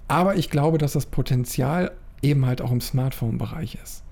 Aber 0.08 0.36
ich 0.36 0.50
glaube, 0.50 0.78
dass 0.78 0.94
das 0.94 1.06
Potenzial 1.06 1.92
eben 2.22 2.46
halt 2.46 2.62
auch 2.62 2.72
im 2.72 2.80
Smartphone-Bereich 2.80 3.78
ist. 3.82 4.02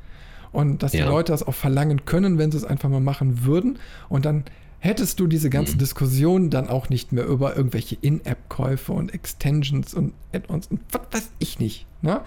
Und 0.52 0.82
dass 0.82 0.92
ja. 0.92 1.04
die 1.04 1.10
Leute 1.10 1.32
das 1.32 1.46
auch 1.46 1.54
verlangen 1.54 2.04
können, 2.04 2.38
wenn 2.38 2.50
sie 2.50 2.58
es 2.58 2.64
einfach 2.64 2.88
mal 2.88 3.00
machen 3.00 3.44
würden. 3.44 3.78
Und 4.08 4.24
dann 4.24 4.44
hättest 4.78 5.18
du 5.20 5.26
diese 5.26 5.50
ganze 5.50 5.74
mhm. 5.74 5.78
Diskussion 5.78 6.50
dann 6.50 6.68
auch 6.68 6.88
nicht 6.88 7.12
mehr 7.12 7.26
über 7.26 7.56
irgendwelche 7.56 7.96
In-App-Käufe 8.00 8.92
und 8.92 9.12
Extensions 9.12 9.94
und 9.94 10.12
Add-ons 10.32 10.68
und 10.68 10.80
was 10.92 11.02
weiß 11.10 11.30
ich 11.38 11.58
nicht. 11.58 11.86
Ne? 12.02 12.20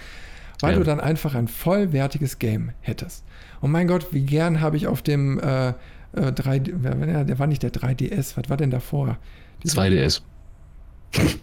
Weil 0.61 0.73
ja. 0.73 0.79
du 0.79 0.83
dann 0.83 0.99
einfach 0.99 1.35
ein 1.35 1.47
vollwertiges 1.47 2.39
Game 2.39 2.71
hättest. 2.81 3.23
Und 3.61 3.71
mein 3.71 3.87
Gott, 3.87 4.07
wie 4.11 4.21
gern 4.21 4.61
habe 4.61 4.77
ich 4.77 4.87
auf 4.87 5.01
dem 5.01 5.39
äh, 5.39 5.69
äh, 5.69 6.31
3, 6.33 6.59
der 6.59 7.39
war 7.39 7.47
nicht 7.47 7.63
der 7.63 7.71
3DS, 7.71 8.35
was 8.35 8.49
war 8.49 8.57
denn 8.57 8.71
davor? 8.71 9.17
2DS. 9.65 10.21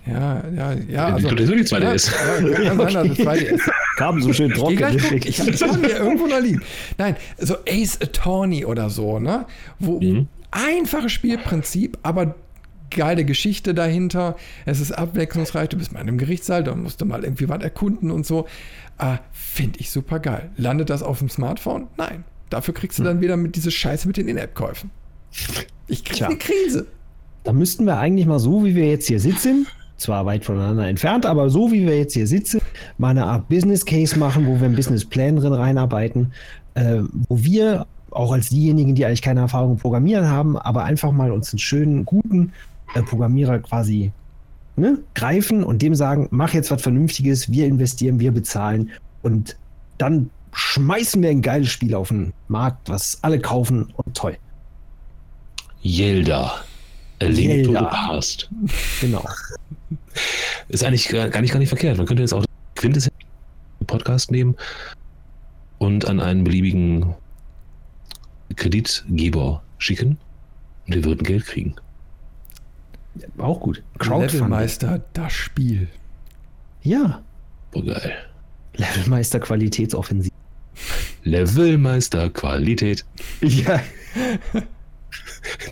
Ja, 0.06 0.44
ja, 0.54 0.72
ja. 0.88 1.06
Also, 1.06 1.30
das 1.30 1.50
ist 1.50 1.72
die 1.72 1.76
2DS. 1.76 2.12
Ja, 2.12 2.62
ja, 2.62 2.74
kann 2.74 2.90
sein, 2.90 3.14
2DS. 3.14 3.70
Kam 3.96 4.22
so 4.22 4.32
schön 4.32 4.52
trocken. 4.52 4.96
Ich, 4.96 5.40
ich, 5.40 5.62
habe 5.62 5.78
mir 5.78 5.96
irgendwo 5.96 6.26
noch 6.26 6.40
liegen. 6.40 6.62
Nein, 6.98 7.16
so 7.38 7.56
Ace 7.68 8.00
Attorney 8.00 8.64
oder 8.64 8.90
so, 8.90 9.18
ne? 9.18 9.46
Wo 9.78 10.00
mhm. 10.00 10.28
einfaches 10.50 11.12
Spielprinzip, 11.12 11.98
aber 12.02 12.36
geile 12.91 13.24
Geschichte 13.24 13.74
dahinter. 13.74 14.37
Es 14.64 14.80
ist 14.80 14.93
abwechslungsreich. 14.93 15.68
Du 15.68 15.76
bist 15.76 15.93
mal 15.93 16.01
in 16.01 16.09
einem 16.09 16.18
Gerichtssaal, 16.18 16.64
da 16.64 16.74
musst 16.74 17.01
du 17.01 17.05
mal 17.05 17.24
irgendwie 17.24 17.49
was 17.49 17.62
erkunden 17.62 18.11
und 18.11 18.26
so. 18.26 18.47
Äh, 18.99 19.16
Finde 19.32 19.80
ich 19.80 19.91
super 19.91 20.20
geil. 20.20 20.51
Landet 20.57 20.91
das 20.91 21.03
auf 21.03 21.18
dem 21.18 21.28
Smartphone? 21.28 21.89
Nein. 21.97 22.24
Dafür 22.51 22.74
kriegst 22.74 22.99
du 22.99 23.03
hm. 23.03 23.07
dann 23.07 23.20
wieder 23.20 23.37
mit 23.37 23.57
diese 23.57 23.70
Scheiße 23.70 24.07
mit 24.07 24.16
den 24.16 24.28
In-App-Käufen. 24.28 24.91
Ich 25.89 26.05
krieg 26.05 26.16
Tja. 26.16 26.26
eine 26.28 26.37
Krise. 26.37 26.87
Da 27.45 27.53
müssten 27.53 27.84
wir 27.84 27.99
eigentlich 27.99 28.26
mal 28.26 28.39
so, 28.39 28.64
wie 28.64 28.74
wir 28.74 28.89
jetzt 28.89 29.07
hier 29.07 29.20
sitzen, 29.20 29.66
zwar 29.97 30.26
weit 30.26 30.45
voneinander 30.45 30.89
entfernt, 30.89 31.26
aber 31.26 31.49
so 31.49 31.70
wie 31.70 31.87
wir 31.87 31.97
jetzt 31.97 32.14
hier 32.14 32.26
sitzen, 32.26 32.61
mal 32.99 33.11
eine 33.11 33.24
Art 33.24 33.49
Business 33.49 33.84
Case 33.84 34.18
machen, 34.18 34.47
wo 34.47 34.61
wir 34.61 34.68
ein 34.68 34.74
Business 34.74 35.05
Plan 35.05 35.37
drin 35.37 35.53
reinarbeiten, 35.53 36.32
äh, 36.74 37.03
wo 37.28 37.43
wir 37.45 37.87
auch 38.11 38.32
als 38.32 38.49
diejenigen, 38.49 38.95
die 38.95 39.05
eigentlich 39.05 39.22
keine 39.22 39.41
Erfahrung 39.41 39.76
Programmieren 39.76 40.28
haben, 40.28 40.57
aber 40.57 40.84
einfach 40.84 41.12
mal 41.12 41.30
uns 41.30 41.53
einen 41.53 41.59
schönen, 41.59 42.05
guten 42.05 42.53
äh, 42.97 43.03
Programmierer 43.03 43.59
quasi 43.61 44.12
ne, 44.76 44.99
greifen 45.14 45.64
und 45.64 45.82
dem 45.82 45.94
sagen, 45.94 46.28
mach 46.30 46.55
jetzt 46.55 46.70
was 46.70 46.82
Vernünftiges, 46.82 47.51
wir 47.51 47.66
investieren, 47.66 48.20
wir 48.20 48.32
bezahlen 48.32 48.90
und 49.22 49.57
dann 49.99 50.30
schmeißen 50.53 51.22
wir 51.22 51.30
ein 51.30 51.42
geiles 51.42 51.68
Spiel 51.68 51.94
auf 51.94 52.09
den 52.09 52.32
Markt, 52.49 52.88
was 52.88 53.18
alle 53.22 53.40
kaufen 53.40 53.92
und 53.97 54.16
toll. 54.16 54.36
Yelda. 55.82 56.53
A 57.22 57.24
Link 57.24 57.64
to 57.64 57.72
the 57.72 57.84
Past. 57.84 58.51
Genau. 59.01 59.24
Ist 60.68 60.84
eigentlich 60.84 61.09
gar 61.09 61.40
nicht, 61.40 61.53
gar 61.53 61.59
nicht 61.59 61.68
verkehrt. 61.68 61.97
Man 61.97 62.07
könnte 62.07 62.22
jetzt 62.22 62.34
auch 62.34 62.44
Quintessenz 62.74 63.14
Podcast 63.86 64.30
nehmen 64.30 64.57
und 65.78 66.07
an 66.07 66.20
einen 66.20 66.44
beliebigen 66.44 67.14
Kreditgeber 68.57 69.62
schicken 69.78 70.18
und 70.86 70.94
wir 70.94 71.05
würden 71.05 71.22
Geld 71.22 71.47
kriegen. 71.47 71.76
Auch 73.38 73.60
gut. 73.60 73.82
Levelmeister, 74.00 75.02
das 75.12 75.32
Spiel. 75.32 75.88
Ja. 76.82 77.22
Oh, 77.74 77.82
geil. 77.82 78.14
Levelmeister 78.76 79.40
Qualitätsoffensiv. 79.40 80.32
Levelmeister 81.24 82.30
Qualität. 82.30 83.04
Ja. 83.40 83.80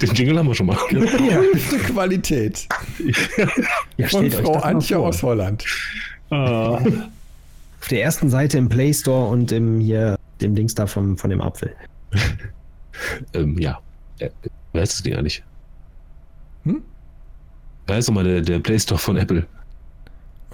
Den 0.00 0.14
Jingle 0.14 0.38
haben 0.38 0.48
wir 0.48 0.54
schon 0.54 0.66
mal. 0.66 0.78
Ja, 0.90 1.40
Qualität. 1.86 2.66
Ja, 3.96 4.08
Von 4.08 4.30
Frau 4.30 4.54
Antje 4.54 4.98
aus 4.98 5.22
Holland. 5.22 5.64
Ah. 6.30 6.80
Auf 7.80 7.88
der 7.90 8.02
ersten 8.02 8.28
Seite 8.28 8.58
im 8.58 8.68
Play 8.68 8.92
Store 8.92 9.28
und 9.28 9.52
im 9.52 9.78
hier 9.78 10.18
dem 10.40 10.54
Dings 10.54 10.74
da 10.74 10.86
vom, 10.86 11.16
von 11.16 11.30
dem 11.30 11.40
Apfel. 11.40 11.74
ähm, 13.34 13.58
ja. 13.58 13.78
Äh, 14.18 14.30
wer 14.72 14.82
ist 14.82 14.94
das 14.94 15.02
Ding 15.02 15.14
eigentlich? 15.14 15.42
Hm? 16.64 16.82
Wer 17.86 17.98
ist 17.98 18.08
nochmal 18.08 18.24
der, 18.24 18.40
der 18.40 18.58
Play 18.60 18.78
Store 18.78 18.98
von 18.98 19.16
Apple? 19.16 19.46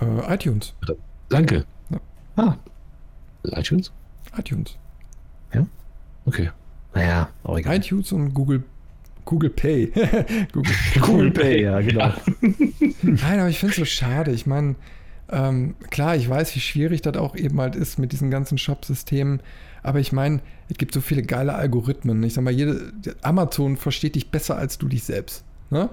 Äh, 0.01 0.35
iTunes. 0.35 0.75
Danke. 1.29 1.65
Ja. 1.91 2.01
Ah. 2.37 2.57
iTunes? 3.45 3.93
iTunes. 4.37 4.77
Ja. 5.53 5.67
Okay. 6.27 6.51
Naja, 6.95 7.29
auch 7.45 7.59
egal. 7.59 7.77
iTunes 7.77 8.13
und 8.13 8.35
Google 8.35 8.65
Google 9.25 9.51
Pay. 9.51 9.87
Google, 10.53 10.75
Google 11.01 11.31
Pay, 11.31 11.63
ja, 11.63 11.81
genau. 11.81 12.13
Nein, 13.03 13.39
aber 13.39 13.49
ich 13.49 13.59
finde 13.59 13.73
es 13.73 13.79
so 13.79 13.85
schade. 13.85 14.33
Ich 14.33 14.47
meine, 14.47 14.75
ähm, 15.31 15.77
klar, 15.91 16.17
ich 16.17 16.29
weiß, 16.29 16.57
wie 16.57 16.61
schwierig 16.61 17.03
das 17.03 17.17
auch 17.17 17.37
eben 17.37 17.61
halt 17.61 17.77
ist 17.77 17.99
mit 17.99 18.11
diesen 18.11 18.31
ganzen 18.31 18.59
Shop-Systemen. 18.59 19.41
Aber 19.83 20.01
ich 20.01 20.13
meine, 20.13 20.41
es 20.69 20.79
gibt 20.79 20.95
so 20.95 21.01
viele 21.01 21.23
geile 21.23 21.55
Algorithmen. 21.55 22.23
Ich 22.25 22.35
sag 22.35 22.43
mal, 22.43 22.51
jede, 22.53 22.93
Amazon 23.23 23.77
versteht 23.77 24.17
dich 24.17 24.31
besser 24.31 24.57
als 24.57 24.79
du 24.79 24.89
dich 24.89 25.05
selbst. 25.05 25.45
Ne? 25.71 25.89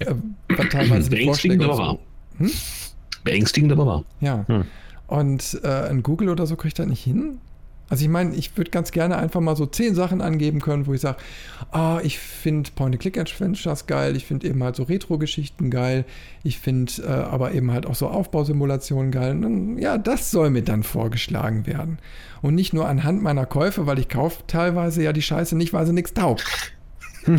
Äh, 0.00 0.14
teilweise 0.70 1.10
Beängstigend, 1.10 1.62
aber 1.62 1.78
wahr. 1.78 1.98
Hm? 2.38 2.50
Beängstigend, 3.24 3.72
aber 3.72 3.86
wahr. 3.86 4.04
Ja. 4.20 4.44
Hm. 4.46 4.64
Und 5.06 5.60
äh, 5.62 5.88
ein 5.88 6.02
Google 6.02 6.28
oder 6.28 6.46
so 6.46 6.56
kriegt 6.56 6.78
das 6.78 6.86
nicht 6.86 7.02
hin. 7.02 7.38
Also 7.90 8.04
ich 8.04 8.10
meine, 8.10 8.34
ich 8.34 8.54
würde 8.56 8.70
ganz 8.70 8.92
gerne 8.92 9.16
einfach 9.16 9.40
mal 9.40 9.56
so 9.56 9.64
zehn 9.64 9.94
Sachen 9.94 10.20
angeben 10.20 10.60
können, 10.60 10.86
wo 10.86 10.92
ich 10.92 11.00
sage, 11.00 11.16
ah, 11.72 12.00
ich 12.02 12.18
finde 12.18 12.70
Point-and-Click-Adventures 12.74 13.86
geil, 13.86 14.14
ich 14.14 14.26
finde 14.26 14.46
eben 14.46 14.62
halt 14.62 14.76
so 14.76 14.82
Retro-Geschichten 14.82 15.70
geil, 15.70 16.04
ich 16.42 16.58
finde 16.58 16.92
äh, 17.02 17.06
aber 17.06 17.52
eben 17.52 17.72
halt 17.72 17.86
auch 17.86 17.94
so 17.94 18.08
Aufbausimulationen 18.08 19.10
geil. 19.10 19.42
Und, 19.42 19.78
ja, 19.78 19.96
das 19.96 20.30
soll 20.30 20.50
mir 20.50 20.62
dann 20.62 20.82
vorgeschlagen 20.82 21.66
werden. 21.66 21.98
Und 22.42 22.54
nicht 22.54 22.74
nur 22.74 22.86
anhand 22.86 23.22
meiner 23.22 23.46
Käufe, 23.46 23.86
weil 23.86 23.98
ich 23.98 24.10
kaufe 24.10 24.42
teilweise 24.46 25.02
ja 25.02 25.14
die 25.14 25.22
Scheiße 25.22 25.56
nicht, 25.56 25.72
weil 25.72 25.86
sie 25.86 25.94
nichts 25.94 26.12
taugt. 26.12 26.44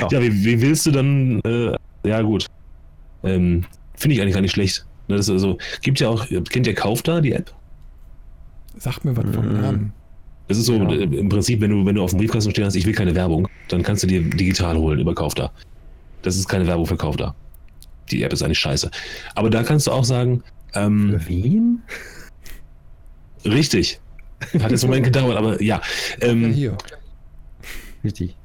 ja, 0.00 0.08
ja 0.10 0.22
wie, 0.22 0.44
wie, 0.44 0.60
willst 0.60 0.86
du 0.86 0.90
dann, 0.90 1.40
äh, 1.40 1.76
ja 2.04 2.22
gut, 2.22 2.46
ähm, 3.22 3.64
finde 3.96 4.14
ich 4.14 4.22
eigentlich 4.22 4.34
gar 4.34 4.40
nicht 4.40 4.52
schlecht. 4.52 4.86
Das 5.08 5.20
ist 5.20 5.30
also, 5.30 5.58
gibt 5.82 6.00
ja 6.00 6.08
auch, 6.08 6.26
kennt 6.50 6.66
ihr 6.66 6.74
Kauf 6.74 7.02
da, 7.02 7.20
die 7.20 7.32
App? 7.32 7.52
Sagt 8.78 9.04
mir 9.04 9.16
was 9.16 9.34
vom 9.34 9.48
mhm. 9.48 9.60
Namen. 9.60 9.92
Das 10.48 10.58
ist 10.58 10.66
so 10.66 10.74
ja. 10.74 10.90
im 10.90 11.28
Prinzip, 11.28 11.60
wenn 11.60 11.70
du, 11.70 11.86
wenn 11.86 11.94
du 11.94 12.02
auf 12.02 12.10
dem 12.10 12.18
Briefkasten 12.18 12.50
stehen 12.50 12.64
hast, 12.64 12.74
ich 12.74 12.86
will 12.86 12.94
keine 12.94 13.14
Werbung, 13.14 13.48
dann 13.68 13.82
kannst 13.82 14.02
du 14.02 14.06
dir 14.06 14.22
digital 14.22 14.76
holen 14.76 14.98
über 14.98 15.14
Kaufda. 15.14 15.50
Das 16.22 16.36
ist 16.36 16.48
keine 16.48 16.66
Werbung 16.66 16.86
für 16.86 16.96
Kaufda. 16.96 17.34
Die 18.10 18.22
App 18.22 18.32
ist 18.32 18.42
eigentlich 18.42 18.58
scheiße. 18.58 18.90
Aber 19.34 19.50
da 19.50 19.62
kannst 19.62 19.86
du 19.86 19.92
auch 19.92 20.04
sagen. 20.04 20.42
Ähm, 20.74 21.18
für 21.18 21.28
wen? 21.28 21.82
Richtig. 23.44 24.00
Hat 24.60 24.70
jetzt 24.70 24.84
einen 24.84 24.90
Moment 24.90 25.06
gedauert, 25.06 25.36
aber 25.36 25.62
ja. 25.62 25.80
Ähm, 26.20 26.42
ja 26.42 26.48
hier. 26.48 26.78
Richtig. 28.04 28.36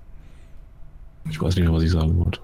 Ich 1.29 1.41
weiß 1.41 1.55
nicht 1.55 1.65
mehr, 1.65 1.73
was 1.73 1.83
ich 1.83 1.91
sagen 1.91 2.17
wollte. 2.23 2.39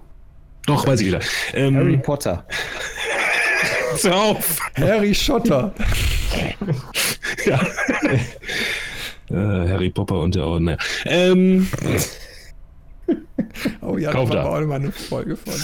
Doch, 0.65 0.87
weiß 0.87 1.01
ich 1.01 1.07
wieder. 1.07 1.19
Ähm, 1.53 1.75
Harry 1.75 1.97
Potter. 1.97 2.45
Hör 4.01 4.15
auf! 4.15 4.59
Harry 4.75 5.13
Schotter. 5.13 5.73
ja. 7.45 7.61
äh, 9.29 9.69
Harry 9.69 9.89
Popper 9.89 10.21
und 10.21 10.35
der 10.35 10.45
Orden. 10.45 10.77
Ähm, 11.05 11.67
oh 13.81 13.97
ja, 13.97 14.11
Kauf 14.11 14.29
da 14.29 14.45
war 14.45 14.59
auch 14.59 14.65
mal 14.65 14.75
eine 14.75 14.91
Folge 14.91 15.37
von. 15.37 15.53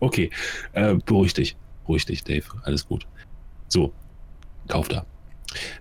okay, 0.00 0.30
äh, 0.72 0.94
beruhig 0.94 1.34
dich. 1.34 1.56
Beruhig 1.84 2.06
dich, 2.06 2.24
Dave. 2.24 2.44
Alles 2.64 2.86
gut. 2.86 3.06
So, 3.68 3.92
kauf 4.68 4.88
da. 4.88 5.04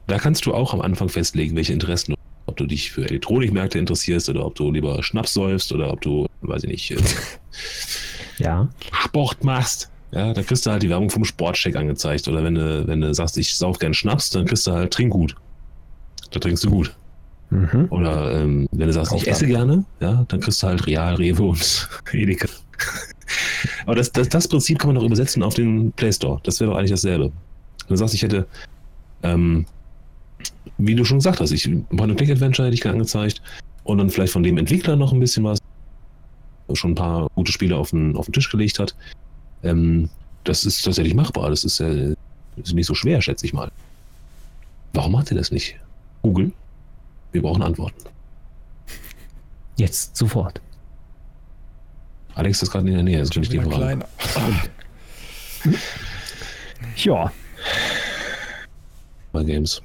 Da 0.07 0.19
kannst 0.19 0.45
du 0.45 0.53
auch 0.53 0.73
am 0.73 0.81
Anfang 0.81 1.09
festlegen, 1.09 1.55
welche 1.55 1.73
Interessen 1.73 2.13
du 2.13 2.17
ob 2.45 2.57
du 2.57 2.65
dich 2.65 2.91
für 2.91 3.05
Elektronikmärkte 3.05 3.79
interessierst 3.79 4.29
oder 4.29 4.45
ob 4.45 4.55
du 4.55 4.71
lieber 4.71 5.01
Schnaps 5.03 5.33
säufst 5.33 5.71
oder 5.71 5.91
ob 5.91 6.01
du, 6.01 6.27
weiß 6.41 6.63
ich 6.63 6.69
nicht, 6.69 6.91
äh, 6.91 6.97
ja. 8.43 8.69
Sport 8.91 9.43
machst. 9.43 9.89
Ja, 10.11 10.33
dann 10.33 10.45
kriegst 10.45 10.65
du 10.65 10.71
halt 10.71 10.83
die 10.83 10.89
Werbung 10.89 11.09
vom 11.09 11.25
Sportcheck 11.25 11.75
angezeigt. 11.75 12.27
Oder 12.27 12.43
wenn 12.43 12.55
du, 12.55 12.87
wenn 12.87 13.01
du 13.01 13.13
sagst, 13.13 13.37
ich 13.37 13.55
sauf 13.55 13.79
gern 13.79 13.93
Schnaps, 13.93 14.29
dann 14.29 14.45
kriegst 14.45 14.65
du 14.67 14.71
halt 14.71 14.93
Trinkgut. 14.93 15.35
Da 16.31 16.39
trinkst 16.39 16.63
du 16.63 16.69
gut. 16.69 16.95
Mhm. 17.49 17.87
Oder 17.89 18.41
ähm, 18.41 18.67
wenn 18.71 18.87
du 18.87 18.93
sagst, 18.93 19.11
Kauf 19.11 19.21
ich 19.21 19.27
esse 19.27 19.45
gerne, 19.45 19.83
ja, 19.99 20.25
dann 20.27 20.39
kriegst 20.39 20.63
du 20.63 20.67
halt 20.67 20.87
Real, 20.87 21.15
Rewe 21.15 21.43
und 21.43 21.89
Edeka. 22.11 22.47
Aber 23.85 23.95
das, 23.95 24.11
das, 24.11 24.29
das 24.29 24.47
Prinzip 24.47 24.79
kann 24.79 24.89
man 24.89 24.95
doch 24.95 25.03
übersetzen 25.03 25.43
auf 25.43 25.53
den 25.53 25.91
Play 25.93 26.11
Store. 26.11 26.39
Das 26.43 26.59
wäre 26.59 26.71
doch 26.71 26.77
eigentlich 26.77 26.91
dasselbe. 26.91 27.31
Wenn 27.87 27.95
du 27.95 27.97
sagst, 27.97 28.13
ich 28.13 28.23
hätte, 28.23 28.47
ähm, 29.23 29.65
wie 30.77 30.95
du 30.95 31.05
schon 31.05 31.19
gesagt 31.19 31.39
hast, 31.39 31.51
ich 31.51 31.69
Point 31.89 32.17
Click 32.17 32.29
Adventure 32.29 32.67
hätte 32.67 32.75
ich 32.75 32.85
angezeigt 32.85 33.41
und 33.83 33.97
dann 33.97 34.09
vielleicht 34.09 34.33
von 34.33 34.43
dem 34.43 34.57
Entwickler 34.57 34.95
noch 34.95 35.13
ein 35.13 35.19
bisschen 35.19 35.43
was, 35.43 35.59
schon 36.73 36.91
ein 36.91 36.95
paar 36.95 37.27
gute 37.35 37.51
Spiele 37.51 37.77
auf 37.77 37.91
den, 37.91 38.15
auf 38.15 38.25
den 38.25 38.33
Tisch 38.33 38.49
gelegt 38.49 38.79
hat. 38.79 38.95
Ähm, 39.63 40.09
das 40.43 40.65
ist 40.65 40.83
tatsächlich 40.83 41.13
machbar. 41.13 41.49
Das 41.49 41.63
ist, 41.63 41.79
äh, 41.79 42.15
ist 42.57 42.73
nicht 42.73 42.87
so 42.87 42.95
schwer, 42.95 43.21
schätze 43.21 43.45
ich 43.45 43.53
mal. 43.53 43.71
Warum 44.93 45.11
macht 45.11 45.31
ihr 45.31 45.37
das 45.37 45.51
nicht? 45.51 45.75
Google? 46.21 46.51
Wir 47.31 47.41
brauchen 47.41 47.61
Antworten. 47.61 48.01
Jetzt, 49.77 50.15
sofort. 50.15 50.61
Alex 52.35 52.61
ist 52.61 52.71
gerade 52.71 52.87
in 52.87 52.93
der 52.93 53.03
Nähe, 53.03 53.19
das 53.19 53.29
finde 53.29 53.47
ich 53.47 53.49
die 53.49 53.59
Frage. 53.59 54.05
Ja. 56.97 57.31
Bei 59.31 59.43
Games. 59.43 59.81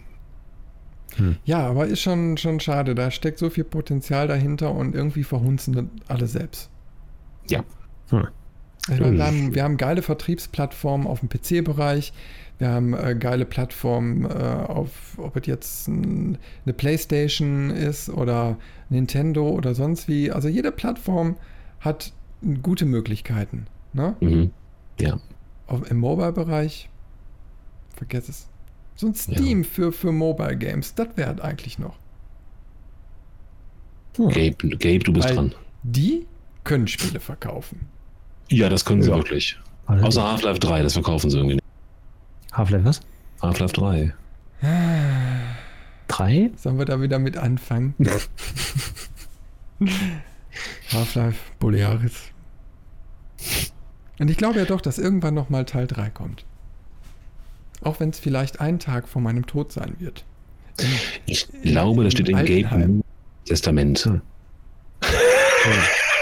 Hm. 1.21 1.37
Ja, 1.45 1.67
aber 1.69 1.87
ist 1.87 2.01
schon, 2.01 2.37
schon 2.37 2.61
schade. 2.61 2.95
Da 2.95 3.11
steckt 3.11 3.39
so 3.39 3.51
viel 3.51 3.65
Potenzial 3.65 4.29
dahinter 4.29 4.73
und 4.75 4.95
irgendwie 4.95 5.25
verhunzen 5.25 5.91
alle 6.09 6.27
selbst. 6.27 6.71
Ja. 7.49 7.65
Hm. 8.11 8.29
Meine, 8.89 9.13
wir, 9.13 9.27
haben, 9.27 9.55
wir, 9.55 9.63
haben, 9.63 9.77
geile 9.77 10.03
Vertriebsplattformen 10.03 11.07
auf 11.07 11.21
dem 11.21 11.29
PC-Bereich. 11.29 12.13
Wir 12.59 12.71
haben 12.71 12.95
äh, 12.95 13.15
geile 13.15 13.45
Plattformen 13.45 14.25
äh, 14.25 14.29
auf, 14.29 15.19
ob 15.19 15.37
es 15.37 15.47
jetzt 15.47 15.89
ein, 15.89 16.39
eine 16.65 16.73
PlayStation 16.73 17.71
ist 17.71 18.09
oder 18.09 18.57
Nintendo 18.89 19.49
oder 19.49 19.75
sonst 19.75 20.09
wie. 20.09 20.31
Also 20.31 20.49
jede 20.49 20.73
Plattform 20.73 21.37
hat 21.81 22.13
gute 22.63 22.87
Möglichkeiten. 22.87 23.67
Ne? 23.93 24.17
Mhm. 24.21 24.51
Ja. 24.99 25.21
Auf, 25.67 25.91
Im 25.91 25.99
Mobile-Bereich, 25.99 26.89
vergiss 27.95 28.29
es. 28.29 28.50
So 29.01 29.07
ein 29.07 29.15
Steam 29.15 29.63
ja. 29.63 29.67
für, 29.67 29.93
für 29.93 30.13
Mobile 30.13 30.59
Games, 30.59 30.95
das 30.95 31.09
wäre 31.17 31.29
halt 31.29 31.41
eigentlich 31.41 31.79
noch. 31.79 31.97
Hm. 34.17 34.29
Gabe, 34.29 34.77
Gabe, 34.77 34.99
du 34.99 35.15
bist 35.15 35.27
Weil 35.27 35.37
dran. 35.37 35.55
Die 35.85 36.27
können 36.65 36.87
Spiele 36.87 37.19
verkaufen. 37.19 37.89
Ja, 38.51 38.69
das 38.69 38.85
können 38.85 39.03
sie 39.03 39.09
ja. 39.09 39.17
wirklich. 39.17 39.59
Alter. 39.87 40.07
Außer 40.07 40.23
Half-Life 40.23 40.59
3, 40.59 40.83
das 40.83 40.93
verkaufen 40.93 41.31
sie 41.31 41.39
irgendwie 41.39 41.55
nicht. 41.55 41.65
Half-Life 42.53 42.85
was? 42.85 43.01
Half-Life 43.41 43.73
3. 43.73 44.13
3? 46.09 46.51
Sollen 46.57 46.77
wir 46.79 46.85
da 46.85 47.01
wieder 47.01 47.19
mit 47.19 47.39
anfangen? 47.39 47.95
Half-Life, 50.93 51.39
Bolearis. 51.59 52.25
Und 54.19 54.31
ich 54.31 54.37
glaube 54.37 54.59
ja 54.59 54.67
doch, 54.67 54.83
dass 54.83 54.99
irgendwann 54.99 55.33
nochmal 55.33 55.65
Teil 55.65 55.87
3 55.87 56.11
kommt. 56.11 56.45
Auch 57.83 58.01
wenn 58.01 58.11
es 58.11 58.19
vielleicht 58.19 58.61
ein 58.61 58.79
Tag 58.79 59.09
vor 59.09 59.23
meinem 59.23 59.47
Tod 59.47 59.73
sein 59.73 59.97
wird. 59.99 60.25
In, 60.81 60.87
ich 61.27 61.49
glaube, 61.63 62.05
das 62.05 62.13
steht 62.13 62.29
im 62.29 62.37
Gabe 62.37 63.01
Testament. 63.47 64.05
Hm. 64.05 64.21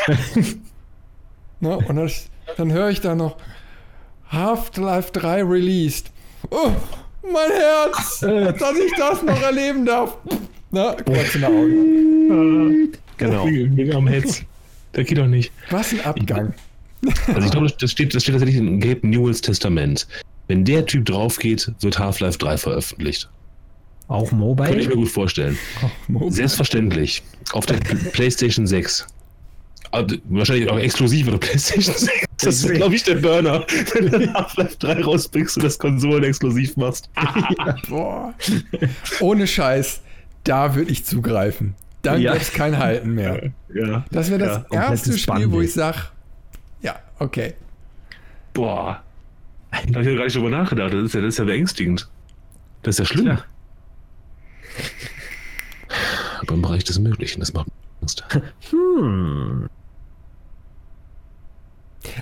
Na, 1.60 1.74
und 1.74 1.96
dann, 1.96 2.10
dann 2.56 2.72
höre 2.72 2.90
ich 2.90 3.00
da 3.00 3.14
noch 3.14 3.36
Half-Life 4.28 5.12
3 5.12 5.42
released. 5.42 6.10
Oh, 6.50 6.70
mein 7.22 7.50
Herz, 7.50 8.20
dass 8.20 8.78
ich 8.78 8.92
das 8.96 9.22
noch 9.22 9.40
erleben 9.40 9.84
darf. 9.84 10.16
Na, 10.70 10.94
kurz 11.04 11.34
in 11.34 11.40
der 11.40 11.50
Augen. 11.50 12.92
Genau. 13.16 13.46
Wegen 13.46 13.94
am 13.94 14.06
Hetz. 14.06 14.42
Der 14.94 15.04
geht 15.04 15.18
doch 15.18 15.26
nicht. 15.26 15.52
Was 15.70 15.92
ein 15.92 16.00
Abgang. 16.04 16.54
Also 17.26 17.40
ich 17.40 17.50
glaube, 17.50 17.70
das 17.78 17.90
steht, 17.90 18.14
das 18.14 18.22
steht 18.22 18.34
tatsächlich 18.34 18.56
in 18.58 18.80
Gabe 18.80 19.06
Newells 19.06 19.40
Testament. 19.40 20.06
Wenn 20.48 20.64
der 20.64 20.86
Typ 20.86 21.04
drauf 21.04 21.38
geht, 21.38 21.72
wird 21.80 21.98
Half-Life 21.98 22.38
3 22.38 22.56
veröffentlicht. 22.56 23.30
Auch 24.08 24.32
Mobile? 24.32 24.68
Könnte 24.68 24.82
ich 24.82 24.88
mir 24.88 24.96
gut 24.96 25.10
vorstellen. 25.10 25.58
Oh, 26.12 26.30
Selbstverständlich. 26.30 27.22
Auf 27.52 27.66
der 27.66 27.74
PlayStation 27.74 28.66
6. 28.66 29.06
Also, 29.90 30.16
wahrscheinlich 30.24 30.70
auch 30.70 30.78
exklusiv 30.78 31.28
oder 31.28 31.38
PlayStation 31.38 31.94
6. 31.94 32.24
Das 32.40 32.64
ist, 32.64 32.72
glaube 32.72 32.94
ich, 32.94 33.02
der 33.02 33.16
Burner, 33.16 33.66
wenn 33.92 34.10
du 34.10 34.32
Half-Life 34.32 34.76
3 34.78 35.02
rausbringst 35.02 35.58
und 35.58 35.64
das 35.64 35.78
Konsolen 35.78 36.24
exklusiv 36.24 36.76
machst. 36.76 37.10
ja, 37.58 37.76
boah. 37.88 38.34
Ohne 39.20 39.46
Scheiß, 39.46 40.00
da 40.44 40.74
würde 40.74 40.90
ich 40.90 41.04
zugreifen. 41.04 41.74
Dann 42.02 42.22
ja. 42.22 42.32
gibt 42.32 42.44
es 42.44 42.52
kein 42.52 42.78
Halten 42.78 43.14
mehr. 43.14 43.52
Ja. 43.74 44.04
Das 44.10 44.30
wäre 44.30 44.38
das 44.38 44.64
ja, 44.72 44.90
erste 44.90 45.18
Spiel, 45.18 45.50
wo 45.50 45.60
ich 45.60 45.72
sage, 45.72 45.98
ja, 46.80 46.96
okay. 47.18 47.54
Boah. 48.54 49.02
Da 49.86 49.94
habe 49.94 50.02
ich 50.02 50.08
ja 50.08 50.16
gar 50.16 50.24
nicht 50.24 50.36
drüber 50.36 50.50
nachgedacht. 50.50 50.92
Das 50.92 51.04
ist 51.04 51.14
ja, 51.14 51.20
das 51.20 51.34
ist 51.34 51.38
ja 51.38 51.44
beängstigend. 51.44 52.08
Das 52.82 52.94
ist 52.94 52.98
ja 52.98 53.04
schlimm. 53.04 53.26
Ja. 53.26 53.44
Aber 56.40 56.54
im 56.54 56.62
Bereich 56.62 56.84
des 56.84 56.98
Möglichen, 56.98 57.40
das 57.40 57.52
macht 57.52 57.68
Angst. 58.00 58.24
Hm. 58.70 59.68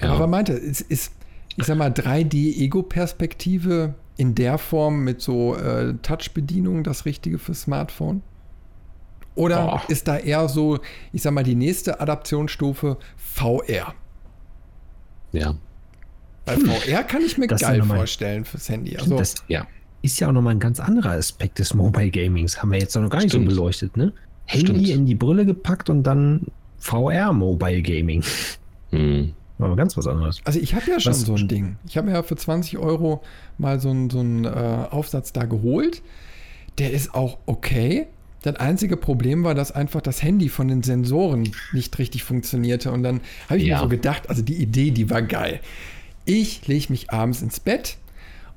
Ja. 0.00 0.12
Aber 0.12 0.26
meinte, 0.26 0.52
ist, 0.52 0.80
ist, 0.80 1.12
ich 1.56 1.64
sag 1.64 1.76
mal, 1.76 1.90
3D-Ego-Perspektive 1.90 3.94
in 4.16 4.34
der 4.34 4.58
Form 4.58 5.04
mit 5.04 5.20
so 5.20 5.54
äh, 5.54 5.94
Touch-Bedienung 6.02 6.82
das 6.82 7.04
Richtige 7.04 7.38
für 7.38 7.54
Smartphone? 7.54 8.22
Oder 9.34 9.74
oh. 9.74 9.80
ist 9.88 10.08
da 10.08 10.16
eher 10.16 10.48
so, 10.48 10.78
ich 11.12 11.22
sag 11.22 11.32
mal, 11.32 11.44
die 11.44 11.54
nächste 11.54 12.00
Adaptionsstufe 12.00 12.96
VR? 13.16 13.94
Ja. 15.32 15.56
Bei 16.46 16.56
VR 16.56 17.02
kann 17.02 17.22
ich 17.22 17.36
mir 17.36 17.48
das 17.48 17.60
geil 17.60 17.82
vorstellen 17.82 18.44
fürs 18.44 18.68
Handy. 18.68 18.96
Also, 18.96 19.18
das 19.18 19.34
ja. 19.48 19.66
ist 20.02 20.20
ja 20.20 20.28
auch 20.28 20.32
nochmal 20.32 20.54
ein 20.54 20.60
ganz 20.60 20.80
anderer 20.80 21.10
Aspekt 21.10 21.58
des 21.58 21.74
Mobile 21.74 22.10
Gamings. 22.10 22.62
Haben 22.62 22.72
wir 22.72 22.78
jetzt 22.78 22.94
noch 22.94 23.10
gar 23.10 23.18
nicht 23.18 23.30
Stimmt. 23.30 23.50
so 23.50 23.56
beleuchtet, 23.56 23.96
ne? 23.96 24.12
Handy 24.46 24.66
Stimmt. 24.66 24.88
in 24.88 25.06
die 25.06 25.16
Brille 25.16 25.44
gepackt 25.44 25.90
und 25.90 26.04
dann 26.04 26.46
VR 26.78 27.32
Mobile 27.32 27.82
Gaming. 27.82 28.22
Hm. 28.90 29.32
Aber 29.58 29.74
ganz 29.74 29.96
was 29.96 30.06
anderes. 30.06 30.40
Also 30.44 30.60
ich 30.60 30.74
habe 30.74 30.88
ja 30.88 31.00
schon 31.00 31.12
was? 31.12 31.22
so 31.22 31.34
ein 31.34 31.48
Ding. 31.48 31.76
Ich 31.88 31.96
habe 31.96 32.10
ja 32.10 32.22
für 32.22 32.36
20 32.36 32.78
Euro 32.78 33.22
mal 33.58 33.80
so 33.80 33.90
einen 33.90 34.10
so 34.10 34.22
äh, 34.22 34.86
Aufsatz 34.90 35.32
da 35.32 35.44
geholt. 35.44 36.02
Der 36.78 36.92
ist 36.92 37.14
auch 37.14 37.38
okay. 37.46 38.06
Das 38.42 38.56
einzige 38.56 38.96
Problem 38.96 39.44
war, 39.44 39.54
dass 39.54 39.72
einfach 39.72 40.02
das 40.02 40.22
Handy 40.22 40.48
von 40.48 40.68
den 40.68 40.82
Sensoren 40.82 41.50
nicht 41.72 41.98
richtig 41.98 42.22
funktionierte. 42.22 42.92
Und 42.92 43.02
dann 43.02 43.20
habe 43.48 43.58
ich 43.58 43.66
ja. 43.66 43.76
mir 43.76 43.82
so 43.82 43.88
gedacht, 43.88 44.28
also 44.28 44.42
die 44.42 44.54
Idee, 44.54 44.90
die 44.90 45.10
war 45.10 45.22
geil. 45.22 45.60
Ich 46.26 46.66
lege 46.66 46.86
mich 46.90 47.10
abends 47.10 47.40
ins 47.40 47.60
Bett 47.60 47.98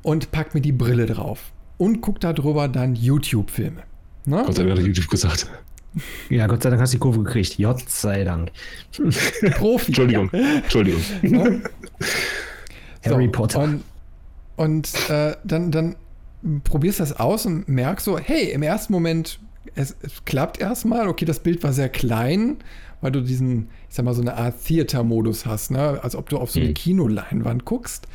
und 0.01 0.31
packe 0.31 0.57
mir 0.57 0.61
die 0.61 0.71
Brille 0.71 1.05
drauf 1.05 1.51
und 1.77 2.01
gucke 2.01 2.19
darüber 2.19 2.67
dann 2.67 2.95
YouTube-Filme. 2.95 3.83
Ne? 4.25 4.43
Gott 4.43 4.55
sei 4.55 4.63
Dank 4.63 4.79
hat 4.79 4.85
YouTube 4.85 5.07
gesagt. 5.07 5.47
Ja, 6.29 6.47
Gott 6.47 6.63
sei 6.63 6.71
Dank 6.71 6.81
hast 6.81 6.93
du 6.93 6.97
die 6.97 6.99
Kurve 6.99 7.23
gekriegt. 7.23 7.57
Gott 7.57 7.87
sei 7.87 8.23
Dank. 8.23 8.51
Profi. 9.57 9.87
Entschuldigung. 9.87 10.29
Ja. 10.33 10.55
Entschuldigung. 10.55 11.01
Ne? 11.21 11.61
Harry 13.05 13.25
so, 13.25 13.31
Potter. 13.31 13.63
Und, 13.63 13.83
und 14.57 15.09
äh, 15.09 15.35
dann, 15.43 15.71
dann 15.71 15.95
probierst 16.63 16.99
du 16.99 17.03
das 17.03 17.19
aus 17.19 17.45
und 17.45 17.67
merkst 17.69 18.05
so, 18.05 18.17
hey, 18.17 18.51
im 18.51 18.63
ersten 18.63 18.93
Moment, 18.93 19.39
es, 19.75 19.95
es 20.01 20.25
klappt 20.25 20.59
erstmal. 20.59 21.07
Okay, 21.07 21.25
das 21.25 21.39
Bild 21.39 21.61
war 21.63 21.73
sehr 21.73 21.89
klein 21.89 22.57
weil 23.01 23.11
du 23.11 23.21
diesen, 23.21 23.69
ich 23.89 23.95
sag 23.95 24.05
mal, 24.05 24.13
so 24.13 24.21
eine 24.21 24.35
Art 24.35 24.63
Theater-Modus 24.63 25.45
hast, 25.45 25.71
ne? 25.71 25.99
als 26.03 26.15
ob 26.15 26.29
du 26.29 26.37
auf 26.37 26.51
so 26.51 26.59
eine 26.59 26.69
mhm. 26.69 26.73
Kinoleinwand 26.73 27.65
guckst. 27.65 28.07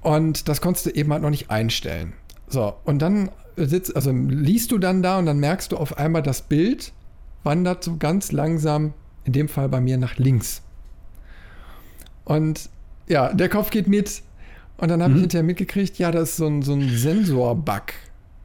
Und 0.00 0.48
das 0.48 0.60
konntest 0.60 0.86
du 0.86 0.90
eben 0.90 1.12
halt 1.12 1.22
noch 1.22 1.30
nicht 1.30 1.50
einstellen. 1.50 2.14
So, 2.48 2.74
und 2.84 3.00
dann 3.00 3.30
sitzt, 3.56 3.94
also 3.94 4.10
liest 4.10 4.72
du 4.72 4.78
dann 4.78 5.02
da 5.02 5.18
und 5.18 5.26
dann 5.26 5.38
merkst 5.38 5.72
du 5.72 5.76
auf 5.76 5.96
einmal, 5.98 6.22
das 6.22 6.42
Bild 6.42 6.92
wandert 7.44 7.84
so 7.84 7.96
ganz 7.96 8.32
langsam, 8.32 8.94
in 9.24 9.32
dem 9.32 9.48
Fall 9.48 9.68
bei 9.68 9.80
mir 9.80 9.96
nach 9.98 10.16
links. 10.16 10.62
Und 12.24 12.68
ja, 13.08 13.32
der 13.32 13.48
Kopf 13.48 13.70
geht 13.70 13.88
mit. 13.88 14.22
Und 14.78 14.88
dann 14.88 15.02
habe 15.02 15.10
mhm. 15.10 15.16
ich 15.16 15.22
hinterher 15.22 15.44
mitgekriegt, 15.44 15.98
ja, 15.98 16.10
das 16.10 16.30
ist 16.30 16.36
so 16.38 16.46
ein, 16.46 16.62
so 16.62 16.72
ein 16.72 16.88
Sensor-Bug, 16.88 17.92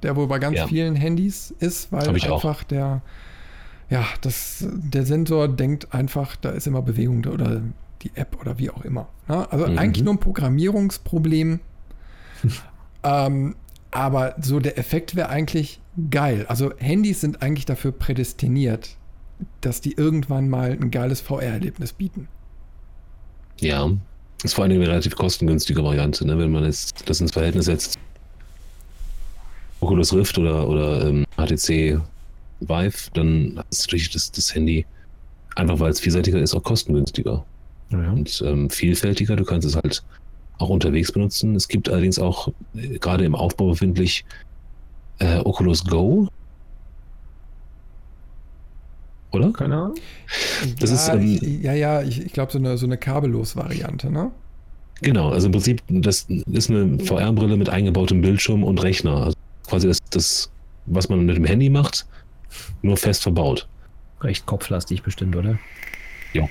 der 0.04 0.16
wohl 0.16 0.28
bei 0.28 0.40
ganz 0.40 0.58
ja. 0.58 0.68
vielen 0.68 0.96
Handys 0.96 1.54
ist, 1.60 1.92
weil 1.92 2.08
einfach 2.08 2.44
auch. 2.44 2.64
der 2.64 3.02
ja, 3.90 4.06
das, 4.22 4.66
der 4.70 5.06
Sensor 5.06 5.48
denkt 5.48 5.94
einfach, 5.94 6.36
da 6.36 6.50
ist 6.50 6.68
immer 6.68 6.82
Bewegung 6.82 7.24
oder 7.26 7.62
die 8.02 8.12
App 8.16 8.40
oder 8.40 8.60
wie 8.60 8.70
auch 8.70 8.84
immer. 8.84 9.08
Ne? 9.28 9.52
Also 9.52 9.68
mhm. 9.68 9.78
eigentlich 9.78 10.04
nur 10.04 10.14
ein 10.14 10.20
Programmierungsproblem. 10.20 11.60
Ähm, 13.04 13.56
aber 13.92 14.36
so 14.42 14.60
der 14.60 14.78
Effekt 14.78 15.16
wäre 15.16 15.30
eigentlich 15.30 15.80
geil. 16.10 16.46
Also 16.50 16.74
Handys 16.78 17.22
sind 17.22 17.42
eigentlich 17.42 17.66
dafür 17.66 17.92
prädestiniert, 17.92 18.98
dass 19.62 19.82
die 19.82 19.94
irgendwann 19.94 20.50
mal 20.50 20.72
ein 20.72 20.92
geiles 20.92 21.22
VR-Erlebnis 21.22 21.94
bieten. 21.94 22.28
Ja, 23.60 23.90
ist 24.44 24.56
vor 24.56 24.66
allem 24.66 24.74
eine 24.74 24.88
relativ 24.88 25.16
kostengünstige 25.16 25.84
Variante, 25.84 26.26
ne? 26.26 26.38
wenn 26.38 26.52
man 26.52 26.66
jetzt 26.66 27.10
das 27.10 27.22
ins 27.22 27.32
Verhältnis 27.32 27.66
setzt. 27.66 27.98
Oculus 29.80 30.14
Rift 30.14 30.38
oder, 30.38 30.68
oder 30.68 31.08
ähm, 31.08 31.26
HTC 31.38 32.02
Vive, 32.60 33.12
dann 33.14 33.64
ist 33.70 33.88
natürlich 33.88 34.10
das, 34.12 34.32
das 34.32 34.54
Handy, 34.54 34.86
einfach 35.56 35.80
weil 35.80 35.92
es 35.92 36.00
vielseitiger 36.00 36.40
ist, 36.40 36.54
auch 36.56 36.64
kostengünstiger. 36.64 37.46
Ja. 37.90 38.12
Und 38.12 38.44
ähm, 38.46 38.70
vielfältiger. 38.70 39.36
Du 39.36 39.46
kannst 39.46 39.68
es 39.68 39.76
halt 39.76 40.04
auch 40.58 40.70
unterwegs 40.70 41.12
benutzen. 41.12 41.56
Es 41.56 41.68
gibt 41.68 41.90
allerdings 41.90 42.20
auch 42.20 42.50
äh, 42.76 42.98
gerade 43.00 43.26
im 43.26 43.36
Aufbau 43.36 43.70
befindlich 43.70 44.26
äh, 45.20 45.40
Oculus 45.40 45.84
Go. 45.86 46.28
Oder? 49.32 49.52
Keine 49.52 49.76
Ahnung. 49.76 49.96
Das 50.80 50.90
ja, 50.90 50.96
ist, 50.96 51.10
ähm, 51.10 51.40
ich, 51.42 51.64
ja, 51.64 51.74
ja, 51.74 52.02
ich, 52.02 52.26
ich 52.26 52.34
glaube, 52.34 52.52
so 52.52 52.58
eine, 52.58 52.78
so 52.78 52.86
eine 52.86 52.98
Kabellos-Variante, 52.98 54.10
ne? 54.10 54.32
Genau, 55.02 55.30
also 55.30 55.48
im 55.48 55.52
Prinzip, 55.52 55.84
das 55.90 56.28
ist 56.52 56.72
eine 56.72 56.98
VR-Brille 57.00 57.56
mit 57.58 57.70
eingebautem 57.70 58.22
Bildschirm 58.22 58.64
und 58.64 58.82
Rechner. 58.82 59.26
Also 59.26 59.38
quasi 59.68 59.88
das, 59.88 60.00
das, 60.10 60.50
was 60.88 61.10
man 61.10 61.26
mit 61.26 61.38
dem 61.38 61.46
Handy 61.46 61.70
macht, 61.70 62.08
nur 62.82 62.98
fest 62.98 63.24
verbaut. 63.24 63.68
Recht 64.22 64.46
kopflastig 64.46 65.04
bestimmt, 65.04 65.36
oder? 65.36 65.60
Ja. 66.34 66.48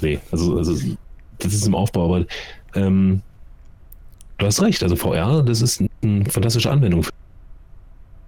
nee, 0.00 0.18
also, 0.30 0.58
also 0.58 0.96
das 1.38 1.54
ist 1.54 1.66
im 1.66 1.74
Aufbau, 1.74 2.04
aber 2.14 2.26
ähm, 2.74 3.22
du 4.38 4.46
hast 4.46 4.62
recht, 4.62 4.82
also 4.82 4.96
VR, 4.96 5.42
das 5.42 5.62
ist 5.62 5.82
eine 6.02 6.24
fantastische 6.26 6.70
Anwendung 6.70 7.02
für 7.02 7.12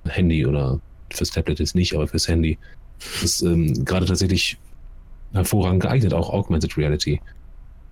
Handy 0.08 0.46
oder 0.46 0.80
fürs 1.12 1.30
Tablet 1.30 1.60
ist 1.60 1.74
nicht, 1.74 1.94
aber 1.94 2.06
fürs 2.06 2.28
Handy. 2.28 2.58
Das 2.98 3.22
ist 3.22 3.42
ähm, 3.42 3.84
gerade 3.84 4.06
tatsächlich 4.06 4.58
hervorragend 5.32 5.82
geeignet, 5.82 6.14
auch 6.14 6.30
Augmented 6.30 6.76
Reality. 6.76 7.20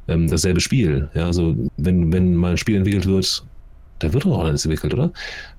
Ähm, 0.08 0.28
dasselbe 0.28 0.60
Spiel, 0.60 1.08
ja, 1.14 1.26
also 1.26 1.56
wenn, 1.76 2.12
wenn 2.12 2.34
mal 2.34 2.52
ein 2.52 2.58
Spiel 2.58 2.76
entwickelt 2.76 3.06
wird, 3.06 3.44
da 3.98 4.12
wird 4.12 4.24
doch 4.24 4.38
auch 4.38 4.44
alles 4.44 4.64
entwickelt, 4.64 4.94
oder? 4.94 5.12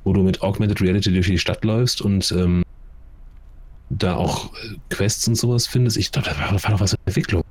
Wo 0.03 0.13
du 0.13 0.23
mit 0.23 0.41
Augmented 0.41 0.81
Reality 0.81 1.11
durch 1.11 1.27
die 1.27 1.37
Stadt 1.37 1.63
läufst 1.63 2.01
und 2.01 2.31
ähm, 2.31 2.63
da 3.89 4.15
auch 4.15 4.51
Quests 4.89 5.27
und 5.27 5.35
sowas 5.35 5.67
findest. 5.67 5.97
Ich 5.97 6.11
glaube, 6.11 6.29
da 6.29 6.37
war, 6.37 6.71
doch 6.71 6.79
was 6.79 6.93
in 6.93 6.99
Entwicklung. 7.05 7.43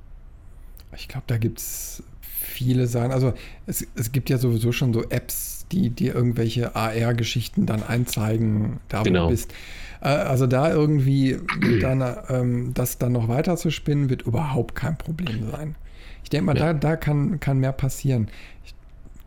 Ich 0.95 1.07
glaube, 1.07 1.25
da 1.27 1.37
gibt 1.37 1.59
es 1.59 2.03
viele 2.21 2.87
Sachen. 2.87 3.11
Also 3.11 3.33
es, 3.65 3.85
es 3.95 4.11
gibt 4.11 4.29
ja 4.29 4.37
sowieso 4.37 4.71
schon 4.71 4.93
so 4.93 5.03
Apps, 5.09 5.65
die 5.71 5.89
dir 5.89 6.15
irgendwelche 6.15 6.75
AR-Geschichten 6.75 7.65
dann 7.65 7.83
einzeigen, 7.83 8.79
da 8.87 8.99
wo 8.99 9.03
genau. 9.03 9.23
du 9.25 9.31
bist. 9.31 9.53
Äh, 10.01 10.07
also 10.07 10.47
da 10.47 10.71
irgendwie 10.71 11.39
dann, 11.81 12.03
ähm, 12.29 12.73
das 12.73 12.97
dann 12.97 13.11
noch 13.11 13.27
weiter 13.27 13.57
zu 13.57 13.71
spinnen, 13.71 14.09
wird 14.09 14.21
überhaupt 14.21 14.75
kein 14.75 14.97
Problem 14.97 15.49
sein. 15.51 15.75
Ich 16.23 16.29
denke 16.29 16.45
mal, 16.45 16.57
ja. 16.57 16.73
da, 16.73 16.79
da 16.79 16.95
kann, 16.95 17.39
kann 17.39 17.59
mehr 17.59 17.73
passieren. 17.73 18.29
Ich 18.63 18.74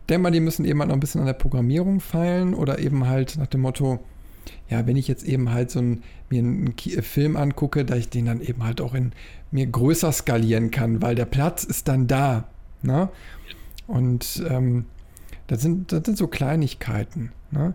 denke 0.09 0.23
mal, 0.23 0.31
die 0.31 0.39
müssen 0.39 0.65
eben 0.65 0.79
halt 0.79 0.89
noch 0.89 0.95
ein 0.95 0.99
bisschen 0.99 1.21
an 1.21 1.27
der 1.27 1.33
Programmierung 1.33 1.99
feilen 1.99 2.53
oder 2.53 2.79
eben 2.79 3.07
halt 3.07 3.37
nach 3.37 3.47
dem 3.47 3.61
Motto, 3.61 3.99
ja, 4.69 4.85
wenn 4.87 4.97
ich 4.97 5.07
jetzt 5.07 5.23
eben 5.23 5.51
halt 5.51 5.71
so 5.71 5.79
ein, 5.79 6.03
mir 6.29 6.39
einen 6.39 6.73
Film 6.77 7.35
angucke, 7.35 7.85
dass 7.85 7.99
ich 7.99 8.09
den 8.09 8.25
dann 8.25 8.41
eben 8.41 8.63
halt 8.63 8.81
auch 8.81 8.93
in 8.93 9.11
mir 9.51 9.67
größer 9.67 10.11
skalieren 10.11 10.71
kann, 10.71 11.01
weil 11.01 11.15
der 11.15 11.25
Platz 11.25 11.63
ist 11.63 11.87
dann 11.87 12.07
da. 12.07 12.45
Ne? 12.81 13.09
Und 13.87 14.43
ähm, 14.49 14.85
das, 15.47 15.61
sind, 15.61 15.91
das 15.91 16.03
sind 16.05 16.17
so 16.17 16.27
Kleinigkeiten. 16.27 17.31
Ne? 17.51 17.73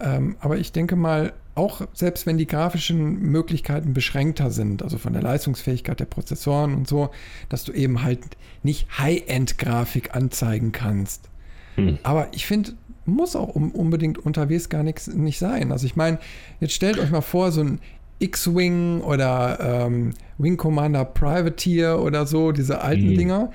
Ähm, 0.00 0.36
aber 0.40 0.56
ich 0.56 0.72
denke 0.72 0.96
mal, 0.96 1.32
auch 1.54 1.82
selbst 1.92 2.26
wenn 2.26 2.38
die 2.38 2.46
grafischen 2.46 3.20
Möglichkeiten 3.20 3.92
beschränkter 3.92 4.50
sind, 4.50 4.82
also 4.82 4.98
von 4.98 5.12
der 5.12 5.22
Leistungsfähigkeit 5.22 6.00
der 6.00 6.06
Prozessoren 6.06 6.74
und 6.74 6.88
so, 6.88 7.10
dass 7.48 7.64
du 7.64 7.72
eben 7.72 8.02
halt 8.02 8.20
nicht 8.62 8.98
High-End-Grafik 8.98 10.14
anzeigen 10.14 10.72
kannst. 10.72 11.29
Hm. 11.76 11.98
Aber 12.02 12.28
ich 12.32 12.46
finde, 12.46 12.72
muss 13.04 13.36
auch 13.36 13.48
unbedingt 13.54 14.18
unterwegs 14.18 14.68
gar 14.68 14.82
nichts 14.82 15.08
nicht 15.08 15.38
sein. 15.38 15.72
Also 15.72 15.86
ich 15.86 15.96
meine, 15.96 16.18
jetzt 16.60 16.74
stellt 16.74 16.98
euch 16.98 17.10
mal 17.10 17.20
vor, 17.20 17.52
so 17.52 17.62
ein 17.62 17.80
X-Wing 18.20 19.00
oder 19.00 19.86
ähm, 19.86 20.12
Wing 20.38 20.56
Commander 20.56 21.04
Privateer 21.04 22.00
oder 22.00 22.26
so, 22.26 22.52
diese 22.52 22.82
alten 22.82 23.10
mhm. 23.10 23.16
Dinger. 23.16 23.50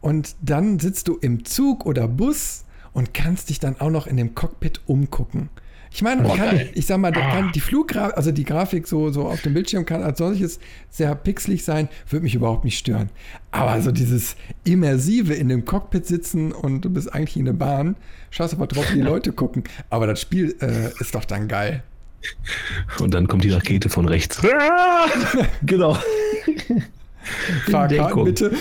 Und 0.00 0.36
dann 0.42 0.78
sitzt 0.78 1.08
du 1.08 1.16
im 1.16 1.44
Zug 1.44 1.86
oder 1.86 2.08
Bus 2.08 2.64
und 2.92 3.14
kannst 3.14 3.50
dich 3.50 3.58
dann 3.58 3.80
auch 3.80 3.90
noch 3.90 4.06
in 4.06 4.16
dem 4.16 4.34
Cockpit 4.34 4.80
umgucken. 4.86 5.48
Ich 5.94 6.02
meine, 6.02 6.26
oh, 6.26 6.34
kann, 6.34 6.60
ich 6.72 6.86
sag 6.86 6.98
mal, 6.98 7.12
ah. 7.14 7.50
die 7.54 7.60
Fluggrafik, 7.60 8.16
also 8.16 8.32
die 8.32 8.44
Grafik 8.44 8.86
so, 8.86 9.10
so 9.10 9.26
auf 9.26 9.42
dem 9.42 9.52
Bildschirm 9.52 9.84
kann 9.84 10.02
als 10.02 10.18
solches 10.18 10.58
sehr 10.90 11.14
pixelig 11.14 11.64
sein, 11.64 11.88
würde 12.08 12.24
mich 12.24 12.34
überhaupt 12.34 12.64
nicht 12.64 12.78
stören. 12.78 13.10
Aber 13.50 13.80
so 13.82 13.92
dieses 13.92 14.36
Immersive 14.64 15.34
in 15.34 15.48
dem 15.48 15.64
Cockpit 15.66 16.06
sitzen 16.06 16.52
und 16.52 16.82
du 16.82 16.90
bist 16.90 17.12
eigentlich 17.12 17.36
in 17.36 17.44
der 17.44 17.52
Bahn, 17.52 17.96
schaust 18.30 18.54
aber 18.54 18.66
drauf, 18.66 18.90
wie 18.90 18.96
die 18.96 19.00
Leute 19.02 19.32
gucken. 19.32 19.64
Aber 19.90 20.06
das 20.06 20.20
Spiel 20.20 20.56
äh, 20.60 20.90
ist 21.00 21.14
doch 21.14 21.26
dann 21.26 21.48
geil. 21.48 21.82
Und 22.98 23.12
dann 23.12 23.28
kommt 23.28 23.44
die 23.44 23.50
Rakete 23.50 23.88
von 23.88 24.08
rechts. 24.08 24.40
genau. 25.62 25.98
Fahrkarten 27.70 28.24
bitte. 28.24 28.52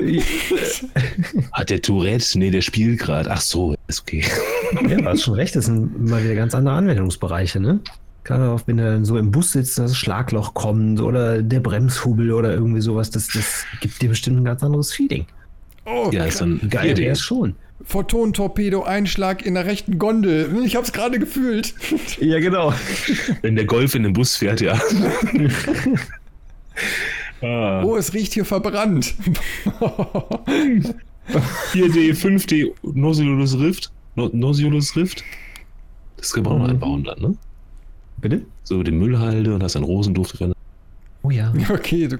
Hat 1.52 1.70
der 1.70 1.82
Tourette? 1.82 2.38
Nee, 2.38 2.50
der 2.50 2.62
spielt 2.62 2.98
gerade. 2.98 3.30
Ach 3.30 3.40
so, 3.40 3.74
ist 3.88 4.02
okay. 4.02 4.24
Ja, 4.88 4.96
du 4.96 5.04
hast 5.04 5.22
schon 5.22 5.34
recht, 5.34 5.56
das 5.56 5.66
sind 5.66 6.08
mal 6.08 6.22
wieder 6.22 6.34
ganz 6.34 6.54
andere 6.54 6.74
Anwendungsbereiche, 6.74 7.60
ne? 7.60 7.80
Gerade 8.24 8.50
auch 8.50 8.62
wenn 8.66 8.76
du 8.76 9.04
so 9.04 9.16
im 9.16 9.30
Bus 9.30 9.52
sitzt, 9.52 9.78
das 9.78 9.96
Schlagloch 9.96 10.54
kommt 10.54 11.00
oder 11.00 11.42
der 11.42 11.60
Bremshubel 11.60 12.32
oder 12.32 12.52
irgendwie 12.52 12.80
sowas, 12.80 13.10
das, 13.10 13.28
das 13.28 13.64
gibt 13.80 14.00
dir 14.02 14.10
bestimmt 14.10 14.38
ein 14.38 14.44
ganz 14.44 14.62
anderes 14.62 14.92
Feeling. 14.92 15.26
Oh, 15.86 16.10
ja, 16.12 16.24
ist 16.24 16.40
dann 16.40 16.60
geil, 16.68 16.94
der 16.94 17.12
ist 17.12 17.20
schon. 17.20 17.56
Photon-Torpedo, 17.82 18.82
Einschlag 18.82 19.44
in 19.44 19.54
der 19.54 19.64
rechten 19.64 19.98
Gondel. 19.98 20.62
Ich 20.64 20.76
hab's 20.76 20.92
gerade 20.92 21.18
gefühlt. 21.18 21.74
Ja, 22.20 22.38
genau. 22.38 22.74
Wenn 23.40 23.56
der 23.56 23.64
Golf 23.64 23.94
in 23.94 24.02
den 24.02 24.12
Bus 24.12 24.36
fährt, 24.36 24.60
ja. 24.60 24.78
Ah. 27.42 27.82
Oh, 27.84 27.96
es 27.96 28.12
riecht 28.12 28.34
hier 28.34 28.44
verbrannt. 28.44 29.14
4D, 31.72 32.14
5D, 32.14 32.72
Nautilus 32.82 33.58
Rift. 33.58 33.90
Nautilus 34.14 34.96
Rift. 34.96 35.24
Das 36.16 36.32
können 36.32 36.46
wir 36.46 36.52
mhm. 36.52 36.58
mal 36.58 36.70
einbauen 36.70 37.04
dann, 37.04 37.20
ne? 37.20 37.34
Bitte? 38.18 38.42
So 38.64 38.82
den 38.82 38.98
Müllhalde 38.98 39.54
und 39.54 39.62
hast 39.62 39.76
einen 39.76 39.86
Rosenduft 39.86 40.38
drin. 40.38 40.52
Oh 41.22 41.30
ja. 41.30 41.52
Okay, 41.70 42.08
du, 42.08 42.18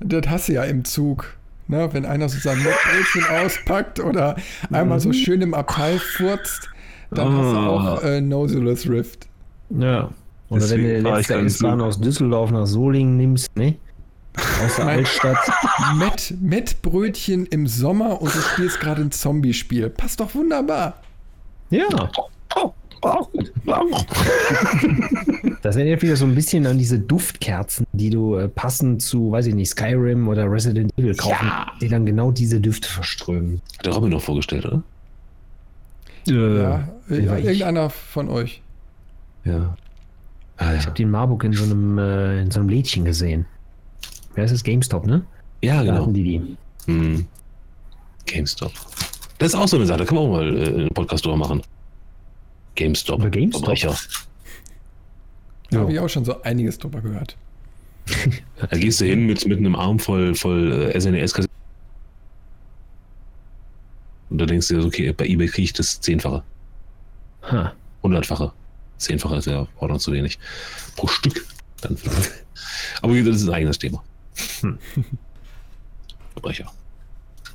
das 0.00 0.28
hast 0.28 0.48
du 0.48 0.52
ja 0.54 0.64
im 0.64 0.84
Zug. 0.84 1.36
Ne, 1.66 1.88
wenn 1.92 2.04
einer 2.04 2.28
so 2.28 2.38
sein 2.40 2.58
Brötchen 2.58 3.24
auspackt 3.44 4.00
oder 4.00 4.34
einmal 4.72 4.98
so 4.98 5.10
mhm. 5.10 5.14
schön 5.14 5.40
im 5.40 5.54
Abteil 5.54 6.00
furzt, 6.00 6.68
dann 7.12 7.28
ah. 7.28 7.36
hast 7.38 7.52
du 7.52 7.58
auch 7.58 8.02
äh, 8.02 8.20
Nautilus 8.20 8.88
Rift. 8.88 9.28
Ja. 9.70 10.10
Oder 10.48 10.60
Deswegen 10.60 10.82
wenn 10.82 10.88
du 10.88 11.10
den 11.10 11.14
letzte 11.14 11.34
S-Bahn 11.34 11.80
aus 11.80 12.00
Düsseldorf 12.00 12.50
nach 12.50 12.66
Solingen 12.66 13.16
nimmst, 13.16 13.56
ne? 13.56 13.76
Aus 14.36 14.76
der 14.76 14.86
Altstadt. 14.86 15.38
Met, 15.96 16.34
Met 16.40 16.82
Brötchen 16.82 17.46
im 17.46 17.66
Sommer 17.66 18.20
und 18.20 18.34
du 18.34 18.38
spielst 18.40 18.80
gerade 18.80 19.02
ein 19.02 19.10
Zombie-Spiel. 19.10 19.90
Passt 19.90 20.20
doch 20.20 20.34
wunderbar. 20.34 20.94
Ja. 21.70 21.86
Das 25.62 25.76
erinnert 25.76 26.02
wieder 26.02 26.16
so 26.16 26.26
ein 26.26 26.34
bisschen 26.34 26.66
an 26.66 26.78
diese 26.78 26.98
Duftkerzen, 26.98 27.86
die 27.92 28.10
du 28.10 28.36
äh, 28.36 28.48
passend 28.48 29.02
zu, 29.02 29.32
weiß 29.32 29.46
ich 29.46 29.54
nicht, 29.54 29.70
Skyrim 29.70 30.28
oder 30.28 30.50
Resident 30.50 30.92
Evil 30.98 31.14
kaufen, 31.14 31.46
ja. 31.46 31.66
die 31.80 31.88
dann 31.88 32.04
genau 32.04 32.30
diese 32.30 32.60
Düfte 32.60 32.88
verströmen. 32.88 33.62
Hat 33.78 33.86
der 33.86 33.94
Robin 33.94 34.10
noch 34.10 34.22
vorgestellt, 34.22 34.66
oder? 34.66 34.82
Äh, 36.28 36.32
ja, 36.32 36.86
ja 37.08 37.36
irgendeiner 37.38 37.90
von 37.90 38.28
euch. 38.28 38.62
Ja. 39.44 39.76
Ah, 40.58 40.74
ich 40.74 40.84
habe 40.84 40.94
den 40.94 41.10
Marburg 41.10 41.44
in 41.44 41.54
so 41.54 41.64
einem, 41.64 41.98
äh, 41.98 42.42
in 42.42 42.50
so 42.50 42.60
einem 42.60 42.68
Lädchen 42.68 43.06
gesehen. 43.06 43.46
Wer 44.34 44.44
ist 44.44 44.52
das? 44.52 44.64
GameStop, 44.64 45.06
ne? 45.06 45.24
Ja, 45.62 45.82
genau. 45.82 46.06
die 46.06 46.22
die. 46.22 46.56
Hm. 46.86 47.26
GameStop. 48.26 48.72
Das 49.38 49.48
ist 49.48 49.54
auch 49.54 49.68
so 49.68 49.76
eine 49.76 49.86
Sache, 49.86 49.98
da 49.98 50.04
kann 50.04 50.16
man 50.16 50.24
auch 50.26 50.30
mal 50.30 50.56
äh, 50.56 50.66
einen 50.66 50.88
Podcast 50.90 51.24
drüber 51.24 51.36
machen. 51.36 51.62
GameStop. 52.74 53.20
Über 53.20 53.30
GameStop. 53.30 53.64
Verbrecher. 53.64 53.96
Da 55.70 55.76
ja. 55.76 55.82
habe 55.82 55.92
ich 55.92 55.98
auch 55.98 56.08
schon 56.08 56.24
so 56.24 56.40
einiges 56.42 56.78
drüber 56.78 57.00
gehört. 57.00 57.36
da 58.70 58.76
gehst 58.76 59.00
du 59.00 59.04
hin 59.04 59.26
mit, 59.26 59.46
mit 59.46 59.58
einem 59.58 59.74
Arm 59.74 59.98
voll, 59.98 60.34
voll 60.34 60.72
äh, 60.72 61.00
snes 61.00 61.34
-Kasse. 61.34 61.46
Und 64.30 64.38
da 64.38 64.46
denkst 64.46 64.68
du 64.68 64.80
dir, 64.80 64.86
okay, 64.86 65.12
bei 65.12 65.26
eBay 65.26 65.48
kriege 65.48 65.64
ich 65.64 65.72
das 65.72 66.00
Zehnfache. 66.00 66.42
Hundertfache. 68.02 68.52
Zehnfache 68.98 69.36
ist 69.36 69.46
ja 69.46 69.66
auch 69.78 69.88
noch 69.88 69.98
zu 69.98 70.12
wenig. 70.12 70.38
Pro 70.96 71.08
Stück. 71.08 71.46
Dann 71.80 71.96
Aber 73.02 73.14
das 73.14 73.36
ist 73.36 73.48
ein 73.48 73.54
eigenes 73.54 73.78
Thema. 73.78 74.02
Hm. 74.60 74.78
Verbrecher. 76.32 76.70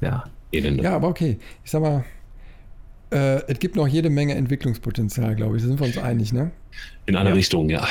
Ja. 0.01 0.25
Elende. 0.51 0.83
Ja, 0.83 0.95
aber 0.95 1.07
okay. 1.07 1.39
Ich 1.63 1.71
sag 1.71 1.81
mal, 1.81 2.05
äh, 3.11 3.41
es 3.47 3.59
gibt 3.59 3.75
noch 3.75 3.87
jede 3.87 4.09
Menge 4.09 4.35
Entwicklungspotenzial, 4.35 5.35
glaube 5.35 5.57
ich. 5.57 5.63
Da 5.63 5.67
sind 5.69 5.79
wir 5.79 5.87
uns 5.87 5.97
einig, 5.97 6.33
ne? 6.33 6.51
In 7.05 7.15
alle 7.15 7.29
ja. 7.29 7.35
Richtungen, 7.35 7.69
ja. 7.69 7.87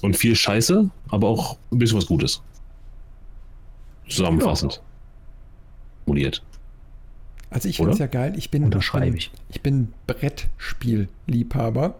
Und 0.00 0.16
viel 0.16 0.34
Scheiße, 0.34 0.90
aber 1.08 1.28
auch 1.28 1.58
ein 1.70 1.78
bisschen 1.78 1.98
was 1.98 2.06
Gutes. 2.06 2.42
Zusammenfassend. 4.08 4.74
Ja. 4.74 4.80
Moniert. 6.06 6.42
Also 7.50 7.68
ich 7.68 7.76
finde 7.76 7.92
es 7.92 7.98
ja 7.98 8.06
geil. 8.06 8.32
Ich 8.36 8.50
bin, 8.50 8.64
Unterschreibe 8.64 9.16
ich. 9.16 9.30
ich 9.50 9.60
bin 9.60 9.92
Brettspielliebhaber. 10.06 11.94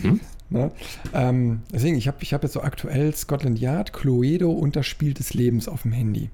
Hm? 0.00 0.20
Ne? 0.48 0.70
Ähm, 1.12 1.62
deswegen, 1.72 1.96
ich 1.96 2.06
habe 2.06 2.18
ich 2.20 2.32
hab 2.32 2.42
jetzt 2.42 2.52
so 2.52 2.62
aktuell 2.62 3.14
Scotland 3.14 3.58
Yard, 3.58 3.92
Cluedo 3.92 4.50
und 4.50 4.76
das 4.76 4.86
Spiel 4.86 5.12
des 5.12 5.34
Lebens 5.34 5.68
auf 5.68 5.82
dem 5.82 5.92
Handy. 5.92 6.30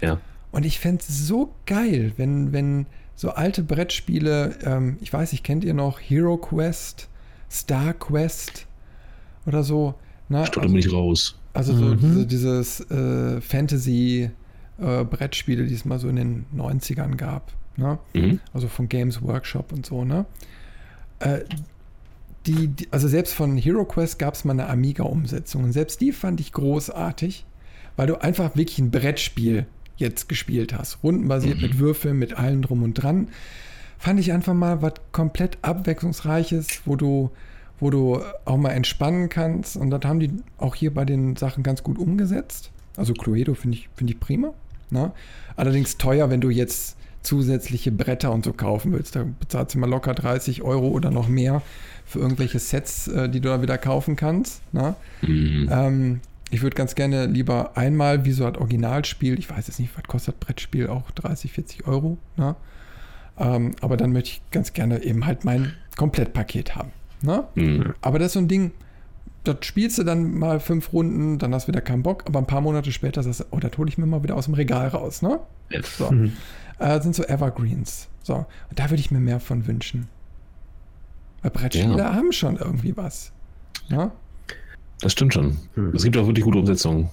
Ja. 0.00 0.20
Und 0.52 0.64
ich 0.64 0.78
fände 0.78 1.02
es 1.06 1.26
so 1.26 1.52
geil, 1.66 2.12
wenn, 2.16 2.52
wenn 2.52 2.86
so 3.14 3.30
alte 3.30 3.62
Brettspiele, 3.62 4.56
ähm, 4.62 4.98
ich 5.00 5.12
weiß 5.12 5.32
nicht, 5.32 5.42
kennt 5.42 5.64
ihr 5.64 5.74
noch 5.74 6.00
Hero 6.00 6.36
Quest, 6.36 7.08
Star 7.50 7.94
Quest 7.94 8.66
oder 9.46 9.62
so? 9.62 9.94
Ne? 10.28 10.40
also, 10.40 10.68
mich 10.68 10.92
raus. 10.92 11.38
Also 11.52 11.74
so 11.74 11.84
mhm. 11.84 11.98
diese, 11.98 12.26
dieses 12.26 12.90
äh, 12.90 13.40
Fantasy 13.40 14.30
äh, 14.78 15.04
Brettspiele, 15.04 15.64
die 15.66 15.74
es 15.74 15.84
mal 15.84 15.98
so 15.98 16.08
in 16.08 16.16
den 16.16 16.46
90ern 16.54 17.16
gab. 17.16 17.52
Ne? 17.76 17.98
Mhm. 18.14 18.40
Also 18.52 18.68
von 18.68 18.88
Games 18.88 19.22
Workshop 19.22 19.72
und 19.72 19.86
so, 19.86 20.04
ne? 20.04 20.26
Äh, 21.18 21.40
die, 22.46 22.68
die, 22.68 22.88
also 22.92 23.08
selbst 23.08 23.34
von 23.34 23.56
Hero 23.56 23.84
Quest 23.84 24.18
gab 24.18 24.34
es 24.34 24.44
mal 24.44 24.52
eine 24.52 24.68
Amiga-Umsetzung. 24.68 25.64
Und 25.64 25.72
selbst 25.72 26.00
die 26.00 26.12
fand 26.12 26.40
ich 26.40 26.52
großartig, 26.52 27.44
weil 27.96 28.06
du 28.06 28.20
einfach 28.20 28.56
wirklich 28.56 28.78
ein 28.78 28.90
Brettspiel 28.90 29.66
jetzt 29.96 30.28
gespielt 30.28 30.72
hast. 30.72 31.02
Rundenbasiert 31.02 31.56
mhm. 31.56 31.62
mit 31.62 31.78
Würfeln, 31.78 32.18
mit 32.18 32.38
allem 32.38 32.62
drum 32.62 32.82
und 32.82 32.94
dran. 32.94 33.28
Fand 33.98 34.20
ich 34.20 34.32
einfach 34.32 34.54
mal 34.54 34.82
was 34.82 34.94
komplett 35.12 35.58
Abwechslungsreiches, 35.62 36.82
wo 36.84 36.96
du, 36.96 37.30
wo 37.80 37.90
du 37.90 38.20
auch 38.44 38.58
mal 38.58 38.70
entspannen 38.70 39.28
kannst. 39.28 39.76
Und 39.76 39.90
das 39.90 40.02
haben 40.04 40.20
die 40.20 40.30
auch 40.58 40.74
hier 40.74 40.92
bei 40.92 41.04
den 41.04 41.36
Sachen 41.36 41.62
ganz 41.62 41.82
gut 41.82 41.98
umgesetzt. 41.98 42.70
Also 42.96 43.14
Cluedo 43.14 43.54
finde 43.54 43.78
ich, 43.78 43.88
find 43.94 44.10
ich 44.10 44.20
prima. 44.20 44.52
Ne? 44.90 45.12
Allerdings 45.56 45.96
teuer, 45.96 46.30
wenn 46.30 46.40
du 46.40 46.50
jetzt 46.50 46.96
zusätzliche 47.26 47.90
Bretter 47.90 48.32
und 48.32 48.44
so 48.44 48.52
kaufen 48.52 48.92
willst. 48.92 49.16
Da 49.16 49.24
bezahlst 49.38 49.74
du 49.74 49.78
mal 49.78 49.90
locker 49.90 50.14
30 50.14 50.62
Euro 50.62 50.88
oder 50.88 51.10
noch 51.10 51.28
mehr 51.28 51.62
für 52.06 52.20
irgendwelche 52.20 52.58
Sets, 52.58 53.08
äh, 53.08 53.28
die 53.28 53.40
du 53.40 53.48
da 53.48 53.60
wieder 53.60 53.76
kaufen 53.76 54.16
kannst. 54.16 54.62
Ne? 54.72 54.94
Mhm. 55.22 55.68
Ähm, 55.70 56.20
ich 56.50 56.62
würde 56.62 56.76
ganz 56.76 56.94
gerne 56.94 57.26
lieber 57.26 57.76
einmal 57.76 58.24
wie 58.24 58.32
so 58.32 58.46
ein 58.46 58.56
Originalspiel, 58.56 59.38
ich 59.38 59.50
weiß 59.50 59.66
jetzt 59.66 59.80
nicht, 59.80 59.96
was 59.96 60.04
kostet 60.04 60.38
Brettspiel, 60.38 60.86
auch 60.86 61.10
30, 61.10 61.52
40 61.52 61.86
Euro. 61.86 62.16
Ne? 62.36 62.54
Ähm, 63.38 63.72
aber 63.80 63.96
dann 63.96 64.12
möchte 64.12 64.30
ich 64.30 64.42
ganz 64.52 64.72
gerne 64.72 65.02
eben 65.02 65.26
halt 65.26 65.44
mein 65.44 65.74
Komplettpaket 65.96 66.76
haben. 66.76 66.92
Ne? 67.22 67.44
Mhm. 67.56 67.94
Aber 68.00 68.18
das 68.18 68.28
ist 68.28 68.32
so 68.34 68.38
ein 68.38 68.48
Ding, 68.48 68.70
das 69.42 69.58
spielst 69.62 69.98
du 69.98 70.04
dann 70.04 70.38
mal 70.38 70.60
fünf 70.60 70.92
Runden, 70.92 71.38
dann 71.38 71.52
hast 71.54 71.64
du 71.64 71.68
wieder 71.68 71.80
keinen 71.80 72.02
Bock, 72.02 72.24
aber 72.26 72.38
ein 72.38 72.46
paar 72.46 72.60
Monate 72.60 72.92
später 72.92 73.22
sagst 73.22 73.40
du, 73.40 73.44
oh, 73.50 73.58
das 73.58 73.76
hole 73.76 73.88
ich 73.88 73.98
mir 73.98 74.06
mal 74.06 74.22
wieder 74.22 74.36
aus 74.36 74.46
dem 74.46 74.54
Regal 74.54 74.88
raus. 74.88 75.22
Ne? 75.22 75.40
So. 75.98 76.10
Mhm. 76.10 76.32
Äh, 76.78 77.00
sind 77.00 77.14
so 77.14 77.24
Evergreens. 77.24 78.08
So. 78.22 78.34
Und 78.68 78.78
da 78.78 78.90
würde 78.90 79.00
ich 79.00 79.10
mir 79.10 79.20
mehr 79.20 79.40
von 79.40 79.66
wünschen. 79.66 80.08
Weil 81.46 81.52
Brettspiele 81.52 81.98
ja. 81.98 82.12
haben 82.12 82.32
schon 82.32 82.56
irgendwie 82.56 82.96
was. 82.96 83.30
Ja? 83.88 84.10
Das 85.00 85.12
stimmt 85.12 85.32
schon. 85.32 85.56
Hm. 85.74 85.94
Es 85.94 86.02
gibt 86.02 86.16
auch 86.16 86.26
wirklich 86.26 86.44
gute 86.44 86.58
Umsetzungen. 86.58 87.08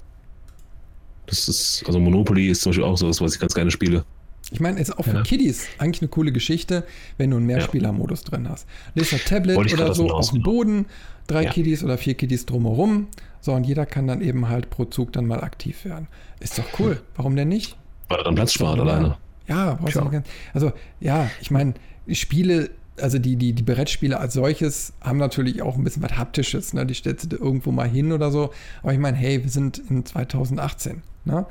Das 1.28 1.48
ist, 1.48 1.84
also 1.86 2.00
Monopoly 2.00 2.48
ist 2.48 2.62
zum 2.62 2.72
Beispiel 2.72 2.84
auch 2.84 2.98
so 2.98 3.08
was, 3.08 3.22
was 3.22 3.36
ich 3.36 3.40
ganz 3.40 3.54
gerne 3.54 3.70
spiele. 3.70 4.04
Ich 4.52 4.60
meine, 4.60 4.80
es 4.80 4.90
ist 4.90 4.98
auch 4.98 5.04
für 5.04 5.14
ja. 5.14 5.22
Kiddies 5.22 5.68
eigentlich 5.78 6.02
eine 6.02 6.10
coole 6.10 6.32
Geschichte, 6.32 6.84
wenn 7.18 7.30
du 7.30 7.38
einen 7.38 7.46
Mehrspielermodus 7.46 8.24
drin 8.24 8.50
hast. 8.50 8.68
Ein 8.96 9.04
Tablet 9.26 9.58
oder 9.72 9.94
so 9.94 10.10
auf 10.10 10.32
dem 10.32 10.42
Boden, 10.42 10.88
drei 11.28 11.44
ja. 11.44 11.52
Kiddies 11.52 11.84
oder 11.84 12.00
vier 12.00 12.16
Kiddies 12.16 12.48
drumherum. 12.48 13.08
So, 13.40 13.54
und 13.54 13.66
jeder 13.66 13.86
kann 13.86 14.08
dann 14.08 14.22
eben 14.22 14.50
halt 14.50 14.72
pro 14.72 14.86
Zug 14.86 15.14
dann 15.14 15.28
mal 15.28 15.42
aktiv 15.42 15.86
werden. 15.86 16.08
Ist 16.40 16.58
doch 16.58 16.80
cool. 16.80 17.02
Warum 17.16 17.36
denn 17.36 17.50
nicht? 17.50 17.78
Weil 18.10 18.18
er 18.18 18.24
dann 18.24 18.36
Platz 18.36 18.54
spart 18.54 18.80
alleine. 18.80 19.16
Ja, 19.48 19.76
brauchst 19.76 19.96
du 19.96 20.04
nicht. 20.06 20.26
Also, 20.56 20.72
ja, 21.00 21.30
ich 21.40 21.52
meine, 21.52 21.76
Spiele 22.12 22.72
also 23.02 23.18
die, 23.18 23.36
die, 23.36 23.54
die 23.54 23.64
Brettspiele 23.64 24.20
als 24.20 24.34
solches 24.34 24.94
haben 25.02 25.18
natürlich 25.18 25.62
auch 25.62 25.78
ein 25.78 25.84
bisschen 25.84 26.04
was 26.04 26.18
Haptisches. 26.18 26.74
Ne? 26.74 26.86
Die 26.86 26.94
stellst 26.94 27.32
du 27.32 27.38
irgendwo 27.38 27.72
mal 27.72 27.88
hin 27.88 28.12
oder 28.12 28.32
so. 28.32 28.52
Aber 28.82 28.94
ich 28.94 29.00
meine, 29.00 29.18
hey, 29.18 29.44
wir 29.44 29.50
sind 29.50 29.82
in 29.90 30.06
2018. 30.06 31.02
Ne? 31.26 31.46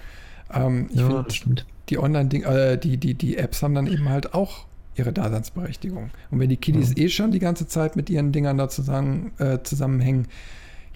Ähm, 0.53 0.89
ich 0.91 1.01
ja, 1.01 1.25
finde, 1.25 1.65
die 1.89 1.99
Online-Ding, 1.99 2.45
äh, 2.45 2.79
die, 2.79 2.97
die, 2.97 3.15
die 3.15 3.37
Apps 3.37 3.63
haben 3.63 3.75
dann 3.75 3.87
eben 3.87 4.09
halt 4.09 4.35
auch 4.35 4.67
ihre 4.95 5.13
Daseinsberechtigung. 5.13 6.11
Und 6.31 6.41
wenn 6.41 6.49
die 6.49 6.57
Kiddies 6.57 6.91
ja. 6.91 7.05
eh 7.05 7.09
schon 7.09 7.31
die 7.31 7.39
ganze 7.39 7.67
Zeit 7.67 7.97
mit 7.97 8.11
ihren 8.11 8.33
Dingern 8.33 8.59
da 8.59 8.69
zusammen, 8.69 9.33
äh, 9.39 9.59
zusammenhängen, 9.63 10.29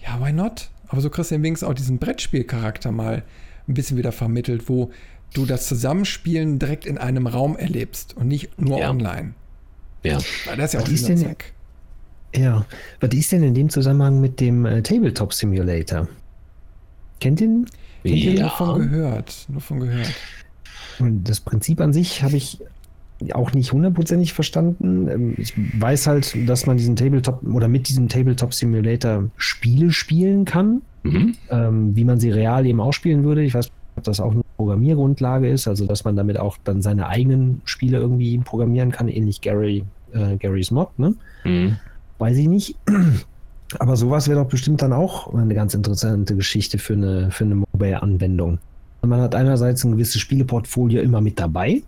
ja, 0.05 0.23
why 0.23 0.31
not? 0.31 0.69
Aber 0.87 1.01
so 1.01 1.09
kriegst 1.09 1.31
du 1.31 1.35
wenigstens 1.35 1.67
auch 1.67 1.73
diesen 1.73 1.97
Brettspielcharakter 1.97 2.91
mal 2.91 3.23
ein 3.67 3.73
bisschen 3.73 3.97
wieder 3.97 4.11
vermittelt, 4.11 4.69
wo 4.69 4.91
du 5.33 5.45
das 5.45 5.67
Zusammenspielen 5.67 6.59
direkt 6.59 6.85
in 6.85 6.97
einem 6.97 7.27
Raum 7.27 7.57
erlebst 7.57 8.15
und 8.15 8.27
nicht 8.27 8.59
nur 8.61 8.79
ja. 8.79 8.89
online. 8.89 9.33
Ja. 10.03 10.17
Weil 10.45 10.57
das 10.57 10.73
ist 10.73 10.73
ja 10.73 10.79
auch 10.81 10.87
ist 10.87 11.07
denn, 11.07 11.35
Ja. 12.35 12.65
Was 12.99 13.09
ist 13.13 13.31
denn 13.31 13.43
in 13.43 13.53
dem 13.53 13.69
Zusammenhang 13.69 14.21
mit 14.21 14.39
dem 14.39 14.65
äh, 14.65 14.81
Tabletop 14.81 15.33
Simulator? 15.33 16.07
Kennt 17.19 17.41
ihr 17.41 17.47
den? 17.47 17.65
Kennt 18.03 18.17
ja. 18.17 18.31
ihr 18.31 18.39
nur 18.41 18.49
von 18.51 18.79
gehört? 18.79 19.45
Nur 19.49 19.61
von 19.61 19.79
gehört. 19.79 20.13
Und 20.99 21.23
das 21.25 21.39
Prinzip 21.39 21.79
an 21.81 21.93
sich 21.93 22.23
habe 22.23 22.37
ich 22.37 22.59
auch 23.33 23.53
nicht 23.53 23.71
hundertprozentig 23.73 24.33
verstanden. 24.33 25.07
Ähm, 25.07 25.35
ich 25.37 25.53
weiß 25.55 26.07
halt, 26.07 26.37
dass 26.47 26.65
man 26.65 26.77
diesen 26.77 26.95
Tabletop 26.95 27.43
oder 27.43 27.67
mit 27.67 27.89
diesem 27.89 28.09
Tabletop 28.09 28.53
Simulator 28.53 29.29
Spiele 29.37 29.91
spielen 29.91 30.45
kann, 30.45 30.81
mhm. 31.03 31.35
ähm, 31.49 31.95
wie 31.95 32.03
man 32.03 32.19
sie 32.19 32.29
real 32.29 32.65
eben 32.65 32.79
auch 32.79 32.93
spielen 32.93 33.23
würde. 33.23 33.43
Ich 33.43 33.53
weiß, 33.53 33.71
ob 33.97 34.03
das 34.03 34.19
auch 34.19 34.31
eine 34.31 34.43
Programmiergrundlage 34.57 35.49
ist, 35.49 35.67
also 35.67 35.85
dass 35.85 36.03
man 36.03 36.15
damit 36.15 36.39
auch 36.39 36.57
dann 36.63 36.81
seine 36.81 37.07
eigenen 37.07 37.61
Spiele 37.65 37.97
irgendwie 37.97 38.37
programmieren 38.37 38.91
kann, 38.91 39.07
ähnlich 39.07 39.41
Gary, 39.41 39.83
äh, 40.13 40.37
Garys 40.37 40.71
Mod, 40.71 40.97
ne? 40.97 41.15
Mhm. 41.43 41.77
Weiß 42.19 42.37
ich 42.37 42.47
nicht. 42.47 42.75
Aber 43.79 43.97
sowas 43.97 44.29
wäre 44.29 44.41
doch 44.41 44.49
bestimmt 44.49 44.81
dann 44.81 44.93
auch 44.93 45.33
eine 45.33 45.53
ganz 45.53 45.73
interessante 45.73 46.35
Geschichte 46.35 46.77
für 46.77 46.93
eine, 46.93 47.31
für 47.31 47.43
eine 47.43 47.55
Mobile-Anwendung. 47.55 48.59
Man 49.01 49.21
hat 49.21 49.35
einerseits 49.35 49.83
ein 49.83 49.91
gewisses 49.91 50.21
Spieleportfolio 50.21 51.01
immer 51.01 51.21
mit 51.21 51.39
dabei, 51.39 51.81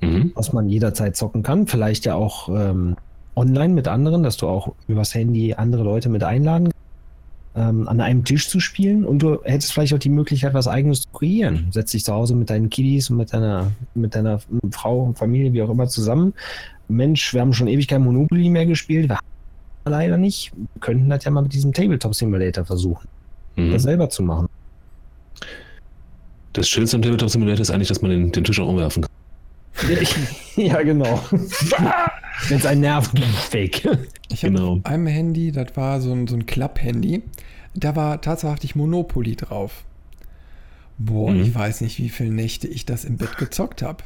mhm. 0.00 0.32
was 0.34 0.52
man 0.52 0.68
jederzeit 0.68 1.16
zocken 1.16 1.42
kann. 1.42 1.66
Vielleicht 1.66 2.04
ja 2.04 2.14
auch 2.14 2.48
ähm, 2.50 2.96
online 3.34 3.72
mit 3.72 3.88
anderen, 3.88 4.22
dass 4.22 4.36
du 4.36 4.46
auch 4.46 4.74
übers 4.88 5.14
Handy 5.14 5.54
andere 5.54 5.82
Leute 5.82 6.08
mit 6.08 6.22
einladen 6.22 6.70
ähm, 7.56 7.88
an 7.88 8.00
einem 8.00 8.24
Tisch 8.24 8.48
zu 8.48 8.60
spielen 8.60 9.04
und 9.04 9.20
du 9.20 9.42
hättest 9.44 9.72
vielleicht 9.72 9.94
auch 9.94 9.98
die 9.98 10.10
Möglichkeit, 10.10 10.52
was 10.52 10.68
Eigenes 10.68 11.02
zu 11.02 11.08
kreieren. 11.12 11.68
Setz 11.70 11.90
dich 11.92 12.04
zu 12.04 12.12
Hause 12.12 12.36
mit 12.36 12.50
deinen 12.50 12.68
Kiddies 12.68 13.08
und 13.08 13.16
mit 13.16 13.32
deiner, 13.32 13.72
mit 13.94 14.14
deiner 14.14 14.40
Frau, 14.70 15.12
Familie, 15.16 15.52
wie 15.54 15.62
auch 15.62 15.70
immer 15.70 15.88
zusammen. 15.88 16.34
Mensch, 16.88 17.32
wir 17.32 17.40
haben 17.40 17.54
schon 17.54 17.66
ewig 17.66 17.88
kein 17.88 18.02
Monopoly 18.02 18.50
mehr 18.50 18.66
gespielt. 18.66 19.08
Wir 19.08 19.16
haben 19.16 19.26
leider 19.86 20.18
nicht. 20.18 20.52
Wir 20.54 20.80
könnten 20.80 21.08
das 21.08 21.24
ja 21.24 21.30
mal 21.30 21.42
mit 21.42 21.54
diesem 21.54 21.72
Tabletop 21.72 22.14
Simulator 22.14 22.64
versuchen, 22.64 23.08
mhm. 23.56 23.72
das 23.72 23.84
selber 23.84 24.10
zu 24.10 24.22
machen. 24.22 24.48
Das 26.52 26.68
Schönste 26.68 26.96
am 26.96 27.02
Tabletop 27.02 27.30
Simulator 27.30 27.62
ist 27.62 27.70
eigentlich, 27.70 27.88
dass 27.88 28.02
man 28.02 28.10
den, 28.10 28.32
den 28.32 28.44
Tisch 28.44 28.60
auch 28.60 28.68
umwerfen 28.68 29.02
kann. 29.02 29.10
ja, 30.56 30.82
genau. 30.82 31.20
Wenn 32.48 32.58
es 32.58 32.66
einen 32.66 32.82
nervt, 32.82 33.18
fake. 33.50 33.88
Ich 34.28 34.44
habe 34.44 34.54
genau. 34.54 34.74
auf 34.74 34.86
einem 34.86 35.06
Handy, 35.06 35.52
das 35.52 35.76
war 35.76 36.00
so 36.00 36.12
ein, 36.12 36.26
so 36.26 36.36
ein 36.36 36.46
Klapp-Handy, 36.46 37.22
da 37.74 37.96
war 37.96 38.20
tatsächlich 38.20 38.74
Monopoly 38.74 39.36
drauf. 39.36 39.84
Boah, 40.98 41.30
mhm. 41.30 41.42
ich 41.42 41.54
weiß 41.54 41.82
nicht, 41.82 41.98
wie 41.98 42.08
viele 42.08 42.30
Nächte 42.30 42.68
ich 42.68 42.86
das 42.86 43.04
im 43.04 43.16
Bett 43.16 43.36
gezockt 43.36 43.82
habe. 43.82 44.04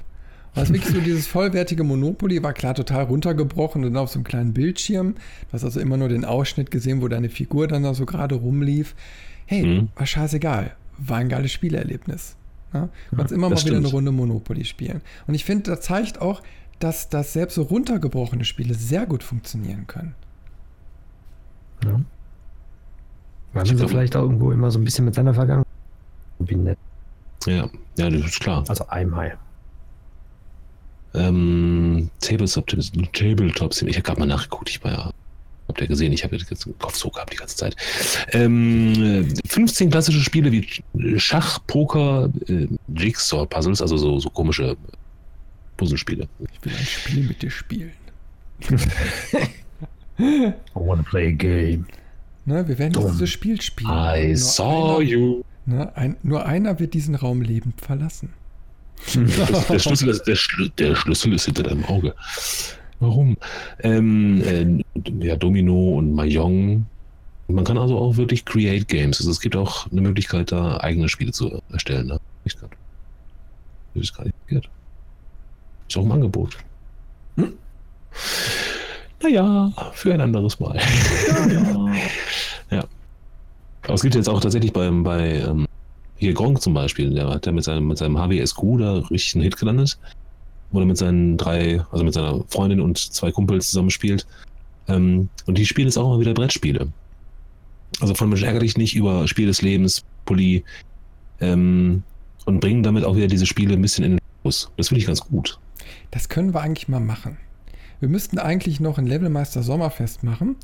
Was 0.55 0.73
wirklich 0.73 0.93
so 0.93 1.01
dieses 1.01 1.29
vollwertige 1.29 1.85
Monopoly 1.85 2.43
war 2.43 2.53
klar 2.53 2.75
total 2.75 3.05
runtergebrochen 3.05 3.85
und 3.85 3.97
auf 3.97 4.11
so 4.11 4.19
einem 4.19 4.25
kleinen 4.25 4.53
Bildschirm. 4.53 5.15
Du 5.15 5.53
hast 5.53 5.63
also 5.63 5.79
immer 5.79 5.97
nur 5.97 6.09
den 6.09 6.25
Ausschnitt 6.25 6.73
gesehen, 6.73 7.03
wo 7.03 7.09
deine 7.09 7.29
Figur 7.29 7.69
dann 7.69 7.85
da 7.85 7.95
so 7.95 8.05
gerade 8.05 8.35
rumlief. 8.35 8.97
Hey, 9.47 9.65
mhm. 9.65 9.89
war 9.95 10.07
scheißegal. 10.07 10.75
War 10.99 11.19
ein 11.19 11.29
geiles 11.29 11.53
Spielerlebnis. 11.53 12.35
Ja? 12.75 12.89
Du 13.11 13.17
kannst 13.17 13.31
ja, 13.31 13.37
immer 13.37 13.49
mal 13.49 13.57
stimmt. 13.57 13.77
wieder 13.77 13.87
eine 13.87 13.89
Runde 13.89 14.13
Monopoly 14.13 14.65
spielen. 14.65 15.03
Und 15.29 15.35
ich 15.35 15.45
finde, 15.45 15.71
das 15.71 15.83
zeigt 15.83 16.21
auch, 16.21 16.43
dass, 16.81 17.09
dass 17.09 17.33
selbst 17.33 17.55
so 17.55 17.63
runtergebrochene 17.63 18.45
Spiele 18.45 18.75
sehr 18.75 19.07
gut 19.07 19.23
funktionieren 19.23 19.87
können. 19.87 20.15
Ja. 21.85 22.01
Weil 23.53 23.65
man 23.67 23.89
vielleicht 23.89 24.17
auch 24.17 24.23
irgendwo 24.23 24.53
immer 24.53 24.71
so 24.71 24.79
ein 24.79 24.85
bisschen 24.85 25.05
mit 25.05 25.15
seiner 25.15 25.35
Vergangenheit 25.35 25.67
verbindet. 26.37 26.79
Ja, 27.47 27.69
ja, 27.97 28.11
das 28.11 28.21
ist 28.23 28.41
klar. 28.41 28.65
Also 28.69 28.87
einmal. 28.89 29.39
Ähm, 31.15 32.11
Tabletop, 32.21 32.67
Tabletop, 32.69 33.83
ich 33.83 33.97
habe 33.97 34.03
gerade 34.03 34.21
mal 34.21 34.27
nachgeguckt, 34.27 34.69
ich 34.71 34.85
war 34.85 34.93
ja 34.93 35.13
Habt 35.71 35.81
ihr 35.81 35.87
gesehen, 35.87 36.13
ich 36.13 36.25
habe 36.25 36.35
jetzt 36.35 36.67
einen 36.67 36.77
Kopf 36.81 36.97
so 36.97 37.11
gehabt 37.11 37.33
die 37.33 37.37
ganze 37.37 37.55
Zeit. 37.55 37.77
Ähm, 38.33 39.33
15 39.47 39.89
klassische 39.89 40.19
Spiele 40.19 40.51
wie 40.51 40.67
Schach, 41.17 41.61
Poker, 41.69 42.29
äh, 42.49 42.67
Jigsaw-Puzzles, 42.89 43.81
also 43.81 43.97
so, 43.97 44.19
so 44.19 44.31
komische 44.31 44.77
Puzzlespiele. 45.81 46.29
Ich 46.53 46.65
will 46.65 46.73
ein 46.77 46.85
Spiel 46.85 47.25
mit 47.25 47.41
dir 47.41 47.51
spielen. 47.51 47.93
I 50.19 50.53
wanna 50.75 51.03
play 51.03 51.29
a 51.29 51.33
game. 51.33 51.87
Ne, 52.45 52.69
wir 52.69 52.79
werden 52.79 52.93
Dumm. 52.93 53.11
dieses 53.13 53.31
Spiel 53.31 53.59
spielen. 53.63 53.91
I 53.91 54.29
nur 54.29 54.37
saw 54.37 54.97
einer, 54.97 55.01
you. 55.01 55.43
Ne, 55.65 55.97
ein, 55.97 56.17
nur 56.23 56.45
einer 56.45 56.79
wird 56.79 56.93
diesen 56.93 57.15
Raum 57.15 57.41
lebend 57.41 57.81
verlassen. 57.81 58.35
Das, 59.07 59.67
der, 59.69 59.79
Schlüssel 59.79 60.11
ist, 60.11 60.25
der, 60.25 60.37
Schl 60.37 60.69
der, 60.77 60.95
Schlüssel 60.95 61.33
ist 61.33 61.47
hinter 61.47 61.63
deinem 61.63 61.87
Auge. 61.87 62.15
Warum? 62.99 63.39
Ähm, 63.83 64.43
äh, 64.45 65.25
ja, 65.25 65.37
Domino 65.37 65.97
und 65.97 66.13
Mahjong. 66.13 66.85
Man 67.49 67.65
kann 67.65 67.79
also 67.79 67.97
auch 67.97 68.19
wirklich 68.19 68.45
Create 68.45 68.87
Games. 68.87 69.19
Also 69.19 69.31
es 69.31 69.41
gibt 69.41 69.57
auch 69.57 69.91
eine 69.91 70.03
Möglichkeit, 70.03 70.53
da 70.53 70.77
eigene 70.77 71.09
Spiele 71.09 71.33
zu 71.33 71.63
erstellen. 71.73 72.09
Ne? 72.09 72.21
Ich 72.45 72.55
kann. 72.59 72.69
Das 73.95 74.03
ist 74.03 74.15
gar 74.15 74.25
nicht 74.25 74.37
verkehrt. 74.47 74.69
Ist 75.91 75.97
auch 75.97 76.05
im 76.05 76.13
Angebot. 76.13 76.57
Hm? 77.35 77.53
Naja, 79.21 79.73
für 79.93 80.15
ein 80.15 80.21
anderes 80.21 80.61
Mal. 80.61 80.79
Ja, 81.51 81.91
ja. 82.71 82.85
Aber 83.83 83.95
es 83.95 84.03
gibt 84.03 84.15
jetzt 84.15 84.29
auch 84.29 84.41
tatsächlich 84.41 84.73
beim, 84.73 85.03
bei 85.03 85.41
ähm, 85.41 85.67
hier 86.15 86.33
Gronk 86.33 86.63
zum 86.63 86.75
Beispiel, 86.75 87.13
der 87.13 87.29
hat 87.29 87.45
ja 87.45 87.51
mit 87.51 87.65
seinem, 87.65 87.89
mit 87.89 87.99
seinem 87.99 88.17
HWSQ 88.17 88.79
da 88.79 88.99
richtig 89.11 89.35
einen 89.35 89.43
Hit 89.43 89.57
gelandet. 89.57 89.99
Wo 90.71 90.79
er 90.79 90.87
mit 90.87 90.97
seinen 90.97 91.37
drei, 91.37 91.85
also 91.91 92.05
mit 92.05 92.15
seiner 92.15 92.45
Freundin 92.47 92.81
und 92.81 92.97
zwei 92.97 93.33
Kumpels 93.33 93.71
zusammenspielt. 93.71 94.29
Ähm, 94.87 95.29
und 95.47 95.59
die 95.59 95.67
spielen 95.67 95.89
jetzt 95.89 95.97
auch 95.97 96.13
immer 96.13 96.21
wieder 96.21 96.35
Brettspiele. 96.35 96.87
Also 97.99 98.15
von 98.15 98.29
Mensch 98.29 98.45
ärger 98.45 98.61
dich 98.61 98.77
nicht 98.77 98.95
über 98.95 99.27
Spiel 99.27 99.49
des 99.49 99.61
Lebens, 99.61 100.05
Pulli, 100.25 100.63
ähm, 101.41 102.05
und 102.45 102.61
bringen 102.61 102.85
damit 102.85 103.03
auch 103.03 103.17
wieder 103.17 103.27
diese 103.27 103.47
Spiele 103.47 103.75
ein 103.75 103.83
bisschen 103.83 104.05
in 104.05 104.11
den 104.13 104.21
Fokus. 104.39 104.71
Das 104.77 104.87
finde 104.87 105.01
ich 105.01 105.07
ganz 105.09 105.21
gut. 105.21 105.59
Das 106.11 106.29
können 106.29 106.55
wir 106.55 106.61
eigentlich 106.61 106.89
mal 106.89 107.01
machen. 107.01 107.39
Wir 108.01 108.09
müssten 108.09 108.39
eigentlich 108.39 108.81
noch 108.81 108.99
ein 108.99 109.07
Levelmeister 109.07 109.63
Sommerfest 109.63 110.23
machen. 110.25 110.57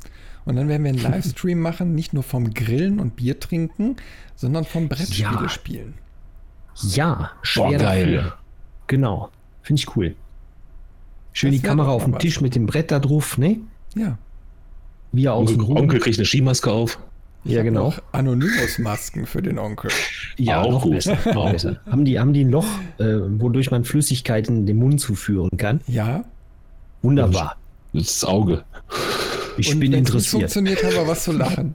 Und 0.45 0.55
dann 0.55 0.67
werden 0.67 0.83
wir 0.83 0.89
einen 0.89 1.01
Livestream 1.11 1.59
machen, 1.59 1.93
nicht 1.93 2.13
nur 2.13 2.23
vom 2.23 2.53
Grillen 2.53 2.99
und 2.99 3.15
Bier 3.15 3.39
trinken, 3.39 3.97
sondern 4.35 4.65
vom 4.65 4.89
Brettspiele 4.89 5.43
ja. 5.43 5.49
spielen. 5.49 5.93
Ja, 6.81 7.31
schwer 7.41 7.63
Boah, 7.65 7.77
geil. 7.77 8.15
Dafür. 8.15 8.37
Genau. 8.87 9.29
Finde 9.61 9.81
ich 9.81 9.95
cool. 9.95 10.15
Schön 11.33 11.51
das 11.51 11.61
die 11.61 11.67
Kamera 11.67 11.89
auf 11.89 12.05
dem 12.05 12.17
Tisch 12.17 12.41
mit 12.41 12.55
dem 12.55 12.65
Brett 12.65 12.91
da 12.91 12.99
drauf, 12.99 13.37
ne? 13.37 13.59
Ja. 13.95 14.17
Wie 15.11 15.25
er 15.25 15.33
außen 15.33 15.59
Onkel, 15.59 15.77
Onkel 15.77 15.99
kriegt 15.99 16.17
eine 16.17 16.25
Skimaske 16.25 16.71
auf. 16.71 16.99
Ich 17.47 17.53
ja, 17.53 17.63
genau. 17.63 17.93
Anonymous-Masken 18.11 19.25
für 19.25 19.41
den 19.41 19.57
Onkel. 19.57 19.89
Ja, 20.37 20.61
auch 20.61 20.81
gut. 20.81 20.95
Besser. 20.95 21.17
Auch 21.33 21.49
besser. 21.49 21.79
Haben, 21.85 22.03
die, 22.03 22.19
haben 22.19 22.33
die 22.33 22.43
ein 22.43 22.49
Loch, 22.49 22.67
äh, 22.99 23.05
wodurch 23.39 23.71
man 23.71 23.85
Flüssigkeiten 23.85 24.65
dem 24.65 24.77
Mund 24.77 24.99
zuführen 24.99 25.49
kann? 25.57 25.79
Ja. 25.87 26.25
Wunderbar. 27.01 27.55
Das 27.93 28.01
ist 28.03 28.23
das 28.23 28.29
Auge. 28.29 28.65
Ich 29.57 29.73
Und 29.73 29.79
bin 29.79 29.93
interessiert. 29.93 30.41
funktioniert, 30.41 30.83
haben 30.83 30.93
wir 30.93 31.07
was 31.07 31.23
zu 31.23 31.31
lachen. 31.31 31.73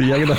Ja, 0.00 0.18
genau. 0.18 0.36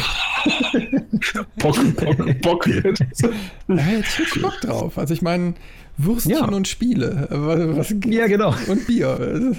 Bock, 1.59 1.77
Bock, 1.95 2.41
Bock. 2.41 2.69
Da 3.67 3.77
hätte 3.77 4.23
ich 4.23 4.41
Bock 4.41 4.59
drauf. 4.61 4.97
Also 4.97 5.13
ich 5.13 5.21
meine, 5.21 5.53
Würstchen 5.97 6.31
ja. 6.31 6.45
und 6.45 6.67
Spiele. 6.67 7.27
Was, 7.31 7.95
ja, 8.05 8.27
genau. 8.27 8.53
Und 8.67 8.85
Bier. 8.85 9.55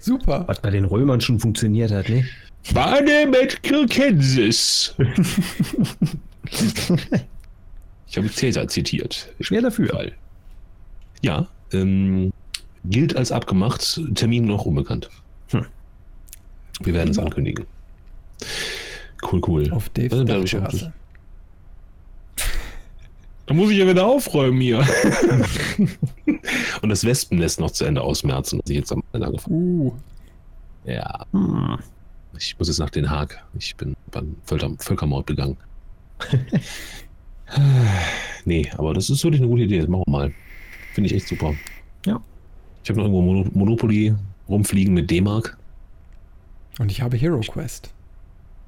Super. 0.00 0.44
Was 0.46 0.60
bei 0.60 0.70
den 0.70 0.86
Römern 0.86 1.20
schon 1.20 1.38
funktioniert 1.38 1.90
hat, 1.90 2.08
ne? 2.08 2.24
Bade 2.74 3.26
mit 3.26 3.62
Kansas. 3.62 4.94
ich 8.06 8.16
habe 8.16 8.28
Cäsar 8.28 8.68
zitiert. 8.68 9.28
Schwer 9.40 9.62
dafür. 9.62 10.12
Ja, 11.22 11.48
ähm, 11.72 12.32
gilt 12.84 13.16
als 13.16 13.32
abgemacht, 13.32 14.00
Termin 14.14 14.44
noch 14.44 14.64
unbekannt. 14.64 15.10
Hm. 15.50 15.66
Wir 16.80 16.94
werden 16.94 17.10
es 17.10 17.18
ankündigen. 17.18 17.66
Cool, 19.22 19.40
cool. 19.46 19.70
Auf 19.72 19.88
Dave 19.90 20.14
also, 20.14 20.90
da 23.48 23.54
muss 23.54 23.70
ich 23.70 23.78
ja 23.78 23.86
wieder 23.86 24.06
aufräumen 24.06 24.60
hier. 24.60 24.80
Und 26.82 26.90
das 26.90 27.04
Wespennest 27.04 27.58
noch 27.60 27.70
zu 27.70 27.86
Ende 27.86 28.02
ausmerzen, 28.02 28.60
was 28.62 28.70
ich 28.70 28.76
jetzt 28.76 28.92
am 28.92 29.02
Ende 29.12 29.26
angefangen 29.26 29.56
Uh. 29.56 29.92
Ja. 30.84 31.24
Hm. 31.32 31.78
Ich 32.38 32.58
muss 32.58 32.68
jetzt 32.68 32.78
nach 32.78 32.90
Den 32.90 33.10
Haag. 33.10 33.44
Ich 33.58 33.74
bin 33.76 33.96
beim 34.10 34.36
Völker 34.44 34.70
Völkermord 34.78 35.26
begangen. 35.26 35.56
nee, 38.44 38.70
aber 38.76 38.94
das 38.94 39.10
ist 39.10 39.22
wirklich 39.24 39.40
eine 39.40 39.50
gute 39.50 39.64
Idee. 39.64 39.80
Das 39.80 39.88
machen 39.88 40.04
wir 40.06 40.12
mal. 40.12 40.34
Finde 40.94 41.10
ich 41.10 41.16
echt 41.16 41.28
super. 41.28 41.54
Ja. 42.06 42.20
Ich 42.82 42.90
habe 42.90 43.00
noch 43.00 43.06
irgendwo 43.06 43.58
Monopoly 43.58 44.14
rumfliegen 44.48 44.94
mit 44.94 45.10
D-Mark. 45.10 45.56
Und 46.78 46.90
ich 46.90 47.02
habe 47.02 47.16
Hero 47.16 47.40
Quest. 47.40 47.92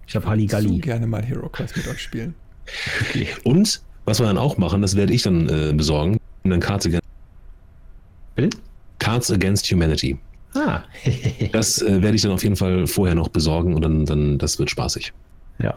Ich 0.07 0.17
habe 0.17 0.27
Halligalli. 0.27 0.77
Ich 0.77 0.83
gerne 0.83 1.07
mal 1.07 1.25
Hero 1.25 1.49
Quest 1.49 1.77
mit 1.77 1.87
euch 1.87 2.01
spielen. 2.01 2.35
Okay. 3.01 3.29
Und 3.45 3.83
was 4.05 4.19
wir 4.19 4.27
dann 4.27 4.39
auch 4.39 4.59
machen, 4.59 4.83
das 4.83 4.97
werde 4.97 5.13
ich 5.13 5.23
dann 5.23 5.49
äh, 5.49 5.73
besorgen. 5.73 6.19
Und 6.43 6.51
dann 6.51 6.61
Cards 6.61 6.87
Against. 6.87 7.07
Bitte? 8.35 8.59
Cards 8.99 9.31
Against 9.31 9.71
Humanity. 9.71 10.19
Ah. 10.55 10.83
das 11.53 11.81
äh, 11.83 12.03
werde 12.03 12.17
ich 12.17 12.23
dann 12.23 12.33
auf 12.33 12.43
jeden 12.43 12.57
Fall 12.57 12.87
vorher 12.87 13.15
noch 13.15 13.29
besorgen 13.29 13.75
und 13.75 13.83
dann, 13.83 14.07
dann 14.07 14.39
das 14.39 14.59
wird 14.59 14.71
spaßig. 14.71 15.13
Ja. 15.59 15.77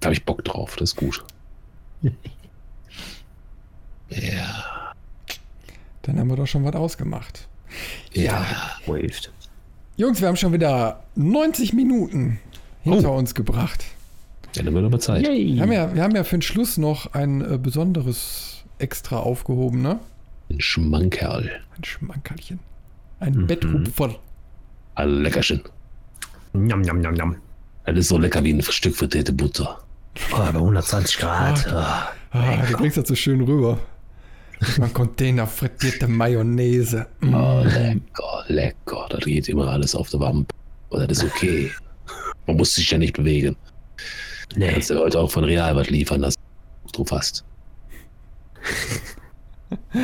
Da 0.00 0.06
habe 0.06 0.14
ich 0.14 0.24
Bock 0.24 0.44
drauf, 0.44 0.76
das 0.76 0.90
ist 0.90 0.96
gut. 0.96 1.24
ja. 4.10 4.92
Dann 6.02 6.18
haben 6.18 6.28
wir 6.28 6.36
doch 6.36 6.46
schon 6.46 6.64
was 6.64 6.74
ausgemacht. 6.74 7.46
Ja. 8.12 8.44
ja. 8.86 9.02
Jungs, 9.96 10.20
wir 10.20 10.28
haben 10.28 10.36
schon 10.36 10.52
wieder 10.52 11.04
90 11.14 11.72
Minuten 11.74 12.40
hinter 12.82 13.12
oh. 13.12 13.18
uns 13.18 13.34
gebracht. 13.34 13.84
Ja, 14.56 14.64
dann 14.64 14.74
wird 14.74 14.84
aber 14.84 15.00
Zeit. 15.00 15.22
Wir 15.26 15.62
haben, 15.62 15.72
ja, 15.72 15.94
wir 15.94 16.02
haben 16.02 16.14
ja 16.14 16.24
für 16.24 16.36
den 16.36 16.42
Schluss 16.42 16.76
noch 16.76 17.14
ein 17.14 17.40
äh, 17.40 17.58
besonderes 17.58 18.64
Extra 18.78 19.18
aufgehoben, 19.18 19.80
ne? 19.80 20.00
Ein 20.50 20.60
Schmankerl. 20.60 21.62
Ein 21.76 21.84
Schmankerlchen. 21.84 22.58
Ein 23.22 23.34
mhm. 23.34 23.46
Betthupfer. 23.46 24.16
Ein 24.96 25.22
Leckerchen. 25.22 25.62
Njam, 26.54 26.82
njam, 26.82 26.98
njam, 27.00 27.14
njam. 27.14 27.36
Das 27.86 27.96
ist 27.96 28.08
so 28.08 28.18
lecker 28.18 28.42
wie 28.42 28.52
ein 28.52 28.62
Stück 28.62 28.96
frittierte 28.96 29.32
Butter. 29.32 29.78
Oh, 30.32 30.38
bei 30.52 30.58
120 30.58 31.18
Grad. 31.18 31.66
Ah, 31.68 32.12
oh, 32.34 32.38
ah, 32.38 32.66
du 32.68 32.76
bringst 32.76 32.96
das 32.96 33.06
so 33.06 33.14
schön 33.14 33.40
rüber. 33.40 33.78
Ein 34.80 34.92
Container 34.92 35.46
frittierte 35.46 36.08
Mayonnaise. 36.08 37.06
Mm. 37.20 37.34
Oh, 37.34 37.62
lecker, 37.64 38.44
lecker. 38.48 39.06
Da 39.10 39.18
geht 39.18 39.48
immer 39.48 39.68
alles 39.68 39.94
auf 39.94 40.10
der 40.10 40.18
Wampe. 40.18 40.52
Aber 40.90 41.06
das 41.06 41.18
ist 41.18 41.32
okay. 41.32 41.70
Man 42.46 42.56
muss 42.56 42.74
sich 42.74 42.90
ja 42.90 42.98
nicht 42.98 43.14
bewegen. 43.14 43.56
Nee. 44.56 44.72
Kannst 44.72 44.90
du 44.90 44.98
heute 44.98 45.20
auch 45.20 45.30
von 45.30 45.44
Real 45.44 45.76
was 45.76 45.90
liefern 45.90 46.20
lassen. 46.20 46.40
Du 46.92 47.04
fast. 47.04 47.44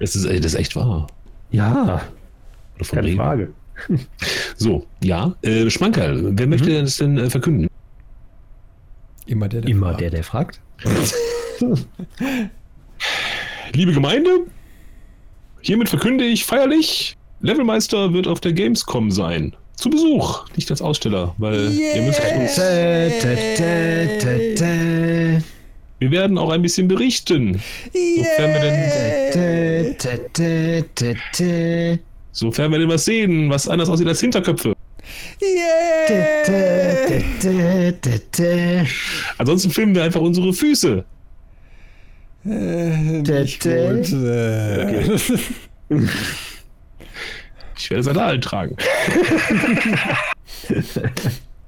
das, 0.00 0.14
ist, 0.14 0.26
das 0.26 0.52
ist 0.52 0.54
echt 0.54 0.76
wahr. 0.76 1.06
Ja. 1.50 2.02
Oder 2.78 2.84
von 2.84 2.96
Keine 2.96 3.08
Rewe. 3.08 3.16
Frage. 3.16 3.48
So, 4.56 4.86
ja. 5.04 5.34
Äh, 5.42 5.70
Schmankerl, 5.70 6.36
wer 6.36 6.46
mhm. 6.46 6.50
möchte 6.50 6.80
das 6.80 6.96
denn 6.96 7.16
äh, 7.18 7.30
verkünden? 7.30 7.68
Immer 9.26 9.48
der, 9.48 9.60
der 9.60 9.70
Immer 9.70 9.88
fragt. 9.88 10.00
der, 10.00 10.10
der 10.10 10.24
fragt. 10.24 10.60
Liebe 13.74 13.92
Gemeinde, 13.92 14.30
hiermit 15.60 15.88
verkünde 15.88 16.24
ich 16.24 16.44
feierlich, 16.44 17.16
Levelmeister 17.40 18.12
wird 18.12 18.26
auf 18.26 18.40
der 18.40 18.52
Gamescom 18.52 19.10
sein. 19.10 19.54
Zu 19.76 19.90
Besuch, 19.90 20.48
nicht 20.56 20.70
als 20.72 20.82
Aussteller, 20.82 21.34
weil 21.38 21.70
yeah. 21.70 21.96
ihr 21.96 22.02
müsst 22.02 22.20
uns. 22.20 22.56
Wir 26.00 26.10
werden 26.10 26.38
auch 26.38 26.50
ein 26.50 26.62
bisschen 26.62 26.88
berichten. 26.88 27.60
Sofern 27.92 28.54
wir 28.54 28.60
denn, 31.38 31.98
sofern 32.38 32.70
wir 32.72 32.78
denn 32.78 32.88
was 32.88 33.04
sehen, 33.04 33.50
was 33.50 33.68
anders 33.68 33.88
aussieht 33.88 34.08
als 34.08 34.20
Hinterköpfe. 34.20 34.74
Yeah. 35.42 36.06
Ansonsten 39.38 39.70
filmen 39.70 39.94
wir 39.94 40.04
einfach 40.04 40.20
unsere 40.20 40.52
Füße. 40.52 41.04
Äh, 42.44 42.50
nicht 42.50 43.60
gut. 43.62 44.12
Äh. 44.12 45.04
Okay. 45.04 45.18
Ich 47.80 47.90
werde 47.90 48.02
Sandalen 48.02 48.40
tragen. 48.40 48.76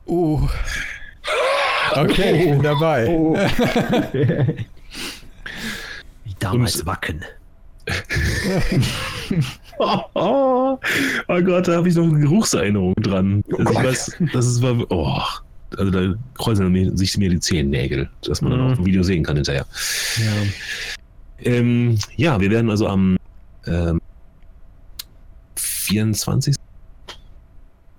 uh. 0.07 0.41
Okay, 1.93 2.39
ich 2.39 2.51
bin 2.51 2.63
dabei. 2.63 3.07
Oh. 3.07 3.35
Wie 6.25 6.35
damals 6.41 6.81
Und, 6.81 6.87
Wacken. 6.87 7.25
Oh, 9.79 10.01
oh, 10.15 10.79
oh, 11.29 11.41
Gott, 11.43 11.69
da 11.69 11.77
habe 11.77 11.89
ich 11.89 11.95
noch 11.95 12.05
eine 12.05 12.21
Geruchserinnerung 12.21 12.95
dran. 12.97 13.43
Oh 13.53 13.57
also 13.57 13.73
ich 13.73 13.79
weiß, 13.79 14.17
das 14.33 14.47
ist 14.47 14.63
war, 14.63 14.77
oh, 14.91 15.21
also 15.77 15.91
da 15.91 16.15
kreuzen 16.35 16.97
sich 16.97 17.17
mir 17.17 17.31
die 17.31 17.41
Zehennägel, 17.41 18.09
dass 18.23 18.43
man 18.43 18.53
mhm. 18.53 18.57
dann 18.57 18.73
auch 18.73 18.79
ein 18.79 18.87
Video 18.87 19.03
sehen 19.03 19.25
kann 19.25 19.37
hinterher. 19.37 19.67
Ja, 20.19 21.53
ähm, 21.53 21.99
ja 22.17 22.41
wir 22.41 22.51
werden 22.51 22.71
also 22.71 22.87
am 22.87 23.17
ähm, 23.67 24.01
24. 25.57 26.57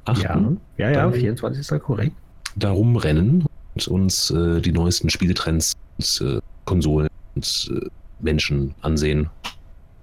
Ja, 0.07 0.41
ja, 0.77 0.91
ja, 0.91 1.11
24. 1.11 1.79
korrekt. 1.79 2.15
Da 2.55 2.71
rumrennen 2.71 3.45
und 3.75 3.87
uns 3.87 4.31
äh, 4.31 4.59
die 4.59 4.71
neuesten 4.71 5.09
Spieletrends 5.09 5.73
und 5.97 6.21
äh, 6.21 6.41
Konsolen 6.65 7.07
und 7.35 7.71
äh, 7.73 7.87
Menschen 8.19 8.73
ansehen, 8.81 9.29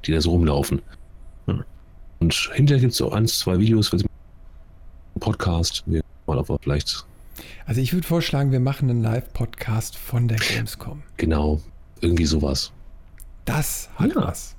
die 0.04 0.12
da 0.12 0.20
so 0.20 0.30
rumlaufen. 0.30 0.80
Und 2.20 2.34
hinterher 2.54 2.80
gibt 2.80 2.92
es 2.92 3.00
auch 3.00 3.12
eins, 3.12 3.38
zwei 3.38 3.58
Videos, 3.58 3.90
Podcast. 5.18 5.82
Wir 5.86 6.02
mal 6.26 6.38
auf 6.38 6.50
vielleicht. 6.60 7.04
Also 7.66 7.80
ich 7.80 7.92
würde 7.92 8.06
vorschlagen, 8.06 8.52
wir 8.52 8.60
machen 8.60 8.90
einen 8.90 9.02
Live-Podcast 9.02 9.96
von 9.96 10.28
der 10.28 10.38
Gamescom. 10.38 11.02
Genau, 11.16 11.60
irgendwie 12.00 12.24
sowas. 12.24 12.72
Das 13.44 13.88
hat 13.96 14.14
ja. 14.14 14.22
was. 14.22 14.56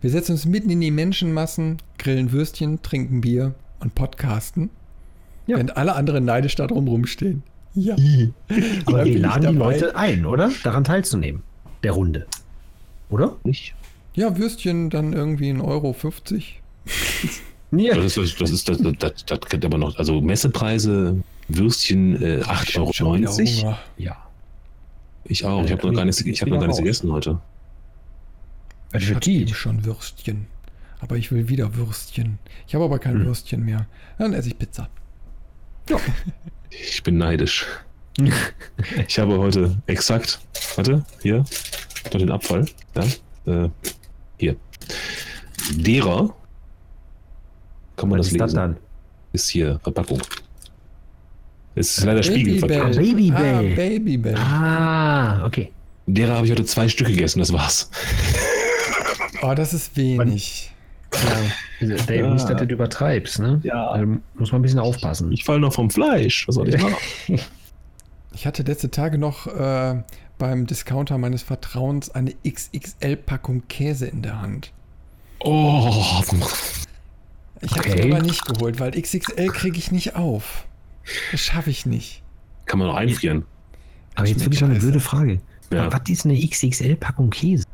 Wir 0.00 0.10
setzen 0.10 0.32
uns 0.32 0.44
mitten 0.44 0.70
in 0.70 0.80
die 0.80 0.90
Menschenmassen, 0.90 1.78
grillen 1.98 2.32
Würstchen, 2.32 2.82
trinken 2.82 3.20
Bier 3.20 3.54
und 3.80 3.94
podcasten. 3.94 4.70
Ja. 5.46 5.56
Während 5.56 5.76
alle 5.76 5.94
anderen 5.94 6.24
neidisch 6.24 6.54
da 6.54 6.66
drum 6.66 6.88
rumstehen. 6.88 7.42
Ja. 7.74 7.94
Aber 8.86 9.04
wir 9.04 9.18
laden 9.18 9.52
die 9.52 9.58
Leute 9.58 9.96
ein, 9.96 10.26
oder? 10.26 10.50
Daran 10.64 10.84
teilzunehmen. 10.84 11.42
Der 11.82 11.92
Runde. 11.92 12.26
Oder? 13.10 13.36
Nicht? 13.44 13.74
Ja, 14.14 14.36
Würstchen 14.38 14.90
dann 14.90 15.12
irgendwie 15.12 15.50
1,50 15.52 15.64
Euro. 15.64 15.92
50. 15.92 16.62
Ja. 17.72 17.94
Das 17.94 18.16
ist, 18.16 18.40
das 18.40 18.50
ist, 18.50 18.68
das, 18.68 18.78
das, 18.98 19.24
das 19.24 19.40
kennt 19.40 19.64
aber 19.64 19.78
noch, 19.78 19.98
also 19.98 20.20
Messepreise, 20.20 21.22
Würstchen 21.48 22.22
äh, 22.22 22.42
8,90 22.42 23.64
Euro. 23.64 23.76
Ja. 23.98 24.16
Ich 25.24 25.44
auch. 25.44 25.64
Ich 25.64 25.72
habe 25.72 25.86
noch 25.86 25.94
gar 25.94 26.04
nichts, 26.04 26.20
ich 26.20 26.40
habe 26.40 26.50
noch 26.52 26.58
gar 26.58 26.66
nichts 26.66 26.78
gegessen 26.78 27.10
heute. 27.12 27.40
Ich 28.94 29.12
hatte 29.12 29.54
schon 29.54 29.84
Würstchen. 29.84 30.46
Aber 31.00 31.16
ich 31.16 31.30
will 31.30 31.48
wieder 31.48 31.74
Würstchen. 31.74 32.38
Ich 32.66 32.74
habe 32.74 32.84
aber 32.84 32.98
kein 32.98 33.14
hm. 33.14 33.26
Würstchen 33.26 33.64
mehr. 33.64 33.86
Dann 34.18 34.32
esse 34.32 34.48
ich 34.48 34.58
Pizza. 34.58 34.88
Ja. 35.90 35.98
Ich 36.70 37.02
bin 37.02 37.18
neidisch. 37.18 37.66
ich 39.08 39.18
habe 39.18 39.38
heute 39.38 39.76
exakt, 39.86 40.40
warte, 40.76 41.04
hier, 41.20 41.44
noch 42.12 42.18
den 42.18 42.30
Abfall. 42.30 42.64
Ja, 42.94 43.64
äh, 43.64 43.70
hier. 44.38 44.56
Derer 45.72 46.34
kann 47.96 48.08
man 48.08 48.18
Was 48.18 48.26
das 48.26 48.32
lesen? 48.32 48.44
Das 48.44 48.54
dann? 48.54 48.76
Ist 49.32 49.48
hier 49.48 49.80
Verpackung. 49.82 50.20
Es 51.74 51.98
ist 51.98 52.04
leider 52.04 52.22
Spiegelverpackung. 52.22 52.92
Babybell. 52.92 53.34
Ah, 53.34 53.62
Babybell. 53.76 54.34
Ah, 54.36 55.46
okay. 55.46 55.72
Derer 56.06 56.36
habe 56.36 56.46
ich 56.46 56.52
heute 56.52 56.64
zwei 56.64 56.88
Stück 56.88 57.08
gegessen, 57.08 57.40
das 57.40 57.52
war's. 57.52 57.90
Oh, 59.42 59.54
das 59.56 59.74
ist 59.74 59.96
wenig. 59.96 60.72
Ja, 61.80 61.88
Dave, 62.06 62.14
ja. 62.14 62.34
nicht, 62.34 62.48
dass 62.48 62.60
du 62.60 62.64
übertreibst, 62.64 63.38
ne? 63.38 63.60
Ja. 63.62 63.88
Also 63.88 64.16
muss 64.34 64.52
man 64.52 64.60
ein 64.60 64.62
bisschen 64.62 64.78
aufpassen. 64.78 65.32
Ich 65.32 65.44
falle 65.44 65.60
noch 65.60 65.72
vom 65.72 65.90
Fleisch. 65.90 66.46
Was 66.48 66.54
soll 66.56 66.68
ich 66.68 66.80
machen? 66.80 66.96
Ich 68.34 68.46
hatte 68.46 68.64
letzte 68.64 68.90
Tage 68.90 69.16
noch 69.16 69.46
äh, 69.46 70.02
beim 70.36 70.66
Discounter 70.66 71.16
meines 71.16 71.42
Vertrauens 71.42 72.10
eine 72.10 72.34
XXL-Packung 72.46 73.62
Käse 73.66 74.06
in 74.08 74.20
der 74.20 74.42
Hand. 74.42 74.72
Oh. 75.40 76.22
Ich 77.60 77.72
habe 77.72 77.90
okay. 77.90 78.12
aber 78.12 78.22
nicht 78.22 78.44
geholt, 78.44 78.80
weil 78.80 78.90
XXL 78.90 79.48
kriege 79.48 79.78
ich 79.78 79.90
nicht 79.90 80.14
auf. 80.14 80.66
Das 81.32 81.40
schaffe 81.40 81.70
ich 81.70 81.86
nicht. 81.86 82.22
Kann 82.66 82.78
man 82.78 82.88
noch 82.88 82.96
einfrieren. 82.96 83.44
Aber 84.14 84.26
jetzt 84.26 84.40
wirklich 84.40 84.62
eine 84.64 84.78
blöde 84.78 85.00
Frage. 85.00 85.40
Ja. 85.72 85.92
Was 85.92 86.08
ist 86.08 86.24
eine 86.24 86.38
XXL-Packung 86.38 87.30
Käse? 87.30 87.64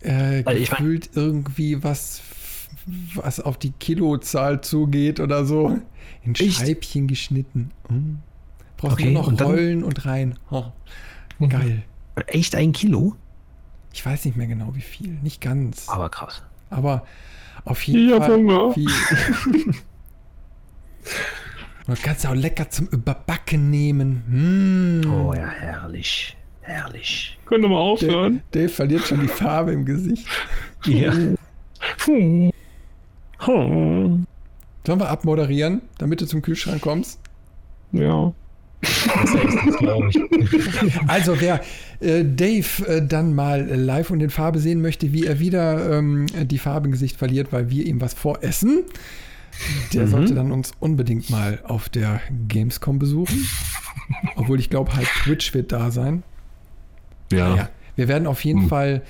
Äh, 0.00 0.42
gefühlt 0.42 1.10
irgendwie 1.14 1.82
was, 1.82 2.22
was 3.14 3.40
auf 3.40 3.58
die 3.58 3.70
Kilozahl 3.70 4.60
zugeht 4.60 5.20
oder 5.20 5.44
so. 5.44 5.78
In 6.24 6.34
Echt? 6.34 6.58
Scheibchen 6.58 7.06
geschnitten. 7.06 7.70
Hm. 7.88 8.18
Brauchst 8.76 8.94
okay, 8.94 9.10
nur 9.10 9.22
noch 9.22 9.28
und 9.28 9.42
rollen 9.42 9.84
und 9.84 10.04
rein. 10.04 10.38
Oh. 10.50 10.64
Geil. 11.48 11.82
Echt 12.26 12.54
ein 12.54 12.72
Kilo? 12.72 13.16
Ich 13.92 14.04
weiß 14.04 14.24
nicht 14.24 14.36
mehr 14.36 14.46
genau 14.46 14.74
wie 14.74 14.80
viel. 14.80 15.18
Nicht 15.22 15.40
ganz. 15.40 15.88
Aber 15.88 16.08
krass. 16.08 16.42
Aber 16.70 17.04
auf 17.64 17.82
jeden 17.82 18.08
ich 18.08 18.16
Fall. 18.16 18.36
Hunger. 18.36 18.72
Viel. 18.72 18.88
Man 21.86 21.96
kann 21.96 22.14
es 22.16 22.26
auch 22.26 22.34
lecker 22.34 22.70
zum 22.70 22.86
Überbacken 22.88 23.70
nehmen. 23.70 25.00
Mm. 25.02 25.10
Oh 25.10 25.34
ja, 25.34 25.48
herrlich. 25.48 26.36
Herrlich. 26.60 27.38
Können 27.44 27.64
wir 27.64 27.70
mal 27.70 27.80
aufhören? 27.80 28.42
Dave, 28.52 28.66
Dave 28.66 28.68
verliert 28.68 29.02
schon 29.02 29.20
die 29.20 29.28
Farbe 29.28 29.72
im 29.72 29.84
Gesicht. 29.84 30.26
Ja. 30.84 31.12
Sollen 32.06 32.54
wir 34.86 35.08
abmoderieren, 35.08 35.82
damit 35.98 36.20
du 36.20 36.26
zum 36.26 36.42
Kühlschrank 36.42 36.80
kommst? 36.80 37.20
Ja. 37.90 38.32
also 41.06 41.40
wer 41.40 41.60
äh, 42.00 42.24
Dave 42.24 42.86
äh, 42.86 43.06
dann 43.06 43.34
mal 43.34 43.64
live 43.64 44.10
und 44.10 44.20
in 44.20 44.30
Farbe 44.30 44.58
sehen 44.58 44.82
möchte, 44.82 45.12
wie 45.12 45.24
er 45.24 45.38
wieder 45.38 45.98
ähm, 45.98 46.26
die 46.44 46.58
Farbe 46.58 46.86
im 46.86 46.92
Gesicht 46.92 47.16
verliert, 47.16 47.52
weil 47.52 47.70
wir 47.70 47.86
ihm 47.86 48.00
was 48.00 48.14
voressen, 48.14 48.80
der 49.92 50.06
mhm. 50.06 50.10
sollte 50.10 50.34
dann 50.34 50.50
uns 50.50 50.72
unbedingt 50.80 51.30
mal 51.30 51.60
auf 51.64 51.88
der 51.88 52.20
Gamescom 52.48 52.98
besuchen. 52.98 53.46
Obwohl 54.36 54.58
ich 54.58 54.68
glaube, 54.68 54.96
halt 54.96 55.06
Twitch 55.22 55.54
wird 55.54 55.72
da 55.72 55.90
sein. 55.90 56.22
Ja. 57.30 57.50
Naja, 57.50 57.68
wir 57.96 58.08
werden 58.08 58.26
auf 58.26 58.44
jeden 58.44 58.64
mhm. 58.64 58.68
Fall, 58.68 59.02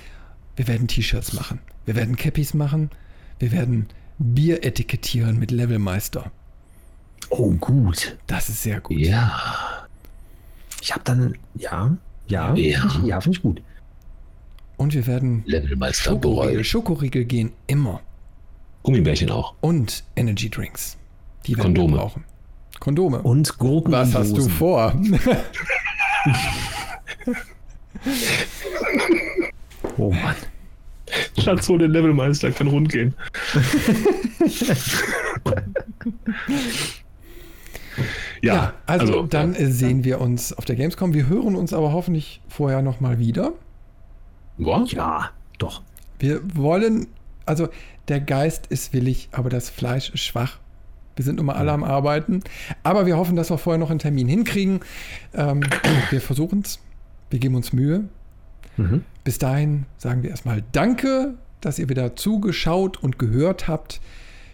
wir 0.57 0.69
werden 0.69 0.87
T-Shirts 0.87 1.33
machen. 1.33 1.61
Wir 1.87 1.97
werden 1.97 2.17
Cappies 2.17 2.55
machen. 2.55 2.91
Wir 3.39 3.53
werden 3.53 3.87
Bier 4.19 4.65
etikettieren 4.65 5.39
mit 5.39 5.51
Levelmeister. 5.51 6.31
Oh, 7.35 7.51
gut. 7.53 8.19
Das 8.27 8.51
ist 8.51 8.63
sehr 8.63 8.79
gut. 8.81 8.99
Ja. 8.99 9.87
Ich 10.83 10.93
habe 10.93 11.03
dann, 11.05 11.35
ja, 11.55 11.97
ja, 12.27 12.55
ja, 12.55 12.91
ja 13.05 13.21
finde 13.23 13.39
ich 13.39 13.43
gut. 13.43 13.63
Und 14.77 14.93
wir 14.93 15.07
werden 15.07 15.43
Levelmeister 15.47 16.11
Schokoriegel, 16.11 16.63
Schokoriegel 16.63 17.25
gehen 17.25 17.53
immer. 17.67 18.03
Gummibärchen 18.83 19.31
auch. 19.31 19.55
Und 19.63 20.05
Energy 20.15 20.51
Drinks. 20.51 20.99
Die 21.47 21.57
werden 21.57 21.75
Kondome. 21.75 21.95
wir 21.95 22.01
brauchen. 22.01 22.25
Kondome. 22.81 23.23
Und 23.23 23.57
Gurken. 23.57 23.93
Was 23.93 24.15
hast 24.15 24.37
du 24.37 24.47
vor? 24.47 24.93
oh 29.97 30.11
Mann. 30.11 30.37
Schatz, 31.39 31.67
hol 31.69 31.79
den 31.79 31.93
Levelmeister, 31.93 32.51
kann 32.51 32.67
rund 32.67 32.91
gehen. 32.91 33.15
ja, 38.43 38.55
ja, 38.55 38.75
also, 38.87 39.07
also 39.07 39.27
dann 39.27 39.55
ja. 39.55 39.69
sehen 39.69 40.05
wir 40.05 40.21
uns 40.21 40.53
auf 40.53 40.65
der 40.65 40.77
Gamescom. 40.77 41.15
Wir 41.15 41.29
hören 41.29 41.57
uns 41.57 41.73
aber 41.73 41.93
hoffentlich 41.93 42.41
vorher 42.49 42.83
nochmal 42.83 43.19
wieder. 43.19 43.53
Was? 44.59 44.93
Ja, 44.93 45.31
doch. 45.59 45.83
Wir 46.19 46.41
wollen, 46.55 47.09
also 47.47 47.69
der 48.09 48.21
Geist 48.21 48.67
ist 48.69 48.93
willig, 48.93 49.29
aber 49.33 49.51
das 49.51 49.71
Fleisch 49.71 50.11
ist 50.11 50.21
schwach. 50.21 50.59
Wir 51.17 51.25
sind 51.25 51.39
immer 51.39 51.57
alle 51.57 51.73
am 51.73 51.85
Arbeiten. 51.85 52.43
Aber 52.83 53.07
wir 53.07 53.17
hoffen, 53.17 53.37
dass 53.37 53.51
wir 53.51 53.59
vorher 53.59 53.79
noch 53.79 53.91
einen 53.91 53.99
Termin 53.99 54.29
hinkriegen. 54.29 54.81
Ähm, 55.35 55.63
wir 56.11 56.21
versuchen 56.21 56.63
es. 56.65 56.81
Wir 57.31 57.39
geben 57.39 57.55
uns 57.55 57.73
Mühe. 57.73 58.05
Mhm. 58.77 59.05
Bis 59.25 59.39
dahin 59.39 59.87
sagen 59.99 60.23
wir 60.23 60.31
erstmal 60.31 60.63
Danke, 60.73 61.35
dass 61.61 61.79
ihr 61.79 61.89
wieder 61.89 62.17
zugeschaut 62.17 63.03
und 63.03 63.19
gehört 63.19 63.69
habt. 63.69 64.01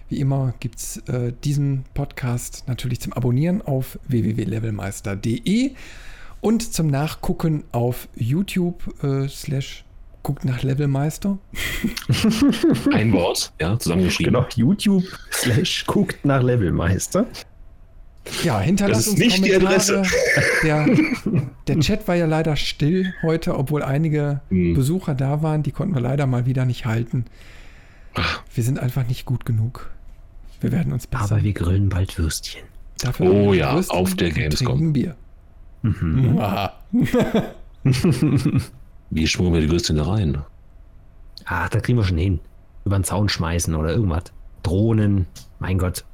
Wie 0.09 0.20
immer 0.20 0.55
gibt 0.59 0.78
es 0.78 0.97
äh, 1.09 1.32
diesen 1.44 1.85
Podcast 1.93 2.64
natürlich 2.66 3.01
zum 3.01 3.12
Abonnieren 3.12 3.60
auf 3.60 3.98
www.levelmeister.de 4.09 5.72
und 6.40 6.72
zum 6.72 6.86
Nachgucken 6.86 7.64
auf 7.72 8.09
YouTube 8.16 8.82
äh, 9.02 9.28
slash 9.28 9.85
guckt 10.22 10.47
nach 10.47 10.62
Levelmeister. 10.62 11.39
Ein 12.93 13.12
Wort, 13.12 13.52
ja, 13.60 13.78
zusammengeschrieben. 13.78 14.32
Genau, 14.32 14.47
YouTube 14.55 15.05
slash 15.30 15.85
guckt 15.86 16.24
nach 16.24 16.43
Levelmeister. 16.43 17.26
Ja, 18.43 18.60
hinterlasst 18.60 19.09
uns 19.09 19.18
nicht 19.18 19.36
Kommentare. 19.36 19.60
die 19.60 19.66
Adresse. 19.66 20.02
Der, 20.62 20.86
der, 21.66 21.80
Chat 21.80 22.06
war 22.09 22.14
ja 22.14 22.26
leider 22.26 22.56
still 22.56 23.14
heute, 23.22 23.56
obwohl 23.56 23.82
einige 23.82 24.40
hm. 24.48 24.74
Besucher 24.74 25.14
da 25.14 25.43
waren. 25.43 25.62
Die 25.62 25.72
konnten 25.72 25.94
wir 25.94 26.02
leider 26.02 26.26
mal 26.26 26.47
wieder 26.47 26.64
nicht 26.64 26.85
halten. 26.85 27.26
Wir 28.55 28.64
sind 28.64 28.78
einfach 28.78 29.06
nicht 29.06 29.24
gut 29.24 29.44
genug. 29.44 29.90
Wir 30.60 30.72
werden 30.72 30.93
uns 30.93 31.06
besser. 31.06 31.36
Aber 31.36 31.43
wir 31.43 31.52
grillen 31.52 31.89
bald 31.89 32.18
Würstchen. 32.18 32.62
Dafür 33.01 33.30
oh 33.30 33.52
ja, 33.52 33.74
Würstchen 33.74 33.97
auf 33.97 34.14
der 34.14 34.30
Gamescom. 34.30 34.93
Bier. 34.93 35.16
Mhm. 35.82 36.39
Wie 39.10 39.26
schmuggeln 39.26 39.55
wir 39.55 39.60
die 39.62 39.70
Würstchen 39.70 39.97
da 39.97 40.05
rein? 40.05 40.39
Ach, 41.44 41.68
da 41.68 41.80
kriegen 41.80 41.98
wir 41.98 42.05
schon 42.05 42.18
hin. 42.18 42.40
Über 42.85 42.98
den 42.98 43.05
Zaun 43.05 43.28
schmeißen 43.28 43.74
oder 43.74 43.90
irgendwas. 43.90 44.24
Drohnen. 44.62 45.26
Mein 45.60 45.78
Gott. 45.78 46.05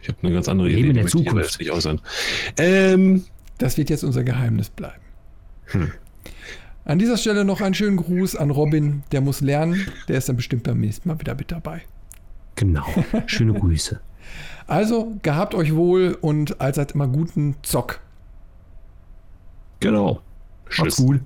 Ich 0.00 0.08
habe 0.08 0.18
eine 0.22 0.32
ganz 0.32 0.48
andere 0.48 0.68
Idee. 0.68 0.76
Leben 0.76 0.90
in 0.90 0.96
der 0.96 1.06
Zukunft. 1.06 1.58
Nicht 1.58 1.70
äußern. 1.70 2.00
Ähm, 2.56 3.24
das 3.58 3.76
wird 3.76 3.90
jetzt 3.90 4.04
unser 4.04 4.24
Geheimnis 4.24 4.70
bleiben. 4.70 5.02
Hm. 5.66 5.92
An 6.84 6.98
dieser 6.98 7.18
Stelle 7.18 7.44
noch 7.44 7.60
einen 7.60 7.74
schönen 7.74 7.98
Gruß 7.98 8.36
an 8.36 8.50
Robin. 8.50 9.02
Der 9.12 9.20
muss 9.20 9.40
lernen. 9.40 9.86
Der 10.08 10.16
ist 10.16 10.28
dann 10.28 10.36
bestimmt 10.36 10.62
beim 10.62 10.80
nächsten 10.80 11.08
Mal 11.08 11.20
wieder 11.20 11.34
mit 11.34 11.52
dabei. 11.52 11.82
Genau. 12.58 12.84
Schöne 13.26 13.54
Grüße. 13.54 14.00
Also 14.66 15.14
gehabt 15.22 15.54
euch 15.54 15.74
wohl 15.74 16.18
und 16.20 16.60
allzeit 16.60 16.92
immer 16.92 17.08
guten 17.08 17.56
Zock. 17.62 18.00
Genau. 19.80 20.20
Tschüss. 20.68 20.78
Macht's 20.78 20.96
gut. 20.98 21.20